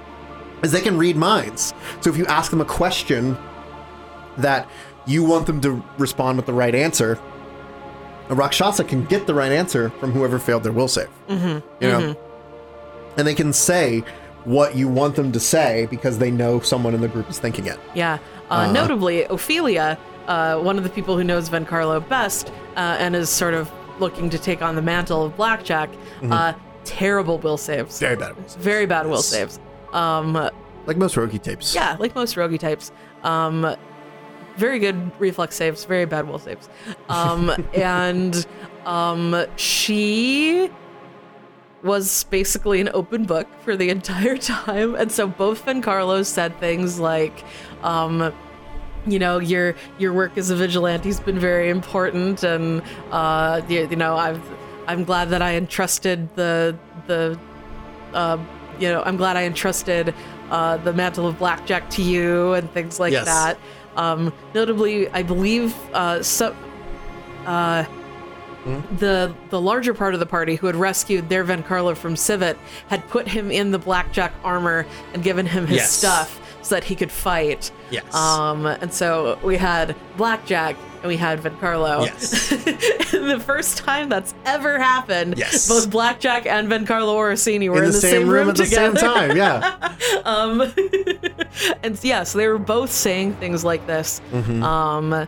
[0.63, 1.73] is they can read minds.
[2.01, 3.37] So if you ask them a question
[4.37, 4.69] that
[5.05, 7.19] you want them to respond with the right answer,
[8.29, 11.09] a Rakshasa can get the right answer from whoever failed their will save.
[11.27, 11.83] Mm-hmm.
[11.83, 12.15] You know,
[13.17, 14.03] and they can say
[14.45, 17.65] what you want them to say because they know someone in the group is thinking
[17.67, 17.79] it.
[17.93, 18.17] yeah,
[18.49, 23.29] uh, notably Ophelia, uh, one of the people who knows Vencarlo best uh, and is
[23.29, 25.89] sort of looking to take on the mantle of Blackjack.
[25.91, 26.31] Mm-hmm.
[26.31, 26.53] Uh,
[26.85, 27.99] terrible will saves.
[27.99, 28.35] Very bad.
[28.57, 29.59] Very bad will saves.
[29.93, 30.33] Um,
[30.85, 31.75] Like most Rogi types.
[31.75, 32.91] Yeah, like most roguey types.
[33.23, 33.75] Um,
[34.57, 36.69] very good reflex saves, very bad will saves.
[37.07, 38.45] Um, and
[38.85, 40.69] um, she
[41.83, 44.95] was basically an open book for the entire time.
[44.95, 47.43] And so both Vencarlos said things like,
[47.83, 48.33] um,
[49.07, 53.95] you know, your your work as a vigilante's been very important, and uh, you, you
[53.95, 54.41] know, I've
[54.87, 56.77] I'm glad that I entrusted the
[57.07, 57.39] the
[58.13, 58.37] uh,
[58.79, 60.13] you know, I'm glad I entrusted
[60.51, 63.25] uh, the mantle of blackjack to you and things like Yes.
[63.25, 63.57] that.
[63.95, 66.55] Um, notably, I believe uh, so.
[67.45, 67.85] Uh,
[68.97, 72.57] the the larger part of the party who had rescued their Vencarlo from Civet
[72.87, 75.91] had put him in the blackjack armor and given him his Yes.
[75.91, 77.71] stuff so that he could fight.
[77.89, 78.13] Yes.
[78.13, 82.05] Um, and so we had blackjack and we had Vencarlo.
[82.05, 82.49] Yes.
[83.11, 85.37] the first time that's ever happened.
[85.37, 85.67] Yes.
[85.69, 89.35] Both Blackjack and Vencarlo Orsini were in the, same, room, at the same time.
[89.37, 89.77] Yeah.
[90.25, 90.61] Um,
[91.83, 94.21] and yeah, so they were both saying things like this.
[94.31, 94.63] Mm-hmm.
[94.63, 95.27] Um,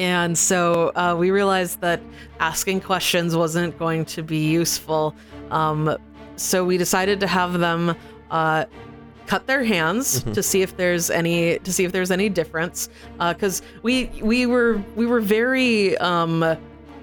[0.00, 2.00] and so uh, we realized that
[2.38, 5.14] asking questions wasn't going to be useful.
[5.50, 5.94] Um,
[6.36, 7.94] so we decided to have them
[8.30, 8.64] uh,
[9.26, 10.32] cut their hands Mm-hmm.
[10.32, 12.88] to see if there's any to see if there's any difference.
[13.18, 16.56] Because we we were we were very um,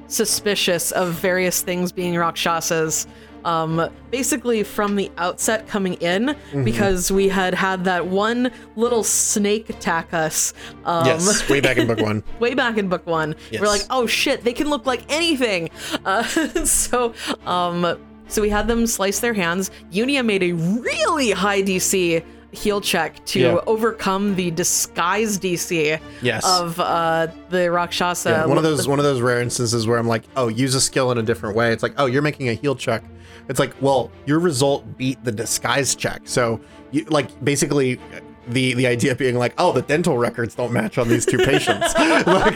[0.07, 3.05] suspicious of various things being Rakshasas.
[3.47, 6.63] Um, basically from the outset coming in Mm-hmm.
[6.65, 10.53] because we had had that one little snake attack us.
[10.85, 11.49] Um, yes.
[11.49, 12.23] Way back in book one.
[12.39, 13.35] way back in book one.
[13.51, 13.61] Yes.
[13.61, 15.69] We're like, oh shit, they can look like anything.
[16.03, 16.23] Uh,
[16.65, 17.13] so,
[17.45, 19.71] um, so we had them slice their hands.
[19.91, 23.59] Unia made a really high DC heal check to Yeah.
[23.67, 26.43] overcome the disguise DC Yes.
[26.45, 28.29] of uh, the Rakshasa.
[28.29, 30.81] Yeah, one of those one of those rare instances where I'm like, oh, use a
[30.81, 31.71] skill in a different way.
[31.71, 33.03] It's like, oh, you're making a heal check.
[33.49, 36.21] It's like, well, your result beat the disguise check.
[36.25, 36.59] So,
[36.91, 37.99] you like basically
[38.47, 41.93] the the idea being like, oh, the dental records don't match on these two patients.
[41.97, 42.55] like,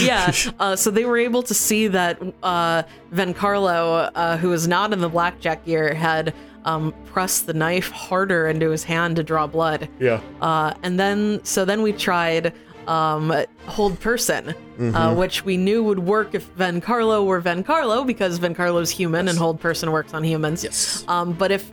[0.00, 0.32] yeah.
[0.58, 5.00] Uh, so they were able to see that uh, Vencarlo, uh, who was not in
[5.00, 6.34] the blackjack gear, had
[6.64, 9.88] um, pressed the knife harder into his hand to draw blood.
[9.98, 10.20] yeah.
[10.40, 12.52] Uh, and then, so then we tried
[12.88, 13.32] um,
[13.66, 14.96] hold person, Mm-hmm.
[14.96, 19.60] uh, which we knew would work if Vencarlo were Vencarlo because Vencarlo's human and hold
[19.60, 20.64] person works on humans.
[20.64, 21.04] Yes.
[21.08, 21.70] Um, but if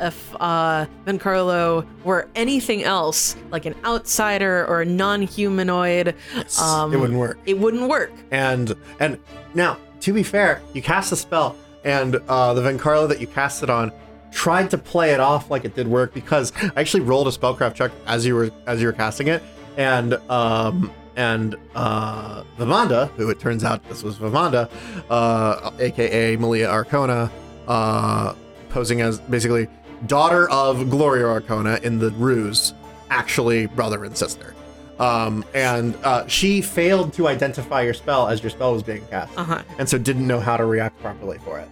[0.00, 6.14] if uh, Vencarlo were anything else, like an outsider or a non-humanoid,
[6.60, 7.38] um, it wouldn't work.
[7.46, 8.12] It wouldn't work.
[8.30, 9.18] And and
[9.54, 11.54] now, to be fair, you cast a spell,
[11.84, 13.92] and uh, the Vencarlo that you cast it on
[14.32, 17.74] tried to play it off like it did work because I actually rolled a spellcraft
[17.74, 19.42] check as you were as you were casting it,
[19.76, 24.68] and um and uh Vivanda, who it turns out this was Vivanda,
[25.10, 27.30] uh, aka Malia Arkona,
[27.68, 28.34] uh,
[28.70, 29.66] posing as basically
[30.06, 32.74] daughter of Glorio Arkona in the ruse,
[33.10, 34.54] actually brother and sister.
[34.98, 39.36] Um, and uh, she failed to identify your spell as your spell was being cast,
[39.38, 39.62] Uh-huh.
[39.78, 41.68] and so didn't know how to react properly for it.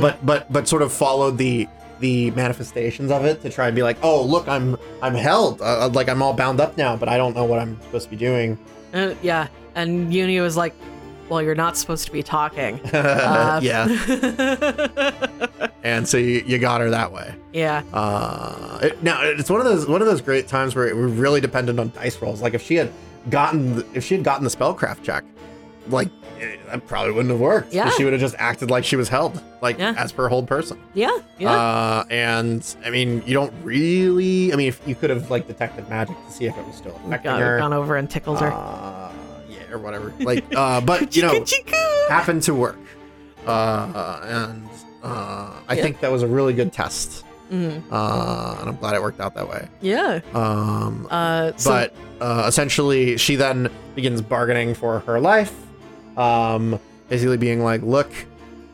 [0.00, 1.66] But but but sort of followed the
[2.02, 5.88] the manifestations of it to try and be like, oh look, I'm I'm held, uh,
[5.88, 8.16] like I'm all bound up now, but I don't know what I'm supposed to be
[8.16, 8.58] doing.
[8.92, 9.46] Uh, yeah.
[9.74, 10.74] And Uni was like,
[11.28, 12.78] well, you're not supposed to be talking.
[12.92, 13.86] Uh, yeah,
[15.82, 17.34] and so you, you got her that way.
[17.52, 17.82] yeah.
[17.92, 21.40] Uh, it, now it's one of those one of those great times where we're really
[21.40, 22.42] dependent on dice rolls.
[22.42, 22.90] Like if she had
[23.30, 25.24] gotten if she had gotten the spellcraft check,
[25.88, 26.08] like
[26.68, 27.72] that probably wouldn't have worked.
[27.72, 27.90] Yeah.
[27.90, 29.94] she would have just acted like she was held, like Yeah.
[29.96, 30.78] as per hold person.
[30.94, 31.16] Yeah.
[31.38, 31.50] Yeah.
[31.52, 34.52] Uh, and I mean, you don't really.
[34.52, 36.96] I mean, if you could have like detected magic to see if it was still
[37.06, 37.58] affecting Got, her.
[37.58, 38.52] gone over and tickled her.
[38.52, 39.12] Uh,
[39.48, 40.12] yeah, or whatever.
[40.20, 41.44] Like, uh, but you know,
[42.08, 42.78] happened to work.
[43.46, 44.68] Uh, and
[45.02, 45.82] uh, I Yeah.
[45.82, 47.24] think that was a really good test.
[47.52, 47.82] Mhm.
[47.90, 49.68] Uh, and I'm glad it worked out that way.
[49.82, 50.20] Yeah.
[50.32, 55.52] Um, Uh, so, but uh, essentially, she then begins bargaining for her life.
[56.16, 58.10] Um, basically, being like, "Look,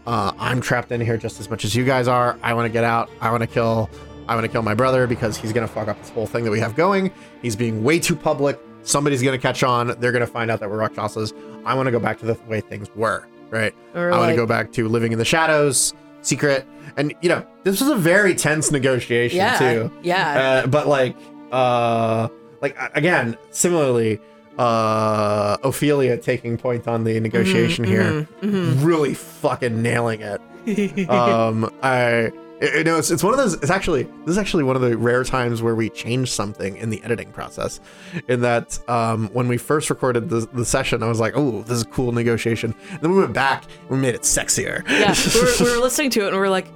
[0.07, 2.39] uh, I'm trapped in here just as much as you guys are.
[2.43, 3.11] I want to get out.
[3.21, 3.91] I want to kill.
[4.27, 6.51] I want to kill my brother because he's gonna fuck up this whole thing that
[6.51, 7.11] we have going.
[7.43, 8.59] He's being way too public.
[8.83, 9.95] Somebody's gonna catch on.
[10.01, 11.33] They're gonna find out that we're Rakshasas.
[11.65, 13.27] I want to go back to the way things were.
[13.51, 13.75] Right.
[13.95, 16.67] Or I want to go back to living in the shadows, secret.
[16.97, 19.59] And you know, this was a very tense negotiation yeah.
[19.59, 19.93] too.
[20.03, 20.63] Yeah.
[20.65, 21.17] Uh, but like,
[21.53, 22.29] uh,
[22.61, 24.21] like again, similarly,
[24.59, 30.41] uh, Ophelia taking point on the negotiation here, mhm, really fucking nailing it.
[31.11, 32.33] um, I.
[32.61, 33.55] You know, it's, it's one of those.
[33.55, 36.91] It's actually this is actually one of the rare times where we change something in
[36.91, 37.79] the editing process.
[38.27, 41.77] In that, um, when we first recorded the, the session, I was like, "Oh, this
[41.77, 44.83] is a cool negotiation." And then we went back and we made it sexier.
[44.89, 45.15] yeah.
[45.35, 46.67] We were, we were listening to it and we were like,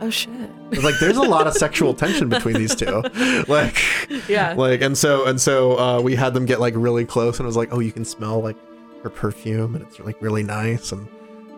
[0.00, 0.30] oh shit.
[0.70, 3.02] It's like there's a lot of sexual tension between these two.
[3.48, 3.78] Like,
[4.28, 4.54] Yeah.
[4.56, 7.48] like and so and so uh, we had them get like really close and it
[7.48, 8.56] was like oh you can smell like
[9.02, 11.08] her perfume and it's like really nice and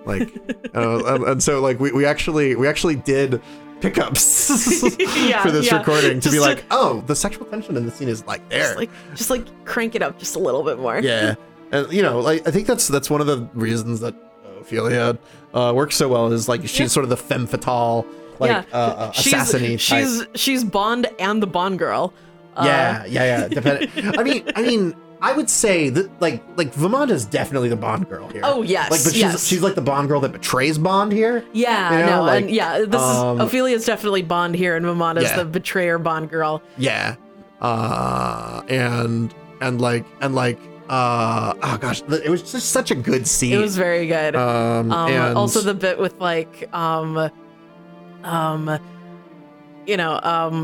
[0.06, 0.22] like
[0.74, 3.40] uh, and, and so like we, we actually we actually did
[3.80, 5.78] pickups Yeah, for this yeah.
[5.78, 8.60] recording to be Just like oh the sexual tension in the scene is like there
[8.64, 10.98] Just like, just like crank it up just a little bit more.
[11.00, 11.34] yeah
[11.72, 14.14] and you know like i think that's that's one of the reasons that
[14.60, 15.18] ophelia
[15.54, 16.86] uh, works so well is like she's Yeah.
[16.88, 18.04] sort of the femme fatale
[18.40, 18.64] like yeah.
[18.72, 22.12] uh, uh, she's, she's she's Bond and the Bond girl.
[22.56, 23.48] Uh, Yeah, yeah, yeah.
[23.48, 24.18] Depending.
[24.18, 28.28] I mean, I mean, I would say that like like Vamanda's definitely the Bond girl
[28.28, 28.40] here.
[28.42, 29.46] Oh, yes, Like, but she's yes.
[29.46, 31.44] she's like the Bond girl that betrays Bond here.
[31.52, 34.84] Yeah, You know, no, like, and yeah, this um, is Ophelia's definitely Bond here, and
[34.84, 35.36] Vamanda's Yeah.
[35.36, 36.62] the betrayer Bond girl.
[36.78, 37.16] Yeah.
[37.60, 43.26] Uh, and and like and like uh oh gosh, it was just such a good
[43.26, 43.52] scene.
[43.52, 44.34] It was very good.
[44.34, 47.30] um, um, and also the bit with like, um,
[48.24, 48.78] um,
[49.86, 50.62] you know, um,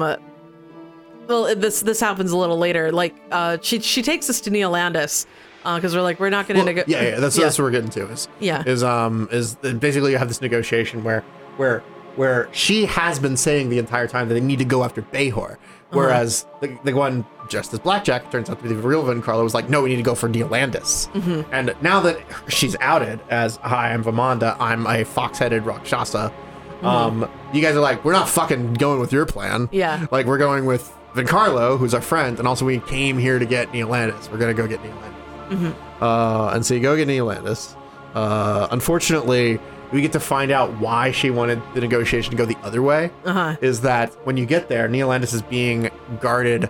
[1.28, 2.92] well, this this happens a little later.
[2.92, 5.26] Like, uh, she she takes us to Neolandus,
[5.64, 7.44] because we're like, we're not going to well, nego- yeah, yeah, that's yeah.
[7.44, 11.02] that's what we're getting to is yeah, is um is basically you have this negotiation
[11.02, 11.22] where
[11.56, 11.80] where
[12.14, 15.58] where she has been saying the entire time that they need to go after Behor,
[15.90, 19.54] whereas the, the one just as Blackjack turns out to be the real Vencarlo was
[19.54, 21.08] like, no, we need to go for Neolandus.
[21.52, 22.18] And now that
[22.48, 26.32] she's outed as hi, I'm Vamanda, I'm a fox-headed Rakshasa.
[26.82, 29.68] Um, you guys are like, we're not fucking going with your plan.
[29.72, 30.06] Yeah.
[30.10, 33.72] like we're going with Vencarlo, who's our friend, and also we came here to get
[33.72, 34.30] Neolandus.
[34.30, 35.74] We're gonna go get Neil Landis.
[36.02, 37.74] Uh, and so you go get Neolandus.
[38.14, 39.58] Uh, unfortunately,
[39.92, 43.10] we get to find out why she wanted the negotiation to go the other way.
[43.24, 45.88] uh-huh, Is that when you get there, Neolandus is being
[46.20, 46.68] guarded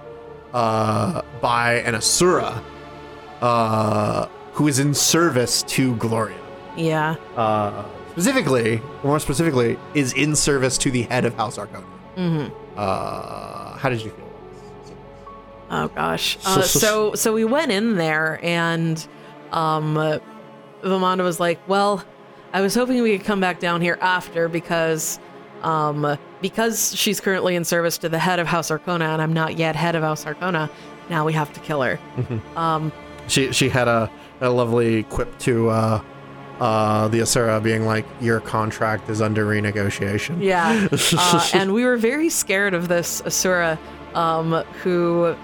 [0.55, 2.63] uh, by an Asura
[3.41, 6.35] uh, who is in service to Glorio.
[6.77, 7.85] yeah, Uh,
[8.17, 11.85] specifically, more specifically, is in service to the head of House Arkona.
[12.17, 12.47] hmm
[12.77, 14.25] Uh, how did you feel?
[15.71, 16.39] Oh gosh.
[16.47, 19.07] Uh, so so we went in there and
[19.53, 20.19] um uh,
[20.83, 22.03] Vamanda was like, "Well,
[22.53, 25.19] I was hoping we could come back down here after because
[25.63, 29.59] um because she's currently in service to the head of House Arkona and I'm not
[29.59, 30.71] yet head of House Arkona.
[31.11, 31.99] Now we have to kill her."
[32.57, 32.93] Um
[33.29, 34.09] She she had a,
[34.41, 36.01] a lovely quip to uh,
[36.61, 40.89] uh, the Asura, being like, "Your contract is under renegotiation." yeah.
[41.19, 43.79] Uh, and we were very scared of this Asura
[44.15, 44.53] um
[44.83, 45.35] who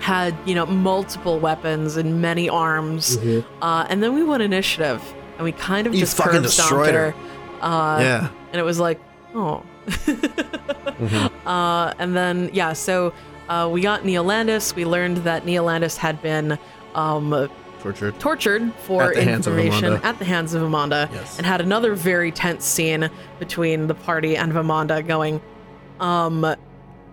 [0.00, 3.16] had, you know, multiple weapons and many arms.
[3.62, 5.02] Uh, and then we won initiative,
[5.36, 7.12] and we kind of You just fucking destroyed her.
[7.12, 7.64] her.
[7.64, 8.28] Uh, yeah.
[8.52, 9.00] And it was like,
[9.34, 9.62] oh.
[11.46, 13.14] uh, and then, yeah, so
[13.48, 14.74] uh, we got Neolandus.
[14.74, 16.58] We learned that Neolandus had been
[16.94, 17.48] um,
[17.84, 18.18] tortured.
[18.18, 21.36] tortured for At the hands of information at the hands of Vamanda Yes.
[21.38, 25.40] and had another very tense scene between the party and Vamanda going,
[26.00, 26.56] um,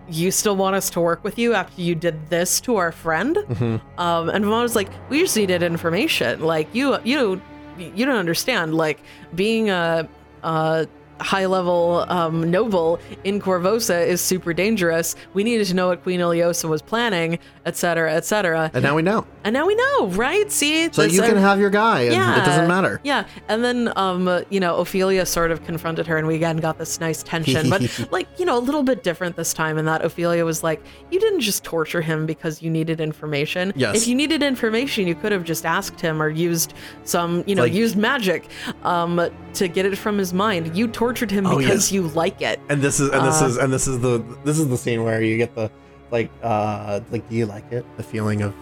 [0.08, 3.36] you still want us to work with you after you did this to our friend?
[3.36, 4.00] Mm-hmm.
[4.00, 6.40] Um, and Vamanda's like, we just needed information.
[6.40, 7.40] Like you, you,
[7.78, 8.74] you don't understand.
[8.74, 9.00] Like
[9.34, 10.08] being a,
[10.42, 10.88] a
[11.22, 15.14] high level um, noble in Korvosa is super dangerous.
[15.34, 18.70] We needed to know what Queen Ileosa was planning, et cetera, et cetera.
[18.74, 19.26] And now we know.
[19.44, 20.50] And now we know, right?
[20.50, 23.00] See, So you can and- have your guy, and it doesn't matter.
[23.04, 26.58] Yeah, and then um, uh, you know, Ophelia sort of confronted her, and we again
[26.58, 29.84] got this nice tension, but like you know, a little bit different this time in
[29.86, 33.72] that Ophelia was like, "You didn't just torture him because you needed information.
[33.76, 33.96] Yes.
[33.96, 37.62] If you needed information, you could have just asked him or used some, you know,
[37.62, 38.48] Like- used magic,
[38.84, 40.76] um, to get it from his mind.
[40.76, 41.92] You tortured him Oh, because yes.
[41.92, 42.58] you like it.
[42.68, 45.04] And this is and this Uh, is and this is the this is the scene
[45.04, 45.70] where you get the
[46.10, 48.54] like uh like do you like it the feeling of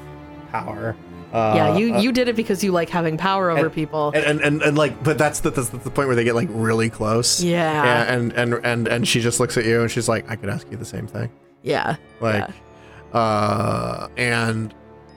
[0.53, 0.97] power
[1.33, 4.11] uh, yeah, you uh, you did it because you like having power over and- people.
[4.17, 6.49] and, and and and like but that's the that's the point where they get like
[6.51, 8.13] really close Yeah.
[8.13, 10.67] and and and and she just looks at you and she's like I could ask
[10.71, 11.31] you the same thing
[11.63, 12.49] yeah, like
[13.13, 14.75] uh and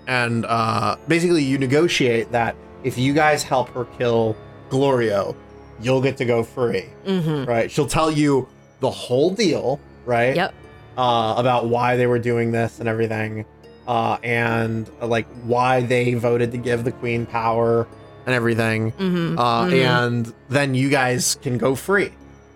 [0.08, 4.36] and uh basically you negotiate that if you guys help her kill
[4.70, 5.36] Glorio
[5.84, 7.46] you'll get to go free mm-hmm.
[7.46, 8.48] right she'll tell you
[8.80, 10.54] the whole deal right Yep.
[10.98, 13.46] uh about why they were doing this and everything
[13.88, 17.88] uh and uh, like why they voted to give the queen power
[18.26, 19.38] and everything Mm-hmm.
[19.40, 19.86] uh Mhm.
[19.86, 22.12] and then you guys can go free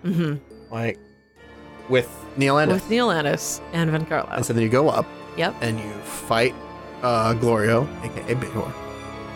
[0.06, 0.36] mm-hmm.
[0.74, 0.98] like
[1.90, 2.74] with Neolandus.
[2.74, 4.30] with Neolandus and Vencarlo.
[4.36, 5.06] and so then you go up
[5.38, 5.56] Yep.
[5.62, 6.54] and you fight
[7.04, 8.74] uh Glorio, aka Big Whore.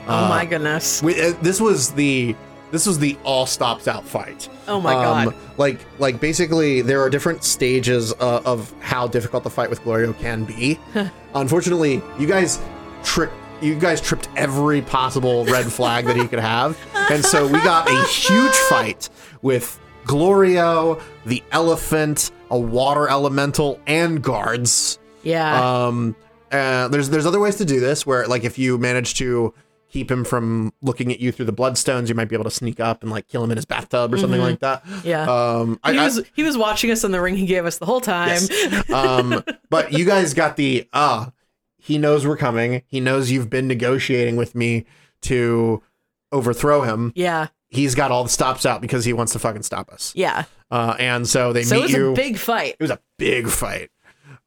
[0.08, 1.02] Oh my goodness.
[1.04, 2.36] we- uh, this was the
[2.72, 4.50] this was the all stops out fight.
[4.68, 5.36] Oh my Um, god.
[5.58, 10.18] Like like basically there are different stages uh, of how difficult the fight with Glorio
[10.20, 10.80] can be.
[11.36, 12.60] Unfortunately, you guys
[13.04, 13.30] trick
[13.62, 16.78] you guys tripped every possible red flag that he could have.
[17.12, 19.08] And so we got a huge fight
[19.44, 24.98] with Glorio, the elephant, a water elemental, and guards.
[25.24, 25.86] Yeah.
[25.86, 26.16] Um,
[26.52, 29.54] uh, there's there's other ways to do this where like if you manage to
[29.92, 32.80] keep him from looking at you through the bloodstones, you might be able to sneak
[32.80, 34.84] up and like kill him in his bathtub or something like that.
[35.04, 35.24] yeah.
[35.30, 37.78] Um, I, he I- was he was watching us in the ring he gave us
[37.78, 38.40] the whole time.
[38.50, 38.90] yes.
[38.92, 41.32] um, but you guys got the ah.
[41.78, 42.84] he knows we're coming.
[42.88, 44.86] He knows you've been negotiating with me
[45.24, 45.84] to
[46.32, 47.12] overthrow him.
[47.16, 47.48] Yeah.
[47.68, 50.14] He's got all the stops out because he wants to fucking stop us.
[50.16, 50.44] Yeah.
[50.70, 52.12] Uh, and so they So it meet was you.
[52.12, 52.76] a big fight.
[52.80, 53.90] it was a big fight.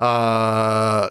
[0.00, 1.08] Uh,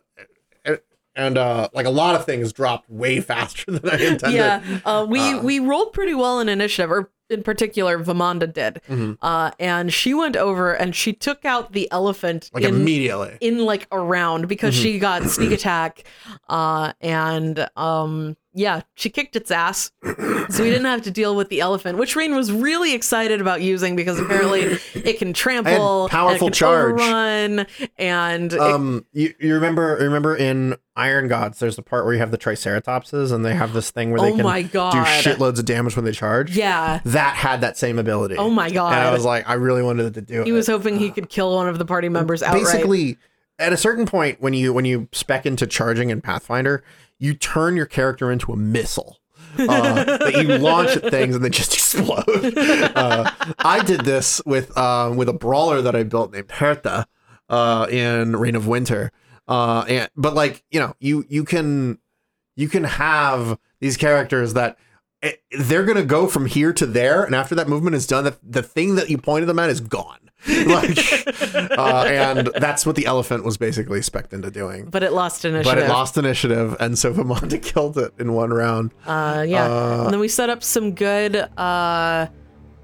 [1.15, 4.35] and- uh, like a lot of things dropped way faster than I intended.
[4.37, 4.79] Yeah.
[4.85, 8.81] Uh, we Uh, we rolled pretty well in initiative, or in particular, Vamanda did.
[8.89, 9.17] Mhm.
[9.21, 13.37] Uh, and she went over and she took out the elephant Like in immediately.
[13.41, 16.03] in like a round because she got sneak attack
[16.49, 21.49] uh and um yeah she kicked its ass so we didn't have to deal with
[21.49, 24.61] the elephant which Rain was really excited about using because apparently
[24.93, 26.99] it can trample powerful and it can charge.
[26.99, 27.65] run,
[27.97, 32.19] and it- Um, you, you remember remember in Iron Gods, there's the part where you
[32.19, 35.65] have the Triceratopses, and they have this thing where they oh can do shitloads of
[35.65, 36.55] damage when they charge.
[36.55, 38.35] yeah that had that same ability.
[38.37, 40.45] oh my god And I was like, I really wanted it to do it.
[40.45, 43.17] he was hoping he could kill one of the party members outright basically
[43.59, 46.83] at a certain point when you when you spec into charging in Pathfinder,
[47.23, 49.19] you turn your character into a missile.
[49.57, 52.25] uh, that you launch at things and they just explode.
[52.57, 57.05] Uh, I did this with uh, with a brawler that I built named Herta
[57.49, 59.11] uh, in Reign of Winter.
[59.47, 61.99] Uh, and but like you know, you you can
[62.55, 64.77] you can have these characters that
[65.23, 68.37] eh, they're gonna go from here to there, and after that movement is done, the,
[68.43, 70.19] the thing that you pointed them at is gone.
[70.65, 70.97] like,
[71.77, 74.85] uh, and that's what the elephant was basically spec into doing.
[74.87, 78.51] but it lost initiative But it lost initiative, and so Vamanda killed it in one
[78.51, 78.93] round.
[79.05, 79.65] Uh, yeah.
[79.65, 82.27] Uh, and then we set up some good, uh,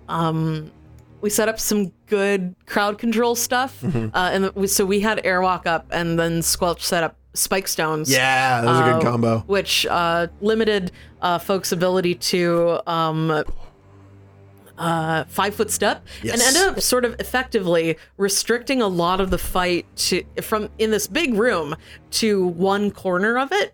[0.08, 0.72] um,
[1.20, 3.82] we set up some good crowd control stuff.
[3.82, 4.16] Mm-hmm.
[4.16, 8.12] Uh, and we, so we had airwalk up, and then Squelch set up spike stones.
[8.12, 9.40] Yeah, that was a good uh, combo.
[9.48, 10.92] Which uh, limited
[11.22, 13.44] uh, folks' ability to um,
[14.78, 16.56] uh, five foot step, and Yes.
[16.56, 21.08] ended up sort of effectively restricting a lot of the fight to from in this
[21.08, 21.76] big room
[22.12, 23.74] to one corner of it.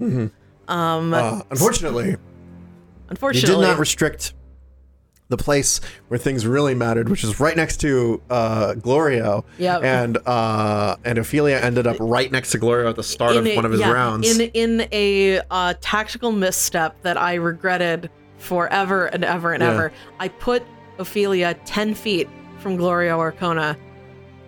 [0.68, 2.18] Um, Uh, unfortunately, you
[3.10, 4.34] unfortunately, did not restrict
[5.28, 9.44] the place where things really mattered, which is right next to uh, Glorio.
[9.58, 9.84] Yep.
[9.84, 13.56] And uh, and Ophelia ended up right next to Glorio at the start of a-
[13.56, 14.40] one of his yeah, rounds.
[14.40, 19.72] In in a uh, tactical misstep that I regretted forever and ever and Yeah.
[19.72, 19.92] ever.
[20.20, 20.64] I put
[21.00, 22.30] Ophelia ten feet
[22.60, 23.76] from Glorio Arkona.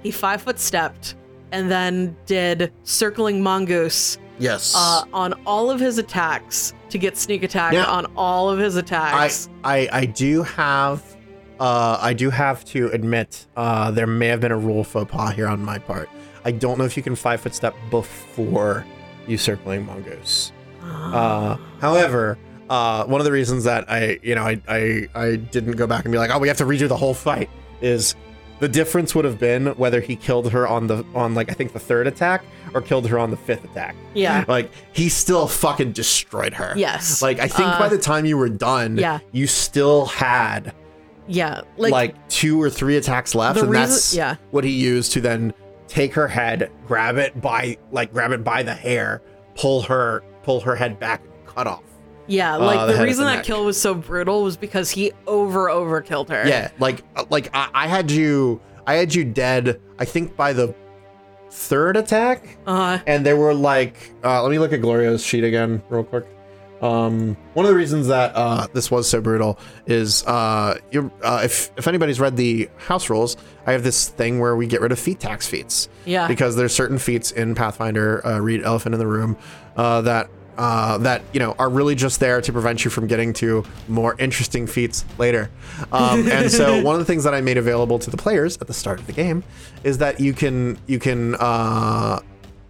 [0.03, 1.15] He five foot stepped,
[1.51, 4.73] and then did circling mongoose Yes.
[4.75, 8.77] uh, on all of his attacks to get sneak attack Now- on all of his
[8.77, 9.49] I, attacks.
[9.63, 11.03] I I do have
[11.59, 15.33] uh I do have to admit uh there may have been a rule faux pas
[15.33, 16.09] here on my part.
[16.45, 18.85] I don't know if you can five foot step before
[19.27, 20.51] you circling mongoose.
[20.83, 22.37] Uh however,
[22.69, 26.05] uh one of the reasons that I you know I I I didn't go back
[26.05, 27.49] and be like, "Oh, we have to redo the whole fight"
[27.81, 28.15] is
[28.59, 31.73] the difference would have been whether he killed her on the on like I think
[31.73, 32.43] the third attack
[32.73, 33.95] or killed her on the fifth attack.
[34.13, 34.43] Yeah.
[34.47, 36.73] Like he still fucking destroyed her.
[36.75, 37.21] Yes.
[37.21, 39.19] Like I think Uh, by the time you were done, yeah.
[39.31, 40.73] you still had
[41.29, 44.35] yeah, like, like, two or three attacks left, and reason- that's yeah.
[44.51, 45.53] what he used to then
[45.89, 49.21] take her head, grab it by like grab it by the hair,
[49.55, 51.83] pull her pull her head back and cut off.
[52.27, 55.11] yeah, uh, like the the, reason the that kill was so brutal was because he
[55.27, 56.47] over over killed her.
[56.47, 59.81] Yeah, like uh, like I, I had you I had you dead.
[59.99, 60.73] I think by the
[61.51, 65.81] third attack, Uh, and they were like, uh, let me look at Glorio's sheet again
[65.89, 66.25] real quick.
[66.79, 70.77] Um, one of the reasons that uh, this was so brutal is uh,
[71.23, 73.35] uh, if if anybody's read the house rules,
[73.65, 75.89] I have this thing where we get rid of feat tax feats.
[76.05, 76.27] Yeah.
[76.27, 79.37] Because there's certain feats in Pathfinder, uh, read Elephant in the Room,
[79.75, 83.33] uh, that uh, that you know are really just there to prevent you from getting
[83.33, 85.49] to more interesting feats later.
[85.91, 88.67] Um, and so one of the things that I made available to the players at
[88.67, 89.43] the start of the game
[89.83, 92.19] is that you can you can uh,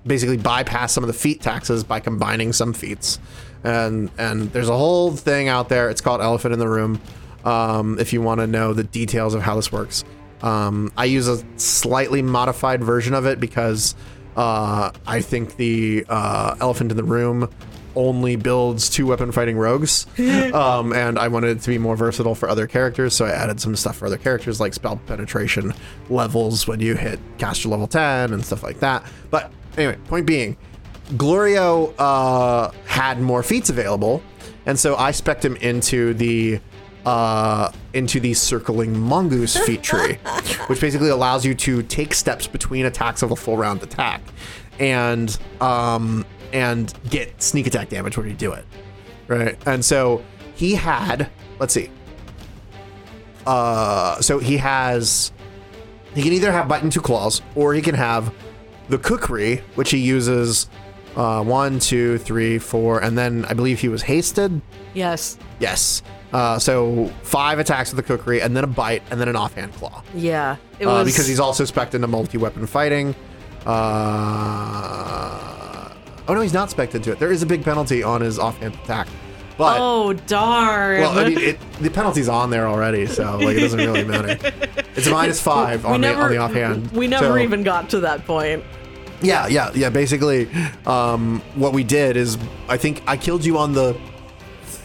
[0.05, 3.19] basically bypass some of the feat taxes by combining some feats.
[3.63, 5.89] And and there's a whole thing out there.
[5.89, 7.01] It's called Elephant in the Room.
[7.45, 10.03] Um, if you want to know the details of how this works,
[10.41, 13.95] um, I use a slightly modified version of it because
[14.35, 17.49] uh, I think the uh, Elephant in the Room
[17.97, 20.05] only builds two weapon fighting rogues,
[20.53, 23.15] um, and I wanted it to be more versatile for other characters.
[23.15, 25.73] So I added some stuff for other characters like spell penetration
[26.09, 29.03] levels when you hit caster level 10 and stuff like that.
[29.31, 30.55] But anyway, point being,
[31.13, 34.21] Glorio uh, had more feats available,
[34.65, 36.59] and so I spec'd him into the
[37.05, 40.15] uh, into the circling mongoose feat tree,
[40.67, 44.21] which basically allows you to take steps between attacks of a full round attack,
[44.79, 48.65] and um, and get sneak attack damage when you do it,
[49.27, 49.57] right?
[49.67, 50.23] And so
[50.55, 51.89] he had, let's see,
[53.45, 55.31] uh, so he has
[56.13, 58.33] he can either have bite two claws or he can have
[58.89, 60.69] the kukri, which he uses
[61.15, 64.61] uh, one, two, three, four, and then I believe he was hasted.
[64.93, 65.37] yes.
[65.59, 66.03] Yes.
[66.33, 69.73] Uh, so five attacks with the kukri, and then a bite, and then an offhand
[69.73, 70.03] claw.
[70.13, 70.57] Yeah.
[70.77, 73.15] It Uh, was because he's also spec'd into multi-weapon fighting.
[73.65, 73.71] Uh,
[76.27, 77.19] oh no, he's not spec'd into it.
[77.19, 79.07] There is a big penalty on his offhand attack,
[79.57, 81.01] but Oh darn.
[81.01, 84.37] well, I mean, it, the penalty's on there already, so like it doesn't really matter.
[84.95, 86.91] It's a minus five on, the, on the offhand.
[86.91, 88.63] We never So- even got to that point.
[89.19, 89.89] Yeah, yeah, yeah.
[89.89, 90.47] Basically,
[90.85, 92.37] um, what we did is
[92.69, 93.99] I think I killed you on the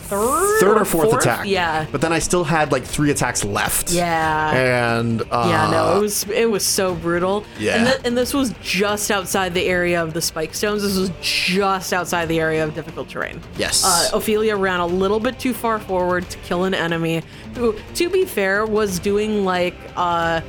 [0.03, 1.47] Third, third or fourth, attack.
[1.47, 1.87] Yeah.
[1.91, 3.91] But then I still had like three attacks left.
[3.93, 4.51] Yeah.
[4.99, 7.45] And uh, yeah, no, it was it was so brutal.
[7.59, 7.77] Yeah.
[7.77, 10.83] and, th- and this was just outside the area of the spike stones.
[10.83, 13.41] This was just outside the area of difficult terrain.
[13.57, 13.85] yes.
[13.85, 17.23] Uh, Ophelia ran a little bit too far forward to kill an enemy
[17.57, 20.41] who, to be fair, was doing like uh,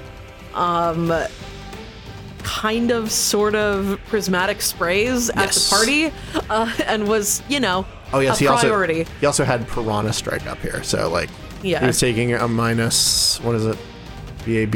[0.53, 1.13] um,
[2.43, 5.69] kind of sort of prismatic sprays at Yes.
[5.69, 6.11] the party,
[6.49, 8.67] uh, and was you know oh yes, he also
[9.19, 11.29] he also had Piranha Strike up here, so like
[11.61, 11.79] Yeah.
[11.81, 13.39] he was taking a minus.
[13.41, 13.77] What is it?
[14.45, 14.75] BAB.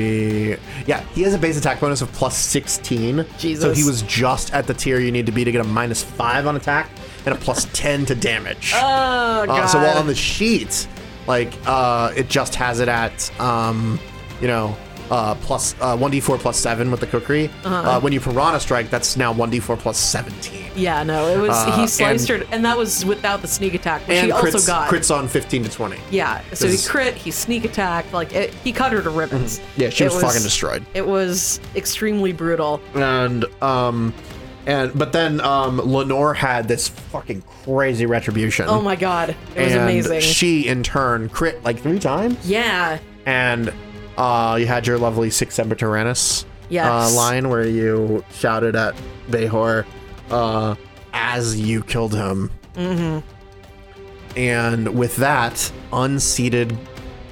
[0.87, 3.25] Yeah, he has a base attack bonus of plus 16.
[3.57, 6.01] So he was just at the tier you need to be to get a minus
[6.01, 6.89] 5 on attack
[7.25, 8.71] and a plus 10 to damage.
[8.75, 9.49] Oh god!
[9.49, 10.87] Uh, so while on the sheet,
[11.27, 13.99] like uh, it just has it at um,
[14.41, 14.75] you know
[15.09, 17.45] uh, plus uh, 1d4 plus 7 with the kukri.
[17.63, 17.75] Uh-huh.
[17.75, 20.71] Uh, when you piranha strike, that's now 1d4 plus 17.
[20.75, 23.73] yeah, no, it was Uh, he sliced and- her, and that was without the sneak
[23.73, 24.89] attack, which And he crits, also got.
[24.89, 25.97] crits on 15 to 20.
[26.11, 29.59] Yeah, so he crit, he sneak attacked, like it, he cut her to ribbons.
[29.59, 29.81] Mm-hmm.
[29.81, 30.85] Yeah, she It was, fucking destroyed.
[30.93, 32.81] It was extremely brutal.
[32.95, 34.13] And um,
[34.65, 38.65] and but then um, Lenore had this fucking crazy retribution.
[38.67, 40.19] Oh my god, it was and amazing.
[40.19, 42.37] She in turn crit like three times.
[42.45, 43.71] yeah, and
[44.17, 46.85] uh, you had your lovely Sic Semper Tyrannis Yes.
[47.13, 48.95] uh, line where you shouted at
[49.29, 49.85] Behor
[50.29, 50.75] uh,
[51.13, 52.51] as you killed him.
[52.75, 53.25] Mm-hmm.
[54.37, 56.77] And with that, unseated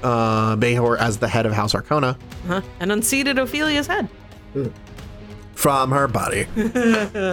[0.03, 2.61] uh, Behor as the head of House Arkona huh?
[2.79, 4.07] and unseated Ophelia's head.
[5.53, 6.45] from her body.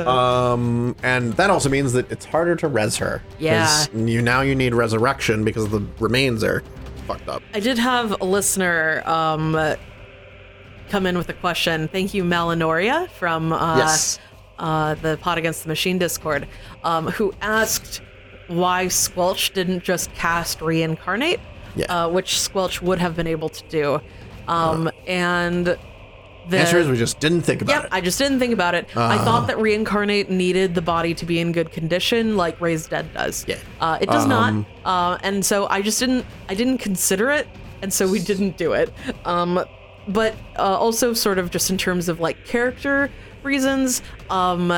[0.06, 3.22] um, and that also means that it's harder to res her.
[3.38, 3.84] Yeah.
[3.94, 6.62] You now you need resurrection because the remains are
[7.02, 7.42] fucked up.
[7.54, 9.76] I did have a listener um,
[10.88, 11.88] come in with a question.
[11.88, 14.18] Thank you, Melanoria from uh, Yes.
[14.58, 16.46] uh, the Pot Against the Machine Discord,
[16.84, 18.02] um, who asked
[18.48, 21.40] why Squelch didn't just cast Reincarnate,
[21.76, 21.86] Yeah.
[22.04, 24.00] uh, which Squelch would have been able to do.
[24.48, 25.76] Um, and
[26.48, 27.88] the answer is we just didn't think about Yep, it.
[27.92, 28.94] I just didn't think about it.
[28.96, 33.12] I thought that reincarnate needed the body to be in good condition, like Raised Dead
[33.14, 33.44] does.
[33.46, 33.56] Yeah.
[33.80, 36.26] uh, it does Um, not, uh, and so I just didn't.
[36.48, 37.46] I didn't consider it,
[37.82, 38.92] and so we didn't do it.
[39.24, 39.64] Um,
[40.08, 43.10] but uh, also, sort of just in terms of like character
[43.44, 44.72] reasons, um,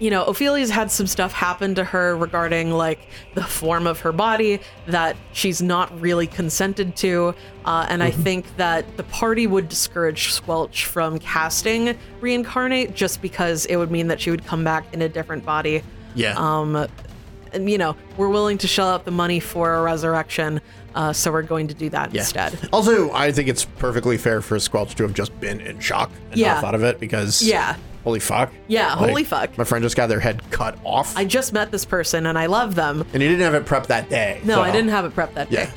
[0.00, 2.98] you know, Ophelia's had some stuff happen to her regarding like
[3.34, 7.34] the form of her body that she's not really consented to.
[7.64, 13.66] Uh, and I think that the party would discourage Squelch from casting reincarnate just because
[13.66, 15.82] it would mean that she would come back in a different body.
[16.14, 16.34] yeah.
[16.36, 16.86] Um,
[17.52, 20.60] and, you know, we're willing to shell out the money for a resurrection.
[20.96, 22.22] Uh, so we're going to do that Yeah.
[22.22, 22.68] instead.
[22.72, 26.40] Also, I think it's perfectly fair for Squelch to have just been in shock and
[26.40, 26.54] Yeah.
[26.54, 27.76] not thought of it because Yeah.
[28.04, 28.52] Holy fuck.
[28.68, 29.56] Yeah, Like, holy fuck.
[29.58, 32.46] My friend just got their head cut off, I just met this person and I
[32.46, 33.00] love them.
[33.12, 34.40] and he didn't have it prepped that day.
[34.44, 35.64] No, so- I didn't have it prepped that Yeah.
[35.66, 35.70] day.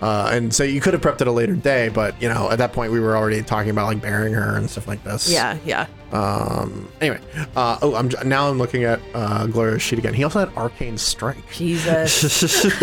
[0.00, 2.58] Uh, and so you could have prepped it a later day, but you know, at
[2.58, 5.30] that point we were already talking about like burying her and stuff like this.
[5.30, 5.86] Yeah, yeah.
[6.12, 6.88] Um.
[7.00, 7.20] Anyway.
[7.54, 7.78] Uh.
[7.82, 10.12] Oh, I'm j- now I'm looking at uh Glorio's sheet again.
[10.12, 11.48] He also had arcane strike.
[11.52, 12.64] Jesus.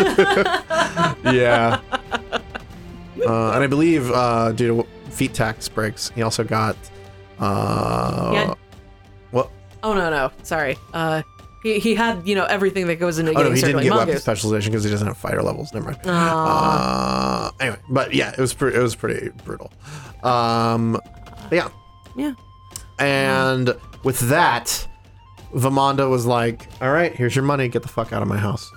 [1.26, 1.80] yeah.
[3.26, 6.78] Uh, and I believe uh, due to feat tax breaks, he also got.
[7.38, 8.54] Uh, Yeah.
[9.84, 10.78] Oh no no sorry.
[10.94, 11.22] Uh,
[11.64, 13.84] he, he had you know everything that goes into Oh no, getting he didn't circling
[13.84, 14.22] get weapon mongoose.
[14.22, 15.74] specialization because he doesn't have fighter levels.
[15.74, 16.00] Never mind.
[16.06, 18.78] Uh, anyway, but yeah, it was pretty.
[18.78, 19.72] It was pretty brutal.
[20.24, 20.94] Um,
[21.50, 21.70] but yeah,
[22.16, 22.34] yeah.
[22.98, 24.88] and with that,
[25.54, 27.68] Vamanda was like, "All right, here's your money.
[27.68, 28.70] Get the fuck out of my house."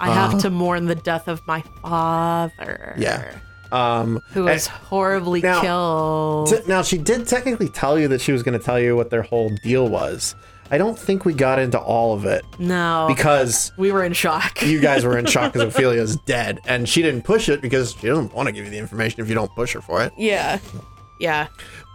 [0.00, 2.94] I have to mourn the death of my father.
[2.98, 3.38] Yeah.
[3.72, 6.48] Um, Who was horribly now- killed.
[6.48, 9.10] T- now she did technically tell you that she was going to tell you what
[9.10, 10.34] their whole deal was.
[10.70, 13.04] I don't think we got into all of it no.
[13.08, 14.62] because we were in shock.
[14.62, 18.06] you guys were in shock because Ophelia's dead, and she didn't push it because she
[18.06, 20.12] doesn't want to give you the information if you don't push her for it.
[20.16, 20.58] yeah.
[21.20, 21.48] Yeah.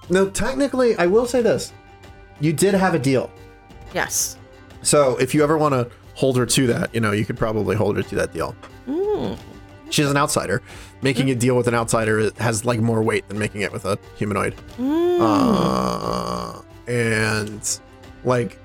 [0.10, 1.74] No, technically, I will say this:
[2.40, 3.30] you did have a deal.
[3.94, 4.38] Yes.
[4.84, 7.76] So if you ever want to hold her to that, you know, you could probably
[7.76, 8.56] hold her to that deal.
[9.90, 10.62] She's an outsider.
[11.02, 14.00] Making a deal with an outsider has like more weight than making it with a
[14.16, 14.56] humanoid.
[14.80, 17.80] Uh, and
[18.24, 18.60] like,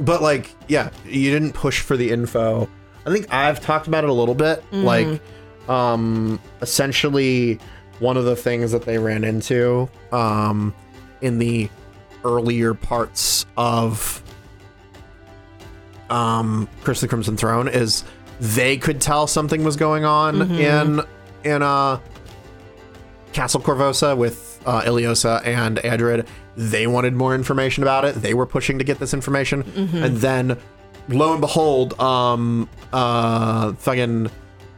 [0.00, 2.68] but like, yeah, you didn't push for the info.
[3.06, 4.62] I think I've talked about it a little bit.
[4.70, 5.20] Like,
[5.68, 7.58] um, essentially,
[8.00, 10.74] one of the things that they ran into, um,
[11.20, 11.68] in the
[12.24, 14.22] earlier parts of
[16.10, 18.04] um Curse of the Crimson Throne is
[18.40, 21.00] they could tell something was going on in
[21.44, 21.98] in uh
[23.32, 26.26] Castle Korvosa with uh, Ileosa and Adrid.
[26.56, 28.16] They wanted more information about it.
[28.16, 30.58] They were pushing to get this information, and then
[31.08, 34.28] lo and behold, um, uh, fucking,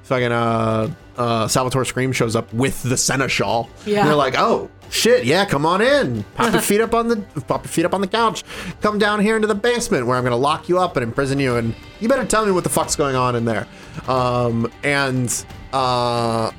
[0.02, 3.70] fucking, uh, uh, Salvatore Scream shows up with the seneschal.
[3.86, 4.00] Yeah.
[4.00, 6.22] And they're like, oh shit, yeah, come on in.
[6.34, 7.16] Pop your feet up on the
[7.46, 8.44] pop your feet up on the couch.
[8.82, 11.56] Come down here into the basement where I'm gonna lock you up and imprison you,
[11.56, 13.66] and you better tell me what the fuck's going on in there.
[14.08, 16.50] Um, and uh,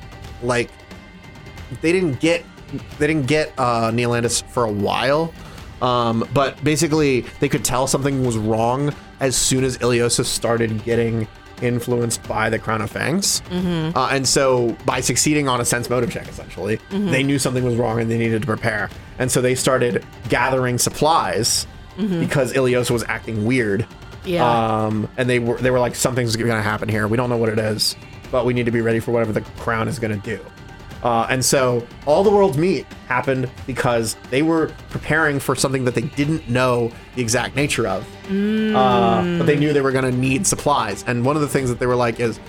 [0.43, 0.69] like
[1.81, 2.43] they didn't get
[2.99, 5.33] they didn't get uh, Neolandus for a while.
[5.81, 11.27] Um, but basically, they could tell something was wrong as soon as Ileosa started getting
[11.61, 13.41] influenced by the Crown of Fangs.
[13.95, 17.75] Uh, and so, by succeeding on a sense motive check, essentially, they knew something was
[17.75, 18.89] wrong and they needed to prepare.
[19.17, 21.65] And so, they started gathering supplies
[21.97, 23.85] because Ileosa was acting weird.
[24.23, 24.45] Yeah.
[24.85, 27.07] Um, and they were they were like, something's going to happen here.
[27.07, 27.95] We don't know what it is,
[28.31, 30.43] but we need to be ready for whatever the crown is going to do.
[31.03, 35.95] Uh, and so all the world's meat happened because they were preparing for something that
[35.95, 38.07] they didn't know the exact nature of.
[38.29, 41.03] Uh, but they knew they were going to need supplies.
[41.07, 42.39] And one of the things that they were like is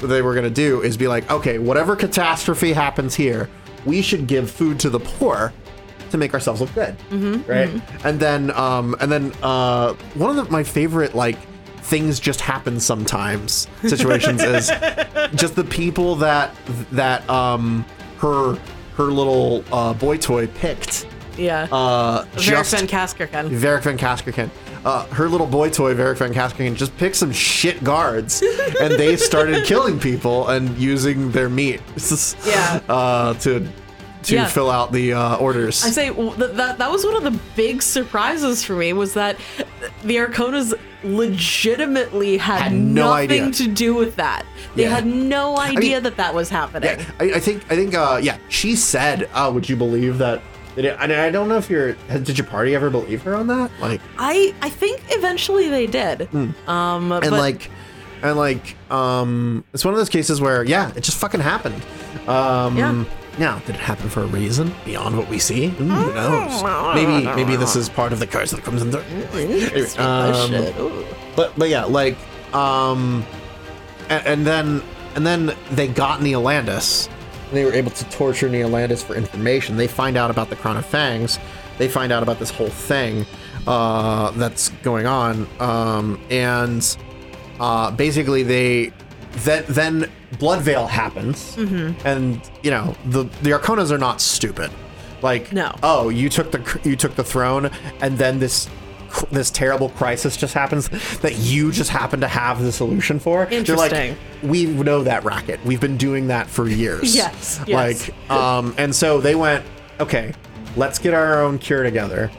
[0.00, 3.48] they were going to do is be like, okay, whatever catastrophe happens here,
[3.86, 5.52] we should give food to the poor
[6.10, 6.96] to make ourselves look good,
[7.46, 7.68] right?
[8.04, 11.38] And then, um, and then uh, one of the, my favorite like
[11.82, 14.68] things just happen sometimes situations is
[15.34, 16.54] just the people that
[16.92, 17.84] that um
[18.18, 18.58] her
[18.96, 21.06] her little uh, boy toy picked.
[21.38, 21.66] yeah.
[21.72, 23.48] Uh, Varric just Van Kaskerken.
[23.50, 24.50] Varric Van Kaskerken.
[24.84, 28.42] Uh, her little boy toy, Varric Van Kaskerken, just picked some shit guards,
[28.80, 31.80] and they started killing people and using their meat.
[32.46, 32.80] Yeah.
[32.88, 33.66] Uh, to
[34.24, 34.46] to Yeah.
[34.46, 35.84] fill out the uh, orders.
[35.84, 39.36] I say th- that that was one of the big surprises for me was that
[40.04, 40.74] the Arkonas
[41.04, 43.52] legitimately had, Had no nothing idea.
[43.52, 44.44] to do with that.
[44.74, 44.90] They Yeah.
[44.90, 46.98] had no idea mean- that that was happening.
[46.98, 48.36] Yeah, I, I think I think uh, yeah.
[48.48, 50.42] She said, uh, "Would you believe that
[50.76, 51.92] and I don't know if your
[52.22, 53.70] did your party ever believe her on that?
[53.80, 56.28] Like, I I think eventually they did.
[56.34, 57.12] Um, Hmm.
[57.12, 57.70] and but like,
[58.22, 61.82] and like, um, it's one of those cases where yeah, it just fucking happened.
[62.28, 63.04] Um, Yeah.
[63.38, 65.68] Now, did it happen for a reason beyond what we see?
[65.68, 66.62] Who knows?
[66.94, 69.02] Maybe, maybe this is part of the curse that comes into.
[69.04, 71.04] Anyway, oh, um,
[71.36, 72.16] but but yeah, like
[72.54, 73.24] um,
[74.08, 74.82] and, and then
[75.14, 77.08] and then they got Neolandus.
[77.48, 79.76] And they were able to torture Neolandus for information.
[79.76, 81.38] They find out about the Crown of Fangs.
[81.78, 83.26] They find out about this whole thing
[83.66, 86.96] uh, that's going on, um, and
[87.58, 88.92] uh, basically they
[89.32, 94.70] then then Bloodveil happens, and you know the the Arkonas are not stupid.
[95.22, 95.74] Like No.
[95.82, 98.68] oh you took the you took the throne, and then this
[99.32, 103.44] this terrible crisis just happens that you just happen to have the solution for.
[103.46, 104.10] They're Interesting.
[104.10, 105.58] like, we know that racket.
[105.64, 107.14] We've been doing that for years.
[107.20, 108.08] Yes, yes.
[108.08, 109.64] Like, um, and so they went,
[109.98, 110.32] okay,
[110.76, 112.30] let's get our own cure together.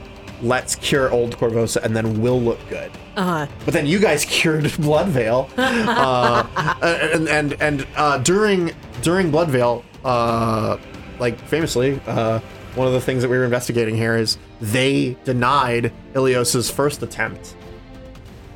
[0.41, 2.91] Let's cure old Korvosa, and then we'll look good.
[3.15, 3.47] Uh-huh.
[3.65, 8.71] But then you guys cured Bloodveil, uh, and and and uh, during
[9.01, 10.77] during Bloodveil, uh,
[11.19, 12.39] like famously, uh,
[12.75, 17.55] one of the things that we were investigating here is they denied Ileosa's first attempt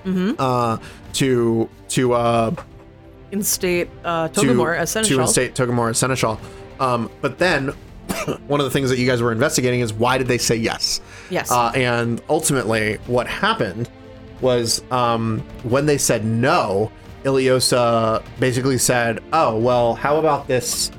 [0.05, 0.77] uh,
[1.13, 2.55] to to uh,
[3.31, 5.21] Instate uh, to, Togomor as to Seneschal.
[5.21, 6.39] instate Togomor as Seneschal.
[6.79, 7.73] Um, but then
[8.47, 11.01] one of the things that you guys were investigating is why did they say yes?
[11.29, 11.51] Yes.
[11.51, 13.89] Uh, and ultimately, what happened
[14.41, 16.91] was um, when they said no,
[17.23, 20.91] Ileosa basically said, "Oh well, how about this?"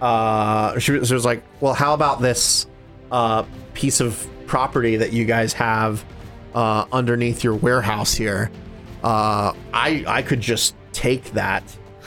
[0.00, 2.66] Uh, she, was- she was like, "Well, how about this
[3.10, 6.04] uh, piece of property that you guys have
[6.54, 8.50] uh, underneath your warehouse here?
[9.02, 11.64] Uh, I I could just take that."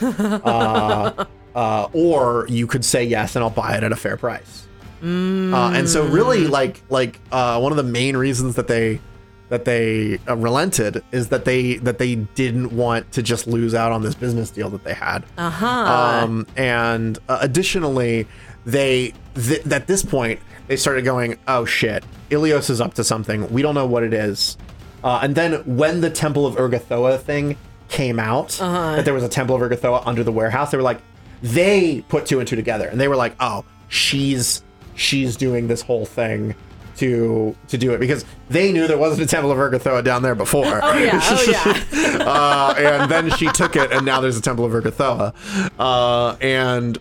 [1.58, 4.68] uh, or you could say yes and I'll buy it at a fair price.
[5.02, 9.00] Uh, and so really like like uh, one of the main reasons that they
[9.48, 13.90] that they uh, relented is that they that they didn't want to just lose out
[13.90, 15.24] on this business deal that they had.
[15.36, 15.66] uh-huh.
[15.66, 18.26] Um, and uh, additionally,
[18.64, 20.38] they th- at this point
[20.68, 23.50] they started going, "Oh shit, Ileosa is up to something.
[23.52, 24.56] We don't know what it is."
[25.02, 27.56] Uh, and then when the Temple of Urgathoa thing
[27.88, 31.00] came out, that there was a Temple of Urgathoa under the warehouse, they were like,
[31.42, 34.62] they put two and two together, and they were like, "Oh, she's
[34.94, 36.54] she's doing this whole thing."
[36.98, 40.34] To, to do it because they knew there wasn't a temple of Urgathoa down there
[40.34, 40.80] before.
[40.82, 41.46] oh yeah, oh
[41.92, 42.24] yeah.
[42.26, 45.32] uh, and then she took it, and now there's a temple of Urgathoa.
[45.78, 46.98] Uh, and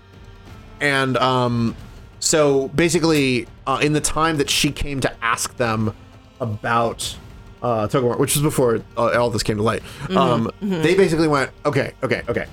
[0.82, 1.76] and um,
[2.20, 5.96] so basically, uh, in the time that she came to ask them
[6.40, 7.18] about
[7.62, 9.82] uh, Togomor, which was before uh, all this came to light,
[10.16, 12.46] um, they basically went, okay, okay, okay.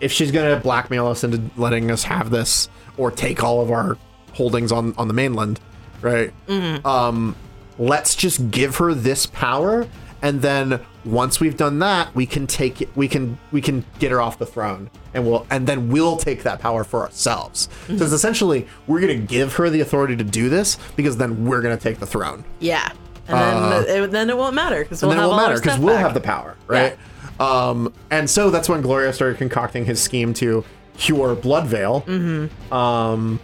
[0.00, 3.96] If she's gonna blackmail us into letting us have this or take all of our
[4.32, 5.60] holdings on on the mainland,
[6.00, 6.32] right?
[6.46, 6.86] Mm-hmm.
[6.86, 7.36] um,
[7.78, 9.86] let's just give her this power
[10.22, 14.10] and then once we've done that we can take it we can we can get
[14.10, 17.92] her off the throne and we'll and then we'll take that power for ourselves so
[17.92, 18.14] it's mm-hmm.
[18.14, 21.76] essentially we're going to give her the authority to do this because then we're going
[21.76, 22.90] to take the throne Yeah.
[23.30, 25.52] And then, uh, it, then it won't matter because we'll have it won't all matter
[25.52, 26.02] our because stuff we'll back.
[26.02, 26.96] have the power right
[27.40, 30.64] um and so that's when Glorio started concocting his scheme to
[30.96, 32.72] cure bloodveil mm-hmm.
[32.74, 33.38] um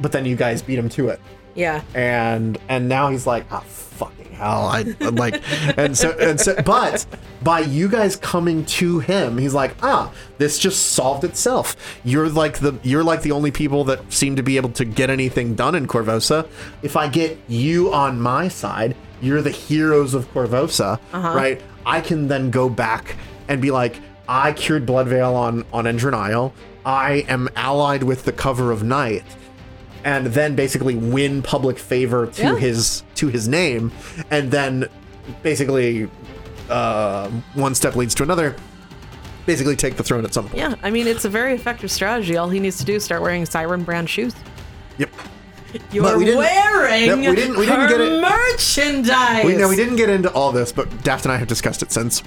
[0.00, 1.20] but then you guys beat him to it
[1.54, 1.82] Yeah.
[1.94, 5.42] and and now he's like, oh fucking hell, I I'm like,
[5.76, 7.04] and so and so, but
[7.42, 11.74] by you guys coming to him, he's like, ah, this just solved itself.
[12.04, 15.10] You're like the you're like the only people that seem to be able to get
[15.10, 16.46] anything done in Korvosa.
[16.82, 21.60] If I get you on my side, you're the heroes of Korvosa, right?
[21.88, 23.16] I can then go back
[23.48, 23.96] and be like,
[24.28, 26.52] I cured Bloodveil on on Endrin Isle.
[26.84, 29.24] I am allied with the cover of night
[30.04, 32.56] and then basically win public favor to Yeah.
[32.56, 33.90] his to his name
[34.30, 34.86] and then
[35.42, 36.08] basically
[36.70, 38.54] uh, one step leads to another
[39.46, 40.74] basically take the throne at some point Yeah.
[40.82, 42.36] I mean, it's a very effective strategy.
[42.36, 44.34] All he needs to do is start wearing Siren brand shoes.
[44.98, 45.10] yep
[45.92, 49.44] You're we wearing Yep, we didn't- we didn't her get it- merchandise.
[49.44, 51.92] we, no, we didn't get into all this but daft and i have discussed it
[51.92, 52.22] since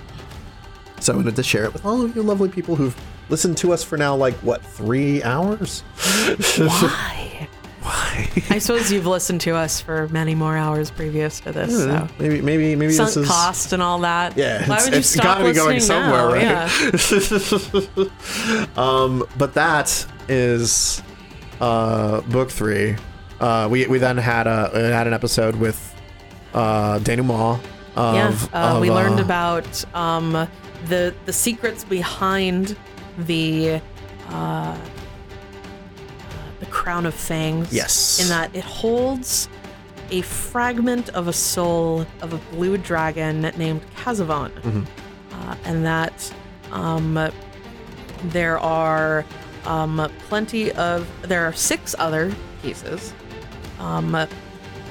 [1.00, 2.96] so i wanted to share it with all of you lovely people who've
[3.30, 5.82] listened to us for now like what three hours
[6.58, 7.48] Why?
[7.82, 11.76] why I suppose you've listened to us for many more hours previous to this.
[11.76, 12.08] So.
[12.20, 14.38] maybe maybe maybe Sunk this is cost and all that.
[14.38, 16.68] Yeah, Why it's- would you it's stop gotta be going somewhere, now?
[16.68, 18.06] right?
[18.06, 18.06] Yeah.
[18.78, 21.02] um, but that is
[21.60, 22.98] uh, book three.
[23.42, 25.80] Uh, we we then had a had an episode with
[26.54, 27.60] uh, denouement
[27.96, 28.28] of, yeah.
[28.54, 30.48] Uh, of, we learned uh, about um,
[30.88, 32.78] the the secrets behind
[33.18, 33.82] the
[34.30, 34.78] uh,
[36.60, 37.74] the Crown of Fangs.
[37.74, 38.22] Yes.
[38.22, 39.50] In that it holds
[40.12, 44.52] a fragment of a soul of a blue dragon named Kazavon.
[45.34, 46.34] Uh, and that
[46.72, 47.32] um,
[48.26, 49.26] there are
[49.66, 53.14] um, plenty of, there are six other pieces.
[53.82, 54.28] Um,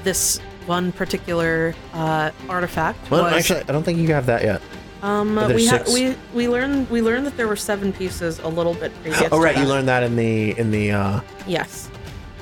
[0.04, 4.60] this one particular uh, artifact Well, was actually, I don't think you have that yet.
[5.02, 5.92] um, we six?
[5.92, 9.28] we we learned we learned that there were seven pieces a little bit previous.
[9.32, 9.56] Oh, right.
[9.56, 11.88] You learned that in the in the uh, Yes.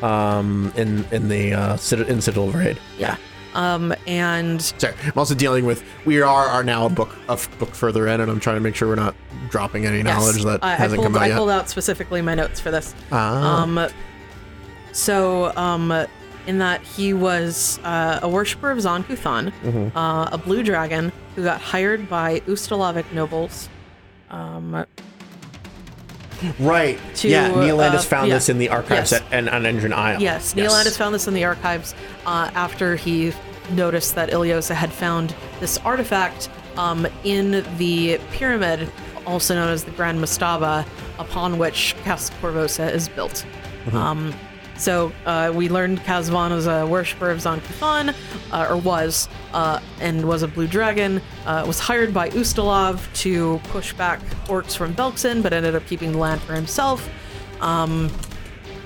[0.03, 2.79] um in in the uh, Cit- in Citadel Raid.
[2.99, 3.17] Yeah.
[3.55, 5.83] Um, and Sorry, I'm also dealing with.
[6.05, 8.75] We are are now a book a book further in, and I'm trying to make
[8.77, 9.15] sure we're not
[9.51, 11.37] dropping any yes, knowledge that I, I hasn't pulled come out I yet.
[11.39, 12.95] pulled out specifically my notes for this.
[13.11, 13.63] Ah.
[13.63, 13.89] Um,
[14.93, 16.07] so um,
[16.49, 19.97] in that he was uh, a worshiper of Zon-Kuthon, Mm-hmm.
[19.97, 23.69] uh, a blue dragon who got hired by Ustalavic nobles.
[24.31, 24.87] Um,
[26.59, 26.99] right.
[27.17, 28.35] to, yeah, Neolandus uh, found yeah.
[28.37, 29.21] this in the archives Yes.
[29.21, 30.23] at, and on Endrin Isle.
[30.23, 31.95] Yes, Neolandus found this in the archives
[32.25, 33.33] uh, after he
[33.73, 38.91] noticed that Ileosa had found this artifact um, in the pyramid,
[39.27, 40.87] also known as the Grand Mastaba,
[41.19, 43.45] upon which Castle Korvosa is built.
[43.93, 44.33] Um,
[44.79, 48.15] so uh, we learned Kazavon was a worshiper of Zon-Kuthon,
[48.53, 51.21] uh, or was, uh, and was a blue dragon.
[51.45, 56.13] Uh, was hired by Ustalav to push back orcs from Belkzen, but ended up keeping
[56.13, 57.09] the land for himself.
[57.61, 58.09] Um,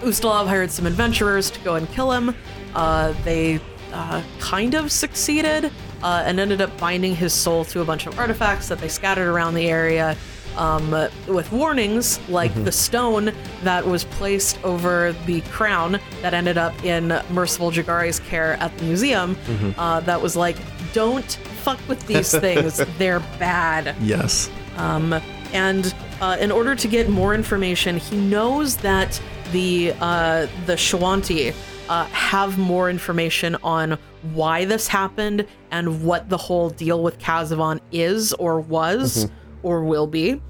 [0.00, 2.34] Ustalav hired some adventurers to go and kill him.
[2.74, 3.60] Uh, they
[3.92, 5.70] uh, kind of succeeded
[6.02, 9.54] and ended up binding his soul to a bunch of artifacts that they scattered around
[9.54, 10.16] the area
[10.56, 10.90] um,
[11.28, 13.32] with warnings like the stone
[13.62, 18.84] that was placed over the crown that ended up in Merciful Jeggare's care at the
[18.84, 19.36] museum.
[19.78, 20.56] Uh, that was like,
[20.92, 21.32] don't
[21.62, 23.94] fuck with these things, they're bad.
[24.00, 24.50] Yes.
[24.76, 25.14] Um,
[25.52, 29.20] and uh, in order to get more information, he knows that
[29.52, 31.54] the uh, the Shoanti
[31.88, 33.98] uh, have more information on
[34.32, 39.28] why this happened and what the whole deal with Kazavon is or was
[39.62, 40.40] or will be.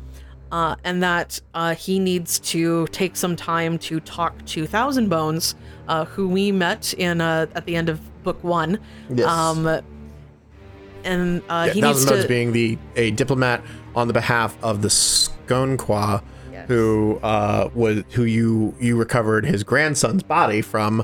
[0.51, 5.55] Uh, and that uh, he needs to take some time to talk to Thousand Bones,
[5.89, 8.79] uh, who we met in uh, at the end of book one.
[9.09, 9.27] Yes.
[9.27, 9.67] Um,
[11.05, 13.63] and uh, Yeah, he Thousand needs Bones to being the a diplomat
[13.95, 16.69] on the behalf of the Skoan-Quah, Yes.
[16.69, 21.01] who uh was who you you recovered his grandson's body from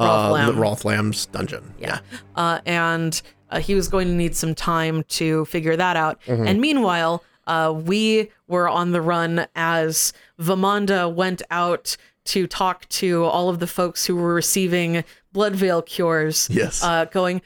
[0.00, 0.96] uh Rolth the Lam.
[1.06, 1.74] Lamm's dungeon.
[1.78, 2.00] Yeah.
[2.34, 6.20] Uh, and uh, he was going to need some time to figure that out.
[6.26, 6.46] Mm-hmm.
[6.46, 11.96] And meanwhile, uh, we were on the run as Vamanda went out
[12.26, 16.48] to talk to all of the folks who were receiving Bloodveil cures.
[16.50, 16.82] Yes.
[16.82, 17.42] Uh, going,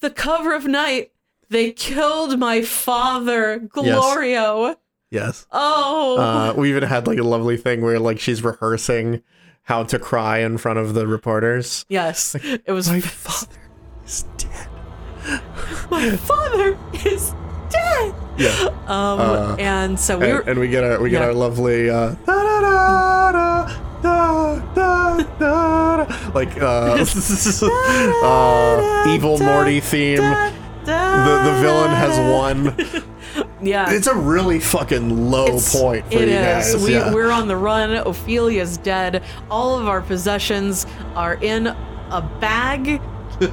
[0.00, 1.12] the cover of night,
[1.50, 4.76] they killed my father, Glorio.
[5.10, 5.46] Yes.
[5.52, 6.18] Oh.
[6.18, 9.22] Uh, we even had like a lovely thing where like she's rehearsing
[9.64, 11.84] how to cry in front of the reporters.
[11.88, 12.34] yes.
[12.36, 13.60] It was My father
[14.06, 14.68] is dead.
[15.90, 17.34] my father is
[17.68, 18.14] dead.
[18.38, 18.70] Yeah.
[18.86, 20.40] Um, and so we and, were.
[20.50, 21.26] and we get our we get Yeah.
[21.26, 22.14] our lovely uh,
[26.34, 27.04] like uh,
[28.22, 30.18] uh, evil Morty theme.
[30.84, 32.76] The the villain has won.
[33.60, 33.90] Yeah.
[33.92, 36.74] It's a really fucking low It's- point for it you is.
[36.74, 36.84] guys.
[36.84, 37.12] We, yeah.
[37.12, 37.90] We're on the run.
[38.06, 39.22] Ophelia's dead.
[39.50, 43.00] All of our possessions are in a bag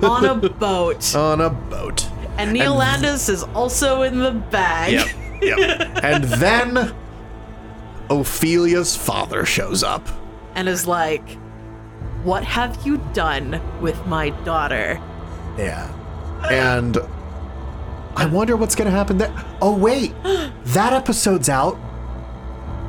[0.04, 1.16] on a boat.
[1.16, 2.08] on a boat.
[2.38, 4.94] And Neil and- Landis is also in the bag.
[4.94, 5.08] Yep.
[5.42, 6.00] Yep.
[6.04, 6.94] and then
[8.10, 10.08] Ophelia's father shows up.
[10.56, 11.28] And is like,
[12.24, 15.02] What have you done with my daughter?
[15.58, 15.92] Yeah.
[16.50, 16.98] And
[18.16, 19.34] I wonder what's going to happen there.
[19.62, 20.14] Oh, wait.
[20.74, 21.78] That episode's out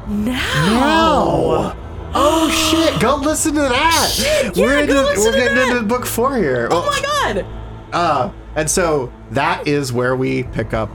[0.09, 0.35] Now.
[0.71, 1.77] now.
[2.15, 3.01] Oh, shit.
[3.01, 4.11] Go listen to that.
[4.15, 5.69] Shit, yeah, we're into, go listen we're to getting that.
[5.77, 6.69] into book four here.
[6.71, 7.47] Oh my god.
[7.93, 10.91] Uh, and so that is where we pick up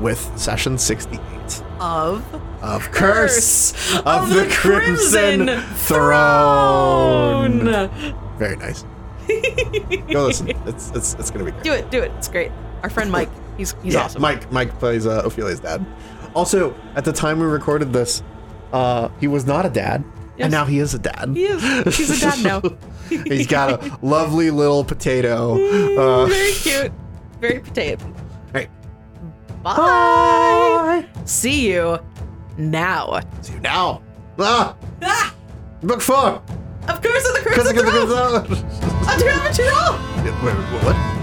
[0.00, 1.20] with session 68
[1.80, 2.24] Of
[2.62, 3.72] of Curse,
[4.04, 7.64] of, the, Crimson Crimson, Throne.
[8.36, 8.84] Very nice.
[10.10, 10.50] Go listen.
[10.66, 11.62] It's, it's, it's going to be great.
[11.62, 12.10] Do it, do it.
[12.18, 12.50] It's great.
[12.82, 14.22] Our friend Mike, he's he's yeah, awesome.
[14.22, 15.84] Mike Mike plays uh, Ophelia's dad.
[16.34, 18.22] Also, at the time we recorded this,
[18.72, 20.04] uh, he was not a dad,
[20.36, 20.44] Yes.
[20.44, 21.30] and now he is a dad.
[21.34, 21.96] He is.
[21.96, 22.60] He's a dad now.
[23.26, 25.54] He's got a lovely little potato.
[25.98, 26.92] Uh, Very cute.
[27.40, 28.04] Very potato.
[28.52, 28.68] right.
[29.62, 31.06] Bye.
[31.24, 31.98] See you
[32.56, 33.20] now.
[33.42, 34.02] See you now.
[34.38, 35.34] Ah, Ah!
[35.82, 36.42] book four.
[36.88, 38.34] Of course, of the Crimson of- cause Throne!
[38.36, 39.64] of- A two, a two,
[40.24, 40.54] Wait, wait,
[40.84, 41.17] what?